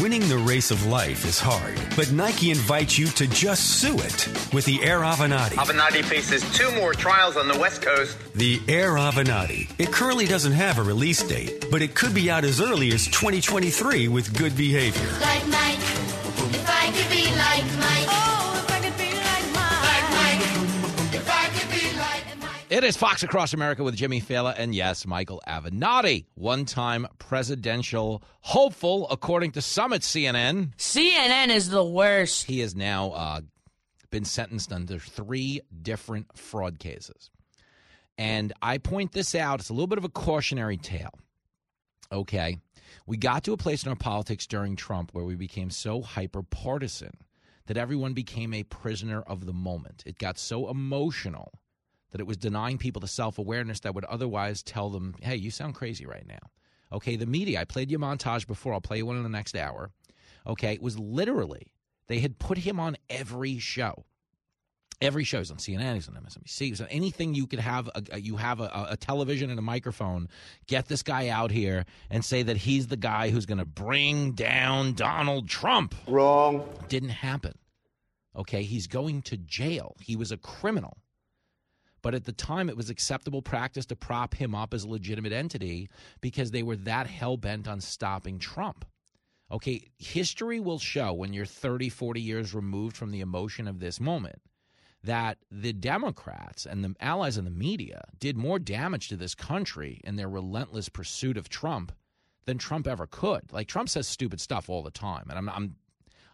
Winning 0.00 0.26
the 0.28 0.36
race 0.36 0.70
of 0.70 0.84
life 0.86 1.24
is 1.24 1.40
hard, 1.40 1.78
but 1.96 2.12
Nike 2.12 2.50
invites 2.50 2.98
you 2.98 3.06
to 3.06 3.26
just 3.26 3.80
sue 3.80 3.94
it 3.94 4.28
with 4.52 4.66
the 4.66 4.82
Air 4.82 5.00
Avenatti. 5.00 5.54
Avenatti 5.54 6.04
faces 6.04 6.42
two 6.52 6.70
more 6.72 6.92
trials 6.92 7.38
on 7.38 7.48
the 7.48 7.58
West 7.58 7.80
Coast. 7.80 8.16
The 8.34 8.60
Air 8.68 8.92
Avenatti. 8.92 9.70
It 9.78 9.90
currently 9.90 10.26
doesn't 10.26 10.52
have 10.52 10.78
a 10.78 10.82
release 10.82 11.22
date, 11.22 11.66
but 11.70 11.80
it 11.80 11.94
could 11.94 12.14
be 12.14 12.30
out 12.30 12.44
as 12.44 12.60
early 12.60 12.92
as 12.92 13.06
2023 13.06 14.08
with 14.08 14.36
good 14.36 14.54
behavior. 14.54 15.08
Like 15.20 15.46
Mike, 15.48 15.78
if 15.78 16.68
I 16.68 16.92
could 16.92 17.10
be 17.10 17.24
like 17.36 17.64
Mike. 17.78 18.08
Oh, 18.08 18.31
It 22.72 22.84
is 22.84 22.96
Fox 22.96 23.22
Across 23.22 23.52
America 23.52 23.84
with 23.84 23.96
Jimmy 23.96 24.18
Failla 24.18 24.54
and 24.56 24.74
yes, 24.74 25.06
Michael 25.06 25.42
Avenatti, 25.46 26.24
one-time 26.36 27.06
presidential 27.18 28.22
hopeful, 28.40 29.06
according 29.10 29.52
to 29.52 29.60
some 29.60 29.92
at 29.92 30.00
CNN. 30.00 30.74
CNN 30.76 31.48
is 31.48 31.68
the 31.68 31.84
worst. 31.84 32.46
He 32.46 32.60
has 32.60 32.74
now 32.74 33.10
uh, 33.10 33.40
been 34.10 34.24
sentenced 34.24 34.72
under 34.72 34.98
three 34.98 35.60
different 35.82 36.34
fraud 36.34 36.78
cases. 36.78 37.28
And 38.16 38.54
I 38.62 38.78
point 38.78 39.12
this 39.12 39.34
out, 39.34 39.60
it's 39.60 39.68
a 39.68 39.74
little 39.74 39.86
bit 39.86 39.98
of 39.98 40.06
a 40.06 40.08
cautionary 40.08 40.78
tale. 40.78 41.12
Okay. 42.10 42.56
We 43.06 43.18
got 43.18 43.44
to 43.44 43.52
a 43.52 43.58
place 43.58 43.82
in 43.82 43.90
our 43.90 43.96
politics 43.96 44.46
during 44.46 44.76
Trump 44.76 45.10
where 45.12 45.26
we 45.26 45.34
became 45.34 45.68
so 45.68 46.00
hyper 46.00 46.42
partisan 46.42 47.18
that 47.66 47.76
everyone 47.76 48.14
became 48.14 48.54
a 48.54 48.62
prisoner 48.62 49.20
of 49.20 49.44
the 49.44 49.52
moment. 49.52 50.04
It 50.06 50.16
got 50.16 50.38
so 50.38 50.70
emotional 50.70 51.52
that 52.12 52.20
it 52.20 52.26
was 52.26 52.36
denying 52.36 52.78
people 52.78 53.00
the 53.00 53.08
self 53.08 53.38
awareness 53.38 53.80
that 53.80 53.94
would 53.94 54.04
otherwise 54.04 54.62
tell 54.62 54.88
them, 54.90 55.14
hey, 55.22 55.36
you 55.36 55.50
sound 55.50 55.74
crazy 55.74 56.06
right 56.06 56.26
now. 56.26 56.38
Okay, 56.92 57.16
the 57.16 57.26
media, 57.26 57.60
I 57.60 57.64
played 57.64 57.90
you 57.90 57.96
a 57.96 58.00
montage 58.00 58.46
before, 58.46 58.74
I'll 58.74 58.80
play 58.80 58.98
you 58.98 59.06
one 59.06 59.16
in 59.16 59.22
the 59.22 59.28
next 59.28 59.56
hour. 59.56 59.90
Okay, 60.46 60.74
it 60.74 60.82
was 60.82 60.98
literally, 60.98 61.72
they 62.06 62.20
had 62.20 62.38
put 62.38 62.58
him 62.58 62.78
on 62.78 62.96
every 63.10 63.58
show. 63.58 64.04
Every 65.00 65.24
show 65.24 65.40
is 65.40 65.50
on 65.50 65.56
CNN, 65.56 65.94
he's 65.94 66.08
on 66.08 66.14
MSNBC, 66.14 66.58
he's 66.68 66.80
on 66.80 66.86
anything 66.88 67.34
you 67.34 67.46
could 67.48 67.58
have. 67.58 67.88
A, 67.88 68.02
a- 68.12 68.20
you 68.20 68.36
have 68.36 68.60
a, 68.60 68.86
a 68.90 68.96
television 68.96 69.50
and 69.50 69.58
a 69.58 69.62
microphone. 69.62 70.28
Get 70.68 70.86
this 70.86 71.02
guy 71.02 71.28
out 71.28 71.50
here 71.50 71.86
and 72.10 72.24
say 72.24 72.42
that 72.44 72.56
he's 72.58 72.86
the 72.86 72.96
guy 72.96 73.30
who's 73.30 73.46
going 73.46 73.58
to 73.58 73.64
bring 73.64 74.32
down 74.32 74.92
Donald 74.92 75.48
Trump. 75.48 75.94
Wrong. 76.06 76.68
Didn't 76.88 77.08
happen. 77.08 77.54
Okay, 78.36 78.62
he's 78.62 78.86
going 78.86 79.22
to 79.22 79.36
jail. 79.36 79.96
He 80.00 80.14
was 80.14 80.30
a 80.30 80.36
criminal. 80.36 80.98
But 82.02 82.14
at 82.14 82.24
the 82.24 82.32
time, 82.32 82.68
it 82.68 82.76
was 82.76 82.90
acceptable 82.90 83.42
practice 83.42 83.86
to 83.86 83.96
prop 83.96 84.34
him 84.34 84.54
up 84.54 84.74
as 84.74 84.84
a 84.84 84.88
legitimate 84.88 85.32
entity 85.32 85.88
because 86.20 86.50
they 86.50 86.62
were 86.62 86.76
that 86.76 87.06
hell 87.06 87.36
bent 87.36 87.68
on 87.68 87.80
stopping 87.80 88.38
Trump. 88.38 88.84
Okay, 89.50 89.88
history 89.98 90.60
will 90.60 90.78
show 90.78 91.12
when 91.12 91.32
you're 91.32 91.46
30, 91.46 91.90
40 91.90 92.20
years 92.20 92.54
removed 92.54 92.96
from 92.96 93.10
the 93.10 93.20
emotion 93.20 93.68
of 93.68 93.78
this 93.78 94.00
moment 94.00 94.40
that 95.04 95.38
the 95.50 95.72
Democrats 95.72 96.64
and 96.64 96.84
the 96.84 96.94
allies 97.00 97.36
in 97.36 97.44
the 97.44 97.50
media 97.50 98.02
did 98.18 98.36
more 98.36 98.58
damage 98.58 99.08
to 99.08 99.16
this 99.16 99.34
country 99.34 100.00
in 100.04 100.16
their 100.16 100.28
relentless 100.28 100.88
pursuit 100.88 101.36
of 101.36 101.48
Trump 101.48 101.92
than 102.46 102.58
Trump 102.58 102.86
ever 102.86 103.06
could. 103.06 103.52
Like 103.52 103.68
Trump 103.68 103.88
says 103.88 104.08
stupid 104.08 104.40
stuff 104.40 104.68
all 104.68 104.82
the 104.82 104.90
time, 104.90 105.26
and 105.28 105.38
I'm, 105.38 105.48
I'm 105.48 105.76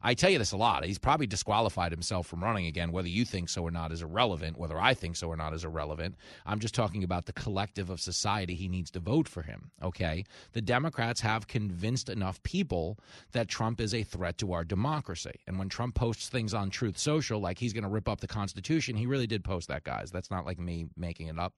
I 0.03 0.15
tell 0.15 0.31
you 0.31 0.39
this 0.39 0.53
a 0.53 0.57
lot. 0.57 0.85
He's 0.85 0.99
probably 0.99 1.27
disqualified 1.27 1.93
himself 1.93 2.27
from 2.27 2.43
running 2.43 2.67
again. 2.67 2.93
Whether 2.93 3.09
you 3.09 3.25
think 3.25 3.49
so 3.49 3.63
or 3.63 3.71
not 3.71 3.93
is 3.93 4.03
irrelevant. 4.03 4.59
Whether 4.59 4.79
I 4.79 4.95
think 4.95 5.17
so 5.17 5.29
or 5.29 5.37
not 5.37 5.55
is 5.55 5.65
irrelevant. 5.65 6.17
I'm 6.47 6.61
just 6.61 6.75
talking 6.75 7.05
about 7.05 7.27
the 7.27 7.33
collective 7.33 7.91
of 7.91 8.01
society. 8.01 8.55
He 8.55 8.69
needs 8.69 8.91
to 8.93 9.01
vote 9.01 9.29
for 9.29 9.43
him. 9.43 9.71
Okay. 9.83 10.25
The 10.53 10.63
Democrats 10.63 11.21
have 11.21 11.49
convinced 11.49 12.09
enough 12.09 12.43
people 12.43 12.99
that 13.33 13.49
Trump 13.49 13.81
is 13.81 13.95
a 13.95 14.03
threat 14.03 14.39
to 14.39 14.53
our 14.53 14.65
democracy. 14.65 15.41
And 15.47 15.59
when 15.59 15.69
Trump 15.69 15.95
posts 15.95 16.29
things 16.29 16.55
on 16.55 16.71
Truth 16.71 16.99
Social, 16.99 17.41
like 17.41 17.59
he's 17.59 17.73
going 17.73 17.85
to 17.85 17.91
rip 17.91 18.09
up 18.09 18.21
the 18.21 18.27
Constitution, 18.27 18.97
he 18.97 19.07
really 19.07 19.27
did 19.27 19.45
post 19.45 19.69
that, 19.69 19.85
guys. 19.85 20.11
That's 20.11 20.31
not 20.31 20.47
like 20.47 20.59
me 20.59 20.87
making 20.97 21.27
it 21.29 21.39
up. 21.39 21.55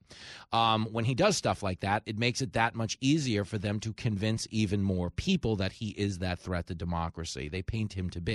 Um, 0.51 0.87
when 0.91 1.05
he 1.05 1.13
does 1.13 1.37
stuff 1.37 1.61
like 1.61 1.81
that, 1.81 2.03
it 2.05 2.17
makes 2.17 2.41
it 2.41 2.53
that 2.53 2.75
much 2.75 2.97
easier 3.01 3.45
for 3.45 3.57
them 3.57 3.79
to 3.81 3.93
convince 3.93 4.47
even 4.51 4.81
more 4.81 5.09
people 5.09 5.55
that 5.57 5.71
he 5.71 5.89
is 5.89 6.19
that 6.19 6.39
threat 6.39 6.67
to 6.67 6.75
democracy. 6.75 7.49
They 7.49 7.61
paint 7.61 7.93
him 7.93 8.09
to 8.11 8.21
be. 8.21 8.30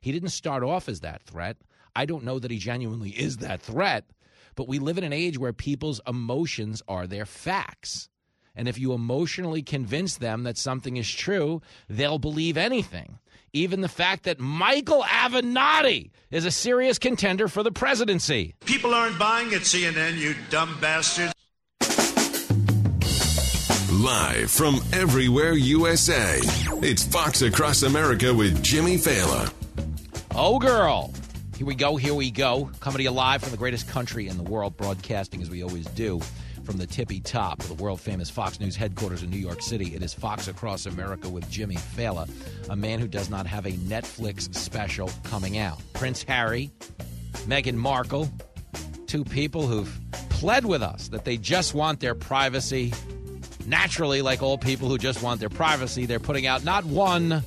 He 0.00 0.12
didn't 0.12 0.30
start 0.30 0.62
off 0.62 0.88
as 0.88 1.00
that 1.00 1.22
threat. 1.22 1.56
I 1.94 2.06
don't 2.06 2.24
know 2.24 2.38
that 2.38 2.50
he 2.50 2.58
genuinely 2.58 3.10
is 3.10 3.38
that 3.38 3.60
threat, 3.60 4.04
but 4.54 4.68
we 4.68 4.78
live 4.78 4.98
in 4.98 5.04
an 5.04 5.12
age 5.12 5.38
where 5.38 5.52
people's 5.52 6.00
emotions 6.06 6.82
are 6.88 7.06
their 7.06 7.26
facts. 7.26 8.08
And 8.54 8.68
if 8.68 8.78
you 8.78 8.92
emotionally 8.92 9.62
convince 9.62 10.16
them 10.16 10.42
that 10.42 10.58
something 10.58 10.96
is 10.96 11.10
true, 11.10 11.62
they'll 11.88 12.18
believe 12.18 12.56
anything. 12.56 13.18
Even 13.52 13.80
the 13.80 13.88
fact 13.88 14.24
that 14.24 14.38
Michael 14.38 15.02
Avenatti 15.02 16.10
is 16.30 16.44
a 16.44 16.50
serious 16.50 16.98
contender 16.98 17.48
for 17.48 17.62
the 17.62 17.72
presidency. 17.72 18.54
People 18.64 18.94
aren't 18.94 19.18
buying 19.18 19.52
at 19.54 19.62
CNN, 19.62 20.16
you 20.18 20.34
dumb 20.50 20.76
bastards. 20.80 21.32
Live 23.92 24.50
from 24.50 24.80
everywhere 24.92 25.52
USA, 25.52 26.40
it's 26.82 27.04
Fox 27.04 27.42
Across 27.42 27.82
America 27.82 28.32
with 28.32 28.62
Jimmy 28.62 28.96
Failla. 28.96 29.52
Oh, 30.34 30.58
girl. 30.58 31.12
Here 31.56 31.66
we 31.66 31.74
go, 31.74 31.96
here 31.96 32.14
we 32.14 32.30
go. 32.30 32.70
Coming 32.80 32.98
to 32.98 33.02
you 33.02 33.10
live 33.10 33.42
from 33.42 33.50
the 33.50 33.58
greatest 33.58 33.86
country 33.86 34.28
in 34.28 34.38
the 34.38 34.42
world, 34.42 34.76
broadcasting 34.78 35.42
as 35.42 35.50
we 35.50 35.62
always 35.62 35.86
do 35.88 36.20
from 36.64 36.78
the 36.78 36.86
tippy 36.86 37.20
top 37.20 37.60
of 37.60 37.68
the 37.68 37.74
world 37.74 38.00
famous 38.00 38.30
Fox 38.30 38.60
News 38.60 38.76
headquarters 38.76 39.22
in 39.22 39.28
New 39.28 39.36
York 39.36 39.60
City. 39.60 39.94
It 39.94 40.02
is 40.02 40.14
Fox 40.14 40.48
Across 40.48 40.86
America 40.86 41.28
with 41.28 41.50
Jimmy 41.50 41.76
Failla, 41.76 42.28
a 42.70 42.76
man 42.76 42.98
who 42.98 43.08
does 43.08 43.28
not 43.28 43.46
have 43.46 43.66
a 43.66 43.72
Netflix 43.72 44.54
special 44.54 45.10
coming 45.24 45.58
out. 45.58 45.80
Prince 45.92 46.22
Harry, 46.22 46.70
Meghan 47.46 47.74
Markle, 47.74 48.30
two 49.06 49.24
people 49.24 49.66
who've 49.66 50.00
pled 50.30 50.64
with 50.64 50.82
us 50.82 51.08
that 51.08 51.26
they 51.26 51.36
just 51.36 51.74
want 51.74 52.00
their 52.00 52.14
privacy. 52.14 52.94
Naturally, 53.66 54.22
like 54.22 54.42
all 54.42 54.58
people 54.58 54.88
who 54.88 54.98
just 54.98 55.22
want 55.22 55.40
their 55.40 55.48
privacy, 55.48 56.06
they're 56.06 56.18
putting 56.18 56.46
out 56.46 56.64
not 56.64 56.84
one, 56.84 57.42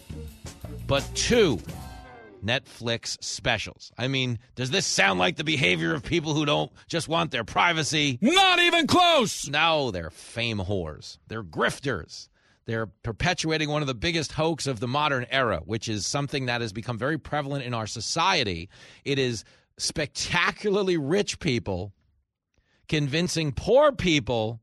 but 0.88 1.08
two 1.16 1.60
Netflix 2.44 3.22
specials. 3.24 3.92
I 3.98 4.08
mean, 4.08 4.40
does 4.56 4.70
this 4.70 4.86
sound 4.86 5.20
like 5.20 5.38
the 5.38 5.44
behavior 5.44 5.94
of 5.94 6.04
people 6.04 6.34
who 6.34 6.46
don't 6.46 6.72
just 6.88 7.08
want 7.08 7.32
their 7.32 7.44
privacy? 7.44 8.20
Not 8.22 8.60
even 8.60 8.88
close. 8.88 9.48
No, 9.48 9.92
they're 9.92 10.10
fame 10.10 10.60
whores. 10.60 11.18
They're 11.28 11.44
grifters. 11.44 12.30
They're 12.66 12.88
perpetuating 12.88 13.70
one 13.70 13.82
of 13.82 13.88
the 13.88 13.94
biggest 13.94 14.32
hoax 14.34 14.68
of 14.68 14.80
the 14.80 14.88
modern 14.88 15.26
era, 15.30 15.62
which 15.66 15.90
is 15.90 16.08
something 16.08 16.46
that 16.46 16.62
has 16.62 16.72
become 16.72 16.98
very 16.98 17.18
prevalent 17.18 17.66
in 17.66 17.74
our 17.74 17.88
society. 17.88 18.70
It 19.04 19.20
is 19.20 19.44
spectacularly 19.78 20.98
rich 20.98 21.40
people 21.40 21.94
convincing 22.88 23.52
poor 23.52 23.92
people 23.92 24.62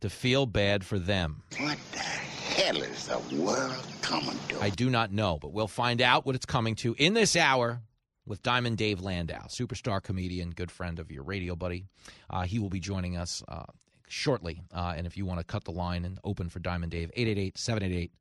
to 0.00 0.10
feel 0.10 0.46
bad 0.46 0.84
for 0.84 0.98
them. 0.98 1.42
What 1.58 1.78
the 1.92 1.98
hell 1.98 2.82
is 2.82 3.06
the 3.06 3.18
world 3.36 3.86
coming 4.02 4.38
to? 4.48 4.60
I 4.60 4.70
do 4.70 4.90
not 4.90 5.12
know, 5.12 5.38
but 5.40 5.52
we'll 5.52 5.68
find 5.68 6.00
out 6.00 6.26
what 6.26 6.34
it's 6.34 6.46
coming 6.46 6.74
to 6.76 6.94
in 6.98 7.14
this 7.14 7.36
hour 7.36 7.80
with 8.26 8.42
Diamond 8.42 8.76
Dave 8.76 9.00
Landau, 9.00 9.46
superstar 9.46 10.02
comedian, 10.02 10.50
good 10.50 10.70
friend 10.70 10.98
of 10.98 11.10
your 11.10 11.22
radio 11.22 11.56
buddy. 11.56 11.86
Uh, 12.28 12.42
he 12.42 12.58
will 12.58 12.68
be 12.68 12.80
joining 12.80 13.16
us 13.16 13.42
uh, 13.48 13.64
shortly. 14.06 14.62
Uh, 14.72 14.94
and 14.96 15.06
if 15.06 15.16
you 15.16 15.24
want 15.24 15.40
to 15.40 15.44
cut 15.44 15.64
the 15.64 15.72
line 15.72 16.04
and 16.04 16.18
open 16.24 16.48
for 16.48 16.58
Diamond 16.58 16.92
Dave, 16.92 17.10
888 17.14 17.58
788 17.58 18.12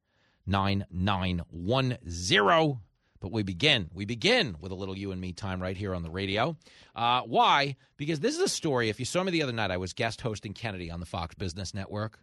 9910. 0.46 2.87
But 3.20 3.32
we 3.32 3.44
begin. 3.44 3.90
We 3.94 4.06
begin 4.06 4.56
with 4.60 4.72
a 4.72 4.76
little 4.76 4.98
you 4.98 5.12
and 5.12 5.20
me 5.20 5.34
time 5.34 5.62
right 5.62 5.76
here 5.78 5.94
on 5.96 6.04
the 6.04 6.10
radio. 6.10 6.56
Uh, 6.96 7.22
why? 7.22 7.76
Because 7.98 8.20
this 8.20 8.36
is 8.36 8.42
a 8.42 8.50
story. 8.50 8.90
If 8.90 9.00
you 9.00 9.06
saw 9.06 9.24
me 9.24 9.32
the 9.32 9.44
other 9.44 9.54
night, 9.54 9.72
I 9.72 9.78
was 9.78 9.94
guest 9.94 10.22
hosting 10.22 10.54
Kennedy 10.54 10.92
on 10.92 11.00
the 11.00 11.06
Fox 11.06 11.36
Business 11.36 11.74
Network. 11.74 12.20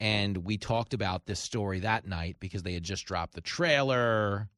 And 0.00 0.38
we 0.38 0.58
talked 0.58 0.94
about 0.94 1.26
this 1.26 1.40
story 1.40 1.80
that 1.80 2.06
night 2.06 2.36
because 2.38 2.62
they 2.62 2.74
had 2.74 2.84
just 2.84 3.04
dropped 3.04 3.34
the 3.34 3.40
trailer. 3.40 4.48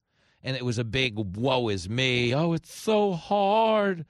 And 0.43 0.57
it 0.57 0.65
was 0.65 0.79
a 0.79 0.85
big 0.85 1.15
woe 1.17 1.69
is 1.69 1.89
me. 1.89 2.35
Oh, 2.35 2.53
it's 2.53 2.75
so 2.75 3.13
hard 3.13 4.05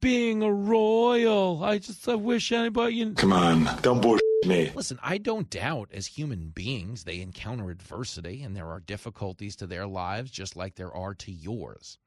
being 0.00 0.42
a 0.42 0.52
royal. 0.52 1.62
I 1.64 1.78
just 1.78 2.08
I 2.08 2.14
wish 2.14 2.52
anybody. 2.52 3.12
Come 3.14 3.32
on, 3.32 3.68
don't 3.82 4.00
bullshit 4.00 4.25
me. 4.44 4.70
Listen, 4.74 4.98
I 5.02 5.18
don't 5.18 5.50
doubt 5.50 5.90
as 5.92 6.06
human 6.06 6.48
beings 6.48 7.04
they 7.04 7.20
encounter 7.20 7.70
adversity 7.70 8.42
and 8.42 8.56
there 8.56 8.68
are 8.68 8.80
difficulties 8.80 9.56
to 9.56 9.66
their 9.66 9.86
lives 9.86 10.30
just 10.30 10.56
like 10.56 10.74
there 10.74 10.94
are 10.94 11.14
to 11.14 11.32
yours. 11.32 11.98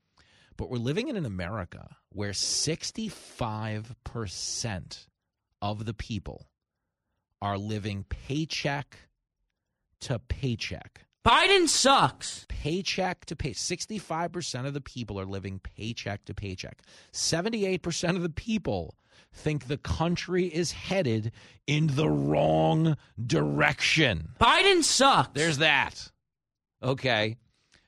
But 0.58 0.70
we're 0.70 0.78
living 0.78 1.08
in 1.08 1.16
an 1.16 1.26
America 1.26 1.96
where 2.10 2.32
65% 2.32 5.08
of 5.62 5.86
the 5.86 5.94
people 5.94 6.48
are 7.42 7.58
living 7.58 8.06
paycheck 8.10 8.98
to 10.02 10.20
paycheck. 10.20 11.06
Biden 11.26 11.68
sucks. 11.68 12.46
Paycheck 12.48 13.26
to 13.26 13.36
pay. 13.36 13.52
65% 13.52 14.66
of 14.66 14.74
the 14.74 14.82
people 14.82 15.20
are 15.20 15.26
living 15.26 15.60
paycheck 15.60 16.26
to 16.26 16.34
paycheck. 16.34 16.82
78% 17.14 18.16
of 18.16 18.22
the 18.22 18.30
people 18.30 18.96
think 19.34 19.68
the 19.68 19.78
country 19.78 20.46
is 20.46 20.72
headed 20.72 21.32
in 21.68 21.88
the 21.88 22.10
wrong 22.10 22.98
direction. 23.26 24.30
Biden 24.40 24.84
sucks. 24.84 25.30
There's 25.34 25.60
that. 25.60 26.12
Okay. 26.82 27.38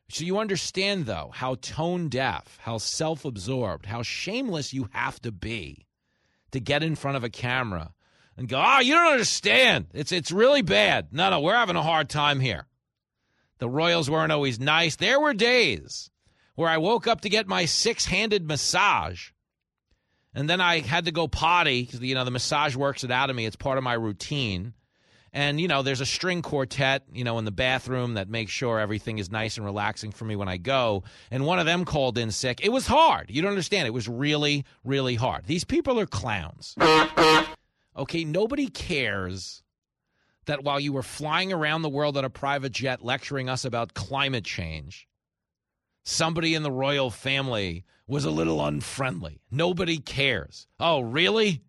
So 0.09 0.26
you 0.26 0.39
understand, 0.39 1.05
though, 1.05 1.31
how 1.34 1.55
tone 1.55 2.09
deaf, 2.09 2.57
how 2.61 2.77
self 2.77 3.23
absorbed, 3.23 3.85
how 3.85 4.01
shameless 4.01 4.73
you 4.73 4.89
have 4.91 5.22
to 5.22 5.31
be 5.31 5.85
to 6.51 6.59
get 6.59 6.84
in 6.84 6.95
front 6.95 7.18
of 7.18 7.23
a 7.23 7.30
camera 7.30 7.93
and 8.38 8.49
go, 8.49 8.61
oh, 8.63 8.80
you 8.80 8.93
don't 8.93 9.13
understand. 9.13 9.88
It's, 9.93 10.11
it's 10.11 10.31
really 10.31 10.61
bad. 10.61 11.13
No, 11.13 11.30
no, 11.30 11.39
we're 11.39 11.55
having 11.55 11.76
a 11.76 11.81
hard 11.81 12.09
time 12.09 12.39
here. 12.39 12.68
The 13.59 13.69
Royals 13.69 14.09
weren't 14.09 14.31
always 14.31 14.59
nice. 14.59 14.95
There 14.95 15.19
were 15.19 15.34
days 15.34 16.09
where 16.55 16.69
I 16.69 16.77
woke 16.77 17.07
up 17.07 17.22
to 17.22 17.30
get 17.30 17.47
my 17.47 17.65
six 17.65 18.05
handed 18.05 18.45
massage. 18.45 19.30
And 20.33 20.49
then 20.49 20.61
I 20.61 20.79
had 20.79 21.05
to 21.05 21.11
go 21.11 21.27
potty 21.27 21.83
because, 21.83 21.99
you 21.99 22.15
know, 22.15 22.23
the 22.23 22.31
massage 22.31 22.75
works 22.75 23.03
it 23.03 23.11
out 23.11 23.29
of 23.29 23.35
me. 23.35 23.45
It's 23.45 23.55
part 23.55 23.77
of 23.77 23.83
my 23.83 23.93
routine. 23.93 24.73
And, 25.33 25.61
you 25.61 25.67
know, 25.67 25.81
there's 25.81 26.01
a 26.01 26.05
string 26.05 26.41
quartet, 26.41 27.03
you 27.13 27.23
know, 27.23 27.37
in 27.37 27.45
the 27.45 27.51
bathroom 27.51 28.15
that 28.15 28.27
makes 28.29 28.51
sure 28.51 28.79
everything 28.79 29.17
is 29.17 29.31
nice 29.31 29.55
and 29.57 29.65
relaxing 29.65 30.11
for 30.11 30.25
me 30.25 30.35
when 30.35 30.49
I 30.49 30.57
go. 30.57 31.03
And 31.31 31.45
one 31.45 31.59
of 31.59 31.65
them 31.65 31.85
called 31.85 32.17
in 32.17 32.31
sick. 32.31 32.59
It 32.63 32.71
was 32.71 32.87
hard. 32.87 33.29
You 33.29 33.41
don't 33.41 33.51
understand. 33.51 33.87
It 33.87 33.93
was 33.93 34.09
really, 34.09 34.65
really 34.83 35.15
hard. 35.15 35.45
These 35.45 35.63
people 35.63 35.99
are 35.99 36.05
clowns. 36.05 36.75
Okay, 37.95 38.25
nobody 38.25 38.67
cares 38.67 39.63
that 40.45 40.63
while 40.63 40.79
you 40.79 40.91
were 40.91 41.03
flying 41.03 41.53
around 41.53 41.81
the 41.81 41.89
world 41.89 42.17
on 42.17 42.25
a 42.25 42.29
private 42.29 42.71
jet 42.71 43.03
lecturing 43.03 43.47
us 43.47 43.63
about 43.63 43.93
climate 43.93 44.43
change, 44.43 45.07
somebody 46.03 46.55
in 46.55 46.63
the 46.63 46.71
royal 46.71 47.09
family 47.09 47.85
was 48.11 48.25
a 48.25 48.29
little 48.29 48.63
unfriendly. 48.63 49.39
Nobody 49.49 49.97
cares. 49.97 50.67
Oh, 50.81 50.99
really? 50.99 51.63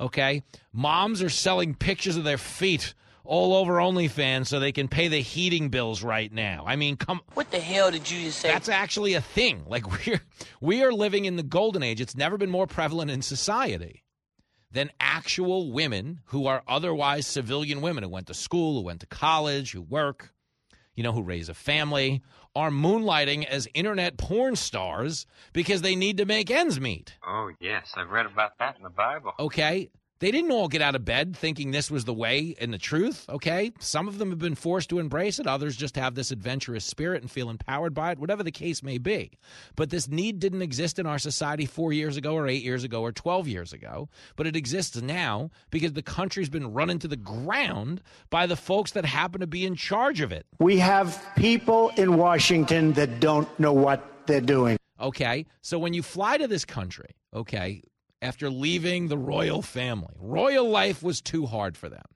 Okay. 0.00 0.42
Moms 0.72 1.22
are 1.22 1.28
selling 1.28 1.76
pictures 1.76 2.16
of 2.16 2.24
their 2.24 2.38
feet 2.38 2.92
all 3.22 3.54
over 3.54 3.74
OnlyFans 3.74 4.48
so 4.48 4.58
they 4.58 4.72
can 4.72 4.88
pay 4.88 5.06
the 5.06 5.20
heating 5.20 5.68
bills 5.68 6.02
right 6.02 6.30
now. 6.32 6.64
I 6.66 6.74
mean, 6.74 6.96
come 6.96 7.20
What 7.34 7.52
the 7.52 7.60
hell 7.60 7.92
did 7.92 8.10
you 8.10 8.24
just 8.24 8.40
say? 8.40 8.48
That's 8.48 8.68
actually 8.68 9.14
a 9.14 9.20
thing. 9.20 9.64
Like 9.68 9.88
we're 10.06 10.20
we 10.60 10.82
are 10.82 10.92
living 10.92 11.24
in 11.24 11.36
the 11.36 11.44
golden 11.44 11.84
age. 11.84 12.00
It's 12.00 12.16
never 12.16 12.36
been 12.36 12.50
more 12.50 12.66
prevalent 12.66 13.12
in 13.12 13.22
society 13.22 14.02
than 14.72 14.90
actual 14.98 15.70
women 15.70 16.20
who 16.26 16.46
are 16.46 16.64
otherwise 16.66 17.28
civilian 17.28 17.80
women 17.80 18.02
who 18.02 18.10
went 18.10 18.26
to 18.26 18.34
school, 18.34 18.80
who 18.80 18.86
went 18.86 19.00
to 19.00 19.06
college, 19.06 19.70
who 19.70 19.82
work, 19.82 20.34
you 20.96 21.04
know, 21.04 21.12
who 21.12 21.22
raise 21.22 21.48
a 21.48 21.54
family, 21.54 22.22
are 22.54 22.70
moonlighting 22.70 23.44
as 23.46 23.68
internet 23.74 24.16
porn 24.16 24.56
stars 24.56 25.26
because 25.52 25.82
they 25.82 25.96
need 25.96 26.16
to 26.18 26.24
make 26.24 26.50
ends 26.50 26.80
meet. 26.80 27.14
Oh, 27.26 27.50
yes. 27.60 27.92
I've 27.96 28.10
read 28.10 28.26
about 28.26 28.58
that 28.58 28.76
in 28.76 28.82
the 28.82 28.90
Bible. 28.90 29.32
Okay? 29.38 29.90
They 30.24 30.30
didn't 30.30 30.52
all 30.52 30.68
get 30.68 30.80
out 30.80 30.94
of 30.94 31.04
bed 31.04 31.36
thinking 31.36 31.70
this 31.70 31.90
was 31.90 32.06
the 32.06 32.14
way 32.14 32.54
and 32.58 32.72
the 32.72 32.78
truth, 32.78 33.26
okay? 33.28 33.72
Some 33.78 34.08
of 34.08 34.16
them 34.16 34.30
have 34.30 34.38
been 34.38 34.54
forced 34.54 34.88
to 34.88 34.98
embrace 34.98 35.38
it, 35.38 35.46
others 35.46 35.76
just 35.76 35.96
have 35.96 36.14
this 36.14 36.30
adventurous 36.30 36.86
spirit 36.86 37.20
and 37.20 37.30
feel 37.30 37.50
empowered 37.50 37.92
by 37.92 38.12
it, 38.12 38.18
whatever 38.18 38.42
the 38.42 38.50
case 38.50 38.82
may 38.82 38.96
be. 38.96 39.32
But 39.76 39.90
this 39.90 40.08
need 40.08 40.38
didn't 40.38 40.62
exist 40.62 40.98
in 40.98 41.04
our 41.04 41.18
society 41.18 41.66
four 41.66 41.92
years 41.92 42.16
ago, 42.16 42.32
or 42.32 42.48
eight 42.48 42.62
years 42.62 42.84
ago, 42.84 43.02
or 43.02 43.12
12 43.12 43.48
years 43.48 43.74
ago, 43.74 44.08
but 44.34 44.46
it 44.46 44.56
exists 44.56 44.96
now 45.02 45.50
because 45.68 45.92
the 45.92 46.00
country's 46.00 46.48
been 46.48 46.72
run 46.72 46.88
into 46.88 47.06
the 47.06 47.18
ground 47.18 48.00
by 48.30 48.46
the 48.46 48.56
folks 48.56 48.92
that 48.92 49.04
happen 49.04 49.42
to 49.42 49.46
be 49.46 49.66
in 49.66 49.74
charge 49.74 50.22
of 50.22 50.32
it. 50.32 50.46
We 50.58 50.78
have 50.78 51.22
people 51.36 51.90
in 51.98 52.16
Washington 52.16 52.94
that 52.94 53.20
don't 53.20 53.60
know 53.60 53.74
what 53.74 54.26
they're 54.26 54.40
doing. 54.40 54.78
Okay. 54.98 55.44
So 55.60 55.78
when 55.78 55.92
you 55.92 56.02
fly 56.02 56.38
to 56.38 56.48
this 56.48 56.64
country, 56.64 57.14
okay, 57.34 57.82
after 58.24 58.48
leaving 58.48 59.08
the 59.08 59.18
royal 59.18 59.60
family, 59.60 60.14
royal 60.18 60.68
life 60.68 61.02
was 61.02 61.20
too 61.20 61.44
hard 61.44 61.76
for 61.76 61.90
them. 61.90 62.06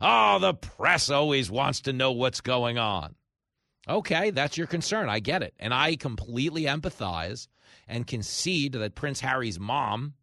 Oh, 0.00 0.40
the 0.40 0.52
press 0.52 1.08
always 1.08 1.48
wants 1.48 1.80
to 1.82 1.92
know 1.92 2.10
what's 2.10 2.40
going 2.40 2.76
on. 2.76 3.14
Okay, 3.88 4.30
that's 4.30 4.58
your 4.58 4.66
concern. 4.66 5.08
I 5.08 5.20
get 5.20 5.44
it. 5.44 5.54
And 5.60 5.72
I 5.72 5.94
completely 5.94 6.62
empathize 6.64 7.46
and 7.86 8.04
concede 8.06 8.72
that 8.72 8.96
Prince 8.96 9.20
Harry's 9.20 9.60
mom 9.60 10.14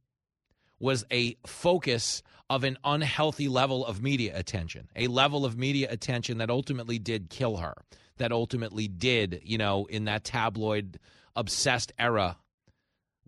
was 0.80 1.06
a 1.12 1.38
focus 1.48 2.24
of 2.50 2.66
an 2.66 2.78
unhealthy 2.84 3.48
level 3.48 3.86
of 3.86 4.02
media 4.02 4.38
attention, 4.38 4.90
a 4.98 5.08
level 5.08 5.46
of 5.46 5.58
media 5.58 5.88
attention 5.90 6.40
that 6.40 6.50
ultimately 6.50 7.00
did 7.00 7.30
kill 7.30 7.58
her, 7.58 7.76
that 8.18 8.34
ultimately 8.34 8.90
did, 8.90 9.42
you 9.46 9.58
know, 9.58 9.86
in 9.86 10.04
that 10.06 10.26
tabloid 10.26 11.00
obsessed 11.38 11.94
era 11.98 12.36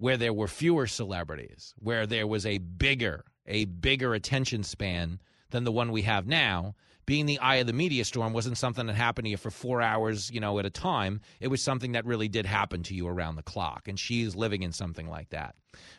where 0.03 0.17
there 0.17 0.33
were 0.33 0.49
fewer 0.49 0.85
celebrities, 0.85 1.73
where 1.79 2.05
there 2.05 2.27
was 2.27 2.45
a 2.45 2.57
bigger, 2.57 3.23
a 3.47 3.63
bigger 3.63 4.13
attention 4.13 4.61
span 4.61 5.17
than 5.51 5.63
the 5.63 5.71
one 5.71 5.93
we 5.93 6.01
have 6.01 6.27
now. 6.27 6.75
Being 7.05 7.25
the 7.25 7.39
eye 7.39 7.55
of 7.55 7.67
the 7.67 7.71
media 7.71 8.03
storm 8.03 8.33
wasn't 8.33 8.57
something 8.57 8.85
that 8.87 8.97
happened 8.97 9.27
to 9.27 9.29
you 9.29 9.37
for 9.37 9.49
four 9.49 9.81
hours, 9.81 10.29
you 10.29 10.41
know, 10.41 10.59
at 10.59 10.65
a 10.65 10.69
time. 10.69 11.21
It 11.39 11.47
was 11.47 11.61
something 11.61 11.93
that 11.93 12.03
really 12.03 12.27
did 12.27 12.45
happen 12.45 12.83
to 12.83 12.93
you 12.93 13.07
around 13.07 13.37
the 13.37 13.43
clock, 13.43 13.87
and 13.87 13.97
she's 13.97 14.35
living 14.35 14.61
in 14.61 14.73
something 14.73 15.07
like 15.07 15.29
that. 15.29 15.55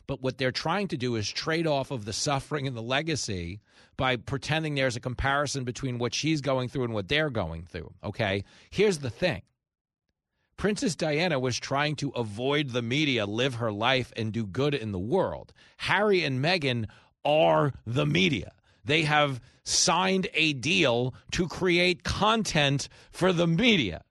But 0.07 0.21
what 0.21 0.37
they're 0.37 0.53
trying 0.53 0.89
to 0.89 0.99
do 0.99 1.17
is 1.17 1.27
trade 1.27 1.67
off 1.67 1.91
of 1.91 2.05
the 2.05 2.13
suffering 2.13 2.67
and 2.67 2.77
the 2.77 2.83
legacy 2.83 3.63
by 3.97 4.17
pretending 4.17 4.75
there's 4.75 4.97
a 4.97 5.01
comparison 5.01 5.65
between 5.65 5.97
what 5.97 6.13
she's 6.13 6.43
going 6.43 6.69
through 6.69 6.85
and 6.85 6.93
what 6.93 7.09
they're 7.09 7.31
going 7.31 7.65
through. 7.65 7.91
Okay, 8.05 8.45
here's 8.69 8.99
the 8.99 9.09
thing. 9.09 9.41
Princess 10.57 10.95
Diana 10.95 11.39
was 11.39 11.59
trying 11.59 11.97
to 11.97 12.11
avoid 12.11 12.71
the 12.71 12.83
media, 12.83 13.27
live 13.27 13.55
her 13.57 13.73
life, 13.73 14.13
and 14.17 14.33
do 14.33 14.47
good 14.47 14.75
in 14.75 14.93
the 14.93 14.99
world. 14.99 15.53
Harry 15.79 16.25
and 16.25 16.43
Meghan 16.43 16.87
are 17.25 17.73
the 17.87 18.07
media. 18.07 18.53
They 18.85 19.03
have 19.03 19.41
signed 19.65 20.29
a 20.35 20.53
deal 20.53 21.15
to 21.33 21.49
create 21.49 22.05
content 22.05 22.89
for 23.11 23.33
the 23.33 23.47
media. 23.47 24.03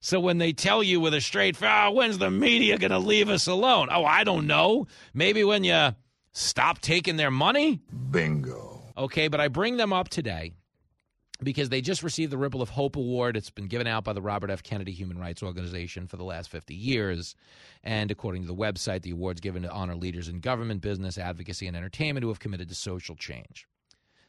So 0.00 0.20
when 0.20 0.38
they 0.38 0.52
tell 0.52 0.82
you 0.82 1.00
with 1.00 1.14
a 1.14 1.20
straight 1.20 1.56
face, 1.56 1.68
oh, 1.68 1.72
ah, 1.72 1.90
when's 1.90 2.18
the 2.18 2.30
media 2.30 2.78
going 2.78 2.90
to 2.90 2.98
leave 2.98 3.28
us 3.30 3.46
alone? 3.46 3.88
Oh, 3.90 4.04
I 4.04 4.22
don't 4.24 4.46
know. 4.46 4.86
Maybe 5.14 5.44
when 5.44 5.64
you 5.64 5.94
stop 6.32 6.80
taking 6.80 7.16
their 7.16 7.30
money? 7.30 7.80
Bingo. 8.10 8.82
Okay, 8.96 9.28
but 9.28 9.40
I 9.40 9.48
bring 9.48 9.76
them 9.78 9.92
up 9.92 10.10
today 10.10 10.52
because 11.42 11.68
they 11.68 11.80
just 11.80 12.02
received 12.02 12.32
the 12.32 12.38
Ripple 12.38 12.62
of 12.62 12.70
Hope 12.70 12.96
Award. 12.96 13.36
It's 13.36 13.50
been 13.50 13.66
given 13.66 13.86
out 13.86 14.04
by 14.04 14.12
the 14.12 14.22
Robert 14.22 14.50
F. 14.50 14.62
Kennedy 14.62 14.92
Human 14.92 15.18
Rights 15.18 15.42
Organization 15.42 16.06
for 16.06 16.16
the 16.16 16.24
last 16.24 16.48
50 16.48 16.74
years. 16.74 17.34
And 17.82 18.10
according 18.10 18.42
to 18.42 18.48
the 18.48 18.54
website, 18.54 19.02
the 19.02 19.10
award's 19.10 19.40
given 19.40 19.62
to 19.62 19.70
honor 19.70 19.96
leaders 19.96 20.28
in 20.28 20.40
government, 20.40 20.80
business, 20.80 21.18
advocacy, 21.18 21.66
and 21.66 21.76
entertainment 21.76 22.22
who 22.22 22.28
have 22.28 22.40
committed 22.40 22.68
to 22.68 22.74
social 22.74 23.16
change. 23.16 23.66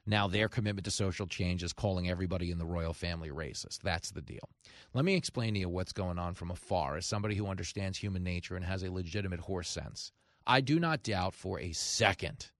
Now, 0.08 0.28
their 0.28 0.48
commitment 0.48 0.86
to 0.86 0.92
social 0.92 1.26
change 1.26 1.64
is 1.64 1.74
calling 1.74 2.10
everybody 2.10 2.52
in 2.52 2.60
the 2.60 2.66
royal 2.66 2.94
family 2.94 3.30
racist. 3.30 3.80
That's 3.82 4.12
the 4.12 4.22
deal. 4.22 4.50
Let 4.94 5.04
me 5.04 5.16
explain 5.16 5.56
to 5.56 5.60
you 5.60 5.70
what's 5.70 5.94
going 5.94 6.20
on 6.20 6.36
from 6.36 6.52
afar 6.52 6.98
as 6.98 7.08
somebody 7.08 7.36
who 7.36 7.48
understands 7.48 7.98
human 7.98 8.24
nature 8.24 8.56
and 8.56 8.64
has 8.66 8.84
a 8.84 8.92
legitimate 8.92 9.40
horse 9.40 9.70
sense. 9.70 10.12
I 10.46 10.62
do 10.62 10.80
not 10.80 11.02
doubt 11.02 11.34
for 11.34 11.60
a 11.60 11.72
second 11.72 12.52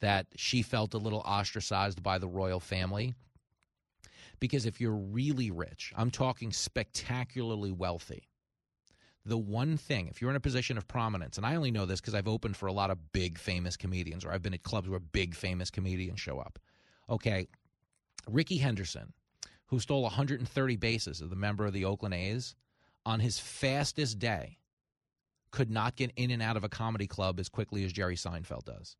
that 0.00 0.26
she 0.36 0.62
felt 0.62 0.94
a 0.94 0.98
little 0.98 1.20
ostracized 1.20 2.02
by 2.02 2.18
the 2.18 2.28
royal 2.28 2.60
family. 2.60 3.14
Because 4.40 4.66
if 4.66 4.80
you're 4.80 4.94
really 4.94 5.50
rich, 5.50 5.92
I'm 5.96 6.10
talking 6.10 6.52
spectacularly 6.52 7.72
wealthy, 7.72 8.28
the 9.24 9.38
one 9.38 9.76
thing, 9.76 10.08
if 10.08 10.20
you're 10.20 10.30
in 10.30 10.36
a 10.36 10.40
position 10.40 10.78
of 10.78 10.88
prominence, 10.88 11.36
and 11.36 11.46
I 11.46 11.56
only 11.56 11.70
know 11.70 11.86
this 11.86 12.00
because 12.00 12.14
I've 12.14 12.28
opened 12.28 12.56
for 12.56 12.66
a 12.66 12.72
lot 12.72 12.90
of 12.90 13.12
big 13.12 13.38
famous 13.38 13.76
comedians, 13.76 14.24
or 14.24 14.32
I've 14.32 14.42
been 14.42 14.54
at 14.54 14.62
clubs 14.62 14.88
where 14.88 15.00
big 15.00 15.34
famous 15.34 15.70
comedians 15.70 16.20
show 16.20 16.38
up. 16.38 16.58
Okay, 17.10 17.48
Rickey 18.26 18.58
Henderson, 18.58 19.12
who 19.66 19.80
stole 19.80 20.02
130 20.02 20.76
bases 20.76 21.20
as 21.20 21.28
the 21.28 21.36
member 21.36 21.66
of 21.66 21.72
the 21.72 21.84
Oakland 21.84 22.14
A's, 22.14 22.54
on 23.04 23.20
his 23.20 23.38
fastest 23.38 24.18
day, 24.18 24.58
could 25.50 25.70
not 25.70 25.96
get 25.96 26.12
in 26.16 26.30
and 26.30 26.42
out 26.42 26.56
of 26.56 26.64
a 26.64 26.68
comedy 26.68 27.06
club 27.06 27.40
as 27.40 27.48
quickly 27.48 27.84
as 27.84 27.92
Jerry 27.92 28.16
Seinfeld 28.16 28.64
does. 28.64 28.96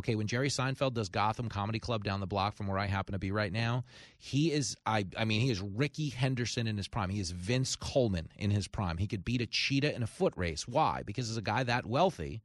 Okay, 0.00 0.14
when 0.14 0.26
Jerry 0.26 0.48
Seinfeld 0.48 0.94
does 0.94 1.10
Gotham 1.10 1.50
Comedy 1.50 1.78
Club 1.78 2.04
down 2.04 2.20
the 2.20 2.26
block 2.26 2.56
from 2.56 2.66
where 2.66 2.78
I 2.78 2.86
happen 2.86 3.12
to 3.12 3.18
be 3.18 3.32
right 3.32 3.52
now, 3.52 3.84
he 4.16 4.50
is 4.50 4.74
I 4.86 5.04
I 5.14 5.26
mean 5.26 5.42
he 5.42 5.50
is 5.50 5.60
Rickey 5.60 6.08
Henderson 6.08 6.66
in 6.66 6.78
his 6.78 6.88
prime. 6.88 7.10
He 7.10 7.20
is 7.20 7.32
Vince 7.32 7.76
Coleman 7.76 8.30
in 8.38 8.50
his 8.50 8.66
prime. 8.66 8.96
He 8.96 9.06
could 9.06 9.26
beat 9.26 9.42
a 9.42 9.46
cheetah 9.46 9.94
in 9.94 10.02
a 10.02 10.06
foot 10.06 10.32
race. 10.36 10.66
Why? 10.66 11.02
Because 11.04 11.28
as 11.28 11.36
a 11.36 11.42
guy 11.42 11.64
that 11.64 11.84
wealthy, 11.84 12.40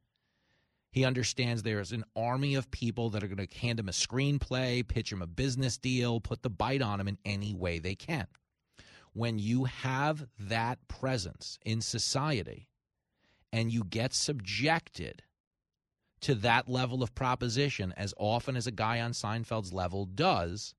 he 0.90 1.06
understands 1.06 1.62
there 1.62 1.80
is 1.80 1.92
an 1.92 2.04
army 2.14 2.56
of 2.56 2.70
people 2.70 3.08
that 3.08 3.24
are 3.24 3.26
going 3.26 3.48
to 3.48 3.58
hand 3.58 3.80
him 3.80 3.88
a 3.88 3.92
screenplay, 3.92 4.86
pitch 4.86 5.10
him 5.10 5.22
a 5.22 5.26
business 5.26 5.78
deal, 5.78 6.20
put 6.20 6.42
the 6.42 6.50
bite 6.50 6.82
on 6.82 7.00
him 7.00 7.08
in 7.08 7.16
any 7.24 7.54
way 7.54 7.78
they 7.78 7.94
can. 7.94 8.26
When 9.14 9.38
you 9.38 9.64
have 9.64 10.26
that 10.38 10.86
presence 10.88 11.58
in 11.64 11.80
society 11.80 12.68
and 13.50 13.72
you 13.72 13.82
get 13.82 14.12
subjected 14.12 15.22
to 16.26 16.34
that 16.34 16.68
level 16.68 17.04
of 17.04 17.14
proposition 17.14 17.94
as 17.96 18.12
often 18.18 18.56
as 18.56 18.66
a 18.66 18.72
guy 18.72 19.00
on 19.00 19.12
Seinfeld's 19.12 19.72
level 19.72 20.06
does, 20.06 20.74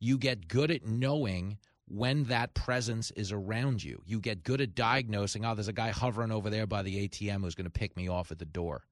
you 0.00 0.18
get 0.18 0.48
good 0.48 0.72
at 0.72 0.84
knowing 0.84 1.58
when 1.86 2.24
that 2.24 2.52
presence 2.54 3.12
is 3.12 3.30
around 3.30 3.84
you. 3.84 4.02
You 4.04 4.18
get 4.18 4.42
good 4.42 4.60
at 4.60 4.74
diagnosing, 4.74 5.44
oh, 5.44 5.54
there's 5.54 5.68
a 5.68 5.72
guy 5.72 5.90
hovering 5.90 6.32
over 6.32 6.50
there 6.50 6.66
by 6.66 6.82
the 6.82 7.08
ATM 7.08 7.42
who's 7.42 7.54
going 7.54 7.66
to 7.66 7.70
pick 7.70 7.96
me 7.96 8.08
off 8.08 8.32
at 8.32 8.40
the 8.40 8.44
door. 8.44 8.82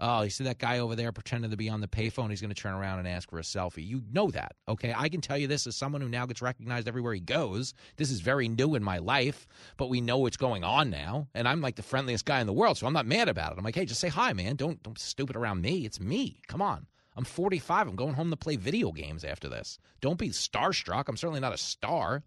Oh, 0.00 0.22
you 0.22 0.30
see 0.30 0.44
that 0.44 0.58
guy 0.58 0.78
over 0.78 0.94
there 0.94 1.10
pretending 1.10 1.50
to 1.50 1.56
be 1.56 1.68
on 1.68 1.80
the 1.80 1.88
payphone? 1.88 2.30
He's 2.30 2.40
going 2.40 2.54
to 2.54 2.60
turn 2.60 2.74
around 2.74 3.00
and 3.00 3.08
ask 3.08 3.28
for 3.30 3.38
a 3.38 3.42
selfie. 3.42 3.86
You 3.86 4.02
know 4.12 4.30
that, 4.30 4.52
okay? 4.68 4.94
I 4.96 5.08
can 5.08 5.20
tell 5.20 5.36
you 5.36 5.48
this 5.48 5.66
as 5.66 5.74
someone 5.74 6.00
who 6.00 6.08
now 6.08 6.24
gets 6.26 6.40
recognized 6.40 6.86
everywhere 6.86 7.14
he 7.14 7.20
goes. 7.20 7.74
This 7.96 8.10
is 8.10 8.20
very 8.20 8.48
new 8.48 8.76
in 8.76 8.84
my 8.84 8.98
life, 8.98 9.46
but 9.76 9.88
we 9.88 10.00
know 10.00 10.18
what's 10.18 10.36
going 10.36 10.62
on 10.62 10.90
now. 10.90 11.26
And 11.34 11.48
I'm 11.48 11.60
like 11.60 11.76
the 11.76 11.82
friendliest 11.82 12.24
guy 12.24 12.40
in 12.40 12.46
the 12.46 12.52
world, 12.52 12.78
so 12.78 12.86
I'm 12.86 12.92
not 12.92 13.06
mad 13.06 13.28
about 13.28 13.52
it. 13.52 13.58
I'm 13.58 13.64
like, 13.64 13.74
hey, 13.74 13.86
just 13.86 14.00
say 14.00 14.08
hi, 14.08 14.32
man. 14.32 14.56
Don't 14.56 14.80
don't 14.82 14.98
stupid 14.98 15.34
around 15.34 15.62
me. 15.62 15.84
It's 15.84 16.00
me. 16.00 16.40
Come 16.46 16.62
on. 16.62 16.86
I'm 17.16 17.24
45. 17.24 17.88
I'm 17.88 17.96
going 17.96 18.14
home 18.14 18.30
to 18.30 18.36
play 18.36 18.54
video 18.54 18.92
games 18.92 19.24
after 19.24 19.48
this. 19.48 19.80
Don't 20.00 20.18
be 20.18 20.28
starstruck. 20.28 21.08
I'm 21.08 21.16
certainly 21.16 21.40
not 21.40 21.52
a 21.52 21.58
star. 21.58 22.22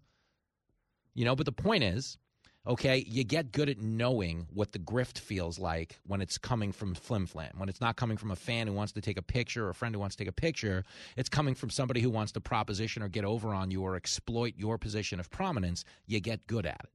You 1.14 1.24
know, 1.24 1.34
but 1.34 1.46
the 1.46 1.52
point 1.52 1.84
is, 1.84 2.18
okay, 2.66 3.04
you 3.08 3.24
get 3.24 3.52
good 3.52 3.68
at 3.68 3.80
knowing 3.80 4.46
what 4.52 4.72
the 4.72 4.78
grift 4.78 5.18
feels 5.18 5.58
like 5.58 5.98
when 6.06 6.20
it's 6.20 6.38
coming 6.38 6.72
from 6.72 6.94
Flim 6.94 7.26
Flam. 7.26 7.52
When 7.56 7.68
it's 7.68 7.80
not 7.80 7.96
coming 7.96 8.16
from 8.16 8.30
a 8.30 8.36
fan 8.36 8.66
who 8.66 8.72
wants 8.72 8.92
to 8.92 9.00
take 9.00 9.18
a 9.18 9.22
picture 9.22 9.66
or 9.66 9.70
a 9.70 9.74
friend 9.74 9.94
who 9.94 10.00
wants 10.00 10.14
to 10.16 10.24
take 10.24 10.30
a 10.30 10.32
picture, 10.32 10.84
it's 11.16 11.28
coming 11.28 11.54
from 11.54 11.70
somebody 11.70 12.00
who 12.00 12.10
wants 12.10 12.32
to 12.32 12.40
proposition 12.40 13.02
or 13.02 13.08
get 13.08 13.24
over 13.24 13.52
on 13.52 13.70
you 13.70 13.82
or 13.82 13.96
exploit 13.96 14.54
your 14.56 14.78
position 14.78 15.18
of 15.18 15.30
prominence. 15.30 15.84
You 16.06 16.20
get 16.20 16.46
good 16.46 16.66
at 16.66 16.80
it. 16.84 16.90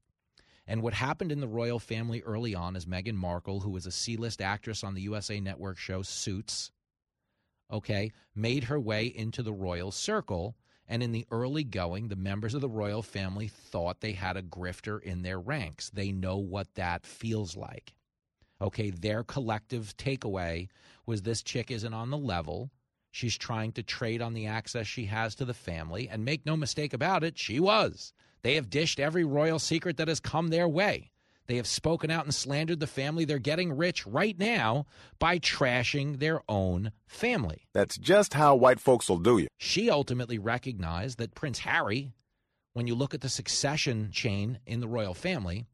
And 0.67 0.81
what 0.81 0.93
happened 0.93 1.31
in 1.31 1.39
the 1.39 1.47
royal 1.47 1.79
family 1.79 2.21
early 2.23 2.53
on 2.53 2.75
is 2.75 2.85
Meghan 2.85 3.15
Markle, 3.15 3.61
who 3.61 3.69
was 3.69 3.85
a 3.85 3.91
C 3.91 4.17
list 4.17 4.41
actress 4.41 4.83
on 4.83 4.93
the 4.93 5.01
USA 5.01 5.39
Network 5.39 5.77
show 5.77 6.01
Suits, 6.01 6.71
okay, 7.71 8.11
made 8.35 8.65
her 8.65 8.79
way 8.79 9.05
into 9.05 9.41
the 9.41 9.53
royal 9.53 9.91
circle. 9.91 10.55
And 10.87 11.03
in 11.03 11.11
the 11.11 11.25
early 11.31 11.63
going, 11.63 12.07
the 12.07 12.15
members 12.15 12.53
of 12.53 12.61
the 12.61 12.69
royal 12.69 13.01
family 13.01 13.47
thought 13.47 13.99
they 13.99 14.13
had 14.13 14.37
a 14.37 14.41
grifter 14.41 15.01
in 15.01 15.21
their 15.21 15.39
ranks. 15.39 15.89
They 15.89 16.11
know 16.11 16.37
what 16.37 16.73
that 16.75 17.05
feels 17.05 17.57
like. 17.57 17.93
Okay, 18.61 18.89
their 18.89 19.23
collective 19.23 19.95
takeaway 19.97 20.69
was 21.05 21.21
this 21.21 21.43
chick 21.43 21.69
isn't 21.71 21.93
on 21.93 22.09
the 22.09 22.17
level. 22.17 22.71
She's 23.11 23.37
trying 23.37 23.73
to 23.73 23.83
trade 23.83 24.21
on 24.21 24.33
the 24.33 24.47
access 24.47 24.87
she 24.87 25.05
has 25.05 25.35
to 25.35 25.45
the 25.45 25.53
family. 25.53 26.07
And 26.09 26.23
make 26.23 26.45
no 26.45 26.55
mistake 26.55 26.93
about 26.93 27.23
it, 27.23 27.37
she 27.37 27.59
was. 27.59 28.13
They 28.41 28.55
have 28.55 28.69
dished 28.69 28.99
every 28.99 29.25
royal 29.25 29.59
secret 29.59 29.97
that 29.97 30.07
has 30.07 30.19
come 30.19 30.47
their 30.47 30.67
way. 30.67 31.11
They 31.47 31.55
have 31.55 31.67
spoken 31.67 32.11
out 32.11 32.25
and 32.25 32.35
slandered 32.35 32.79
the 32.79 32.87
family. 32.87 33.23
They're 33.23 33.39
getting 33.39 33.75
rich 33.75 34.05
right 34.05 34.37
now 34.37 34.85
by 35.17 35.39
trashing 35.39 36.19
their 36.19 36.41
own 36.49 36.91
family. 37.07 37.67
That's 37.73 37.97
just 37.97 38.33
how 38.33 38.55
white 38.55 38.81
folks 38.81 39.09
will 39.09 39.19
do 39.19 39.37
you. 39.37 39.47
She 39.57 39.89
ultimately 39.89 40.37
recognized 40.37 41.17
that 41.19 41.35
Prince 41.35 41.59
Harry, 41.59 42.11
when 42.73 42.85
you 42.85 42.95
look 42.95 43.13
at 43.13 43.21
the 43.21 43.29
succession 43.29 44.11
chain 44.11 44.59
in 44.65 44.81
the 44.81 44.87
royal 44.89 45.13
family, 45.13 45.65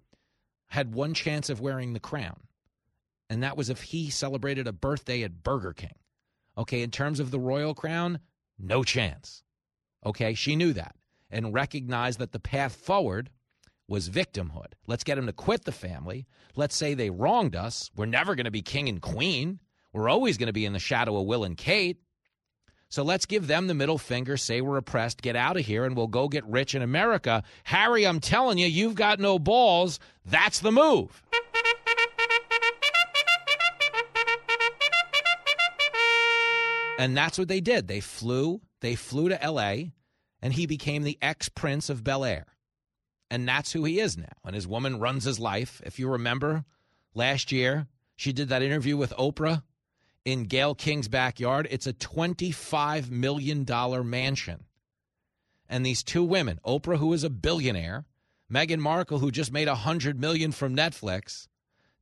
had 0.67 0.93
one 0.93 1.15
chance 1.15 1.49
of 1.49 1.59
wearing 1.59 1.93
the 1.93 1.99
crown. 1.99 2.41
And 3.29 3.41
that 3.41 3.57
was 3.57 3.69
if 3.69 3.81
he 3.81 4.11
celebrated 4.11 4.67
a 4.67 4.73
birthday 4.73 5.23
at 5.23 5.43
Burger 5.43 5.73
King. 5.73 5.95
Okay, 6.55 6.83
in 6.83 6.91
terms 6.91 7.19
of 7.19 7.31
the 7.31 7.39
royal 7.39 7.73
crown, 7.73 8.19
no 8.59 8.83
chance. 8.83 9.43
Okay, 10.05 10.35
she 10.35 10.55
knew 10.55 10.73
that 10.73 10.95
and 11.31 11.53
recognized 11.53 12.19
that 12.19 12.31
the 12.31 12.39
path 12.39 12.75
forward 12.75 13.31
was 13.87 14.09
victimhood. 14.09 14.73
Let's 14.87 15.03
get 15.03 15.17
him 15.17 15.27
to 15.27 15.33
quit 15.33 15.65
the 15.65 15.71
family. 15.71 16.25
Let's 16.55 16.75
say 16.75 16.93
they 16.93 17.09
wronged 17.09 17.55
us. 17.55 17.91
We're 17.95 18.05
never 18.05 18.35
going 18.35 18.45
to 18.45 18.51
be 18.51 18.61
king 18.61 18.89
and 18.89 19.01
queen. 19.01 19.59
We're 19.91 20.09
always 20.09 20.37
going 20.37 20.47
to 20.47 20.53
be 20.53 20.65
in 20.65 20.73
the 20.73 20.79
shadow 20.79 21.17
of 21.17 21.25
Will 21.25 21.43
and 21.43 21.57
Kate. 21.57 21.97
So 22.89 23.03
let's 23.03 23.25
give 23.25 23.47
them 23.47 23.65
the 23.67 23.73
middle 23.73 23.97
finger, 23.97 24.37
say 24.37 24.61
we're 24.61 24.77
oppressed, 24.77 25.21
get 25.23 25.35
out 25.35 25.57
of 25.57 25.65
here, 25.65 25.83
and 25.83 25.97
we'll 25.97 26.07
go 26.07 26.27
get 26.27 26.45
rich 26.45 26.75
in 26.75 26.83
America. 26.83 27.43
Harry, 27.63 28.05
I'm 28.05 28.19
telling 28.19 28.59
you, 28.59 28.67
you've 28.67 28.93
got 28.93 29.19
no 29.19 29.39
balls. 29.39 29.99
That's 30.25 30.59
the 30.59 30.71
move. 30.71 31.23
And 36.99 37.17
that's 37.17 37.39
what 37.39 37.47
they 37.47 37.61
did. 37.61 37.87
They 37.87 37.99
flew, 37.99 38.61
they 38.81 38.95
flew 38.95 39.29
to 39.29 39.39
LA, 39.43 39.89
and 40.41 40.53
he 40.53 40.67
became 40.67 41.03
the 41.03 41.17
ex 41.21 41.49
prince 41.49 41.89
of 41.89 42.03
Bel 42.03 42.23
Air. 42.23 42.45
And 43.29 43.47
that's 43.47 43.71
who 43.71 43.83
he 43.83 43.99
is 43.99 44.17
now. 44.17 44.25
And 44.45 44.55
his 44.55 44.67
woman 44.67 44.99
runs 44.99 45.23
his 45.23 45.39
life. 45.39 45.81
If 45.85 45.97
you 45.97 46.09
remember 46.09 46.65
last 47.13 47.51
year, 47.51 47.87
she 48.15 48.31
did 48.31 48.49
that 48.49 48.61
interview 48.61 48.95
with 48.95 49.13
Oprah 49.17 49.63
in 50.25 50.45
Gayle 50.45 50.75
King's 50.75 51.07
backyard. 51.07 51.67
It's 51.71 51.87
a 51.87 51.93
$25 51.93 53.09
million 53.09 53.65
mansion. 54.09 54.65
And 55.67 55.85
these 55.85 56.03
two 56.03 56.23
women, 56.23 56.59
Oprah, 56.65 56.97
who 56.97 57.13
is 57.13 57.23
a 57.23 57.29
billionaire, 57.29 58.05
Meghan 58.51 58.79
Markle, 58.79 59.19
who 59.19 59.31
just 59.31 59.51
made 59.51 59.67
a 59.67 59.71
100 59.71 60.19
million 60.19 60.51
from 60.51 60.75
Netflix, 60.75 61.47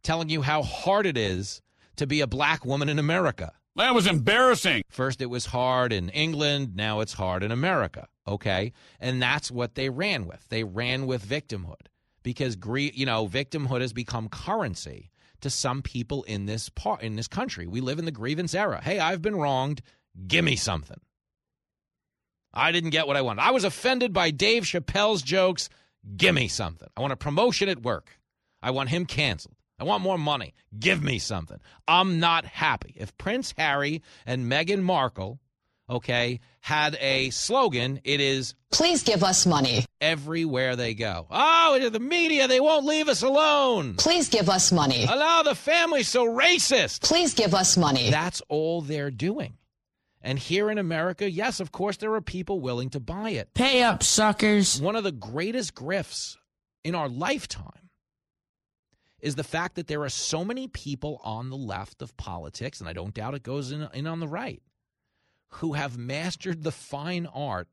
telling 0.03 0.30
you 0.30 0.41
how 0.41 0.64
hard 0.64 1.06
it 1.06 1.18
is 1.18 1.61
to 1.95 2.06
be 2.06 2.22
a 2.22 2.27
black 2.27 2.65
woman 2.65 2.89
in 2.89 2.99
America. 2.99 3.53
That 3.76 3.95
was 3.95 4.06
embarrassing. 4.06 4.84
First, 4.89 5.22
it 5.22 5.27
was 5.27 5.48
hard 5.48 5.93
in 5.93 6.10
England. 6.10 6.76
Now 6.76 6.99
it's 6.99 7.14
hard 7.14 7.41
in 7.41 7.52
America. 7.52 8.07
Okay. 8.27 8.73
And 8.99 9.22
that's 9.22 9.49
what 9.49 9.76
they 9.76 9.89
ran 9.89 10.26
with. 10.26 10.45
They 10.49 10.64
ran 10.64 11.06
with 11.07 11.26
victimhood 11.26 11.88
because, 12.23 12.57
you 12.65 13.06
know, 13.06 13.27
victimhood 13.27 13.81
has 13.81 13.93
become 13.93 14.27
currency 14.30 15.10
to 15.39 15.49
some 15.49 15.81
people 15.81 16.23
in 16.23 16.45
this 16.45 16.69
part, 16.69 17.02
in 17.02 17.15
this 17.15 17.27
country. 17.27 17.65
We 17.65 17.81
live 17.81 17.98
in 17.98 18.06
the 18.06 18.11
grievance 18.11 18.53
era. 18.53 18.81
Hey, 18.84 18.99
I've 18.99 19.22
been 19.22 19.35
wronged. 19.35 19.81
Give 20.27 20.43
me 20.43 20.56
something. 20.56 20.99
I 22.53 22.72
didn't 22.72 22.89
get 22.89 23.07
what 23.07 23.15
I 23.15 23.22
wanted. 23.22 23.43
I 23.43 23.52
was 23.52 23.64
offended 23.64 24.11
by 24.11 24.31
Dave 24.31 24.64
Chappelle's 24.64 25.22
jokes. 25.22 25.69
Give 26.18 26.35
me 26.35 26.48
something. 26.49 26.89
I 26.98 27.02
want 27.02 27.14
a 27.14 27.18
promotion 27.18 27.69
at 27.69 27.81
work. 27.81 28.19
I 28.61 28.72
want 28.72 28.89
him 28.89 29.06
canceled. 29.06 29.56
I 29.82 29.84
want 29.84 30.03
more 30.03 30.20
money. 30.20 30.53
Give 30.80 31.02
me 31.02 31.18
something. 31.18 31.58
I'm 31.88 32.20
not 32.20 32.45
happy. 32.45 32.94
If 32.95 33.18
Prince 33.18 33.56
Harry 33.58 34.03
and 34.28 34.45
Meghan 34.45 34.84
Markle, 34.84 35.40
okay, 35.90 36.40
had 36.60 36.95
a 37.02 37.32
slogan, 37.32 37.99
it 38.03 38.22
is 38.22 38.53
Please 38.72 39.02
give 39.02 39.24
us 39.24 39.48
money. 39.48 39.84
everywhere 39.99 40.76
they 40.76 40.94
go. 40.94 41.26
Oh, 41.32 41.90
the 41.90 41.99
media, 41.99 42.48
they 42.48 42.60
won't 42.60 42.86
leave 42.86 43.10
us 43.10 43.24
alone. 43.24 43.95
Please 43.95 44.30
give 44.30 44.49
us 44.49 44.72
money. 44.72 45.06
Allow 45.06 45.41
the 45.41 45.56
family 45.56 46.03
so 46.03 46.28
racist. 46.28 47.02
Please 47.02 47.34
give 47.34 47.56
us 47.56 47.76
money. 47.76 48.12
That's 48.12 48.44
all 48.49 48.82
they're 48.82 49.10
doing. 49.10 49.58
And 50.22 50.38
here 50.38 50.70
in 50.70 50.78
America, 50.78 51.28
yes, 51.30 51.60
of 51.60 51.72
course, 51.72 51.98
there 51.98 52.14
are 52.14 52.22
people 52.22 52.60
willing 52.60 52.91
to 52.91 52.99
buy 52.99 53.32
it. 53.32 53.56
Pay 53.56 53.82
up, 53.82 54.03
suckers. 54.03 54.80
One 54.80 54.95
of 54.95 55.03
the 55.03 55.12
greatest 55.12 55.74
grifts 55.74 56.38
in 56.84 56.94
our 56.94 57.10
lifetime 57.10 57.81
is 59.22 59.35
the 59.35 59.43
fact 59.43 59.76
that 59.76 59.88
there 59.88 60.02
are 60.02 60.10
so 60.10 60.43
many 60.43 60.68
people 60.68 61.22
on 61.23 61.49
the 61.49 61.57
left 61.57 62.02
of 62.02 62.18
politics, 62.18 62.80
and 62.80 62.89
I 62.89 62.93
don't 62.93 63.14
doubt 63.14 63.35
it 63.35 63.43
goes 63.43 63.72
in, 63.72 63.88
in 63.93 64.07
on 64.07 64.19
the 64.19 64.27
right, 64.27 64.61
who 65.56 65.73
have 65.73 65.98
mastered 65.98 66.64
the 66.64 66.72
fine 66.72 67.27
art 67.27 67.68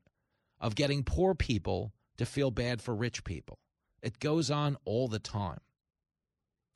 of 0.59 0.75
getting 0.75 1.03
poor 1.03 1.33
people 1.33 1.93
to 2.17 2.25
feel 2.25 2.51
bad 2.51 2.81
for 2.81 2.93
rich 2.93 3.23
people. 3.23 3.57
It 4.01 4.19
goes 4.19 4.51
on 4.51 4.77
all 4.85 5.07
the 5.07 5.19
time. 5.19 5.59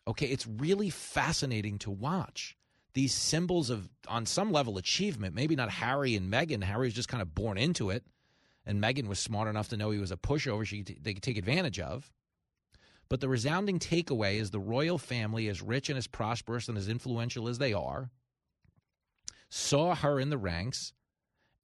Okay, 0.08 0.28
it's 0.28 0.48
really 0.48 0.90
fascinating 0.90 1.78
to 1.80 1.92
watch 1.92 2.58
these 2.94 3.14
symbols 3.14 3.70
of, 3.70 3.90
on 4.08 4.26
some 4.26 4.52
level, 4.52 4.78
achievement. 4.78 5.34
Maybe 5.34 5.56
not 5.56 5.70
Harry 5.70 6.16
and 6.16 6.32
Meghan. 6.32 6.64
Harry 6.64 6.88
was 6.88 6.94
just 6.94 7.10
kind 7.10 7.22
of 7.22 7.34
born 7.34 7.58
into 7.58 7.90
it, 7.90 8.06
and 8.66 8.82
Meghan 8.82 9.08
was 9.08 9.20
smart 9.20 9.48
enough 9.48 9.70
to 9.70 9.78
know 9.78 9.92
he 9.92 10.00
was 10.00 10.12
a 10.12 10.18
pushover 10.18 10.66
she 10.66 10.84
they 10.84 11.14
could 11.14 11.24
take 11.24 11.38
advantage 11.38 11.80
of. 11.80 12.12
But 13.10 13.22
the 13.22 13.30
resounding 13.30 13.80
takeaway 13.80 14.36
is 14.36 14.52
the 14.52 14.60
royal 14.60 14.98
family, 14.98 15.48
as 15.48 15.62
rich 15.62 15.90
and 15.90 15.98
as 15.98 16.08
prosperous 16.08 16.68
and 16.68 16.78
as 16.78 16.90
influential 16.90 17.48
as 17.48 17.58
they 17.58 17.74
are, 17.74 18.10
saw 19.50 19.94
her 19.96 20.20
in 20.20 20.30
the 20.30 20.38
ranks 20.38 20.94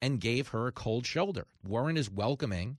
and 0.00 0.20
gave 0.20 0.48
her 0.48 0.66
a 0.66 0.72
cold 0.72 1.06
shoulder. 1.06 1.46
Weren't 1.66 1.98
as 1.98 2.10
welcoming 2.10 2.76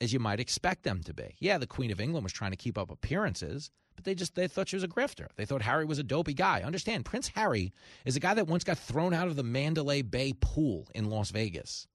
as 0.00 0.12
you 0.12 0.20
might 0.20 0.40
expect 0.40 0.82
them 0.82 1.02
to 1.04 1.14
be. 1.14 1.34
Yeah, 1.38 1.58
the 1.58 1.66
Queen 1.66 1.90
of 1.90 2.00
England 2.00 2.24
was 2.24 2.32
trying 2.32 2.52
to 2.52 2.56
keep 2.56 2.78
up 2.78 2.90
appearances, 2.90 3.70
but 3.94 4.04
they 4.04 4.14
just 4.14 4.34
they 4.34 4.46
thought 4.46 4.68
she 4.68 4.76
was 4.76 4.84
a 4.84 4.88
grifter. 4.88 5.28
They 5.36 5.46
thought 5.46 5.62
Harry 5.62 5.84
was 5.84 5.98
a 5.98 6.04
dopey 6.04 6.34
guy. 6.34 6.62
Understand, 6.62 7.04
Prince 7.04 7.28
Harry 7.28 7.72
is 8.04 8.16
a 8.16 8.20
guy 8.20 8.34
that 8.34 8.46
once 8.46 8.64
got 8.64 8.78
thrown 8.78 9.14
out 9.14 9.26
of 9.26 9.36
the 9.36 9.42
Mandalay 9.42 10.02
Bay 10.02 10.34
pool 10.38 10.86
in 10.94 11.10
Las 11.10 11.30
Vegas. 11.30 11.86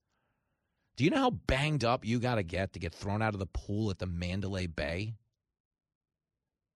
Do 0.96 1.04
you 1.04 1.10
know 1.10 1.18
how 1.18 1.30
banged 1.30 1.84
up 1.84 2.04
you 2.04 2.18
got 2.18 2.34
to 2.34 2.42
get 2.42 2.74
to 2.74 2.78
get 2.78 2.94
thrown 2.94 3.22
out 3.22 3.34
of 3.34 3.40
the 3.40 3.46
pool 3.46 3.90
at 3.90 3.98
the 3.98 4.06
Mandalay 4.06 4.66
Bay? 4.66 5.14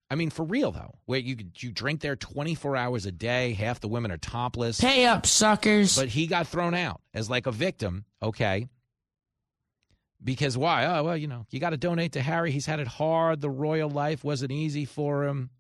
I 0.09 0.15
mean, 0.15 0.31
for 0.31 0.45
real 0.45 0.71
though, 0.71 0.95
where 1.07 1.19
you 1.19 1.37
you 1.57 1.73
drink 1.73 2.01
there 2.01 2.17
twenty 2.17 2.55
four 2.55 2.77
hours 2.77 3.07
a 3.07 3.13
day, 3.13 3.55
half 3.55 3.81
the 3.81 3.89
women 3.89 4.13
are 4.13 4.17
topless. 4.17 4.81
Pay 4.81 5.05
up, 5.05 5.27
suckers. 5.27 5.97
But 5.97 6.09
he 6.09 6.27
got 6.27 6.47
thrown 6.47 6.75
out 6.75 7.01
as 7.13 7.29
like 7.29 7.47
a 7.47 7.53
victim, 7.53 8.05
okay? 8.23 8.69
Because 10.23 10.57
why? 10.57 10.87
Oh 10.87 11.05
well, 11.05 11.17
you 11.17 11.27
know, 11.27 11.47
you 11.51 11.59
got 11.59 11.71
to 11.71 11.77
donate 11.77 12.13
to 12.13 12.23
Harry. 12.23 12.53
He's 12.53 12.67
had 12.67 12.79
it 12.79 12.87
hard. 12.87 13.41
The 13.41 13.51
royal 13.51 13.91
life 13.91 14.23
wasn't 14.23 14.53
easy 14.53 14.85
for 14.85 15.25
him. 15.25 15.51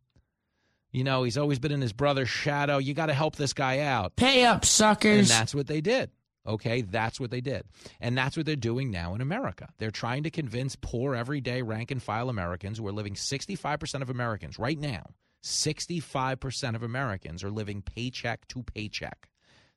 You 0.92 1.04
know, 1.04 1.24
he's 1.24 1.36
always 1.36 1.58
been 1.58 1.72
in 1.72 1.80
his 1.80 1.92
brother's 1.92 2.28
shadow. 2.28 2.78
You 2.78 2.94
got 2.94 3.06
to 3.06 3.14
help 3.14 3.36
this 3.36 3.52
guy 3.52 3.80
out. 3.80 4.16
Pay 4.16 4.44
up, 4.44 4.64
suckers! 4.64 5.30
And 5.30 5.40
that's 5.40 5.54
what 5.54 5.66
they 5.66 5.80
did. 5.80 6.10
Okay, 6.46 6.82
that's 6.82 7.18
what 7.18 7.30
they 7.30 7.40
did. 7.40 7.64
And 8.00 8.16
that's 8.16 8.36
what 8.36 8.46
they're 8.46 8.56
doing 8.56 8.90
now 8.90 9.14
in 9.14 9.20
America. 9.20 9.68
They're 9.78 9.90
trying 9.90 10.22
to 10.24 10.30
convince 10.30 10.76
poor, 10.76 11.14
everyday, 11.14 11.62
rank 11.62 11.90
and 11.90 12.02
file 12.02 12.28
Americans 12.28 12.78
who 12.78 12.86
are 12.86 12.92
living 12.92 13.14
65% 13.14 14.02
of 14.02 14.10
Americans 14.10 14.58
right 14.58 14.78
now, 14.78 15.10
65% 15.42 16.74
of 16.74 16.82
Americans 16.82 17.42
are 17.42 17.50
living 17.50 17.82
paycheck 17.82 18.46
to 18.48 18.62
paycheck. 18.62 19.28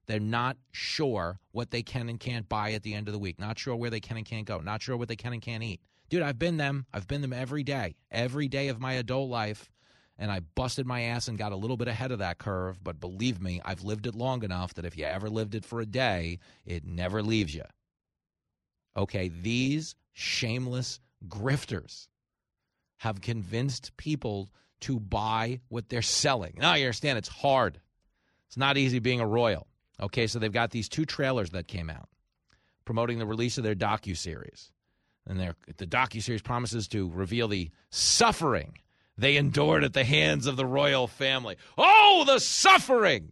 They're 0.07 0.19
not 0.19 0.57
sure 0.71 1.39
what 1.51 1.69
they 1.69 1.83
can 1.83 2.09
and 2.09 2.19
can't 2.19 2.49
buy 2.49 2.71
at 2.73 2.83
the 2.83 2.95
end 2.95 3.07
of 3.07 3.13
the 3.13 3.19
week, 3.19 3.39
not 3.39 3.59
sure 3.59 3.75
where 3.75 3.91
they 3.91 3.99
can 3.99 4.17
and 4.17 4.25
can't 4.25 4.47
go, 4.47 4.59
not 4.59 4.81
sure 4.81 4.97
what 4.97 5.07
they 5.07 5.15
can 5.15 5.33
and 5.33 5.41
can't 5.41 5.63
eat. 5.63 5.81
Dude, 6.09 6.23
I've 6.23 6.39
been 6.39 6.57
them. 6.57 6.87
I've 6.91 7.07
been 7.07 7.21
them 7.21 7.33
every 7.33 7.63
day, 7.63 7.95
every 8.09 8.47
day 8.47 8.69
of 8.69 8.79
my 8.79 8.93
adult 8.93 9.29
life 9.29 9.69
and 10.19 10.29
I 10.29 10.41
busted 10.41 10.85
my 10.85 11.03
ass 11.03 11.29
and 11.29 11.37
got 11.37 11.53
a 11.53 11.55
little 11.55 11.77
bit 11.77 11.87
ahead 11.87 12.11
of 12.11 12.19
that 12.19 12.37
curve. 12.37 12.83
But 12.83 12.99
believe 12.99 13.41
me, 13.41 13.61
I've 13.63 13.83
lived 13.83 14.05
it 14.05 14.13
long 14.13 14.43
enough 14.43 14.73
that 14.75 14.85
if 14.85 14.97
you 14.97 15.05
ever 15.05 15.29
lived 15.29 15.55
it 15.55 15.65
for 15.65 15.79
a 15.79 15.85
day, 15.85 16.39
it 16.65 16.85
never 16.85 17.23
leaves 17.23 17.55
you. 17.55 17.63
Okay, 18.97 19.29
these 19.29 19.95
shameless 20.11 20.99
grifters 21.27 22.09
have 22.97 23.21
convinced 23.21 23.95
people 23.95 24.49
to 24.81 24.99
buy 24.99 25.61
what 25.69 25.87
they're 25.87 26.01
selling. 26.01 26.55
Now 26.57 26.73
you 26.75 26.85
understand 26.85 27.17
it's 27.17 27.29
hard. 27.29 27.79
It's 28.47 28.57
not 28.57 28.77
easy 28.77 28.99
being 28.99 29.21
a 29.21 29.27
royal. 29.27 29.67
Okay, 30.01 30.27
so 30.27 30.37
they've 30.37 30.51
got 30.51 30.71
these 30.71 30.89
two 30.89 31.05
trailers 31.05 31.51
that 31.51 31.67
came 31.67 31.89
out 31.89 32.09
promoting 32.83 33.19
the 33.19 33.25
release 33.25 33.57
of 33.57 33.63
their 33.63 33.75
docu 33.75 34.17
series, 34.17 34.71
and 35.27 35.39
their 35.39 35.55
the 35.77 35.85
docu 35.85 36.21
series 36.23 36.41
promises 36.41 36.87
to 36.87 37.09
reveal 37.11 37.47
the 37.47 37.69
suffering 37.91 38.73
they 39.19 39.37
endured 39.37 39.83
at 39.83 39.93
the 39.93 40.03
hands 40.03 40.47
of 40.47 40.55
the 40.55 40.65
royal 40.65 41.07
family. 41.07 41.57
Oh, 41.77 42.23
the 42.25 42.39
suffering! 42.39 43.31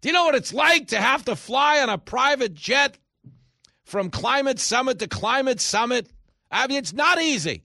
Do 0.00 0.08
you 0.08 0.12
know 0.12 0.24
what 0.24 0.34
it's 0.34 0.52
like 0.52 0.88
to 0.88 1.00
have 1.00 1.24
to 1.24 1.34
fly 1.34 1.80
on 1.80 1.88
a 1.88 1.98
private 1.98 2.54
jet 2.54 2.98
from 3.84 4.10
climate 4.10 4.58
summit 4.60 4.98
to 5.00 5.08
climate 5.08 5.60
summit? 5.60 6.08
I 6.50 6.66
mean, 6.66 6.78
it's 6.78 6.92
not 6.92 7.20
easy. 7.20 7.64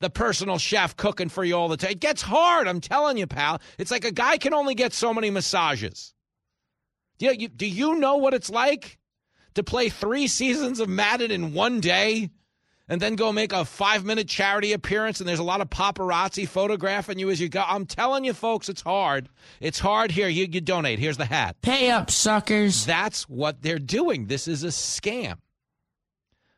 The 0.00 0.10
personal 0.10 0.58
chef 0.58 0.96
cooking 0.96 1.28
for 1.28 1.44
you 1.44 1.54
all 1.54 1.68
the 1.68 1.76
time. 1.76 1.92
It 1.92 2.00
gets 2.00 2.22
hard, 2.22 2.66
I'm 2.66 2.80
telling 2.80 3.18
you, 3.18 3.26
pal. 3.26 3.60
It's 3.78 3.90
like 3.90 4.04
a 4.04 4.10
guy 4.10 4.38
can 4.38 4.54
only 4.54 4.74
get 4.74 4.92
so 4.92 5.12
many 5.12 5.30
massages. 5.30 6.14
Do 7.18 7.26
you, 7.26 7.48
do 7.48 7.66
you 7.66 7.96
know 7.96 8.16
what 8.16 8.32
it's 8.32 8.50
like 8.50 8.98
to 9.54 9.62
play 9.62 9.90
three 9.90 10.26
seasons 10.26 10.80
of 10.80 10.88
Madden 10.88 11.30
in 11.30 11.52
one 11.52 11.80
day? 11.80 12.30
And 12.90 13.00
then 13.00 13.14
go 13.14 13.32
make 13.32 13.52
a 13.52 13.64
five 13.64 14.04
minute 14.04 14.28
charity 14.28 14.72
appearance 14.72 15.20
and 15.20 15.28
there's 15.28 15.38
a 15.38 15.44
lot 15.44 15.60
of 15.60 15.70
paparazzi 15.70 16.46
photographing 16.46 17.20
you 17.20 17.30
as 17.30 17.40
you 17.40 17.48
go. 17.48 17.62
I'm 17.64 17.86
telling 17.86 18.24
you, 18.24 18.34
folks, 18.34 18.68
it's 18.68 18.82
hard. 18.82 19.28
It's 19.60 19.78
hard. 19.78 20.10
Here, 20.10 20.28
you, 20.28 20.48
you 20.50 20.60
donate. 20.60 20.98
Here's 20.98 21.16
the 21.16 21.24
hat. 21.24 21.56
Pay 21.62 21.90
up, 21.90 22.10
suckers. 22.10 22.84
That's 22.84 23.28
what 23.28 23.62
they're 23.62 23.78
doing. 23.78 24.26
This 24.26 24.48
is 24.48 24.64
a 24.64 24.68
scam. 24.68 25.36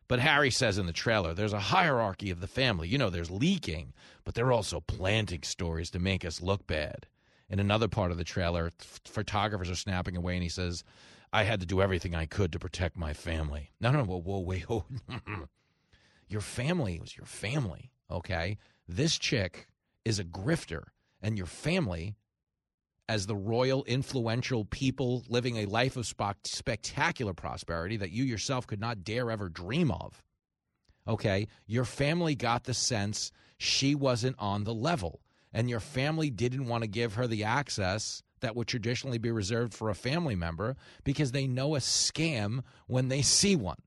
But 0.08 0.20
Harry 0.20 0.50
says 0.50 0.78
in 0.78 0.86
the 0.86 0.92
trailer, 0.92 1.34
there's 1.34 1.52
a 1.52 1.60
hierarchy 1.60 2.30
of 2.30 2.40
the 2.40 2.46
family. 2.46 2.88
You 2.88 2.98
know, 2.98 3.10
there's 3.10 3.30
leaking, 3.30 3.92
but 4.24 4.34
they're 4.34 4.52
also 4.52 4.80
planting 4.80 5.42
stories 5.42 5.90
to 5.90 5.98
make 5.98 6.24
us 6.24 6.40
look 6.40 6.66
bad. 6.66 7.06
In 7.50 7.60
another 7.60 7.88
part 7.88 8.10
of 8.10 8.16
the 8.16 8.24
trailer, 8.24 8.70
photographers 9.04 9.68
are 9.68 9.76
snapping 9.76 10.16
away, 10.16 10.34
and 10.34 10.42
he 10.42 10.48
says, 10.48 10.82
"I 11.32 11.44
had 11.44 11.60
to 11.60 11.66
do 11.66 11.82
everything 11.82 12.14
I 12.14 12.24
could 12.24 12.52
to 12.52 12.58
protect 12.58 12.96
my 12.96 13.12
family." 13.12 13.70
No, 13.78 13.90
no, 13.90 14.04
whoa, 14.04 14.20
whoa, 14.20 14.40
wait, 14.40 14.62
hold. 14.68 14.84
Your 16.32 16.40
family 16.40 16.98
was 17.00 17.16
your 17.16 17.26
family, 17.26 17.90
okay? 18.10 18.58
This 18.88 19.18
chick 19.18 19.68
is 20.04 20.18
a 20.18 20.24
grifter, 20.24 20.84
and 21.20 21.36
your 21.36 21.46
family, 21.46 22.16
as 23.08 23.26
the 23.26 23.36
royal, 23.36 23.84
influential 23.84 24.64
people 24.64 25.24
living 25.28 25.58
a 25.58 25.66
life 25.66 25.96
of 25.96 26.06
spectacular 26.44 27.34
prosperity 27.34 27.96
that 27.98 28.10
you 28.10 28.24
yourself 28.24 28.66
could 28.66 28.80
not 28.80 29.04
dare 29.04 29.30
ever 29.30 29.48
dream 29.48 29.90
of, 29.90 30.22
okay? 31.06 31.46
Your 31.66 31.84
family 31.84 32.34
got 32.34 32.64
the 32.64 32.74
sense 32.74 33.30
she 33.58 33.94
wasn't 33.94 34.36
on 34.38 34.64
the 34.64 34.74
level, 34.74 35.20
and 35.52 35.68
your 35.68 35.80
family 35.80 36.30
didn't 36.30 36.66
want 36.66 36.82
to 36.82 36.88
give 36.88 37.14
her 37.14 37.26
the 37.26 37.44
access 37.44 38.22
that 38.40 38.56
would 38.56 38.66
traditionally 38.66 39.18
be 39.18 39.30
reserved 39.30 39.72
for 39.72 39.88
a 39.88 39.94
family 39.94 40.34
member 40.34 40.76
because 41.04 41.30
they 41.30 41.46
know 41.46 41.76
a 41.76 41.78
scam 41.78 42.60
when 42.88 43.08
they 43.08 43.22
see 43.22 43.54
one. 43.54 43.78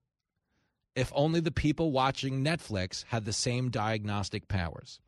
If 0.96 1.12
only 1.14 1.42
the 1.42 1.52
people 1.52 1.92
watching 1.92 2.42
Netflix 2.42 3.04
had 3.10 3.26
the 3.26 3.34
same 3.34 3.70
diagnostic 3.70 4.48
powers. 4.48 5.02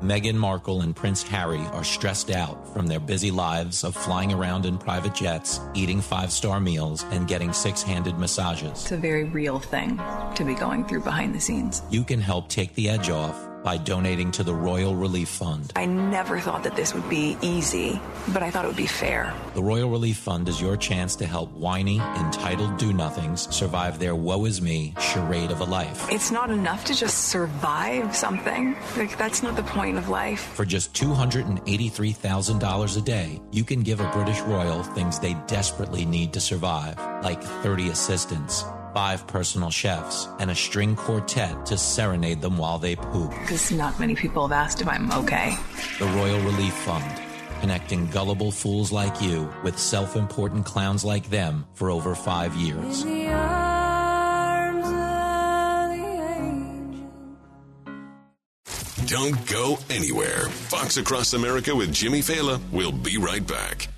Meghan 0.00 0.34
Markle 0.34 0.80
and 0.80 0.96
Prince 0.96 1.22
Harry 1.24 1.60
are 1.72 1.84
stressed 1.84 2.30
out 2.30 2.66
from 2.72 2.86
their 2.86 3.00
busy 3.00 3.30
lives 3.30 3.84
of 3.84 3.94
flying 3.94 4.32
around 4.32 4.64
in 4.64 4.78
private 4.78 5.14
jets, 5.14 5.60
eating 5.74 6.00
five 6.00 6.32
star 6.32 6.58
meals, 6.58 7.04
and 7.10 7.28
getting 7.28 7.52
six 7.52 7.82
handed 7.82 8.18
massages. 8.18 8.70
It's 8.72 8.92
a 8.92 8.96
very 8.96 9.24
real 9.24 9.58
thing 9.58 10.00
to 10.36 10.44
be 10.44 10.54
going 10.54 10.86
through 10.86 11.02
behind 11.02 11.34
the 11.34 11.40
scenes. 11.40 11.82
You 11.90 12.02
can 12.02 12.20
help 12.20 12.48
take 12.48 12.74
the 12.74 12.88
edge 12.88 13.10
off 13.10 13.36
by 13.64 13.78
donating 13.78 14.30
to 14.32 14.44
the 14.44 14.54
Royal 14.54 14.94
Relief 14.94 15.28
Fund. 15.28 15.72
I 15.74 15.86
never 15.86 16.38
thought 16.38 16.62
that 16.64 16.76
this 16.76 16.94
would 16.94 17.08
be 17.08 17.36
easy, 17.40 18.00
but 18.32 18.42
I 18.42 18.50
thought 18.50 18.66
it 18.66 18.68
would 18.68 18.76
be 18.76 18.86
fair. 18.86 19.34
The 19.54 19.62
Royal 19.62 19.90
Relief 19.90 20.18
Fund 20.18 20.48
is 20.48 20.60
your 20.60 20.76
chance 20.76 21.16
to 21.16 21.26
help 21.26 21.50
whiny, 21.52 21.98
entitled 21.98 22.76
do 22.76 22.92
nothings 22.92 23.52
survive 23.54 23.98
their 23.98 24.14
woe 24.14 24.44
is 24.44 24.60
me 24.60 24.94
charade 25.00 25.50
of 25.50 25.60
a 25.60 25.64
life. 25.64 26.06
It's 26.10 26.30
not 26.30 26.50
enough 26.50 26.84
to 26.84 26.94
just 26.94 27.28
survive 27.28 28.14
something. 28.14 28.76
Like, 28.96 29.16
that's 29.16 29.42
not 29.42 29.56
the 29.56 29.62
point 29.62 29.96
of 29.96 30.10
life. 30.10 30.40
For 30.54 30.66
just 30.66 30.92
$283,000 30.94 32.96
a 32.96 33.00
day, 33.00 33.40
you 33.50 33.64
can 33.64 33.82
give 33.82 34.00
a 34.00 34.10
British 34.10 34.40
royal 34.42 34.82
things 34.82 35.18
they 35.18 35.34
desperately 35.46 36.04
need 36.04 36.34
to 36.34 36.40
survive, 36.40 36.98
like 37.22 37.42
30 37.42 37.88
assistants, 37.88 38.64
five 38.94 39.26
personal 39.26 39.70
chefs, 39.70 40.28
and 40.38 40.50
a 40.50 40.54
string 40.54 40.96
quartet 40.96 41.66
to 41.66 41.76
serenade 41.76 42.40
them 42.40 42.56
while 42.56 42.78
they 42.78 42.96
poop. 42.96 43.30
Because 43.30 43.70
not 43.72 43.98
many 44.00 44.14
people 44.14 44.46
have 44.46 44.52
asked 44.52 44.80
if 44.80 44.88
I'm 44.88 45.10
okay. 45.12 45.56
The 45.98 46.06
Royal 46.06 46.40
Relief 46.40 46.72
Fund, 46.72 47.20
connecting 47.60 48.06
gullible 48.06 48.52
fools 48.52 48.92
like 48.92 49.20
you 49.20 49.52
with 49.62 49.78
self 49.78 50.16
important 50.16 50.64
clowns 50.64 51.04
like 51.04 51.28
them 51.28 51.66
for 51.74 51.90
over 51.90 52.14
five 52.14 52.54
years. 52.54 53.04
Don't 59.06 59.46
go 59.46 59.78
anywhere. 59.90 60.48
Fox 60.70 60.96
Across 60.96 61.34
America 61.34 61.74
with 61.74 61.92
Jimmy 61.92 62.20
Failla. 62.20 62.58
We'll 62.72 62.90
be 62.90 63.18
right 63.18 63.46
back. 63.46 63.88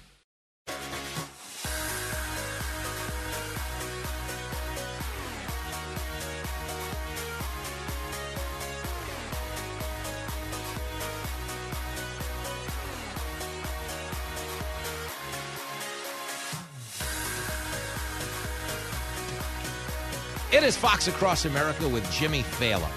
Is 20.66 20.76
Fox 20.76 21.06
Across 21.06 21.44
America 21.44 21.88
with 21.88 22.10
Jimmy 22.10 22.42
Failla. 22.42 22.90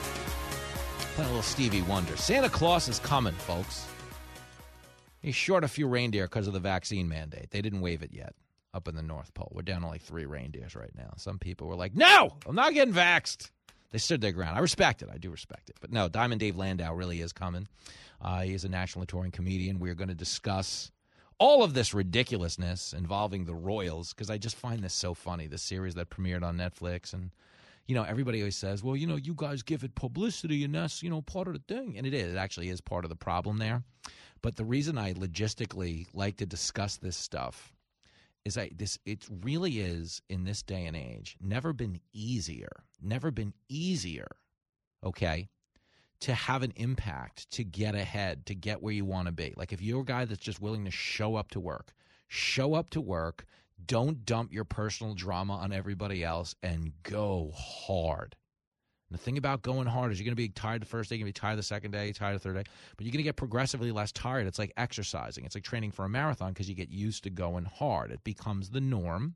Playing 1.14 1.30
a 1.30 1.34
little 1.34 1.44
Stevie 1.44 1.84
Wonder. 1.84 2.18
Santa 2.18 2.50
Claus 2.50 2.88
is 2.88 2.98
coming, 2.98 3.36
folks. 3.36 3.86
He's 5.22 5.36
short 5.36 5.64
a 5.64 5.68
few 5.68 5.88
reindeer 5.88 6.24
because 6.24 6.48
of 6.48 6.54
the 6.54 6.60
vaccine 6.60 7.08
mandate. 7.08 7.52
They 7.52 7.62
didn't 7.62 7.82
waive 7.82 8.02
it 8.02 8.10
yet 8.12 8.34
up 8.74 8.88
in 8.88 8.96
the 8.96 9.04
North 9.04 9.32
Pole. 9.36 9.52
We're 9.54 9.62
down 9.62 9.82
to 9.82 9.88
like 9.88 10.02
three 10.02 10.26
reindeers 10.26 10.76
right 10.76 10.90
now. 10.98 11.12
Some 11.18 11.38
people 11.38 11.68
were 11.68 11.76
like, 11.76 11.96
no, 11.96 12.32
I'm 12.48 12.56
not 12.56 12.74
getting 12.74 12.91
vaxxed. 12.91 13.52
They 13.91 14.00
stood 14.00 14.22
their 14.22 14.32
ground. 14.32 14.58
I 14.58 14.62
respect 14.62 15.04
it. 15.04 15.10
I 15.14 15.20
do 15.20 15.30
respect 15.30 15.70
it. 15.70 15.76
But 15.80 15.91
no, 15.91 16.10
Diamond 16.10 16.40
Dave 16.40 16.56
Landau 16.56 16.96
really 16.96 17.22
is 17.22 17.34
coming. 17.34 17.68
Uh, 18.20 18.41
he 18.41 18.56
is 18.56 18.64
a 18.64 18.70
national 18.70 19.06
touring 19.06 19.30
comedian. 19.30 19.78
We 19.78 19.91
are 19.91 19.96
going 19.96 20.10
to 20.10 20.16
discuss 20.16 20.91
all 21.38 21.62
of 21.62 21.76
this 21.76 21.94
ridiculousness 21.94 22.94
involving 22.94 23.46
the 23.46 23.54
Royals 23.54 24.12
because 24.12 24.32
I 24.32 24.40
just 24.40 24.56
find 24.56 24.84
this 24.84 24.96
so 24.96 25.14
funny. 25.14 25.46
The 25.46 25.60
series 25.60 25.94
that 25.96 26.10
premiered 26.10 26.41
on 26.41 26.58
Netflix 26.58 27.14
and 27.14 27.30
you 27.90 27.95
know, 27.95 28.03
everybody 28.03 28.40
always 28.40 28.56
says, 28.56 28.84
well, 28.84 28.95
you 28.95 29.07
know, 29.07 29.16
you 29.16 29.34
guys 29.36 29.64
give 29.64 29.84
it 29.84 29.95
publicity 29.95 30.64
and 30.64 30.76
that's, 30.76 31.02
you 31.02 31.10
know, 31.10 31.24
part 31.24 31.48
of 31.48 31.53
the 31.53 31.74
thing. 31.74 31.98
And 31.98 32.06
it 32.06 32.14
is. 32.14 32.36
It 32.36 32.38
actually 32.38 32.70
is 32.70 32.82
part 32.82 33.03
of 33.03 33.10
the 33.10 33.16
problem 33.16 33.57
there. 33.57 33.82
But 34.44 34.57
the 34.57 34.64
reason 34.64 34.95
I 34.95 35.14
logistically 35.14 36.06
like 36.14 36.38
to 36.38 36.45
discuss 36.45 36.98
this 36.98 37.18
stuff 37.18 37.74
is 38.45 38.60
I 38.60 38.70
this 38.76 38.99
it 39.07 39.28
really 39.41 39.80
is 39.80 40.22
in 40.30 40.44
this 40.44 40.61
day 40.61 40.86
and 40.86 40.95
age 40.95 41.36
never 41.41 41.74
been 41.74 41.99
easier, 42.14 42.84
never 43.02 43.32
been 43.32 43.53
easier, 43.70 44.28
okay, 45.03 45.49
to 46.20 46.36
have 46.36 46.61
an 46.61 46.74
impact, 46.76 47.49
to 47.52 47.64
get 47.64 47.95
ahead, 47.95 48.45
to 48.45 48.53
get 48.53 48.84
where 48.84 48.94
you 48.94 49.03
want 49.03 49.26
to 49.26 49.32
be. 49.32 49.56
Like 49.57 49.74
if 49.74 49.82
you're 49.82 50.02
a 50.02 50.06
guy 50.06 50.26
that's 50.26 50.40
just 50.40 50.61
willing 50.61 50.86
to 50.86 50.91
show 50.91 51.36
up 51.36 51.49
to 51.52 51.60
work, 51.60 51.94
show 52.28 52.76
up 52.76 52.91
to 52.91 53.02
work, 53.02 53.45
don't 53.85 54.26
dump 54.26 54.53
your 54.53 54.65
personal 54.65 55.14
drama 55.14 55.53
on 55.57 55.72
everybody 55.72 56.23
else 56.23 56.56
and 56.64 56.91
go 57.03 57.51
hard. 57.56 58.35
And 59.10 59.18
the 59.18 59.23
thing 59.23 59.38
about 59.38 59.64
going 59.64 59.88
hard 59.88 60.11
is 60.11 60.19
you're 60.19 60.26
going 60.26 60.35
to 60.35 60.35
be 60.35 60.49
tired 60.49 60.81
the 60.81 60.85
first 60.85 61.10
day, 61.10 61.15
you're 61.15 61.26
going 61.26 61.34
to 61.34 61.38
be 61.38 61.41
tired 61.41 61.57
the 61.57 61.64
second 61.64 61.91
day, 61.91 62.11
tired 62.11 62.35
the 62.35 62.39
third 62.39 62.56
day, 62.56 62.64
but 62.95 63.06
you're 63.06 63.11
going 63.11 63.23
to 63.23 63.23
get 63.23 63.35
progressively 63.35 63.91
less 63.91 64.11
tired. 64.11 64.45
It's 64.45 64.60
like 64.60 64.72
exercising. 64.77 65.45
It's 65.45 65.56
like 65.56 65.64
training 65.64 65.91
for 65.91 66.06
a 66.06 66.10
marathon 66.10 66.53
because 66.53 66.69
you 66.69 66.76
get 66.76 66.89
used 66.89 67.23
to 67.23 67.30
going 67.30 67.65
hard. 67.65 68.11
It 68.11 68.23
becomes 68.23 68.69
the 68.69 68.81
norm. 68.81 69.34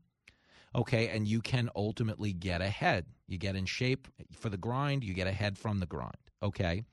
Okay, 0.75 1.09
and 1.09 1.27
you 1.27 1.39
can 1.39 1.69
ultimately 1.75 2.33
get 2.33 2.61
ahead. 2.61 3.05
You 3.27 3.37
get 3.37 3.55
in 3.55 3.65
shape 3.65 4.07
for 4.31 4.49
the 4.49 4.57
grind, 4.57 5.03
you 5.03 5.13
get 5.13 5.27
ahead 5.27 5.57
from 5.57 5.79
the 5.79 5.85
grind. 5.85 6.17
Okay? 6.41 6.83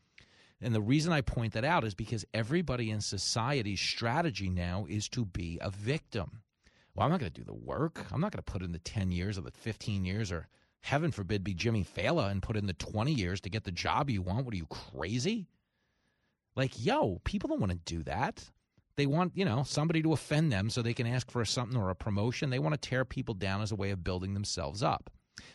And 0.62 0.74
the 0.74 0.82
reason 0.82 1.12
I 1.12 1.22
point 1.22 1.54
that 1.54 1.64
out 1.64 1.84
is 1.84 1.94
because 1.94 2.24
everybody 2.34 2.90
in 2.90 3.00
society's 3.00 3.80
strategy 3.80 4.50
now 4.50 4.86
is 4.88 5.08
to 5.10 5.24
be 5.24 5.58
a 5.62 5.70
victim. 5.70 6.42
Well, 6.94 7.04
I'm 7.04 7.10
not 7.10 7.20
going 7.20 7.32
to 7.32 7.40
do 7.40 7.44
the 7.44 7.54
work. 7.54 8.04
I'm 8.12 8.20
not 8.20 8.32
going 8.32 8.42
to 8.44 8.52
put 8.52 8.62
in 8.62 8.72
the 8.72 8.78
10 8.78 9.12
years 9.12 9.38
or 9.38 9.42
the 9.42 9.50
15 9.50 10.04
years 10.04 10.32
or 10.32 10.48
heaven 10.80 11.10
forbid 11.10 11.44
be 11.44 11.54
Jimmy 11.54 11.84
Failla 11.84 12.30
and 12.30 12.42
put 12.42 12.56
in 12.56 12.66
the 12.66 12.72
20 12.72 13.12
years 13.12 13.40
to 13.42 13.50
get 13.50 13.64
the 13.64 13.72
job 13.72 14.10
you 14.10 14.22
want. 14.22 14.44
What 14.44 14.54
are 14.54 14.58
you 14.58 14.66
crazy? 14.66 15.48
Like, 16.56 16.84
yo, 16.84 17.20
people 17.24 17.48
don't 17.48 17.60
want 17.60 17.72
to 17.72 17.78
do 17.78 18.02
that. 18.04 18.44
They 18.96 19.06
want, 19.06 19.36
you 19.36 19.44
know, 19.44 19.62
somebody 19.62 20.02
to 20.02 20.12
offend 20.12 20.52
them 20.52 20.68
so 20.68 20.82
they 20.82 20.94
can 20.94 21.06
ask 21.06 21.30
for 21.30 21.44
something 21.44 21.80
or 21.80 21.90
a 21.90 21.94
promotion. 21.94 22.50
They 22.50 22.58
want 22.58 22.80
to 22.80 22.88
tear 22.88 23.04
people 23.04 23.34
down 23.34 23.62
as 23.62 23.72
a 23.72 23.76
way 23.76 23.90
of 23.90 24.04
building 24.04 24.34
themselves 24.34 24.82
up. 24.82 25.10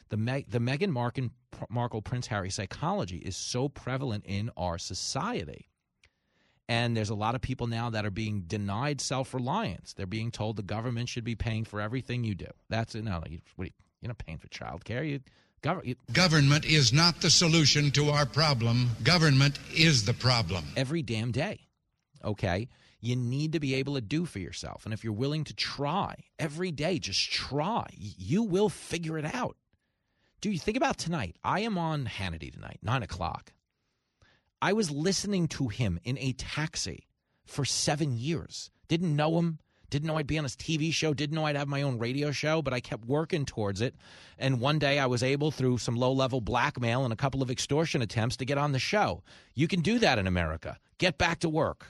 The 0.09 0.17
Meg, 0.17 0.49
the 0.49 0.59
Meghan 0.59 0.89
Markle, 0.89 1.29
Markle 1.69 2.01
Prince 2.01 2.27
Harry 2.27 2.49
psychology 2.49 3.17
is 3.17 3.35
so 3.35 3.69
prevalent 3.69 4.25
in 4.25 4.49
our 4.57 4.77
society. 4.77 5.69
And 6.67 6.97
there's 6.97 7.11
a 7.11 7.15
lot 7.15 7.35
of 7.35 7.41
people 7.41 7.67
now 7.67 7.91
that 7.91 8.05
are 8.05 8.11
being 8.11 8.41
denied 8.47 8.99
self 8.99 9.33
reliance. 9.33 9.93
They're 9.93 10.07
being 10.07 10.31
told 10.31 10.55
the 10.55 10.63
government 10.63 11.09
should 11.09 11.23
be 11.23 11.35
paying 11.35 11.63
for 11.63 11.79
everything 11.79 12.23
you 12.23 12.33
do. 12.35 12.47
That's 12.69 12.95
it. 12.95 13.03
No, 13.03 13.21
you, 13.29 13.39
are 13.59 13.67
not 14.01 14.17
paying 14.17 14.39
for 14.39 14.47
child 14.47 14.83
care. 14.83 15.03
You, 15.03 15.19
gov- 15.61 15.85
you, 15.85 15.95
Government 16.11 16.65
is 16.65 16.91
not 16.91 17.21
the 17.21 17.29
solution 17.29 17.91
to 17.91 18.09
our 18.09 18.25
problem. 18.25 18.89
Government 19.03 19.59
is 19.75 20.05
the 20.05 20.13
problem. 20.13 20.63
every 20.75 21.03
damn 21.03 21.31
day. 21.31 21.67
Okay? 22.23 22.67
You 22.99 23.15
need 23.15 23.51
to 23.53 23.59
be 23.59 23.75
able 23.75 23.93
to 23.93 24.01
do 24.01 24.25
for 24.25 24.39
yourself. 24.39 24.85
And 24.85 24.93
if 24.93 25.03
you're 25.03 25.13
willing 25.13 25.43
to 25.43 25.53
try 25.53 26.15
every 26.39 26.71
day, 26.71 26.97
just 26.97 27.31
try, 27.31 27.85
you 27.95 28.41
will 28.41 28.69
figure 28.69 29.19
it 29.19 29.35
out. 29.35 29.55
Do 30.41 30.49
you 30.49 30.57
think 30.57 30.77
about 30.77 30.97
tonight? 30.97 31.35
I 31.43 31.59
am 31.59 31.77
on 31.77 32.05
Hannity 32.05 32.51
tonight, 32.51 32.79
nine 32.81 33.03
o'clock. 33.03 33.53
I 34.65 34.73
was 34.73 34.89
listening 34.89 35.47
to 35.49 35.67
him 35.67 35.99
in 36.03 36.17
a 36.17 36.33
taxi 36.33 37.05
for 37.45 37.65
seven 37.65 38.17
years. 38.17 38.71
Didn't 38.87 39.15
know 39.15 39.37
him. 39.37 39.59
Didn't 39.91 40.07
know 40.07 40.17
I'd 40.17 40.25
be 40.25 40.39
on 40.39 40.43
his 40.43 40.55
TV 40.55 40.91
show. 40.91 41.13
Didn't 41.13 41.35
know 41.35 41.45
I'd 41.45 41.55
have 41.55 41.67
my 41.67 41.83
own 41.83 41.99
radio 41.99 42.31
show, 42.31 42.63
but 42.63 42.73
I 42.73 42.79
kept 42.79 43.05
working 43.05 43.45
towards 43.45 43.79
it. 43.79 43.93
And 44.39 44.59
one 44.59 44.79
day 44.79 44.97
I 44.97 45.05
was 45.05 45.21
able, 45.21 45.51
through 45.51 45.77
some 45.77 45.95
low 45.95 46.11
level 46.11 46.41
blackmail 46.41 47.03
and 47.03 47.13
a 47.13 47.15
couple 47.15 47.43
of 47.43 47.51
extortion 47.51 48.01
attempts, 48.01 48.37
to 48.37 48.45
get 48.45 48.57
on 48.57 48.71
the 48.71 48.79
show. 48.79 49.21
You 49.53 49.67
can 49.67 49.81
do 49.81 49.99
that 49.99 50.17
in 50.17 50.25
America. 50.25 50.79
Get 50.97 51.19
back 51.19 51.41
to 51.41 51.49
work. 51.49 51.85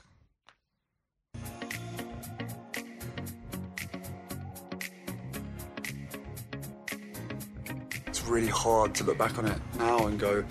It's 8.08 8.26
really 8.26 8.48
hard 8.48 8.94
to 8.96 9.06
look 9.06 9.18
back 9.18 9.40
on 9.40 9.46
it 9.46 9.62
now 9.78 10.08
and 10.08 10.20
go, 10.20 10.44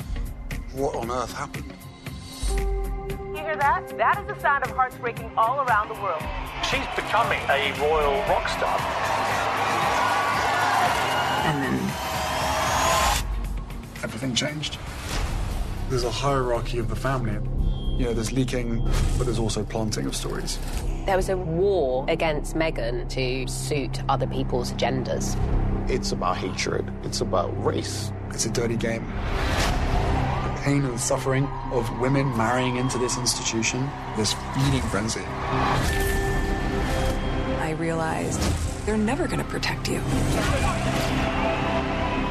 what 0.73 0.97
on 0.97 1.11
earth 1.11 1.35
happened? 1.35 1.71
You 3.35 3.41
hear 3.41 3.57
that? 3.57 3.99
That 3.99 4.21
is 4.21 4.29
the 4.29 4.41
sound 4.41 4.65
of 4.65 4.71
hearts 4.71 4.97
breaking 4.97 5.29
all 5.37 5.61
around 5.67 5.89
the 5.89 6.01
world. 6.01 6.23
she's 6.63 6.87
becoming 6.95 7.41
a 7.51 7.75
royal 7.81 8.15
rock 8.29 8.49
star. 8.49 8.79
And 11.45 11.63
then 11.63 11.95
Everything 14.05 14.35
changed. 14.37 14.79
There's 15.89 16.05
a 16.05 16.11
hierarchy 16.11 16.79
of 16.79 16.89
the 16.89 16.95
family. 16.95 17.33
You 17.99 18.05
know, 18.07 18.15
there's 18.15 18.33
leaking, 18.33 18.85
but 19.19 19.25
there's 19.25 19.41
also 19.41 19.65
planting 19.65 20.07
of 20.07 20.15
stories. 20.15 20.59
There 21.07 21.17
was 21.17 21.29
a 21.29 21.37
war 21.37 22.05
against 22.09 22.55
Meghan 22.55 23.09
to 23.09 23.51
suit 23.51 24.03
other 24.09 24.27
people's 24.29 24.73
agendas. 24.73 25.37
It's 25.91 26.13
about 26.13 26.37
hatred. 26.37 26.89
It's 27.03 27.21
about 27.21 27.51
race. 27.65 28.13
It's 28.31 28.47
a 28.47 28.51
dirty 28.51 28.77
game. 28.77 29.11
The 30.65 30.71
pain 30.71 30.85
and 30.87 30.99
suffering 30.99 31.47
of 31.73 31.99
women 32.01 32.35
marrying 32.39 32.77
into 32.77 32.97
this 32.97 33.19
institution, 33.19 33.91
this 34.17 34.33
feeding 34.55 34.81
frenzy. 34.83 35.21
I 37.61 37.77
realized 37.79 38.41
they're 38.87 38.97
never 38.97 39.27
going 39.27 39.41
to 39.41 39.45
protect 39.45 39.89
you. 39.89 40.01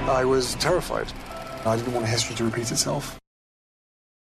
I 0.09 0.25
was 0.25 0.55
terrified. 0.55 1.13
I 1.63 1.75
didn't 1.75 1.93
want 1.93 2.07
history 2.07 2.35
to 2.37 2.45
repeat 2.45 2.71
itself. 2.71 3.19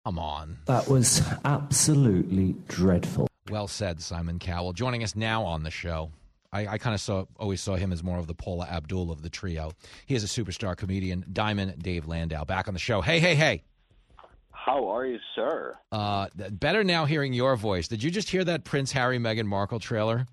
Come 0.05 0.19
on. 0.19 0.57
That 0.65 0.87
was 0.87 1.23
absolutely 1.43 2.55
dreadful. 2.67 3.27
Well 3.49 3.67
said, 3.67 4.01
Simon 4.01 4.37
Cowell. 4.37 4.73
Joining 4.73 5.03
us 5.03 5.15
now 5.15 5.43
on 5.45 5.63
the 5.63 5.71
show. 5.71 6.11
I, 6.53 6.67
I 6.67 6.77
kind 6.77 6.93
of 6.93 7.01
saw 7.01 7.25
always 7.37 7.59
saw 7.59 7.75
him 7.75 7.91
as 7.91 8.03
more 8.03 8.19
of 8.19 8.27
the 8.27 8.35
Paula 8.35 8.67
Abdul 8.67 9.11
of 9.11 9.23
the 9.23 9.31
trio. 9.31 9.71
He 10.05 10.13
is 10.13 10.23
a 10.23 10.27
superstar 10.27 10.77
comedian, 10.77 11.25
Diamond 11.33 11.81
Dave 11.81 12.07
Landau. 12.07 12.45
Back 12.45 12.67
on 12.67 12.75
the 12.75 12.79
show. 12.79 13.01
Hey, 13.01 13.19
hey, 13.19 13.33
hey. 13.33 13.63
How 14.65 14.87
are 14.87 15.05
you, 15.05 15.19
sir? 15.35 15.77
Uh, 15.91 16.25
better 16.49 16.83
now 16.83 17.05
hearing 17.05 17.33
your 17.33 17.55
voice. 17.55 17.87
Did 17.87 18.01
you 18.01 18.09
just 18.09 18.31
hear 18.31 18.43
that 18.45 18.63
Prince 18.63 18.91
Harry 18.93 19.19
Meghan 19.19 19.45
Markle 19.45 19.79
trailer? 19.79 20.25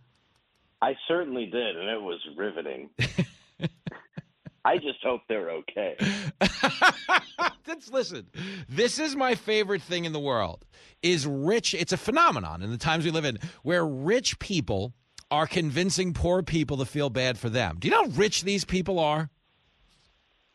I 0.81 0.97
certainly 1.07 1.45
did, 1.45 1.77
and 1.77 1.91
it 1.91 2.01
was 2.01 2.19
riveting. 2.35 2.89
I 4.65 4.79
just 4.79 5.03
hope 5.03 5.21
they're 5.29 5.51
okay. 5.51 5.99
Let's 7.67 7.91
listen. 7.91 8.29
This 8.71 8.99
is 8.99 9.15
my 9.15 9.35
favorite 9.35 9.83
thing 9.83 10.07
in 10.07 10.15
the 10.15 10.21
world. 10.21 10.65
Is 11.03 11.27
rich? 11.27 11.75
It's 11.75 11.93
a 11.93 11.99
phenomenon 11.99 12.63
in 12.63 12.71
the 12.71 12.79
times 12.79 13.05
we 13.05 13.11
live 13.11 13.27
in 13.27 13.39
where 13.63 13.87
rich 13.87 14.39
people 14.39 14.95
are 15.31 15.47
convincing 15.47 16.15
poor 16.15 16.43
people 16.43 16.79
to 16.79 16.87
feel 16.87 17.11
bad 17.11 17.37
for 17.37 17.51
them. 17.51 17.77
Do 17.79 17.87
you 17.87 17.93
know 17.93 18.05
how 18.05 18.17
rich 18.17 18.45
these 18.45 18.65
people 18.65 18.99
are? 18.99 19.29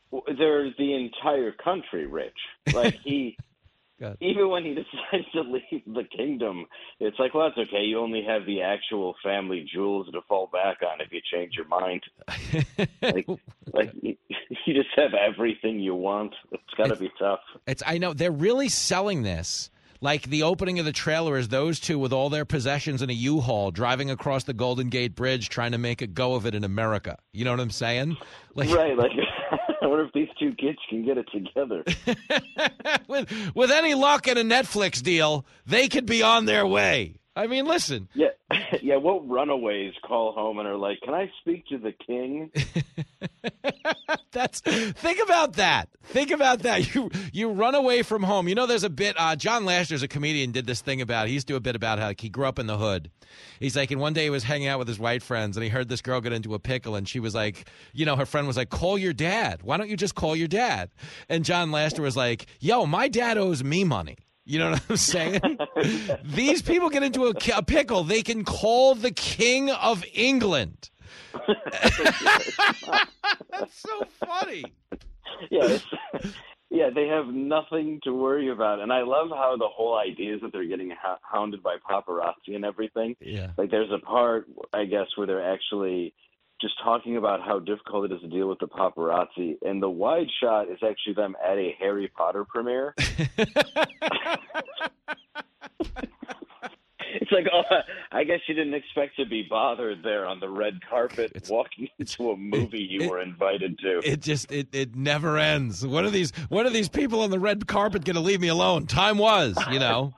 Well, 0.10 0.24
They're 0.36 0.72
the 0.78 0.95
entire 0.95 1.52
country 1.52 2.08
rich. 2.08 2.38
Like 2.74 2.98
he, 3.04 3.38
even 4.19 4.49
when 4.49 4.64
he 4.64 4.74
decides 5.11 5.32
to 5.34 5.41
leave 5.41 5.84
the 5.86 6.03
kingdom, 6.03 6.65
it's 6.99 7.18
like, 7.19 7.34
well, 7.34 7.49
that's 7.49 7.68
okay. 7.68 7.84
You 7.84 7.99
only 7.99 8.24
have 8.24 8.45
the 8.45 8.61
actual 8.61 9.15
family 9.24 9.68
jewels 9.72 10.07
to 10.11 10.22
fall 10.28 10.49
back 10.52 10.78
on 10.82 11.02
if 11.02 11.11
you 11.11 11.19
change 11.32 11.53
your 11.56 11.68
mind. 11.68 12.03
like, 13.02 13.28
like 13.74 13.91
you 14.02 14.15
you 14.65 14.74
just 14.74 14.90
have 14.95 15.14
everything 15.14 15.80
you 15.80 15.95
want. 15.95 16.34
It's 16.52 16.74
got 16.78 16.88
to 16.88 16.95
be 16.95 17.11
tough. 17.19 17.40
It's 17.65 17.84
I 17.86 17.98
know 17.98 18.14
they're 18.14 18.32
really 18.32 18.69
selling 18.69 19.24
this. 19.24 19.69
Like 19.99 20.24
the 20.24 20.44
opening 20.44 20.78
of 20.78 20.86
the 20.86 20.91
trailer 20.91 21.38
is 21.38 21.48
those 21.48 21.80
two 21.80 21.98
with 21.98 22.14
all 22.14 22.30
their 22.30 22.45
possessions 22.45 23.02
in 23.02 23.10
a 23.10 23.14
U-Haul 23.14 23.72
driving 23.72 24.11
across 24.11 24.44
the 24.44 24.53
Golden 24.53 24.90
Gate 24.90 25.15
Bridge 25.15 25.49
trying 25.49 25.72
to 25.72 25.80
make 25.80 26.03
a 26.03 26.07
go 26.07 26.36
of 26.36 26.45
it 26.45 26.53
in 26.53 26.64
America. 26.64 27.18
You 27.34 27.45
know 27.45 27.52
what 27.52 27.60
I'm 27.60 27.72
saying? 27.72 28.15
Like 28.53 28.69
right. 28.69 28.95
Like, 28.95 29.11
I 29.88 29.89
wonder 29.89 30.05
if 30.05 30.11
these 30.11 30.27
two 30.38 30.53
kids 30.53 30.80
can 30.89 31.05
get 31.05 31.18
it 31.18 31.30
together. 31.31 31.85
with 33.07 33.55
with 33.55 33.72
any 33.72 33.93
luck 33.93 34.27
and 34.27 34.38
a 34.38 34.43
Netflix 34.43 35.01
deal, 35.01 35.45
they 35.65 35.88
could 35.88 36.05
be 36.05 36.22
on 36.22 36.43
their 36.43 36.68
way. 36.68 37.22
I 37.38 37.45
mean, 37.45 37.65
listen. 37.65 38.09
Yeah, 38.15 38.30
yeah. 38.81 38.95
What 38.95 39.27
runaways 39.30 39.93
call 40.03 40.34
home 40.34 40.57
and 40.57 40.68
are 40.68 40.76
like, 40.76 40.99
"Can 41.01 41.14
I 41.14 41.31
speak 41.41 41.68
to 41.68 41.77
the 41.77 41.91
king?" 41.91 42.51
That's 44.31 44.59
think 44.59 45.19
about 45.23 45.53
that. 45.53 45.89
Think 46.03 46.31
about 46.31 46.59
that. 46.59 46.95
You 46.95 47.11
you 47.31 47.51
run 47.51 47.76
away 47.76 48.01
from 48.01 48.23
home. 48.23 48.47
You 48.47 48.55
know, 48.55 48.65
there's 48.65 48.84
a 48.84 48.89
bit. 48.89 49.15
Uh, 49.19 49.35
John 49.35 49.65
Lasseter's 49.65 50.01
a 50.01 50.07
comedian. 50.07 50.51
Did 50.51 50.65
this 50.65 50.81
thing 50.81 50.99
about. 50.99 51.27
He 51.27 51.35
used 51.35 51.47
to 51.47 51.53
do 51.53 51.57
a 51.57 51.61
bit 51.61 51.76
about 51.76 51.99
how 51.99 52.07
like, 52.07 52.22
he 52.22 52.30
grew 52.30 52.45
up 52.45 52.57
in 52.57 52.65
the 52.65 52.77
hood. 52.77 53.11
He's 53.59 53.76
like, 53.76 53.91
and 53.91 54.01
one 54.01 54.14
day 54.14 54.23
he 54.23 54.30
was 54.31 54.43
hanging 54.43 54.68
out 54.68 54.80
with 54.80 54.88
his 54.88 54.97
white 54.97 55.22
friends, 55.22 55.57
and 55.57 55.64
he 55.64 55.69
heard 55.69 55.89
this 55.89 56.01
girl 56.01 56.22
get 56.22 56.34
into 56.34 56.55
a 56.55 56.59
pickle, 56.59 56.95
and 56.95 57.07
she 57.07 57.19
was 57.19 57.35
like, 57.35 57.69
you 57.93 58.05
know, 58.05 58.15
her 58.15 58.26
friend 58.26 58.47
was 58.47 58.57
like, 58.57 58.69
"Call 58.69 58.97
your 58.97 59.14
dad. 59.14 59.61
Why 59.61 59.77
don't 59.77 59.89
you 59.89 59.97
just 59.97 60.15
call 60.15 60.35
your 60.35 60.47
dad?" 60.47 60.89
And 61.30 61.45
John 61.45 61.69
Lasseter 61.69 61.99
was 61.99 62.18
like, 62.18 62.47
"Yo, 62.59 62.88
my 62.88 63.07
dad 63.07 63.38
owes 63.38 63.64
me 63.64 63.84
money." 63.84 64.18
You 64.48 64.60
know 64.60 64.72
what 64.72 64.82
I'm 64.90 64.95
saying? 64.95 65.41
These 66.24 66.61
people 66.61 66.90
get 66.90 67.03
into 67.03 67.26
a, 67.26 67.34
a 67.53 67.61
pickle. 67.64 68.06
They 68.06 68.22
can 68.22 68.45
call 68.45 68.95
the 68.95 69.11
king 69.11 69.69
of 69.69 70.06
England. 70.14 70.90
That's 73.52 73.74
so 73.74 74.03
funny. 74.26 74.64
yeah, 75.52 75.78
yeah. 76.69 76.90
They 76.95 77.07
have 77.07 77.28
nothing 77.28 77.99
to 78.06 78.14
worry 78.14 78.49
about, 78.49 78.80
and 78.80 78.94
I 78.94 79.02
love 79.02 79.30
how 79.32 79.57
the 79.57 79.68
whole 79.68 79.98
idea 79.98 80.36
is 80.36 80.41
that 80.41 80.53
they're 80.53 80.64
getting 80.65 80.91
ho- 80.91 81.18
hounded 81.22 81.61
by 81.61 81.76
paparazzi 81.90 82.56
and 82.56 82.64
everything. 82.64 83.15
Yeah. 83.19 83.52
Like, 83.57 83.69
there's 83.69 83.91
a 83.91 83.99
part, 83.99 84.48
I 84.74 84.86
guess, 84.86 85.07
where 85.15 85.28
they're 85.28 85.52
actually 85.53 86.14
just 86.59 86.73
talking 86.84 87.17
about 87.17 87.41
how 87.41 87.59
difficult 87.59 88.11
it 88.11 88.15
is 88.15 88.21
to 88.21 88.27
deal 88.27 88.47
with 88.47 88.59
the 88.59 88.67
paparazzi, 88.67 89.57
and 89.61 89.81
the 89.81 89.89
wide 89.89 90.27
shot 90.41 90.69
is 90.69 90.79
actually 90.84 91.13
them 91.13 91.35
at 91.43 91.57
a 91.57 91.75
Harry 91.79 92.11
Potter 92.15 92.45
premiere. 92.45 92.95
It's 97.19 97.31
like, 97.31 97.47
oh, 97.53 97.63
I 98.11 98.23
guess 98.23 98.39
you 98.47 98.53
didn't 98.53 98.73
expect 98.73 99.17
to 99.17 99.25
be 99.25 99.45
bothered 99.49 100.03
there 100.03 100.25
on 100.25 100.39
the 100.39 100.49
red 100.49 100.79
carpet 100.89 101.47
walking 101.49 101.89
into 101.99 102.31
a 102.31 102.38
movie 102.38 102.85
you 102.89 103.09
were 103.09 103.21
invited 103.21 103.79
to. 103.79 103.99
It 104.03 104.21
just 104.21 104.51
it, 104.51 104.69
it 104.71 104.95
never 104.95 105.38
ends. 105.38 105.85
When 105.85 106.05
are 106.05 106.09
these 106.09 106.31
when 106.49 106.65
are 106.65 106.69
these 106.69 106.89
people 106.89 107.21
on 107.21 107.29
the 107.29 107.39
red 107.39 107.67
carpet 107.67 108.05
going 108.05 108.15
to 108.15 108.21
leave 108.21 108.39
me 108.39 108.47
alone? 108.47 108.88
Time 108.88 109.17
was, 109.17 109.57
you 109.71 109.79
know. 109.79 110.13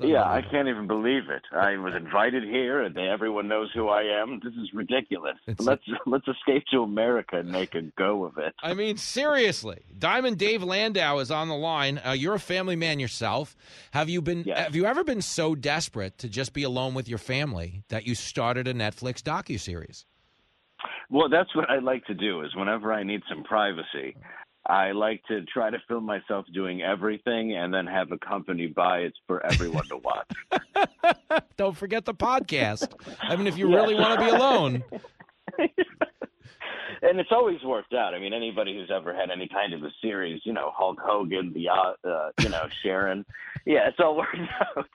Yeah, 0.00 0.24
I 0.24 0.42
can't 0.42 0.68
even 0.68 0.86
believe 0.86 1.28
it. 1.28 1.42
I 1.52 1.76
was 1.76 1.94
invited 1.94 2.44
here, 2.44 2.82
and 2.82 2.96
everyone 2.96 3.46
knows 3.48 3.70
who 3.74 3.88
I 3.88 4.02
am. 4.02 4.40
This 4.42 4.54
is 4.54 4.72
ridiculous. 4.72 5.36
let's 5.58 5.82
let's 6.06 6.26
escape 6.26 6.64
to 6.72 6.82
America 6.82 7.38
and 7.38 7.50
make 7.50 7.74
a 7.74 7.82
go 7.98 8.24
of 8.24 8.38
it. 8.38 8.54
I 8.62 8.74
mean, 8.74 8.96
seriously, 8.96 9.82
Diamond 9.98 10.38
Dave 10.38 10.62
Landau 10.62 11.18
is 11.18 11.30
on 11.30 11.48
the 11.48 11.56
line. 11.56 12.00
Uh, 12.04 12.12
you're 12.12 12.34
a 12.34 12.40
family 12.40 12.76
man 12.76 13.00
yourself. 13.00 13.54
Have 13.92 14.08
you 14.08 14.22
been? 14.22 14.44
Have 14.44 14.74
you 14.74 14.86
ever 14.86 15.04
been 15.04 15.22
so 15.22 15.54
desperate 15.54 16.18
to 16.18 16.28
just 16.28 16.52
be 16.52 16.62
alone 16.62 16.94
with 16.94 17.08
your 17.08 17.18
family 17.18 17.84
that 17.88 18.06
you 18.06 18.14
started 18.14 18.66
a 18.66 18.74
Netflix 18.74 19.22
docu 19.22 19.60
series? 19.60 20.06
Well, 21.10 21.28
that's 21.28 21.54
what 21.54 21.68
I 21.68 21.78
like 21.78 22.06
to 22.06 22.14
do. 22.14 22.42
Is 22.42 22.54
whenever 22.56 22.92
I 22.92 23.02
need 23.02 23.20
some 23.28 23.44
privacy, 23.44 24.16
I 24.66 24.92
like 24.92 25.22
to 25.28 25.42
try 25.44 25.70
to 25.70 25.78
film 25.88 26.04
myself 26.06 26.46
doing 26.54 26.82
everything, 26.82 27.56
and 27.56 27.72
then 27.74 27.86
have 27.86 28.12
a 28.12 28.18
company 28.18 28.66
buy 28.68 29.00
it 29.00 29.14
for 29.26 29.44
everyone 29.44 29.86
to 29.88 29.96
watch. 29.98 30.30
Don't 31.56 31.76
forget 31.76 32.04
the 32.04 32.14
podcast. 32.14 32.92
I 33.20 33.36
mean, 33.36 33.46
if 33.46 33.58
you 33.58 33.68
Yeah. 33.70 33.76
really 33.76 33.94
want 33.94 34.18
to 34.20 34.24
be 34.24 34.30
alone, 34.30 34.84
and 37.02 37.18
it's 37.18 37.32
always 37.32 37.62
worked 37.64 37.92
out. 37.94 38.14
I 38.14 38.18
mean, 38.20 38.32
anybody 38.32 38.74
who's 38.76 38.90
ever 38.90 39.12
had 39.14 39.30
any 39.30 39.48
kind 39.48 39.72
of 39.74 39.82
a 39.82 39.90
series, 40.00 40.40
you 40.44 40.52
know, 40.52 40.70
Hulk 40.74 40.98
Hogan, 41.02 41.52
the 41.52 41.68
uh, 41.68 41.94
uh, 42.08 42.30
you 42.40 42.48
know 42.48 42.68
Sharon, 42.82 43.24
yeah, 43.66 43.88
it's 43.88 43.98
all 44.00 44.16
worked 44.16 44.36
out 44.76 44.86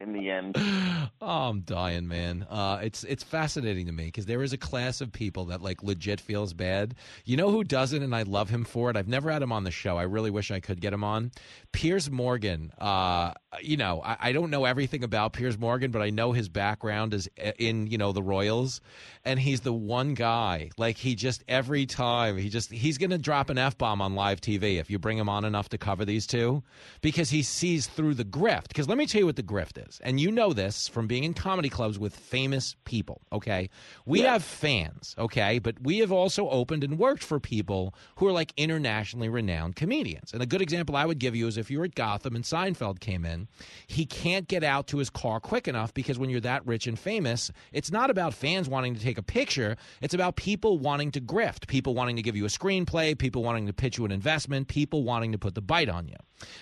in 0.00 0.12
the 0.12 0.30
end. 0.30 0.56
oh, 1.20 1.48
I'm 1.48 1.60
dying, 1.60 2.08
man. 2.08 2.46
Uh, 2.48 2.80
it's 2.82 3.04
it's 3.04 3.22
fascinating 3.22 3.86
to 3.86 3.92
me 3.92 4.06
because 4.06 4.26
there 4.26 4.42
is 4.42 4.52
a 4.52 4.58
class 4.58 5.00
of 5.00 5.12
people 5.12 5.46
that 5.46 5.62
like 5.62 5.82
legit 5.82 6.20
feels 6.20 6.52
bad. 6.52 6.94
You 7.24 7.36
know 7.36 7.50
who 7.50 7.64
doesn't, 7.64 8.02
and 8.02 8.14
I 8.14 8.22
love 8.22 8.50
him 8.50 8.64
for 8.64 8.90
it. 8.90 8.96
I've 8.96 9.08
never 9.08 9.30
had 9.30 9.42
him 9.42 9.52
on 9.52 9.64
the 9.64 9.70
show. 9.70 9.96
I 9.96 10.02
really 10.02 10.30
wish 10.30 10.50
I 10.50 10.60
could 10.60 10.80
get 10.80 10.92
him 10.92 11.04
on. 11.04 11.32
Piers 11.72 12.10
Morgan. 12.10 12.72
Uh, 12.78 13.32
you 13.60 13.76
know, 13.76 14.00
I, 14.04 14.16
I 14.20 14.32
don't 14.32 14.50
know 14.50 14.64
everything 14.64 15.04
about 15.04 15.34
Piers 15.34 15.58
Morgan, 15.58 15.90
but 15.90 16.00
I 16.00 16.10
know 16.10 16.32
his 16.32 16.48
background 16.48 17.12
is 17.12 17.28
uh, 17.42 17.52
in 17.58 17.86
you 17.86 17.98
know 17.98 18.12
the 18.12 18.22
Royals, 18.22 18.80
and 19.24 19.38
he's 19.38 19.60
the 19.60 19.72
one 19.72 20.14
guy. 20.14 20.70
Like 20.78 20.96
he 20.96 21.14
just 21.14 21.44
every 21.48 21.84
time 21.84 22.38
he 22.38 22.48
just 22.48 22.70
he's 22.70 22.98
gonna 22.98 23.18
drop 23.18 23.50
an 23.50 23.58
f 23.58 23.76
bomb 23.76 24.00
on 24.00 24.14
live 24.14 24.40
TV 24.40 24.80
if 24.80 24.90
you 24.90 24.98
bring 24.98 25.18
him 25.18 25.28
on 25.28 25.44
enough 25.44 25.68
to 25.70 25.78
cover 25.78 26.04
these 26.04 26.26
two, 26.26 26.62
because 27.02 27.30
he 27.30 27.42
sees 27.42 27.86
through 27.86 28.14
the 28.14 28.24
grift. 28.24 28.68
Because 28.68 28.88
let 28.88 28.96
me 28.96 29.06
tell 29.06 29.20
you 29.20 29.26
what 29.26 29.36
the 29.36 29.42
grift 29.42 29.86
is, 29.86 30.00
and 30.02 30.18
you 30.18 30.30
know 30.30 30.52
this 30.52 30.88
from 30.88 31.06
being 31.06 31.24
in 31.24 31.34
comedy 31.34 31.68
clubs 31.68 31.98
with 31.98 32.16
famous 32.16 32.76
people. 32.84 33.20
Okay, 33.32 33.68
we 34.06 34.20
have 34.20 34.42
fans. 34.42 35.14
Okay, 35.18 35.58
but 35.58 35.76
we 35.82 35.98
have 35.98 36.12
also 36.12 36.48
opened 36.48 36.84
and 36.84 36.98
worked 36.98 37.22
for 37.22 37.38
people 37.38 37.94
who 38.16 38.26
are 38.26 38.32
like 38.32 38.52
internationally 38.56 39.28
renowned 39.28 39.76
comedians. 39.76 40.32
And 40.32 40.42
a 40.42 40.46
good 40.46 40.62
example 40.62 40.96
I 40.96 41.04
would 41.04 41.18
give 41.18 41.36
you 41.36 41.46
is 41.46 41.58
if 41.58 41.70
you 41.70 41.78
were 41.78 41.84
at 41.84 41.94
Gotham 41.94 42.34
and 42.34 42.44
Seinfeld 42.44 43.00
came 43.00 43.24
in, 43.24 43.41
he 43.86 44.06
can't 44.06 44.48
get 44.48 44.64
out 44.64 44.86
to 44.88 44.98
his 44.98 45.10
car 45.10 45.40
quick 45.40 45.68
enough 45.68 45.94
because 45.94 46.18
when 46.18 46.30
you're 46.30 46.40
that 46.40 46.66
rich 46.66 46.86
and 46.86 46.98
famous, 46.98 47.50
it's 47.72 47.90
not 47.90 48.10
about 48.10 48.34
fans 48.34 48.68
wanting 48.68 48.94
to 48.94 49.00
take 49.00 49.18
a 49.18 49.22
picture. 49.22 49.76
It's 50.00 50.14
about 50.14 50.36
people 50.36 50.78
wanting 50.78 51.10
to 51.12 51.20
grift, 51.20 51.66
people 51.66 51.94
wanting 51.94 52.16
to 52.16 52.22
give 52.22 52.36
you 52.36 52.44
a 52.44 52.48
screenplay, 52.48 53.16
people 53.18 53.42
wanting 53.42 53.66
to 53.66 53.72
pitch 53.72 53.98
you 53.98 54.04
an 54.04 54.12
investment, 54.12 54.68
people 54.68 55.04
wanting 55.04 55.32
to 55.32 55.38
put 55.38 55.54
the 55.54 55.62
bite 55.62 55.88
on 55.88 56.08
you. 56.08 56.16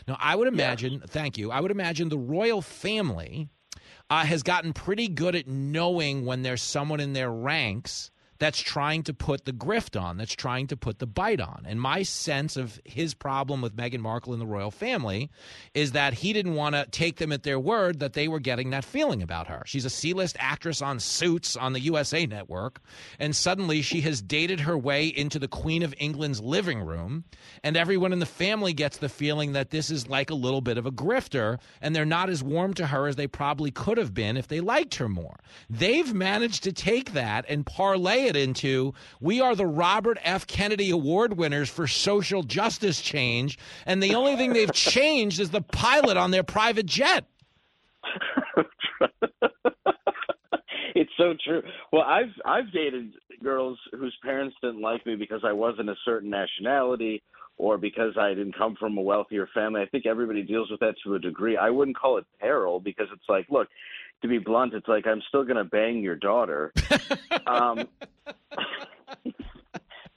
Now, 0.06 0.16
I 0.20 0.36
would 0.36 0.48
imagine, 0.48 1.02
thank 1.06 1.38
you, 1.38 1.50
I 1.50 1.60
would 1.60 1.70
imagine 1.70 2.08
the 2.08 2.18
royal 2.18 2.62
family 2.62 3.48
uh, 4.10 4.24
has 4.24 4.42
gotten 4.42 4.72
pretty 4.72 5.08
good 5.08 5.34
at 5.36 5.46
knowing 5.46 6.24
when 6.24 6.42
there's 6.42 6.62
someone 6.62 7.00
in 7.00 7.12
their 7.12 7.30
ranks 7.30 8.10
that's 8.40 8.58
trying 8.58 9.02
to 9.04 9.12
put 9.12 9.44
the 9.44 9.52
grift 9.52 10.00
on, 10.00 10.16
that's 10.16 10.34
trying 10.34 10.66
to 10.68 10.76
put 10.76 10.98
the 10.98 11.06
bite 11.06 11.40
on. 11.40 11.64
And 11.68 11.78
my 11.80 12.02
sense 12.02 12.56
of 12.56 12.80
his 12.86 13.12
problem 13.12 13.60
with 13.60 13.76
Meghan 13.76 14.00
Markle 14.00 14.32
and 14.32 14.40
the 14.40 14.46
royal 14.46 14.70
family 14.70 15.30
is 15.74 15.92
that 15.92 16.14
he 16.14 16.32
didn't 16.32 16.54
want 16.54 16.74
to 16.74 16.86
take 16.90 17.18
them 17.18 17.32
at 17.32 17.42
their 17.42 17.60
word 17.60 18.00
that 18.00 18.14
they 18.14 18.28
were 18.28 18.40
getting 18.40 18.70
that 18.70 18.84
feeling 18.84 19.22
about 19.22 19.46
her. 19.48 19.62
She's 19.66 19.84
a 19.84 19.90
C 19.90 20.14
list 20.14 20.36
actress 20.40 20.80
on 20.80 21.00
Suits 21.00 21.54
on 21.54 21.74
the 21.74 21.80
USA 21.80 22.24
network, 22.24 22.80
and 23.18 23.36
suddenly 23.36 23.82
she 23.82 24.00
has 24.00 24.22
dated 24.22 24.60
her 24.60 24.76
way 24.76 25.06
into 25.06 25.38
the 25.38 25.48
Queen 25.48 25.82
of 25.82 25.94
England's 25.98 26.40
living 26.40 26.80
room, 26.80 27.24
and 27.62 27.76
everyone 27.76 28.14
in 28.14 28.20
the 28.20 28.26
family 28.26 28.72
gets 28.72 28.96
the 28.96 29.10
feeling 29.10 29.52
that 29.52 29.70
this 29.70 29.90
is 29.90 30.08
like 30.08 30.30
a 30.30 30.34
little 30.34 30.62
bit 30.62 30.78
of 30.78 30.86
a 30.86 30.90
grifter, 30.90 31.58
and 31.82 31.94
they're 31.94 32.06
not 32.06 32.30
as 32.30 32.42
warm 32.42 32.72
to 32.74 32.86
her 32.86 33.06
as 33.06 33.16
they 33.16 33.26
probably 33.26 33.70
could 33.70 33.98
have 33.98 34.14
been 34.14 34.38
if 34.38 34.48
they 34.48 34.60
liked 34.60 34.94
her 34.94 35.10
more. 35.10 35.38
They've 35.68 36.14
managed 36.14 36.64
to 36.64 36.72
take 36.72 37.12
that 37.12 37.44
and 37.46 37.66
parlay 37.66 38.29
it 38.30 38.36
into 38.36 38.94
we 39.20 39.40
are 39.40 39.54
the 39.54 39.66
Robert 39.66 40.18
F. 40.22 40.46
Kennedy 40.46 40.90
Award 40.90 41.36
winners 41.36 41.68
for 41.68 41.86
social 41.86 42.42
justice 42.42 43.00
change, 43.00 43.58
and 43.84 44.02
the 44.02 44.14
only 44.14 44.36
thing 44.36 44.52
they've 44.52 44.72
changed 44.74 45.40
is 45.40 45.50
the 45.50 45.60
pilot 45.60 46.16
on 46.16 46.30
their 46.30 46.42
private 46.42 46.86
jet. 46.86 47.26
it's 50.94 51.12
so 51.18 51.34
true. 51.44 51.62
Well, 51.92 52.02
I've 52.02 52.32
I've 52.44 52.72
dated 52.72 53.12
girls 53.42 53.78
whose 53.92 54.16
parents 54.22 54.56
didn't 54.62 54.80
like 54.80 55.04
me 55.06 55.16
because 55.16 55.40
I 55.44 55.52
wasn't 55.52 55.90
a 55.90 55.96
certain 56.04 56.30
nationality 56.30 57.22
or 57.60 57.76
because 57.76 58.16
I 58.18 58.30
didn't 58.30 58.56
come 58.56 58.74
from 58.76 58.96
a 58.96 59.02
wealthier 59.02 59.46
family. 59.52 59.82
I 59.82 59.86
think 59.86 60.06
everybody 60.06 60.42
deals 60.42 60.70
with 60.70 60.80
that 60.80 60.94
to 61.04 61.14
a 61.14 61.18
degree. 61.18 61.58
I 61.58 61.68
wouldn't 61.68 61.96
call 61.96 62.16
it 62.16 62.24
peril 62.40 62.80
because 62.80 63.08
it's 63.12 63.28
like, 63.28 63.46
look, 63.50 63.68
to 64.22 64.28
be 64.28 64.38
blunt, 64.38 64.74
it's 64.74 64.88
like 64.88 65.06
I'm 65.06 65.22
still 65.28 65.44
going 65.44 65.56
to 65.56 65.64
bang 65.64 66.02
your 66.02 66.16
daughter. 66.16 66.72
um, 67.46 67.88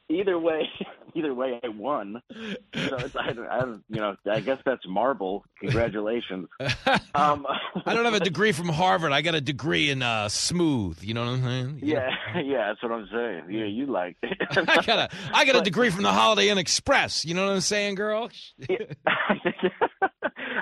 either 0.10 0.40
way, 0.40 0.70
either 1.16 1.34
way, 1.34 1.60
I 1.64 1.68
won. 1.70 2.22
So 2.32 2.98
it's, 2.98 3.16
I, 3.16 3.34
I, 3.50 3.66
you 3.90 4.02
know, 4.02 4.16
I 4.30 4.40
guess 4.40 4.60
that's 4.66 4.86
marble. 4.88 5.46
Congratulations. 5.60 6.48
Um, 7.16 7.46
I 7.86 7.94
don't 7.94 8.06
have 8.06 8.16
a 8.16 8.20
degree 8.20 8.52
from 8.52 8.70
Harvard. 8.70 9.12
I 9.12 9.22
got 9.22 9.36
a 9.36 9.42
degree 9.42 9.92
in 9.92 10.02
uh, 10.02 10.30
smooth. 10.30 10.98
You 11.04 11.14
know 11.14 11.22
what 11.22 11.30
I'm 11.34 11.44
saying? 11.44 11.80
You 11.84 11.94
yeah, 11.94 12.10
yeah, 12.44 12.68
that's 12.70 12.82
what 12.82 12.92
I'm 12.92 13.08
saying. 13.12 13.44
Yeah, 13.52 13.66
you 13.66 13.86
like. 13.86 14.18
it. 14.24 14.36
I 14.68 14.82
got 14.82 15.00
a 15.00 15.10
I 15.32 15.46
got 15.46 15.56
a 15.56 15.62
degree 15.62 15.92
from 15.92 16.02
the 16.02 16.12
Holiday 16.12 16.50
Inn 16.50 16.58
Express. 16.58 17.24
You 17.24 17.36
know 17.36 17.46
what 17.46 17.54
I'm 17.54 17.62
saying, 17.62 17.94
girl? 17.96 18.32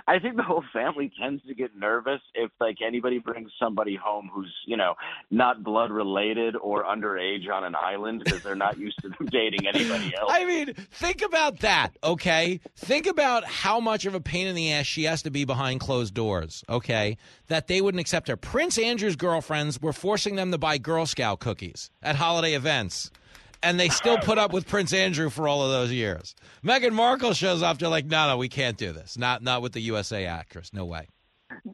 I 0.07 0.19
think 0.19 0.35
the 0.35 0.43
whole 0.43 0.63
family 0.73 1.11
tends 1.19 1.43
to 1.47 1.53
get 1.53 1.75
nervous 1.75 2.21
if 2.33 2.51
like 2.59 2.77
anybody 2.85 3.19
brings 3.19 3.51
somebody 3.59 3.95
home 3.95 4.29
who's 4.33 4.53
you 4.65 4.77
know 4.77 4.95
not 5.29 5.63
blood 5.63 5.91
related 5.91 6.55
or 6.55 6.83
underage 6.83 7.49
on 7.51 7.63
an 7.63 7.75
island 7.75 8.23
because 8.23 8.43
they're 8.43 8.55
not 8.55 8.77
used 8.77 9.01
to 9.01 9.09
them 9.09 9.27
dating 9.31 9.67
anybody 9.67 10.13
else. 10.15 10.31
I 10.31 10.45
mean, 10.45 10.73
think 10.91 11.21
about 11.21 11.59
that, 11.59 11.91
okay? 12.03 12.59
Think 12.75 13.07
about 13.07 13.45
how 13.45 13.79
much 13.79 14.05
of 14.05 14.15
a 14.15 14.21
pain 14.21 14.47
in 14.47 14.55
the 14.55 14.71
ass 14.73 14.85
she 14.85 15.03
has 15.03 15.23
to 15.23 15.31
be 15.31 15.45
behind 15.45 15.79
closed 15.79 16.13
doors, 16.13 16.63
okay? 16.69 17.17
That 17.47 17.67
they 17.67 17.81
wouldn't 17.81 18.01
accept 18.01 18.27
her. 18.27 18.37
Prince 18.37 18.77
Andrew's 18.77 19.15
girlfriends 19.15 19.81
were 19.81 19.93
forcing 19.93 20.35
them 20.35 20.51
to 20.51 20.57
buy 20.57 20.77
Girl 20.77 21.05
Scout 21.05 21.39
cookies 21.39 21.89
at 22.01 22.15
holiday 22.15 22.53
events. 22.53 23.11
And 23.63 23.79
they 23.79 23.89
still 23.89 24.17
put 24.17 24.37
up 24.37 24.51
with 24.53 24.67
Prince 24.67 24.91
Andrew 24.93 25.29
for 25.29 25.47
all 25.47 25.63
of 25.63 25.71
those 25.71 25.91
years. 25.91 26.35
Meghan 26.63 26.93
Markle 26.93 27.33
shows 27.33 27.61
up. 27.61 27.77
They're 27.77 27.89
like, 27.89 28.05
no, 28.05 28.27
no, 28.27 28.37
we 28.37 28.49
can't 28.49 28.77
do 28.77 28.91
this. 28.91 29.17
Not, 29.17 29.43
not 29.43 29.61
with 29.61 29.73
the 29.73 29.81
USA 29.81 30.25
actress. 30.25 30.71
No 30.73 30.85
way. 30.85 31.07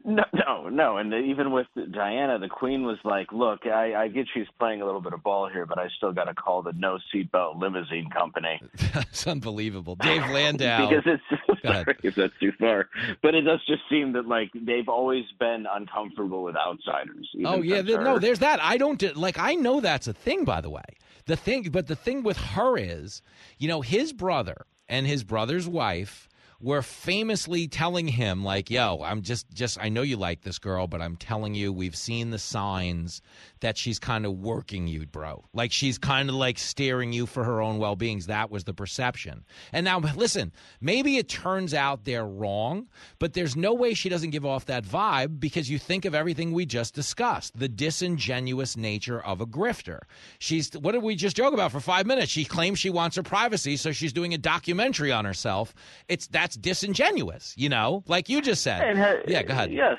No, 0.04 0.24
no, 0.34 0.68
no. 0.68 0.96
And 0.96 1.12
even 1.14 1.52
with 1.52 1.66
Diana, 1.92 2.38
the 2.38 2.48
Queen 2.48 2.82
was 2.82 2.98
like, 3.04 3.32
"Look, 3.32 3.66
I, 3.66 3.94
I 3.94 4.08
get 4.08 4.26
she's 4.34 4.46
playing 4.58 4.82
a 4.82 4.84
little 4.84 5.00
bit 5.00 5.12
of 5.12 5.22
ball 5.22 5.48
here, 5.48 5.66
but 5.66 5.78
I 5.78 5.88
still 5.96 6.12
got 6.12 6.24
to 6.24 6.34
call 6.34 6.62
the 6.62 6.72
no 6.72 6.98
seatbelt 7.14 7.60
limousine 7.60 8.10
company." 8.10 8.60
It's 9.10 9.26
unbelievable. 9.26 9.96
Dave 9.96 10.22
Landau. 10.30 10.88
because 10.88 11.04
it's 11.06 11.62
sorry 11.62 11.96
if 12.02 12.14
that's 12.14 12.32
too 12.40 12.52
far, 12.58 12.88
but 13.22 13.34
it 13.34 13.42
does 13.42 13.60
just 13.66 13.82
seem 13.90 14.12
that 14.12 14.26
like 14.26 14.50
they've 14.54 14.88
always 14.88 15.24
been 15.38 15.66
uncomfortable 15.70 16.42
with 16.42 16.56
outsiders. 16.56 17.28
Oh 17.44 17.62
yeah, 17.62 17.82
no, 17.82 18.18
there's 18.18 18.40
that. 18.40 18.60
I 18.62 18.76
don't 18.78 19.16
like. 19.16 19.38
I 19.38 19.54
know 19.54 19.80
that's 19.80 20.06
a 20.08 20.12
thing, 20.12 20.44
by 20.44 20.60
the 20.60 20.70
way. 20.70 20.84
The 21.28 21.36
thing, 21.36 21.64
but 21.70 21.86
the 21.86 21.94
thing 21.94 22.22
with 22.22 22.38
her 22.38 22.78
is, 22.78 23.22
you 23.58 23.68
know, 23.68 23.82
his 23.82 24.14
brother 24.14 24.64
and 24.88 25.06
his 25.06 25.24
brother's 25.24 25.68
wife 25.68 26.27
were 26.60 26.82
famously 26.82 27.68
telling 27.68 28.08
him, 28.08 28.44
like, 28.44 28.70
"Yo, 28.70 29.00
I'm 29.02 29.22
just, 29.22 29.52
just, 29.52 29.78
I 29.80 29.88
know 29.88 30.02
you 30.02 30.16
like 30.16 30.42
this 30.42 30.58
girl, 30.58 30.86
but 30.86 31.00
I'm 31.00 31.16
telling 31.16 31.54
you, 31.54 31.72
we've 31.72 31.96
seen 31.96 32.30
the 32.30 32.38
signs 32.38 33.22
that 33.60 33.76
she's 33.76 33.98
kind 33.98 34.24
of 34.26 34.32
working 34.38 34.86
you, 34.86 35.06
bro. 35.06 35.44
Like 35.52 35.72
she's 35.72 35.98
kind 35.98 36.28
of 36.28 36.34
like 36.34 36.58
steering 36.58 37.12
you 37.12 37.26
for 37.26 37.44
her 37.44 37.60
own 37.60 37.78
well-beings. 37.78 38.26
That 38.26 38.50
was 38.50 38.64
the 38.64 38.74
perception. 38.74 39.44
And 39.72 39.84
now, 39.84 39.98
listen, 39.98 40.52
maybe 40.80 41.16
it 41.16 41.28
turns 41.28 41.74
out 41.74 42.04
they're 42.04 42.26
wrong, 42.26 42.88
but 43.18 43.32
there's 43.34 43.56
no 43.56 43.74
way 43.74 43.94
she 43.94 44.08
doesn't 44.08 44.30
give 44.30 44.46
off 44.46 44.66
that 44.66 44.84
vibe 44.84 45.40
because 45.40 45.70
you 45.70 45.78
think 45.78 46.04
of 46.04 46.14
everything 46.14 46.52
we 46.52 46.66
just 46.66 46.94
discussed, 46.94 47.58
the 47.58 47.68
disingenuous 47.68 48.76
nature 48.76 49.20
of 49.24 49.40
a 49.40 49.46
grifter. 49.46 50.00
She's 50.38 50.72
what 50.72 50.92
did 50.92 51.02
we 51.02 51.14
just 51.14 51.36
joke 51.36 51.54
about 51.54 51.72
for 51.72 51.80
five 51.80 52.06
minutes? 52.06 52.30
She 52.30 52.44
claims 52.44 52.78
she 52.78 52.90
wants 52.90 53.16
her 53.16 53.22
privacy, 53.22 53.76
so 53.76 53.92
she's 53.92 54.12
doing 54.12 54.34
a 54.34 54.38
documentary 54.38 55.12
on 55.12 55.24
herself. 55.24 55.74
It's 56.08 56.26
that's 56.48 56.56
disingenuous, 56.56 57.54
you 57.56 57.68
know, 57.68 58.02
like 58.06 58.28
you 58.28 58.40
just 58.40 58.62
said. 58.62 58.96
Ha- 58.96 59.16
yeah, 59.26 59.42
go 59.42 59.52
ahead. 59.52 59.70
Yes, 59.72 59.96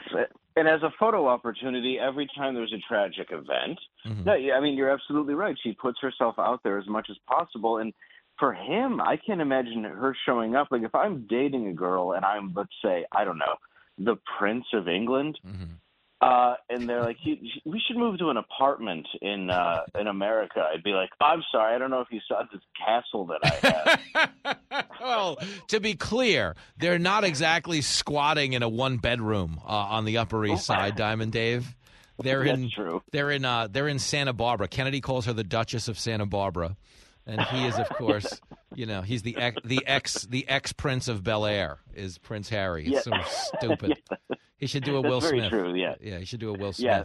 and 0.55 0.67
as 0.67 0.81
a 0.81 0.89
photo 0.99 1.27
opportunity, 1.27 1.97
every 1.99 2.27
time 2.35 2.53
there's 2.55 2.73
a 2.73 2.81
tragic 2.87 3.27
event, 3.31 3.79
Mm-hmm. 4.07 4.23
no, 4.23 4.33
I 4.33 4.59
mean 4.61 4.75
you're 4.77 4.89
absolutely 4.89 5.33
right. 5.33 5.55
She 5.61 5.73
puts 5.73 5.99
herself 6.01 6.35
out 6.39 6.61
there 6.63 6.77
as 6.77 6.87
much 6.87 7.07
as 7.09 7.17
possible, 7.27 7.77
and 7.77 7.93
for 8.39 8.53
him, 8.53 9.01
I 9.01 9.17
can't 9.17 9.41
imagine 9.41 9.83
her 9.83 10.15
showing 10.25 10.55
up. 10.55 10.69
Like 10.71 10.83
if 10.83 10.95
I'm 10.95 11.27
dating 11.29 11.67
a 11.67 11.73
girl 11.73 12.13
and 12.13 12.23
I'm, 12.23 12.53
let's 12.55 12.69
say, 12.83 13.05
I 13.11 13.25
don't 13.25 13.37
know, 13.37 13.55
the 13.97 14.15
Prince 14.39 14.65
of 14.73 14.87
England. 14.87 15.37
Mm-hmm. 15.45 15.73
Uh, 16.21 16.55
and 16.69 16.87
they're 16.89 17.01
like, 17.01 17.15
"You- 17.23 17.37
we 17.65 17.79
should 17.87 17.95
move 17.95 18.19
to 18.19 18.29
an 18.29 18.35
apartment 18.35 19.07
in 19.21 19.49
uh, 19.49 19.83
in 19.97 20.07
America. 20.07 20.61
I'd 20.73 20.83
be 20.83 20.91
like, 20.91 21.09
I'm 21.21 21.41
sorry, 21.49 21.73
I 21.73 21.77
don't 21.77 21.89
know 21.91 22.01
if 22.01 22.09
you 22.11 22.19
saw 22.27 22.43
this 22.51 22.61
castle 22.77 23.25
that 23.27 23.39
I 23.43 23.97
have. 24.73 24.85
well, 25.01 25.37
to 25.69 25.79
be 25.79 25.93
clear, 25.95 26.57
they're 26.77 26.99
not 26.99 27.23
exactly 27.23 27.79
squatting 27.81 28.51
in 28.51 28.63
a 28.63 28.69
one 28.69 28.97
bedroom 28.97 29.61
uh, 29.63 29.69
on 29.69 30.03
the 30.03 30.17
Upper 30.17 30.45
East 30.45 30.65
Side, 30.65 30.95
Diamond 30.97 31.31
Dave. 31.31 31.73
They're 32.21 32.43
in 32.43 32.69
true. 32.69 33.01
they're 33.13 33.31
in 33.31 33.45
uh, 33.45 33.69
they're 33.71 33.87
in 33.87 33.97
Santa 33.99 34.33
Barbara. 34.33 34.67
Kennedy 34.67 34.99
calls 34.99 35.25
her 35.25 35.31
the 35.31 35.45
Duchess 35.45 35.87
of 35.87 35.97
Santa 35.97 36.25
Barbara, 36.25 36.75
and 37.29 37.41
he 37.41 37.65
is, 37.67 37.77
of 37.77 37.87
course, 37.89 38.41
you 38.75 38.85
know, 38.85 39.01
he's 39.01 39.21
the 39.21 39.37
ex, 39.37 39.61
the 39.63 39.85
ex 39.85 40.23
the 40.25 40.47
ex 40.47 40.73
Prince 40.73 41.07
of 41.07 41.23
Bel 41.23 41.45
Air 41.45 41.79
is 41.93 42.17
Prince 42.17 42.49
Harry. 42.49 42.87
It's 42.87 43.05
Yeah. 43.07 43.23
so 43.23 43.51
stupid. 43.57 44.01
He 44.57 44.67
should 44.67 44.83
do 44.83 44.97
a 44.97 45.01
That's 45.01 45.11
Will 45.11 45.21
very 45.21 45.39
Smith. 45.39 45.49
true, 45.49 45.73
yeah. 45.75 45.95
yeah, 46.01 46.17
he 46.19 46.25
should 46.25 46.39
do 46.39 46.49
a 46.53 46.57
Will 46.57 46.73
Smith. 46.73 46.85
Yeah. 46.85 47.03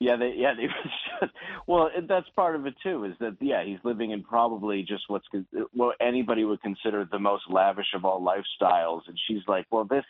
Yeah, 0.00 0.14
they, 0.16 0.32
yeah, 0.36 0.54
they 0.56 0.62
should. 1.20 1.30
Well, 1.66 1.90
that's 2.08 2.28
part 2.36 2.54
of 2.54 2.66
it 2.66 2.74
too. 2.82 3.02
Is 3.04 3.14
that 3.18 3.36
yeah, 3.40 3.64
he's 3.64 3.80
living 3.82 4.12
in 4.12 4.22
probably 4.22 4.82
just 4.82 5.04
what's 5.08 5.26
what 5.72 5.96
anybody 6.00 6.44
would 6.44 6.62
consider 6.62 7.04
the 7.10 7.18
most 7.18 7.42
lavish 7.50 7.88
of 7.94 8.04
all 8.04 8.20
lifestyles, 8.20 9.00
and 9.08 9.18
she's 9.26 9.42
like, 9.48 9.66
well, 9.70 9.84
this 9.84 10.04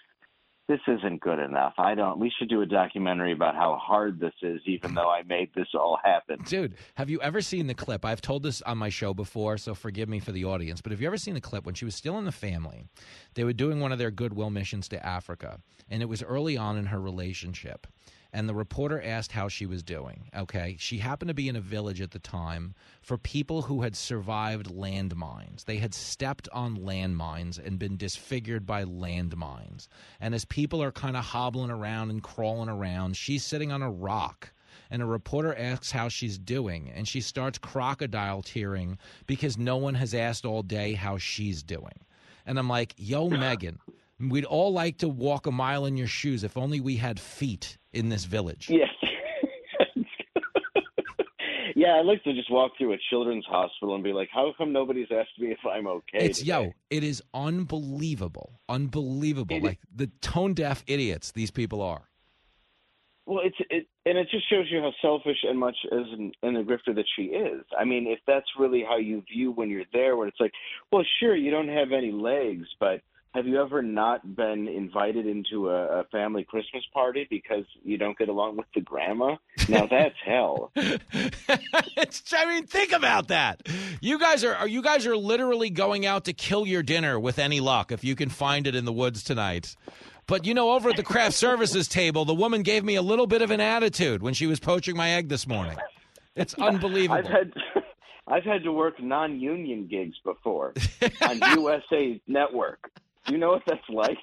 this 0.69 0.81
isn't 0.86 1.20
good 1.23 1.39
enough. 1.39 1.73
I 1.78 1.95
don't. 1.95 2.19
We 2.19 2.31
should 2.39 2.51
do 2.51 2.61
a 2.61 2.66
documentary 2.66 3.32
about 3.32 3.55
how 3.55 3.77
hard 3.82 4.20
this 4.20 4.35
is, 4.43 4.61
even 4.66 4.95
though 4.95 5.09
I 5.09 5.23
made 5.23 5.51
this 5.55 5.69
all 5.74 5.99
happen. 6.05 6.40
Dude, 6.45 6.74
have 6.95 7.09
you 7.09 7.20
ever 7.23 7.40
seen 7.40 7.66
the 7.66 7.74
clip? 7.74 8.05
I've 8.05 8.20
told 8.20 8.43
this 8.43 8.61
on 8.62 8.77
my 8.77 8.90
show 8.90 9.15
before, 9.15 9.57
so 9.57 9.74
forgive 9.74 10.11
me 10.11 10.20
for 10.20 10.31
the 10.31 10.45
audience. 10.45 10.82
But 10.82 10.93
have 10.93 11.01
you 11.01 11.07
ever 11.07 11.16
seen 11.16 11.35
the 11.35 11.40
clip 11.40 11.65
when 11.65 11.74
she 11.74 11.86
was 11.86 11.95
still 11.95 12.19
in 12.19 12.27
the 12.27 12.32
family? 12.32 12.85
They 13.35 13.45
were 13.45 13.55
doing 13.55 13.81
one 13.81 13.93
of 13.93 13.99
their 13.99 14.11
goodwill 14.11 14.51
missions 14.51 14.89
to 14.89 15.05
Africa, 15.05 15.59
and 15.89 16.03
it 16.03 16.09
was 16.09 16.23
early 16.23 16.59
on 16.59 16.77
in 16.77 16.86
her 16.86 17.01
relationship. 17.01 17.86
And 18.33 18.49
the 18.49 18.55
reporter 18.55 19.01
asked 19.03 19.33
how 19.33 19.49
she 19.49 19.65
was 19.65 19.83
doing. 19.83 20.29
Okay. 20.37 20.77
She 20.79 20.99
happened 20.99 21.29
to 21.29 21.35
be 21.35 21.49
in 21.49 21.57
a 21.57 21.61
village 21.61 22.01
at 22.01 22.11
the 22.11 22.19
time 22.19 22.75
for 23.01 23.17
people 23.17 23.63
who 23.63 23.83
had 23.83 23.97
survived 23.97 24.67
landmines. 24.67 25.65
They 25.65 25.79
had 25.79 25.95
stepped 25.95 26.49
on 26.53 26.77
landmines 26.77 27.59
and 27.65 27.79
been 27.79 27.97
disfigured 27.97 28.67
by 28.67 28.85
landmines. 28.85 29.89
And 30.21 30.35
as 30.35 30.45
people 30.45 30.83
are 30.83 30.93
kind 30.93 31.17
of 31.17 31.25
hobbling 31.25 31.71
around 31.71 32.11
and 32.11 32.23
crawling 32.23 32.69
around, 32.69 33.17
she's 33.17 33.45
sitting 33.45 33.73
on 33.73 33.83
a 33.83 33.91
rock 33.91 34.53
and 34.91 35.03
a 35.03 35.07
reporter 35.07 35.55
asks 35.55 35.91
how 35.91 36.09
she's 36.09 36.39
doing, 36.39 36.91
and 36.95 37.07
she 37.07 37.21
starts 37.21 37.59
crocodile 37.59 38.43
tearing 38.43 38.99
because 39.27 39.59
no 39.59 39.77
one 39.77 39.95
has 39.95 40.15
asked 40.15 40.45
all 40.45 40.63
day 40.63 40.95
how 40.95 41.19
she's 41.19 41.63
doing. 41.63 42.05
And 42.47 42.59
I'm 42.59 42.69
like, 42.69 42.95
yo, 42.97 43.29
Meghan, 43.29 43.79
we'd 44.19 44.45
all 44.45 44.73
like 44.73 44.99
to 44.99 45.09
walk 45.09 45.47
a 45.47 45.53
mile 45.53 45.85
in 45.85 45.97
your 45.97 46.07
shoes 46.07 46.45
if 46.45 46.57
only 46.57 46.81
we 46.81 46.97
had 46.97 47.21
feet 47.21 47.78
in 47.93 48.09
this 48.09 48.24
village. 48.24 48.69
Yes. 48.70 48.89
yeah, 51.74 51.94
I'd 51.98 52.06
like 52.06 52.23
to 52.24 52.32
just 52.35 52.51
walk 52.51 52.73
through 52.78 52.93
a 52.93 52.98
children's 53.10 53.47
hospital 53.47 53.94
and 53.94 54.05
be 54.05 54.12
like, 54.12 54.28
how 54.32 54.52
come 54.56 54.73
nobody's 54.73 55.09
asked 55.10 55.39
me 55.39 55.48
if 55.52 55.59
I'm 55.70 55.86
okay? 55.86 56.24
It's 56.24 56.40
today? 56.40 56.48
yo, 56.51 56.73
it 56.90 57.05
is 57.05 57.23
unbelievable, 57.35 58.60
unbelievable. 58.69 59.60
like 59.60 59.78
the 59.94 60.09
tone 60.20 60.55
deaf 60.55 60.85
idiots 60.86 61.32
these 61.32 61.51
people 61.51 61.82
are. 61.82 62.09
Well, 63.28 63.40
it's 63.44 63.59
it, 63.69 63.86
and 64.06 64.16
it 64.16 64.28
just 64.31 64.48
shows 64.48 64.65
you 64.70 64.81
how 64.81 64.90
selfish 65.02 65.36
and 65.43 65.59
much 65.59 65.77
as 65.93 66.06
an, 66.12 66.32
an 66.43 66.56
a 66.56 66.65
grifter 66.65 66.94
that 66.94 67.05
she 67.15 67.24
is. 67.24 67.62
I 67.78 67.85
mean, 67.85 68.06
if 68.06 68.20
that's 68.27 68.47
really 68.59 68.82
how 68.89 68.97
you 68.97 69.23
view 69.31 69.52
when 69.52 69.69
you're 69.69 69.85
there, 69.93 70.16
when 70.16 70.28
it's 70.28 70.40
like, 70.40 70.52
well, 70.90 71.05
sure, 71.20 71.36
you 71.36 71.51
don't 71.51 71.69
have 71.69 71.93
any 71.93 72.10
legs, 72.10 72.66
but 72.81 73.02
have 73.35 73.47
you 73.47 73.61
ever 73.61 73.83
not 73.83 74.37
been 74.37 74.67
invited 74.69 75.27
into 75.27 75.69
a, 75.71 76.01
a 76.01 76.05
family 76.05 76.45
Christmas 76.45 76.83
party 76.93 77.27
because 77.29 77.65
you 77.85 77.99
don't 77.99 78.17
get 78.19 78.29
along 78.29 78.57
with 78.57 78.67
the 78.75 78.81
grandma? 78.81 79.37
Now 79.69 79.87
that's 79.91 80.17
hell. 80.25 80.73
it's, 80.75 82.33
I 82.33 82.47
mean, 82.47 82.67
think 82.67 82.93
about 82.93 83.29
that. 83.29 83.67
You 84.01 84.19
guys 84.19 84.45
are, 84.45 84.55
are 84.55 84.69
you 84.69 84.83
guys 84.83 85.07
are 85.07 85.17
literally 85.17 85.71
going 85.71 86.07
out 86.07 86.25
to 86.25 86.33
kill 86.33 86.67
your 86.67 86.83
dinner 86.83 87.19
with 87.21 87.39
any 87.39 87.61
luck 87.61 87.93
if 87.93 88.03
you 88.03 88.15
can 88.15 88.29
find 88.29 88.67
it 88.67 88.75
in 88.75 88.85
the 88.85 88.93
woods 88.93 89.23
tonight. 89.23 89.77
But 90.27 90.47
you 90.47 90.55
know, 90.55 90.73
over 90.73 90.91
at 90.91 90.97
the 90.97 91.03
craft 91.03 91.35
services 91.37 91.89
table, 91.89 92.25
the 92.25 92.35
woman 92.35 92.63
gave 92.63 92.85
me 92.85 92.95
a 92.95 93.03
little 93.03 93.27
bit 93.27 93.43
of 93.43 93.51
an 93.51 93.61
attitude 93.61 94.23
when 94.23 94.35
she 94.35 94.47
was 94.47 94.61
poaching 94.61 94.97
my 94.97 95.11
egg 95.11 95.29
this 95.29 95.47
morning. 95.47 95.77
It's 96.35 96.55
unbelievable. 96.55 97.19
I've 97.19 97.27
had 97.27 97.53
I've 98.29 98.45
had 98.45 98.63
to 98.65 98.73
work 98.73 99.03
non-union 99.03 99.87
gigs 99.89 100.17
before 100.23 100.75
on 101.23 101.41
USA 101.57 102.21
Network. 102.27 102.91
Do 103.29 103.35
you 103.35 103.39
know 103.39 103.51
what 103.51 103.63
that's 103.67 103.89
like? 103.91 104.19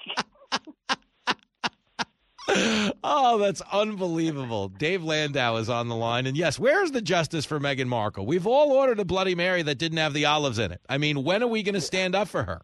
oh, 3.04 3.38
that's 3.38 3.62
unbelievable. 3.72 4.70
Dave 4.70 5.04
Landau 5.04 5.58
is 5.58 5.70
on 5.70 5.90
the 5.90 5.96
line. 5.96 6.26
And 6.26 6.36
yes, 6.36 6.58
where's 6.58 6.92
the 6.92 7.02
justice 7.02 7.46
for 7.46 7.60
Meghan 7.60 7.88
Markle? 7.88 8.26
We've 8.26 8.48
all 8.48 8.72
ordered 8.72 9.00
a 9.00 9.06
Bloody 9.06 9.36
Mary 9.36 9.62
that 9.62 9.78
didn't 9.78 10.00
have 10.00 10.14
the 10.14 10.26
olives 10.26 10.58
in 10.58 10.72
it. 10.72 10.82
I 10.90 10.98
mean, 10.98 11.24
when 11.24 11.44
are 11.44 11.48
we 11.48 11.62
going 11.62 11.76
to 11.76 11.82
stand 11.82 12.16
up 12.16 12.28
for 12.28 12.44
her? 12.44 12.64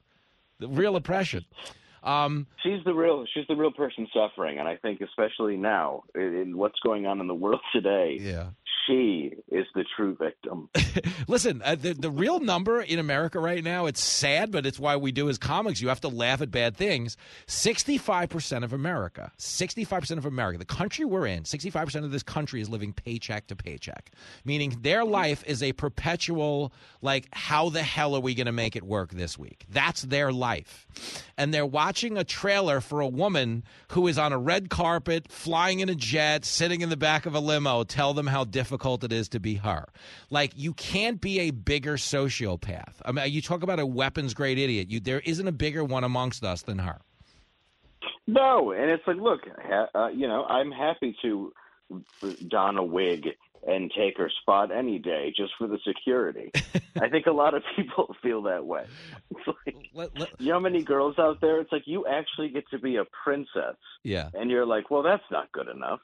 The 0.58 0.68
real 0.68 0.96
oppression. 0.96 1.46
Um, 2.04 2.48
she's 2.64 2.84
the 2.84 2.94
real 2.94 3.26
she's 3.32 3.46
the 3.48 3.56
real 3.56 3.72
person 3.72 4.08
suffering, 4.12 4.58
and 4.58 4.68
I 4.68 4.76
think 4.78 5.02
especially 5.02 5.56
now 5.56 6.02
in 6.16 6.58
what's 6.58 6.80
going 6.80 7.06
on 7.06 7.22
in 7.22 7.28
the 7.28 7.36
world 7.36 7.62
today, 7.74 8.18
yeah, 8.20 8.48
she 8.88 9.32
is 9.50 9.66
the 9.74 9.86
true 9.96 10.16
victim. 10.20 10.70
Listen, 11.28 11.62
uh, 11.64 11.76
the 11.76 11.94
the 11.94 12.12
real 12.12 12.40
number 12.40 12.82
in 12.82 13.00
America 13.00 13.40
right 13.40 13.64
now, 13.64 13.86
it's 13.86 14.02
sad, 14.02 14.52
but 14.52 14.66
it's 14.66 14.80
why 14.80 14.96
we 14.96 15.12
do 15.12 15.30
as 15.30 15.38
comics. 15.38 15.82
You 15.82 15.90
have 15.90 16.02
to 16.02 16.10
laugh 16.10 16.42
at 16.42 16.52
bad 16.52 16.76
things. 16.76 17.18
Sixty 17.48 17.98
five 17.98 18.30
percent 18.30 18.64
of 18.64 18.74
America, 18.74 19.32
sixty 19.38 19.84
five 19.84 20.02
percent 20.02 20.18
of 20.18 20.26
America, 20.26 20.58
the 20.58 20.66
country 20.66 21.06
we're 21.06 21.28
in, 21.28 21.46
sixty 21.46 21.70
five 21.70 21.86
percent 21.86 22.06
of 22.06 22.12
this 22.12 22.24
country 22.24 22.62
is 22.62 22.70
living 22.70 22.94
paycheck 22.94 23.48
to 23.48 23.56
paycheck, 23.56 24.12
meaning 24.46 24.78
their 24.82 25.06
life 25.06 25.44
is 25.46 25.64
a 25.64 25.74
perpetual 25.74 26.74
like, 27.02 27.28
how 27.32 27.70
the 27.70 27.84
hell 27.84 28.16
are 28.16 28.20
we 28.20 28.36
going 28.36 28.46
to 28.46 28.52
make 28.52 28.76
it 28.76 28.84
work 28.84 29.12
this 29.12 29.38
week? 29.38 29.66
That's 29.70 30.02
their 30.04 30.32
life, 30.32 30.88
and 31.38 31.54
they're 31.54 31.66
watching 31.66 31.92
watching 31.92 32.18
a 32.18 32.24
trailer 32.24 32.82
for 32.82 33.00
a 33.02 33.08
woman 33.08 33.64
who 33.90 34.08
is 34.08 34.18
on 34.18 34.32
a 34.34 34.38
red 34.38 34.70
carpet, 34.70 35.30
flying 35.30 35.82
in 35.82 35.90
a 35.90 35.94
jet, 35.94 36.44
sitting 36.46 36.82
in 36.82 36.90
the 36.90 36.98
back 36.98 37.26
of 37.26 37.36
a 37.36 37.40
limo, 37.40 37.84
tell 37.84 38.14
them 38.14 38.28
how 38.28 38.44
difficult 38.44 38.71
it 39.04 39.14
is 39.14 39.30
to 39.30 39.40
be 39.40 39.56
her. 39.56 39.88
Like, 40.30 40.54
you 40.56 40.74
can't 40.74 41.20
be 41.22 41.40
a 41.42 41.52
bigger 41.52 41.94
sociopath. 41.94 42.96
I 43.06 43.12
mean, 43.12 43.32
you 43.32 43.42
talk 43.42 43.64
about 43.64 43.80
a 43.80 43.86
weapons 43.86 44.34
grade 44.34 44.58
idiot. 44.58 44.90
You, 44.90 45.00
there 45.00 45.22
isn't 45.22 45.48
a 45.48 45.52
bigger 45.52 45.84
one 45.84 46.04
amongst 46.04 46.44
us 46.44 46.62
than 46.62 46.80
her. 46.80 47.02
No, 48.28 48.72
and 48.72 48.90
it's 48.90 49.04
like, 49.08 49.18
look, 49.18 49.42
uh, 49.96 50.08
you 50.08 50.28
know, 50.28 50.46
I'm 50.46 50.72
happy 50.72 51.16
to 51.22 51.54
don 52.48 52.78
a 52.78 52.84
wig 52.84 53.28
and 53.68 53.92
take 53.96 54.18
her 54.18 54.30
spot 54.42 54.72
any 54.72 55.00
day 55.00 55.34
just 55.36 55.52
for 55.58 55.68
the 55.68 55.78
security. 55.86 56.52
I 57.00 57.10
think 57.10 57.26
a 57.26 57.32
lot 57.32 57.54
of 57.54 57.64
people 57.76 58.16
feel 58.24 58.44
that 58.44 58.66
way. 58.66 58.86
Like, 59.66 59.76
let, 59.94 60.20
let, 60.20 60.30
you 60.40 60.50
know 60.50 60.54
how 60.54 60.60
many 60.60 60.84
girls 60.84 61.18
out 61.18 61.42
there? 61.42 61.60
It's 61.60 61.72
like 61.72 61.84
you 61.86 62.06
actually 62.06 62.50
get 62.50 62.70
to 62.70 62.80
be 62.80 62.98
a 62.98 63.06
princess. 63.24 63.76
Yeah. 64.04 64.30
And 64.34 64.52
you're 64.52 64.66
like, 64.66 64.92
well, 64.92 65.02
that's 65.02 65.24
not 65.32 65.52
good 65.52 65.68
enough. 65.68 66.00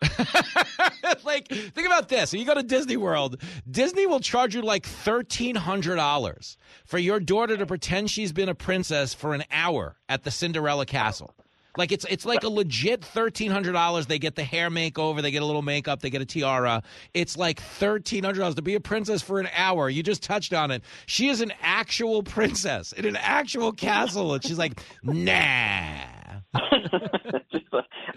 like, 1.24 1.48
think 1.48 1.86
about 1.86 2.10
this. 2.10 2.34
you 2.34 2.46
go 2.46 2.56
to 2.56 2.64
Disney 2.64 2.98
World, 2.98 3.42
Disney 3.70 4.08
will 4.08 4.20
charge 4.20 4.56
you 4.56 4.62
like 4.62 4.88
$1,300 4.88 6.58
for 6.86 6.98
your 6.98 7.20
daughter 7.20 7.58
to 7.58 7.66
pretend 7.66 8.10
she's 8.10 8.32
been 8.32 8.50
a 8.50 8.56
princess 8.56 9.14
for 9.14 9.34
an 9.34 9.44
hour 9.52 9.98
at 10.10 10.24
the 10.24 10.32
Cinderella 10.32 10.86
Castle. 10.86 11.34
Like 11.78 11.92
it's 11.92 12.06
it's 12.10 12.26
like 12.26 12.44
a 12.44 12.50
legit 12.50 13.04
thirteen 13.04 13.52
hundred 13.52 13.74
dollars. 13.74 14.08
They 14.08 14.20
get 14.20 14.36
the 14.36 14.44
hair 14.44 14.70
makeover, 14.70 15.22
they 15.22 15.32
get 15.32 15.42
a 15.42 15.46
little 15.46 15.62
makeup, 15.62 16.02
they 16.02 16.10
get 16.10 16.22
a 16.22 16.26
tiara. 16.26 16.84
It's 17.14 17.38
like 17.38 17.62
thirteen 17.62 18.24
hundred 18.24 18.40
dollars 18.40 18.56
to 18.56 18.62
be 18.62 18.76
a 18.76 18.80
princess 18.80 19.22
for 19.22 19.40
an 19.40 19.48
hour. 19.56 19.90
You 19.90 20.04
just 20.04 20.24
touched 20.24 20.54
on 20.54 20.72
it. 20.72 20.84
She 21.06 21.30
is 21.30 21.42
an 21.42 21.54
actual 21.62 22.24
princess 22.24 22.92
in 22.92 23.06
an 23.06 23.16
actual 23.16 23.72
castle, 23.72 24.34
and 24.34 24.44
she's 24.44 24.58
like, 24.58 24.82
nah. 25.04 25.24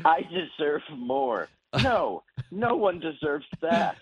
I 0.04 0.22
deserve 0.22 0.82
more. 0.96 1.48
No, 1.82 2.24
no 2.50 2.74
one 2.76 2.98
deserves 2.98 3.46
that. 3.60 3.96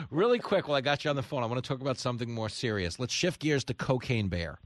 really 0.10 0.38
quick, 0.40 0.66
while 0.66 0.76
I 0.76 0.80
got 0.80 1.04
you 1.04 1.10
on 1.10 1.16
the 1.16 1.22
phone, 1.22 1.42
I 1.42 1.46
want 1.46 1.62
to 1.62 1.68
talk 1.68 1.80
about 1.80 1.98
something 1.98 2.30
more 2.30 2.48
serious. 2.48 2.98
Let's 2.98 3.12
shift 3.12 3.40
gears 3.40 3.62
to 3.64 3.74
Cocaine 3.74 4.28
Bear. 4.28 4.58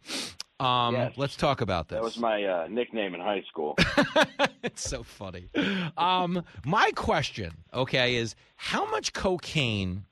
Um, 0.61 0.95
Yes. 0.95 1.15
Let's 1.17 1.37
talk 1.37 1.61
about 1.61 1.89
this. 1.89 1.97
That 1.97 2.05
was 2.05 2.19
my 2.19 2.45
uh, 2.45 2.67
nickname 2.69 3.15
in 3.15 3.21
high 3.21 3.43
school. 3.49 3.75
it's 4.63 4.89
so 4.89 5.03
funny. 5.03 5.49
Um, 5.97 6.45
my 6.65 6.91
question, 6.95 7.53
okay, 7.73 8.17
is 8.17 8.35
how 8.57 8.89
much 8.91 9.13
cocaine 9.13 10.05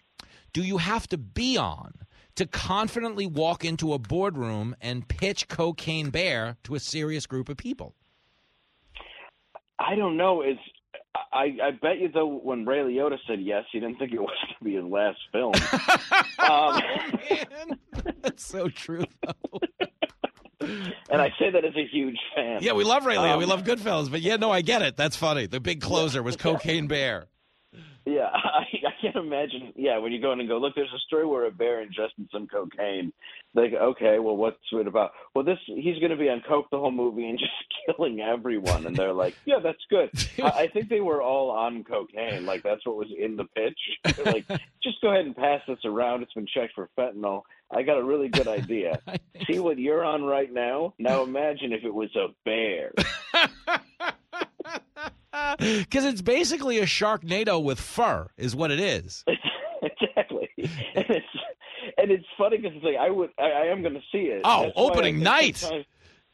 do 0.52 0.62
you 0.62 0.78
have 0.78 1.06
to 1.08 1.18
be 1.18 1.56
on 1.56 1.94
to 2.34 2.46
confidently 2.46 3.26
walk 3.26 3.64
into 3.64 3.92
a 3.92 3.98
boardroom 3.98 4.74
and 4.80 5.06
pitch 5.06 5.48
Cocaine 5.48 6.10
Bear 6.10 6.56
to 6.64 6.74
a 6.74 6.80
serious 6.80 7.26
group 7.26 7.48
of 7.48 7.56
people? 7.56 7.94
I 9.78 9.94
don't 9.94 10.16
know. 10.16 10.42
It's 10.42 10.60
I, 11.32 11.56
I 11.62 11.70
bet 11.80 11.98
you 11.98 12.10
though 12.12 12.26
when 12.26 12.64
Ray 12.64 12.78
Liotta 12.78 13.18
said 13.26 13.40
yes, 13.40 13.64
he 13.72 13.80
didn't 13.80 13.98
think 13.98 14.12
it 14.12 14.20
was 14.20 14.30
going 14.42 14.58
to 14.58 14.64
be 14.64 14.74
his 14.74 14.84
last 14.84 15.18
film. 15.30 15.52
um, 16.50 17.78
That's 18.22 18.44
so 18.44 18.68
true. 18.68 19.04
And 20.62 21.20
I 21.22 21.32
say 21.38 21.50
that 21.50 21.64
as 21.64 21.74
a 21.76 21.86
huge 21.86 22.18
fan. 22.34 22.62
Yeah, 22.62 22.72
we 22.72 22.84
love 22.84 23.04
Ray 23.06 23.16
Liotta. 23.16 23.38
we 23.38 23.44
Um, 23.44 23.50
love 23.50 23.64
Goodfellas. 23.64 24.10
But 24.10 24.20
yeah, 24.22 24.36
no, 24.36 24.50
I 24.50 24.62
get 24.62 24.82
it. 24.82 24.96
That's 24.96 25.16
funny. 25.16 25.46
The 25.46 25.60
big 25.60 25.80
closer 25.80 26.22
was 26.22 26.36
Cocaine 26.36 26.86
Bear. 26.86 27.26
Yeah, 28.04 28.30
I, 28.34 28.64
I 28.86 28.90
can't 29.00 29.14
imagine. 29.16 29.72
Yeah, 29.76 29.98
when 29.98 30.10
you 30.10 30.20
go 30.20 30.32
in 30.32 30.40
and 30.40 30.48
go, 30.48 30.58
look, 30.58 30.74
there's 30.74 30.92
a 30.92 30.98
story 31.06 31.24
where 31.24 31.46
a 31.46 31.52
bear 31.52 31.80
ingested 31.80 32.28
some 32.32 32.48
cocaine. 32.48 33.12
Like, 33.54 33.72
okay, 33.74 34.18
well, 34.18 34.36
what's 34.36 34.56
it 34.72 34.86
about? 34.88 35.12
Well, 35.34 35.44
this 35.44 35.58
he's 35.66 35.98
going 36.00 36.10
to 36.10 36.16
be 36.16 36.28
on 36.28 36.42
coke 36.48 36.66
the 36.72 36.78
whole 36.78 36.90
movie 36.90 37.28
and 37.28 37.38
just 37.38 37.52
killing 37.86 38.20
everyone. 38.20 38.86
And 38.86 38.96
they're 38.96 39.12
like, 39.12 39.36
yeah, 39.44 39.60
that's 39.62 39.78
good. 39.88 40.10
I, 40.42 40.62
I 40.62 40.66
think 40.68 40.88
they 40.88 41.00
were 41.00 41.22
all 41.22 41.50
on 41.50 41.84
cocaine. 41.84 42.44
Like 42.44 42.62
that's 42.64 42.84
what 42.84 42.96
was 42.96 43.08
in 43.16 43.36
the 43.36 43.44
pitch. 43.44 43.78
They're 44.16 44.32
like, 44.32 44.48
just 44.82 45.00
go 45.00 45.10
ahead 45.12 45.26
and 45.26 45.36
pass 45.36 45.60
this 45.68 45.78
around. 45.84 46.22
It's 46.22 46.32
been 46.32 46.46
checked 46.52 46.74
for 46.74 46.88
fentanyl. 46.98 47.42
I 47.74 47.82
got 47.82 47.98
a 47.98 48.04
really 48.04 48.28
good 48.28 48.48
idea. 48.48 49.00
See 49.46 49.58
what 49.58 49.78
you're 49.78 50.04
on 50.04 50.24
right 50.24 50.52
now. 50.52 50.94
Now 50.98 51.22
imagine 51.22 51.72
if 51.72 51.84
it 51.84 51.94
was 51.94 52.14
a 52.16 52.28
bear. 52.44 52.92
Because 55.58 56.04
it's 56.04 56.22
basically 56.22 56.78
a 56.78 56.84
Sharknado 56.84 57.62
with 57.62 57.80
fur, 57.80 58.28
is 58.36 58.54
what 58.54 58.70
it 58.70 58.80
is. 58.80 59.24
exactly. 59.82 60.48
And 60.94 61.06
it's 61.08 61.26
and 61.98 62.10
it's 62.10 62.26
funny 62.38 62.58
because 62.58 62.76
it's 62.76 62.84
like 62.84 62.96
I 62.96 63.10
would 63.10 63.30
I, 63.38 63.50
I 63.50 63.66
am 63.66 63.82
going 63.82 63.94
to 63.94 64.02
see 64.12 64.24
it. 64.24 64.42
Oh, 64.44 64.64
That's 64.64 64.72
opening 64.76 65.20
night. 65.20 65.62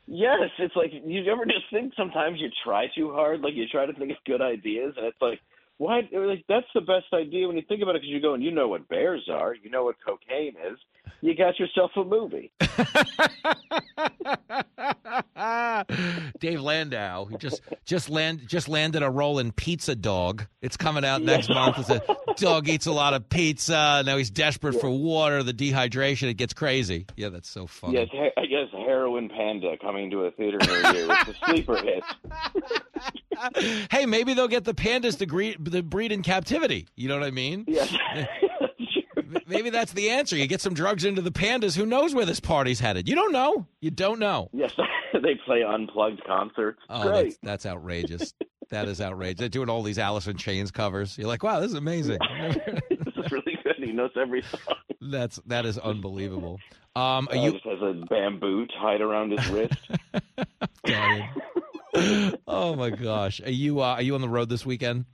Yes, 0.06 0.50
it's 0.58 0.74
like 0.74 0.90
you 0.92 1.30
ever 1.30 1.44
just 1.44 1.66
think 1.70 1.92
sometimes 1.96 2.40
you 2.40 2.48
try 2.64 2.86
too 2.94 3.12
hard, 3.12 3.40
like 3.40 3.54
you 3.54 3.66
try 3.68 3.86
to 3.86 3.92
think 3.92 4.10
of 4.10 4.16
good 4.26 4.40
ideas, 4.40 4.94
and 4.96 5.06
it's 5.06 5.20
like, 5.20 5.40
why? 5.76 6.00
Like 6.12 6.44
that's 6.48 6.66
the 6.74 6.80
best 6.80 7.06
idea 7.12 7.46
when 7.46 7.56
you 7.56 7.62
think 7.68 7.82
about 7.82 7.94
it, 7.94 8.02
because 8.02 8.10
you 8.10 8.20
go 8.20 8.34
and 8.34 8.42
you 8.42 8.50
know 8.50 8.68
what 8.68 8.88
bears 8.88 9.28
are, 9.30 9.54
you 9.54 9.70
know 9.70 9.84
what 9.84 9.96
cocaine 10.04 10.54
is, 10.70 10.78
you 11.20 11.34
got 11.34 11.58
yourself 11.58 11.90
a 11.96 12.04
movie. 12.04 12.52
Dave 16.40 16.60
Landau, 16.60 17.26
he 17.26 17.36
just 17.36 17.62
just 17.84 18.10
land 18.10 18.42
just 18.46 18.68
landed 18.68 19.02
a 19.02 19.10
role 19.10 19.38
in 19.38 19.52
Pizza 19.52 19.94
Dog. 19.94 20.46
It's 20.62 20.76
coming 20.76 21.04
out 21.04 21.22
next 21.22 21.48
month. 21.48 21.78
It's 21.78 21.90
a 21.90 22.02
dog 22.42 22.68
eats 22.68 22.86
a 22.86 22.92
lot 22.92 23.14
of 23.14 23.28
pizza. 23.28 24.02
Now 24.04 24.16
he's 24.16 24.30
desperate 24.30 24.80
for 24.80 24.90
water. 24.90 25.42
The 25.42 25.54
dehydration, 25.54 26.28
it 26.30 26.34
gets 26.34 26.54
crazy. 26.54 27.06
Yeah, 27.16 27.28
that's 27.30 27.48
so 27.48 27.66
funny. 27.66 27.94
Yes, 27.94 28.08
he- 28.12 28.30
I 28.36 28.46
guess 28.46 28.68
heroin 28.72 29.28
panda 29.28 29.76
coming 29.78 30.10
to 30.10 30.24
a 30.24 30.30
theater 30.32 30.58
near 30.66 30.94
you. 30.94 31.10
It's 31.12 31.28
a 31.30 31.34
sleeper 31.46 31.76
hit. 31.76 32.02
hey, 33.90 34.06
maybe 34.06 34.34
they'll 34.34 34.48
get 34.48 34.64
the 34.64 34.74
pandas 34.74 35.18
to 35.18 35.26
breed, 35.26 35.64
to 35.72 35.82
breed 35.82 36.12
in 36.12 36.22
captivity. 36.22 36.86
You 36.96 37.08
know 37.08 37.18
what 37.18 37.26
I 37.26 37.30
mean? 37.30 37.64
Yes. 37.66 37.94
Maybe 39.46 39.70
that's 39.70 39.92
the 39.92 40.10
answer. 40.10 40.36
You 40.36 40.46
get 40.46 40.60
some 40.60 40.74
drugs 40.74 41.04
into 41.04 41.22
the 41.22 41.30
pandas. 41.30 41.76
Who 41.76 41.86
knows 41.86 42.14
where 42.14 42.24
this 42.26 42.40
party's 42.40 42.80
headed? 42.80 43.08
You 43.08 43.14
don't 43.14 43.32
know. 43.32 43.66
You 43.80 43.90
don't 43.90 44.18
know. 44.18 44.48
Yes, 44.52 44.72
they 45.12 45.34
play 45.46 45.62
unplugged 45.62 46.22
concerts. 46.24 46.80
Oh, 46.88 47.02
Great. 47.02 47.24
that's, 47.24 47.38
that's 47.42 47.66
outrageous. 47.66 48.34
that 48.70 48.88
is 48.88 49.00
outrageous. 49.00 49.38
They're 49.40 49.48
doing 49.48 49.68
all 49.68 49.82
these 49.82 49.98
Alice 49.98 50.26
in 50.26 50.36
Chains 50.36 50.70
covers. 50.70 51.16
You're 51.18 51.28
like, 51.28 51.42
wow, 51.42 51.60
this 51.60 51.70
is 51.70 51.76
amazing. 51.76 52.18
this 52.90 53.14
is 53.16 53.30
really 53.32 53.58
good. 53.64 53.76
He 53.78 53.92
knows 53.92 54.10
every 54.16 54.42
song. 54.42 54.76
That's 55.00 55.40
that 55.46 55.64
is 55.64 55.78
unbelievable. 55.78 56.58
Um, 56.96 57.28
are 57.30 57.36
Uh, 57.36 57.44
you 57.44 57.52
just 57.52 57.64
has 57.64 57.80
a 57.80 57.94
bamboo 58.10 58.66
tied 58.80 59.00
around 59.00 59.30
his 59.38 59.48
wrist. 59.48 59.88
oh 62.46 62.74
my 62.76 62.90
gosh, 62.90 63.40
are 63.40 63.50
you 63.50 63.80
uh, 63.80 63.94
are 63.94 64.02
you 64.02 64.14
on 64.14 64.20
the 64.20 64.28
road 64.28 64.48
this 64.48 64.64
weekend? 64.66 65.04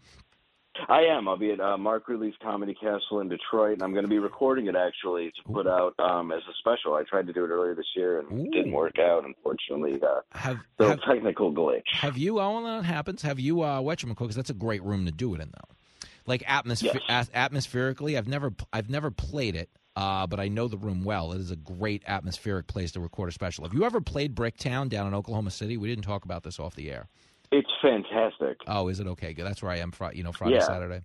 I 0.89 1.03
am. 1.03 1.29
I'll 1.29 1.37
be 1.37 1.53
at 1.53 1.61
uh, 1.61 1.79
Mark 1.79 2.09
Ridley's 2.09 2.35
Comedy 2.43 2.75
Castle 2.75 3.21
in 3.21 3.29
Detroit, 3.29 3.75
and 3.75 3.83
I'm 3.83 3.93
going 3.93 4.05
to 4.05 4.09
be 4.11 4.19
recording 4.19 4.67
it 4.67 4.77
actually 4.77 5.31
to 5.37 5.53
put 5.53 5.67
out 5.67 5.95
um, 5.99 6.33
as 6.33 6.43
a 6.49 6.53
special. 6.59 6.95
I 6.95 7.05
tried 7.05 7.27
to 7.29 7.33
do 7.33 7.45
it 7.45 7.49
earlier 7.49 7.75
this 7.75 7.87
year 7.97 8.21
and 8.21 8.47
it 8.47 8.53
didn't 8.53 8.73
work 8.73 8.99
out, 8.99 9.25
unfortunately. 9.25 10.01
Uh, 10.03 10.21
have, 10.33 10.59
so 10.79 10.89
have- 10.89 11.01
technical 11.03 11.53
glitch. 11.53 11.83
Have 11.93 12.19
you? 12.19 12.41
Oh, 12.41 12.55
when 12.61 12.65
that 12.65 12.85
happens, 12.85 13.23
have 13.23 13.39
you? 13.39 13.63
Uh, 13.63 13.81
whatchamacallit, 13.81 14.19
because 14.19 14.37
that's 14.37 14.51
a 14.51 14.55
great 14.55 14.83
room 14.83 15.07
to 15.07 15.13
do 15.13 15.35
it 15.35 15.41
in, 15.41 15.51
though. 15.51 16.09
Like 16.27 16.43
atmosphere, 16.47 17.01
Yes. 17.09 17.31
atmospherically, 17.35 18.17
I've 18.17 18.29
never, 18.29 18.53
I've 18.73 18.89
never 18.89 19.11
played 19.11 19.55
it, 19.55 19.69
uh, 19.95 20.27
but 20.27 20.41
I 20.41 20.49
know 20.49 20.69
the 20.69 20.79
room 20.79 21.05
well. 21.05 21.33
It 21.33 21.41
is 21.41 21.51
a 21.51 21.57
great 21.57 22.03
atmospheric 22.07 22.67
place 22.67 22.93
to 22.93 23.01
record 23.01 23.29
a 23.29 23.33
special. 23.33 23.65
Have 23.65 23.75
you 23.75 23.85
ever 23.85 24.01
played 24.01 24.35
Bricktown 24.35 24.89
down 24.89 25.07
in 25.07 25.15
Oklahoma 25.15 25.51
City? 25.51 25.77
We 25.77 25.89
didn't 25.89 26.05
talk 26.05 26.25
about 26.25 26.43
this 26.43 26.59
off 26.59 26.75
the 26.75 26.91
air. 26.91 27.09
It's 27.53 27.71
fantastic. 27.83 28.59
Oh, 28.67 28.89
is 28.89 29.01
it 29.01 29.07
okay? 29.07 29.33
Good. 29.33 29.45
That's 29.47 29.63
where 29.63 29.71
I 29.73 29.79
am. 29.79 29.91
Friday, 29.93 30.17
you 30.19 30.25
know, 30.25 30.33
Friday, 30.33 30.55
Yeah. 30.57 30.61
Saturday. 30.61 31.03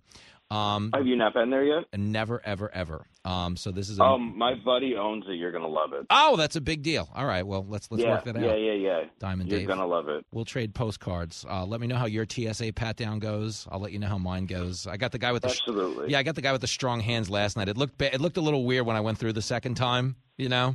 Um, 0.52 0.90
Have 0.94 1.06
you 1.06 1.14
not 1.14 1.32
been 1.32 1.48
there 1.50 1.62
yet? 1.62 1.84
never, 1.96 2.44
ever, 2.44 2.74
ever. 2.74 3.06
Um, 3.24 3.56
so 3.56 3.70
this 3.70 3.88
is 3.88 4.00
a, 4.00 4.02
Um, 4.02 4.36
my 4.36 4.54
buddy 4.56 4.96
owns 4.96 5.24
it. 5.28 5.34
You're 5.34 5.52
going 5.52 5.62
to 5.62 5.68
love 5.70 5.92
it. 5.92 6.06
oh, 6.10 6.36
that's 6.36 6.56
a 6.56 6.60
big 6.60 6.82
deal. 6.82 7.08
All 7.14 7.24
right, 7.24 7.46
well, 7.46 7.64
let's 7.68 7.88
let's 7.92 8.02
yeah, 8.02 8.10
work 8.14 8.24
that 8.24 8.36
out. 8.36 8.42
yeah, 8.42 8.54
yeah, 8.56 8.72
yeah. 8.72 9.00
Diamond 9.20 9.48
You're 9.48 9.60
Dave. 9.60 9.68
going 9.68 9.78
to 9.78 9.86
love 9.86 10.08
it. 10.08 10.26
We'll 10.32 10.44
trade 10.44 10.74
postcards. 10.74 11.46
Uh, 11.48 11.64
let 11.64 11.80
me 11.80 11.86
know 11.86 11.94
how 11.94 12.06
your 12.06 12.26
TSA 12.28 12.72
pat 12.72 12.96
down 12.96 13.20
goes. 13.20 13.68
I'll 13.70 13.78
let 13.78 13.92
you 13.92 14.00
know 14.00 14.08
how 14.08 14.18
mine 14.18 14.46
goes. 14.46 14.88
I 14.88 14.96
got 14.96 15.12
the 15.12 15.18
guy 15.18 15.30
with 15.30 15.42
the 15.42 15.50
Absolutely. 15.50 16.10
yeah, 16.10 16.18
I 16.18 16.24
got 16.24 16.34
the 16.34 16.42
guy 16.42 16.50
with 16.50 16.62
the 16.62 16.66
strong 16.66 16.98
hands 16.98 17.30
last 17.30 17.56
night. 17.56 17.68
It 17.68 17.76
looked 17.76 17.96
ba- 17.96 18.12
it 18.12 18.20
looked 18.20 18.36
a 18.36 18.40
little 18.42 18.64
weird 18.64 18.86
when 18.86 18.96
I 18.96 19.00
went 19.02 19.18
through 19.18 19.34
the 19.34 19.42
second 19.42 19.76
time, 19.76 20.16
you 20.36 20.48
know. 20.48 20.74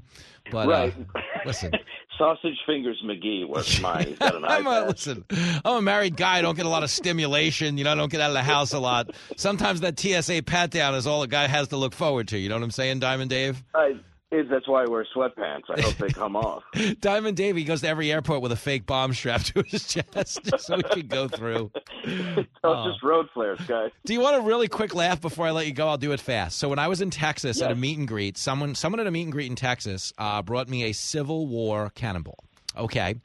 But 0.52 0.70
right. 0.70 0.94
uh, 1.16 1.20
listen, 1.46 1.74
Sausage 2.18 2.58
Fingers 2.66 3.02
McGee 3.04 3.48
was 3.48 3.80
mine. 3.82 4.08
He's 4.08 4.18
got 4.18 4.36
an 4.36 4.46
I'm 4.46 4.68
a, 4.68 4.86
listen. 4.88 5.26
I'm 5.64 5.78
a 5.78 5.82
married 5.82 6.16
guy. 6.18 6.38
I 6.38 6.42
don't 6.42 6.56
get 6.56 6.66
a 6.66 6.70
lot 6.70 6.84
of 6.84 6.90
stimulation. 6.90 7.78
You 7.78 7.84
know, 7.84 7.92
I 7.92 7.96
don't 7.96 8.12
get 8.12 8.22
out 8.22 8.30
of 8.30 8.36
the 8.36 8.44
house 8.44 8.74
a 8.74 8.80
lot. 8.80 9.12
Sometimes 9.36 9.82
that 9.82 10.00
TSA 10.00 10.44
pat 10.44 10.72
down 10.72 10.96
is 10.96 11.08
all 11.08 11.24
a 11.24 11.28
guy 11.28 11.48
has 11.48 11.70
to 11.70 11.78
look 11.78 11.94
forward 11.94 12.28
to. 12.30 12.38
You 12.38 12.50
know 12.50 12.56
what 12.56 12.64
I'm 12.64 12.72
saying, 12.72 13.00
Diamond 13.00 13.30
Dave? 13.30 13.64
I, 13.74 13.96
that's 14.32 14.68
why 14.68 14.84
I 14.84 14.90
wear 14.90 15.06
sweatpants. 15.16 15.64
I 15.70 15.80
hope 15.82 15.96
they 15.96 16.10
come 16.10 16.36
off. 16.36 16.64
Diamond 17.00 17.38
Dave, 17.38 17.56
he 17.56 17.64
goes 17.64 17.82
to 17.82 17.88
every 17.88 18.12
airport 18.12 18.42
with 18.42 18.52
a 18.52 18.56
fake 18.58 18.86
bomb 18.86 19.14
strapped 19.14 19.48
to 19.56 19.64
his 19.68 19.88
chest 19.88 20.40
so 20.60 20.76
he 20.78 20.84
can 20.84 21.08
go 21.08 21.28
through. 21.28 21.72
It's 22.08 22.48
Oh. 22.64 22.88
just 22.92 23.02
road 23.04 23.28
flares, 23.34 23.60
guys. 23.68 23.90
Do 24.06 24.14
you 24.14 24.20
want 24.20 24.36
a 24.38 24.42
really 24.42 24.68
quick 24.68 24.94
laugh 24.94 25.22
before 25.22 25.48
I 25.48 25.52
let 25.52 25.66
you 25.68 25.74
go? 25.74 25.88
I'll 25.88 25.98
do 25.98 26.12
it 26.12 26.20
fast. 26.20 26.58
So 26.60 26.70
when 26.70 26.78
I 26.80 26.88
was 26.88 27.02
in 27.02 27.10
Texas 27.10 27.62
at 27.62 27.72
a 27.72 27.76
meet 27.76 27.98
and 27.98 28.08
greet, 28.08 28.38
someone 28.38 28.76
someone 28.76 29.00
at 29.00 29.08
a 29.08 29.12
meet 29.12 29.24
and 29.24 29.32
greet 29.32 29.50
in 29.50 29.56
Texas 29.56 30.14
uh, 30.20 30.42
brought 30.44 30.68
me 30.70 30.84
a 30.84 30.92
Civil 30.94 31.48
War 31.48 31.92
cannonball. 31.96 32.44
Okay. 32.78 33.16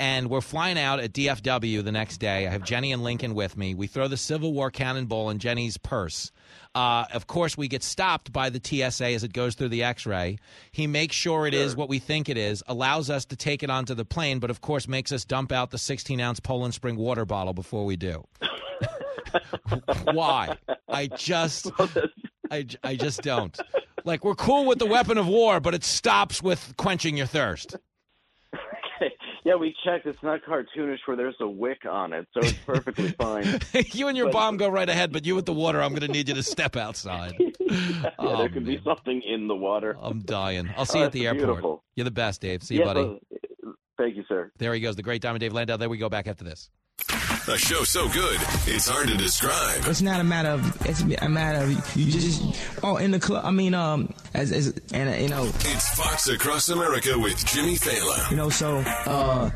And 0.00 0.28
we're 0.30 0.40
flying 0.42 0.78
out 0.78 1.00
at 1.00 1.12
DFW 1.12 1.82
the 1.82 1.92
next 1.92 2.18
day. 2.18 2.46
I 2.46 2.50
have 2.50 2.62
Jenny 2.64 2.92
and 2.92 3.02
Lincoln 3.02 3.34
with 3.34 3.56
me. 3.56 3.74
We 3.74 3.86
throw 3.86 4.08
the 4.08 4.16
Civil 4.16 4.52
War 4.52 4.70
cannonball 4.70 5.30
in 5.30 5.38
Jenny's 5.38 5.76
purse. 5.78 6.30
Uh, 6.74 7.04
of 7.12 7.26
course, 7.26 7.56
we 7.56 7.68
get 7.68 7.82
stopped 7.82 8.32
by 8.32 8.50
the 8.50 8.60
TSA 8.62 9.06
as 9.06 9.24
it 9.24 9.32
goes 9.32 9.54
through 9.54 9.70
the 9.70 9.82
x 9.82 10.06
ray. 10.06 10.38
He 10.70 10.86
makes 10.86 11.16
sure 11.16 11.46
it 11.46 11.54
is 11.54 11.76
what 11.76 11.88
we 11.88 11.98
think 11.98 12.28
it 12.28 12.36
is, 12.36 12.62
allows 12.66 13.10
us 13.10 13.24
to 13.26 13.36
take 13.36 13.62
it 13.62 13.70
onto 13.70 13.94
the 13.94 14.04
plane, 14.04 14.38
but 14.38 14.50
of 14.50 14.60
course, 14.60 14.86
makes 14.88 15.12
us 15.12 15.24
dump 15.24 15.52
out 15.52 15.70
the 15.70 15.78
16 15.78 16.20
ounce 16.20 16.40
Poland 16.40 16.74
Spring 16.74 16.96
water 16.96 17.24
bottle 17.24 17.54
before 17.54 17.84
we 17.84 17.96
do. 17.96 18.24
Why? 20.12 20.56
I 20.88 21.06
just, 21.08 21.70
I, 22.50 22.66
I 22.82 22.96
just 22.96 23.22
don't. 23.22 23.58
Like 24.04 24.24
we're 24.24 24.34
cool 24.34 24.64
with 24.64 24.78
the 24.78 24.86
weapon 24.86 25.18
of 25.18 25.26
war, 25.26 25.60
but 25.60 25.74
it 25.74 25.84
stops 25.84 26.42
with 26.42 26.74
quenching 26.76 27.16
your 27.16 27.26
thirst. 27.26 27.76
Yeah, 29.48 29.54
we 29.54 29.74
checked. 29.82 30.04
It's 30.06 30.22
not 30.22 30.40
cartoonish 30.42 30.98
where 31.06 31.16
there's 31.16 31.36
a 31.40 31.48
wick 31.48 31.86
on 31.90 32.12
it, 32.12 32.28
so 32.34 32.40
it's 32.40 32.52
perfectly 32.66 33.08
fine. 33.18 33.60
you 33.94 34.08
and 34.08 34.16
your 34.16 34.26
But- 34.26 34.32
bomb 34.34 34.56
go 34.58 34.68
right 34.68 34.88
ahead, 34.88 35.10
but 35.10 35.24
you 35.24 35.34
with 35.34 35.46
the 35.46 35.54
water, 35.54 35.80
I'm 35.82 35.90
going 35.92 36.02
to 36.02 36.08
need 36.08 36.28
you 36.28 36.34
to 36.34 36.42
step 36.42 36.76
outside. 36.76 37.32
yeah, 37.60 38.10
Oh, 38.18 38.36
there 38.36 38.50
could 38.50 38.66
be 38.66 38.78
something 38.84 39.22
in 39.22 39.48
the 39.48 39.54
water. 39.56 39.96
I'm 40.02 40.20
dying. 40.20 40.68
I'll 40.76 40.84
see 40.84 40.98
Oh, 40.98 41.00
you 41.02 41.06
at 41.06 41.12
the 41.12 41.26
airport. 41.26 41.46
beautiful. 41.46 41.84
You're 41.96 42.04
the 42.04 42.10
best, 42.10 42.42
Dave. 42.42 42.62
See 42.62 42.74
you, 42.74 42.80
Yeah, 42.80 42.92
buddy. 42.92 43.20
thank 43.96 44.16
you, 44.16 44.24
sir. 44.28 44.52
There 44.58 44.74
he 44.74 44.80
goes, 44.80 44.96
the 44.96 45.02
great 45.02 45.22
Diamond 45.22 45.40
Dave 45.40 45.54
Landau. 45.54 45.78
There 45.78 45.88
we 45.88 45.96
go 45.96 46.10
back 46.10 46.26
after 46.26 46.44
this. 46.44 46.68
A 47.46 47.56
show 47.56 47.82
so 47.84 48.08
good, 48.10 48.38
it's 48.66 48.86
hard 48.88 49.08
to 49.08 49.16
describe. 49.16 49.82
It's 49.86 50.02
not 50.02 50.20
a 50.20 50.24
matter 50.24 50.50
of. 50.50 50.86
It's 50.86 51.00
a 51.22 51.28
matter 51.28 51.64
of 51.64 51.96
you 51.96 52.10
just. 52.10 52.42
Oh, 52.82 52.96
in 52.96 53.10
the 53.10 53.18
club. 53.18 53.44
I 53.44 53.50
mean, 53.50 53.72
um, 53.74 54.12
as 54.34 54.52
as 54.52 54.74
and 54.92 55.08
uh, 55.08 55.12
you 55.16 55.28
know, 55.28 55.44
It's 55.46 55.88
Fox 55.96 56.28
Across 56.28 56.68
America 56.68 57.18
with 57.18 57.42
Jimmy 57.46 57.76
Failla. 57.76 58.30
you 58.30 58.36
know. 58.36 58.50
So, 58.50 58.78
uh, 59.06 59.50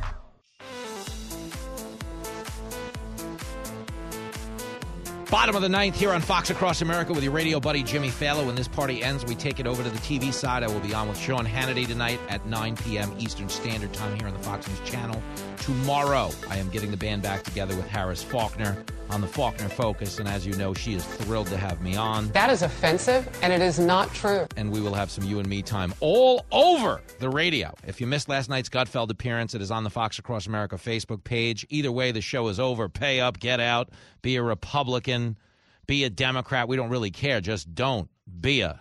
Bottom 5.33 5.57
of 5.57 5.63
the 5.63 5.69
ninth 5.71 5.99
here 5.99 6.13
on 6.13 6.21
Fox 6.21 6.51
Across 6.51 6.83
America 6.83 7.11
with 7.15 7.25
your 7.25 7.33
radio 7.33 7.59
buddy 7.59 7.83
Jimmy 7.83 8.11
Failla. 8.11 8.45
When 8.45 8.55
this 8.55 8.69
party 8.69 9.03
ends, 9.03 9.25
we 9.25 9.35
take 9.35 9.59
it 9.61 9.67
over 9.67 9.83
to 9.83 9.89
the 9.89 9.99
TV 10.01 10.31
side. 10.31 10.63
I 10.63 10.67
will 10.67 10.79
be 10.81 10.93
on 10.93 11.09
with 11.09 11.17
Sean 11.17 11.47
Hannity 11.47 11.87
tonight 11.87 12.21
at 12.29 12.45
9 12.45 12.77
p.m. 12.77 13.11
Eastern 13.19 13.49
Standard 13.49 13.95
Time 13.95 14.15
here 14.19 14.27
on 14.27 14.35
the 14.35 14.41
Fox 14.41 14.69
News 14.69 14.81
Channel. 14.81 15.23
Tomorrow, 15.57 16.33
I 16.51 16.59
am 16.59 16.69
getting 16.69 16.91
the 16.91 16.99
band 16.99 17.23
back 17.23 17.45
together 17.45 17.75
with 17.75 17.89
Harris 17.89 18.23
Faulkner 18.23 18.85
on 19.09 19.21
the 19.21 19.27
Faulkner 19.27 19.69
Focus, 19.69 20.19
and 20.19 20.29
as 20.29 20.47
you 20.47 20.55
know, 20.55 20.75
she 20.75 20.95
is 20.95 21.05
thrilled 21.05 21.47
to 21.47 21.57
have 21.57 21.81
me 21.81 21.97
on. 21.97 22.29
That 22.29 22.51
is 22.51 22.63
offensive, 22.63 23.29
and 23.43 23.53
it 23.53 23.63
is 23.63 23.79
not 23.79 24.13
true. 24.13 24.47
and 24.57 24.73
we 24.73 24.81
will 24.81 24.95
have 24.95 25.11
some 25.11 25.25
you 25.25 25.39
and 25.39 25.49
me 25.49 25.63
time 25.63 25.95
all 26.01 26.45
over 26.51 27.01
the 27.21 27.31
radio. 27.31 27.73
If 27.87 28.01
you 28.01 28.07
missed 28.07 28.29
last 28.29 28.51
night's 28.51 28.69
Gutfeld 28.69 29.11
appearance, 29.11 29.55
it 29.55 29.63
is 29.63 29.71
on 29.71 29.85
the 29.85 29.91
Fox 29.91 30.19
Across 30.19 30.47
America 30.47 30.77
Facebook 30.77 31.25
page. 31.25 31.67
Either 31.71 31.93
way, 31.93 32.11
the 32.11 32.21
show 32.21 32.49
is 32.49 32.59
over. 32.59 32.89
Pay 32.89 33.21
up, 33.21 33.39
get 33.39 33.61
out, 33.61 33.91
be 34.23 34.37
a 34.37 34.43
Republican, 34.43 35.22
be 35.87 36.05
a 36.05 36.11
Democrat. 36.11 36.69
We 36.69 36.77
don't 36.77 36.91
really 36.91 37.11
care. 37.11 37.41
Just 37.41 37.75
don't 37.75 38.09
be 38.41 38.61
a. 38.61 38.81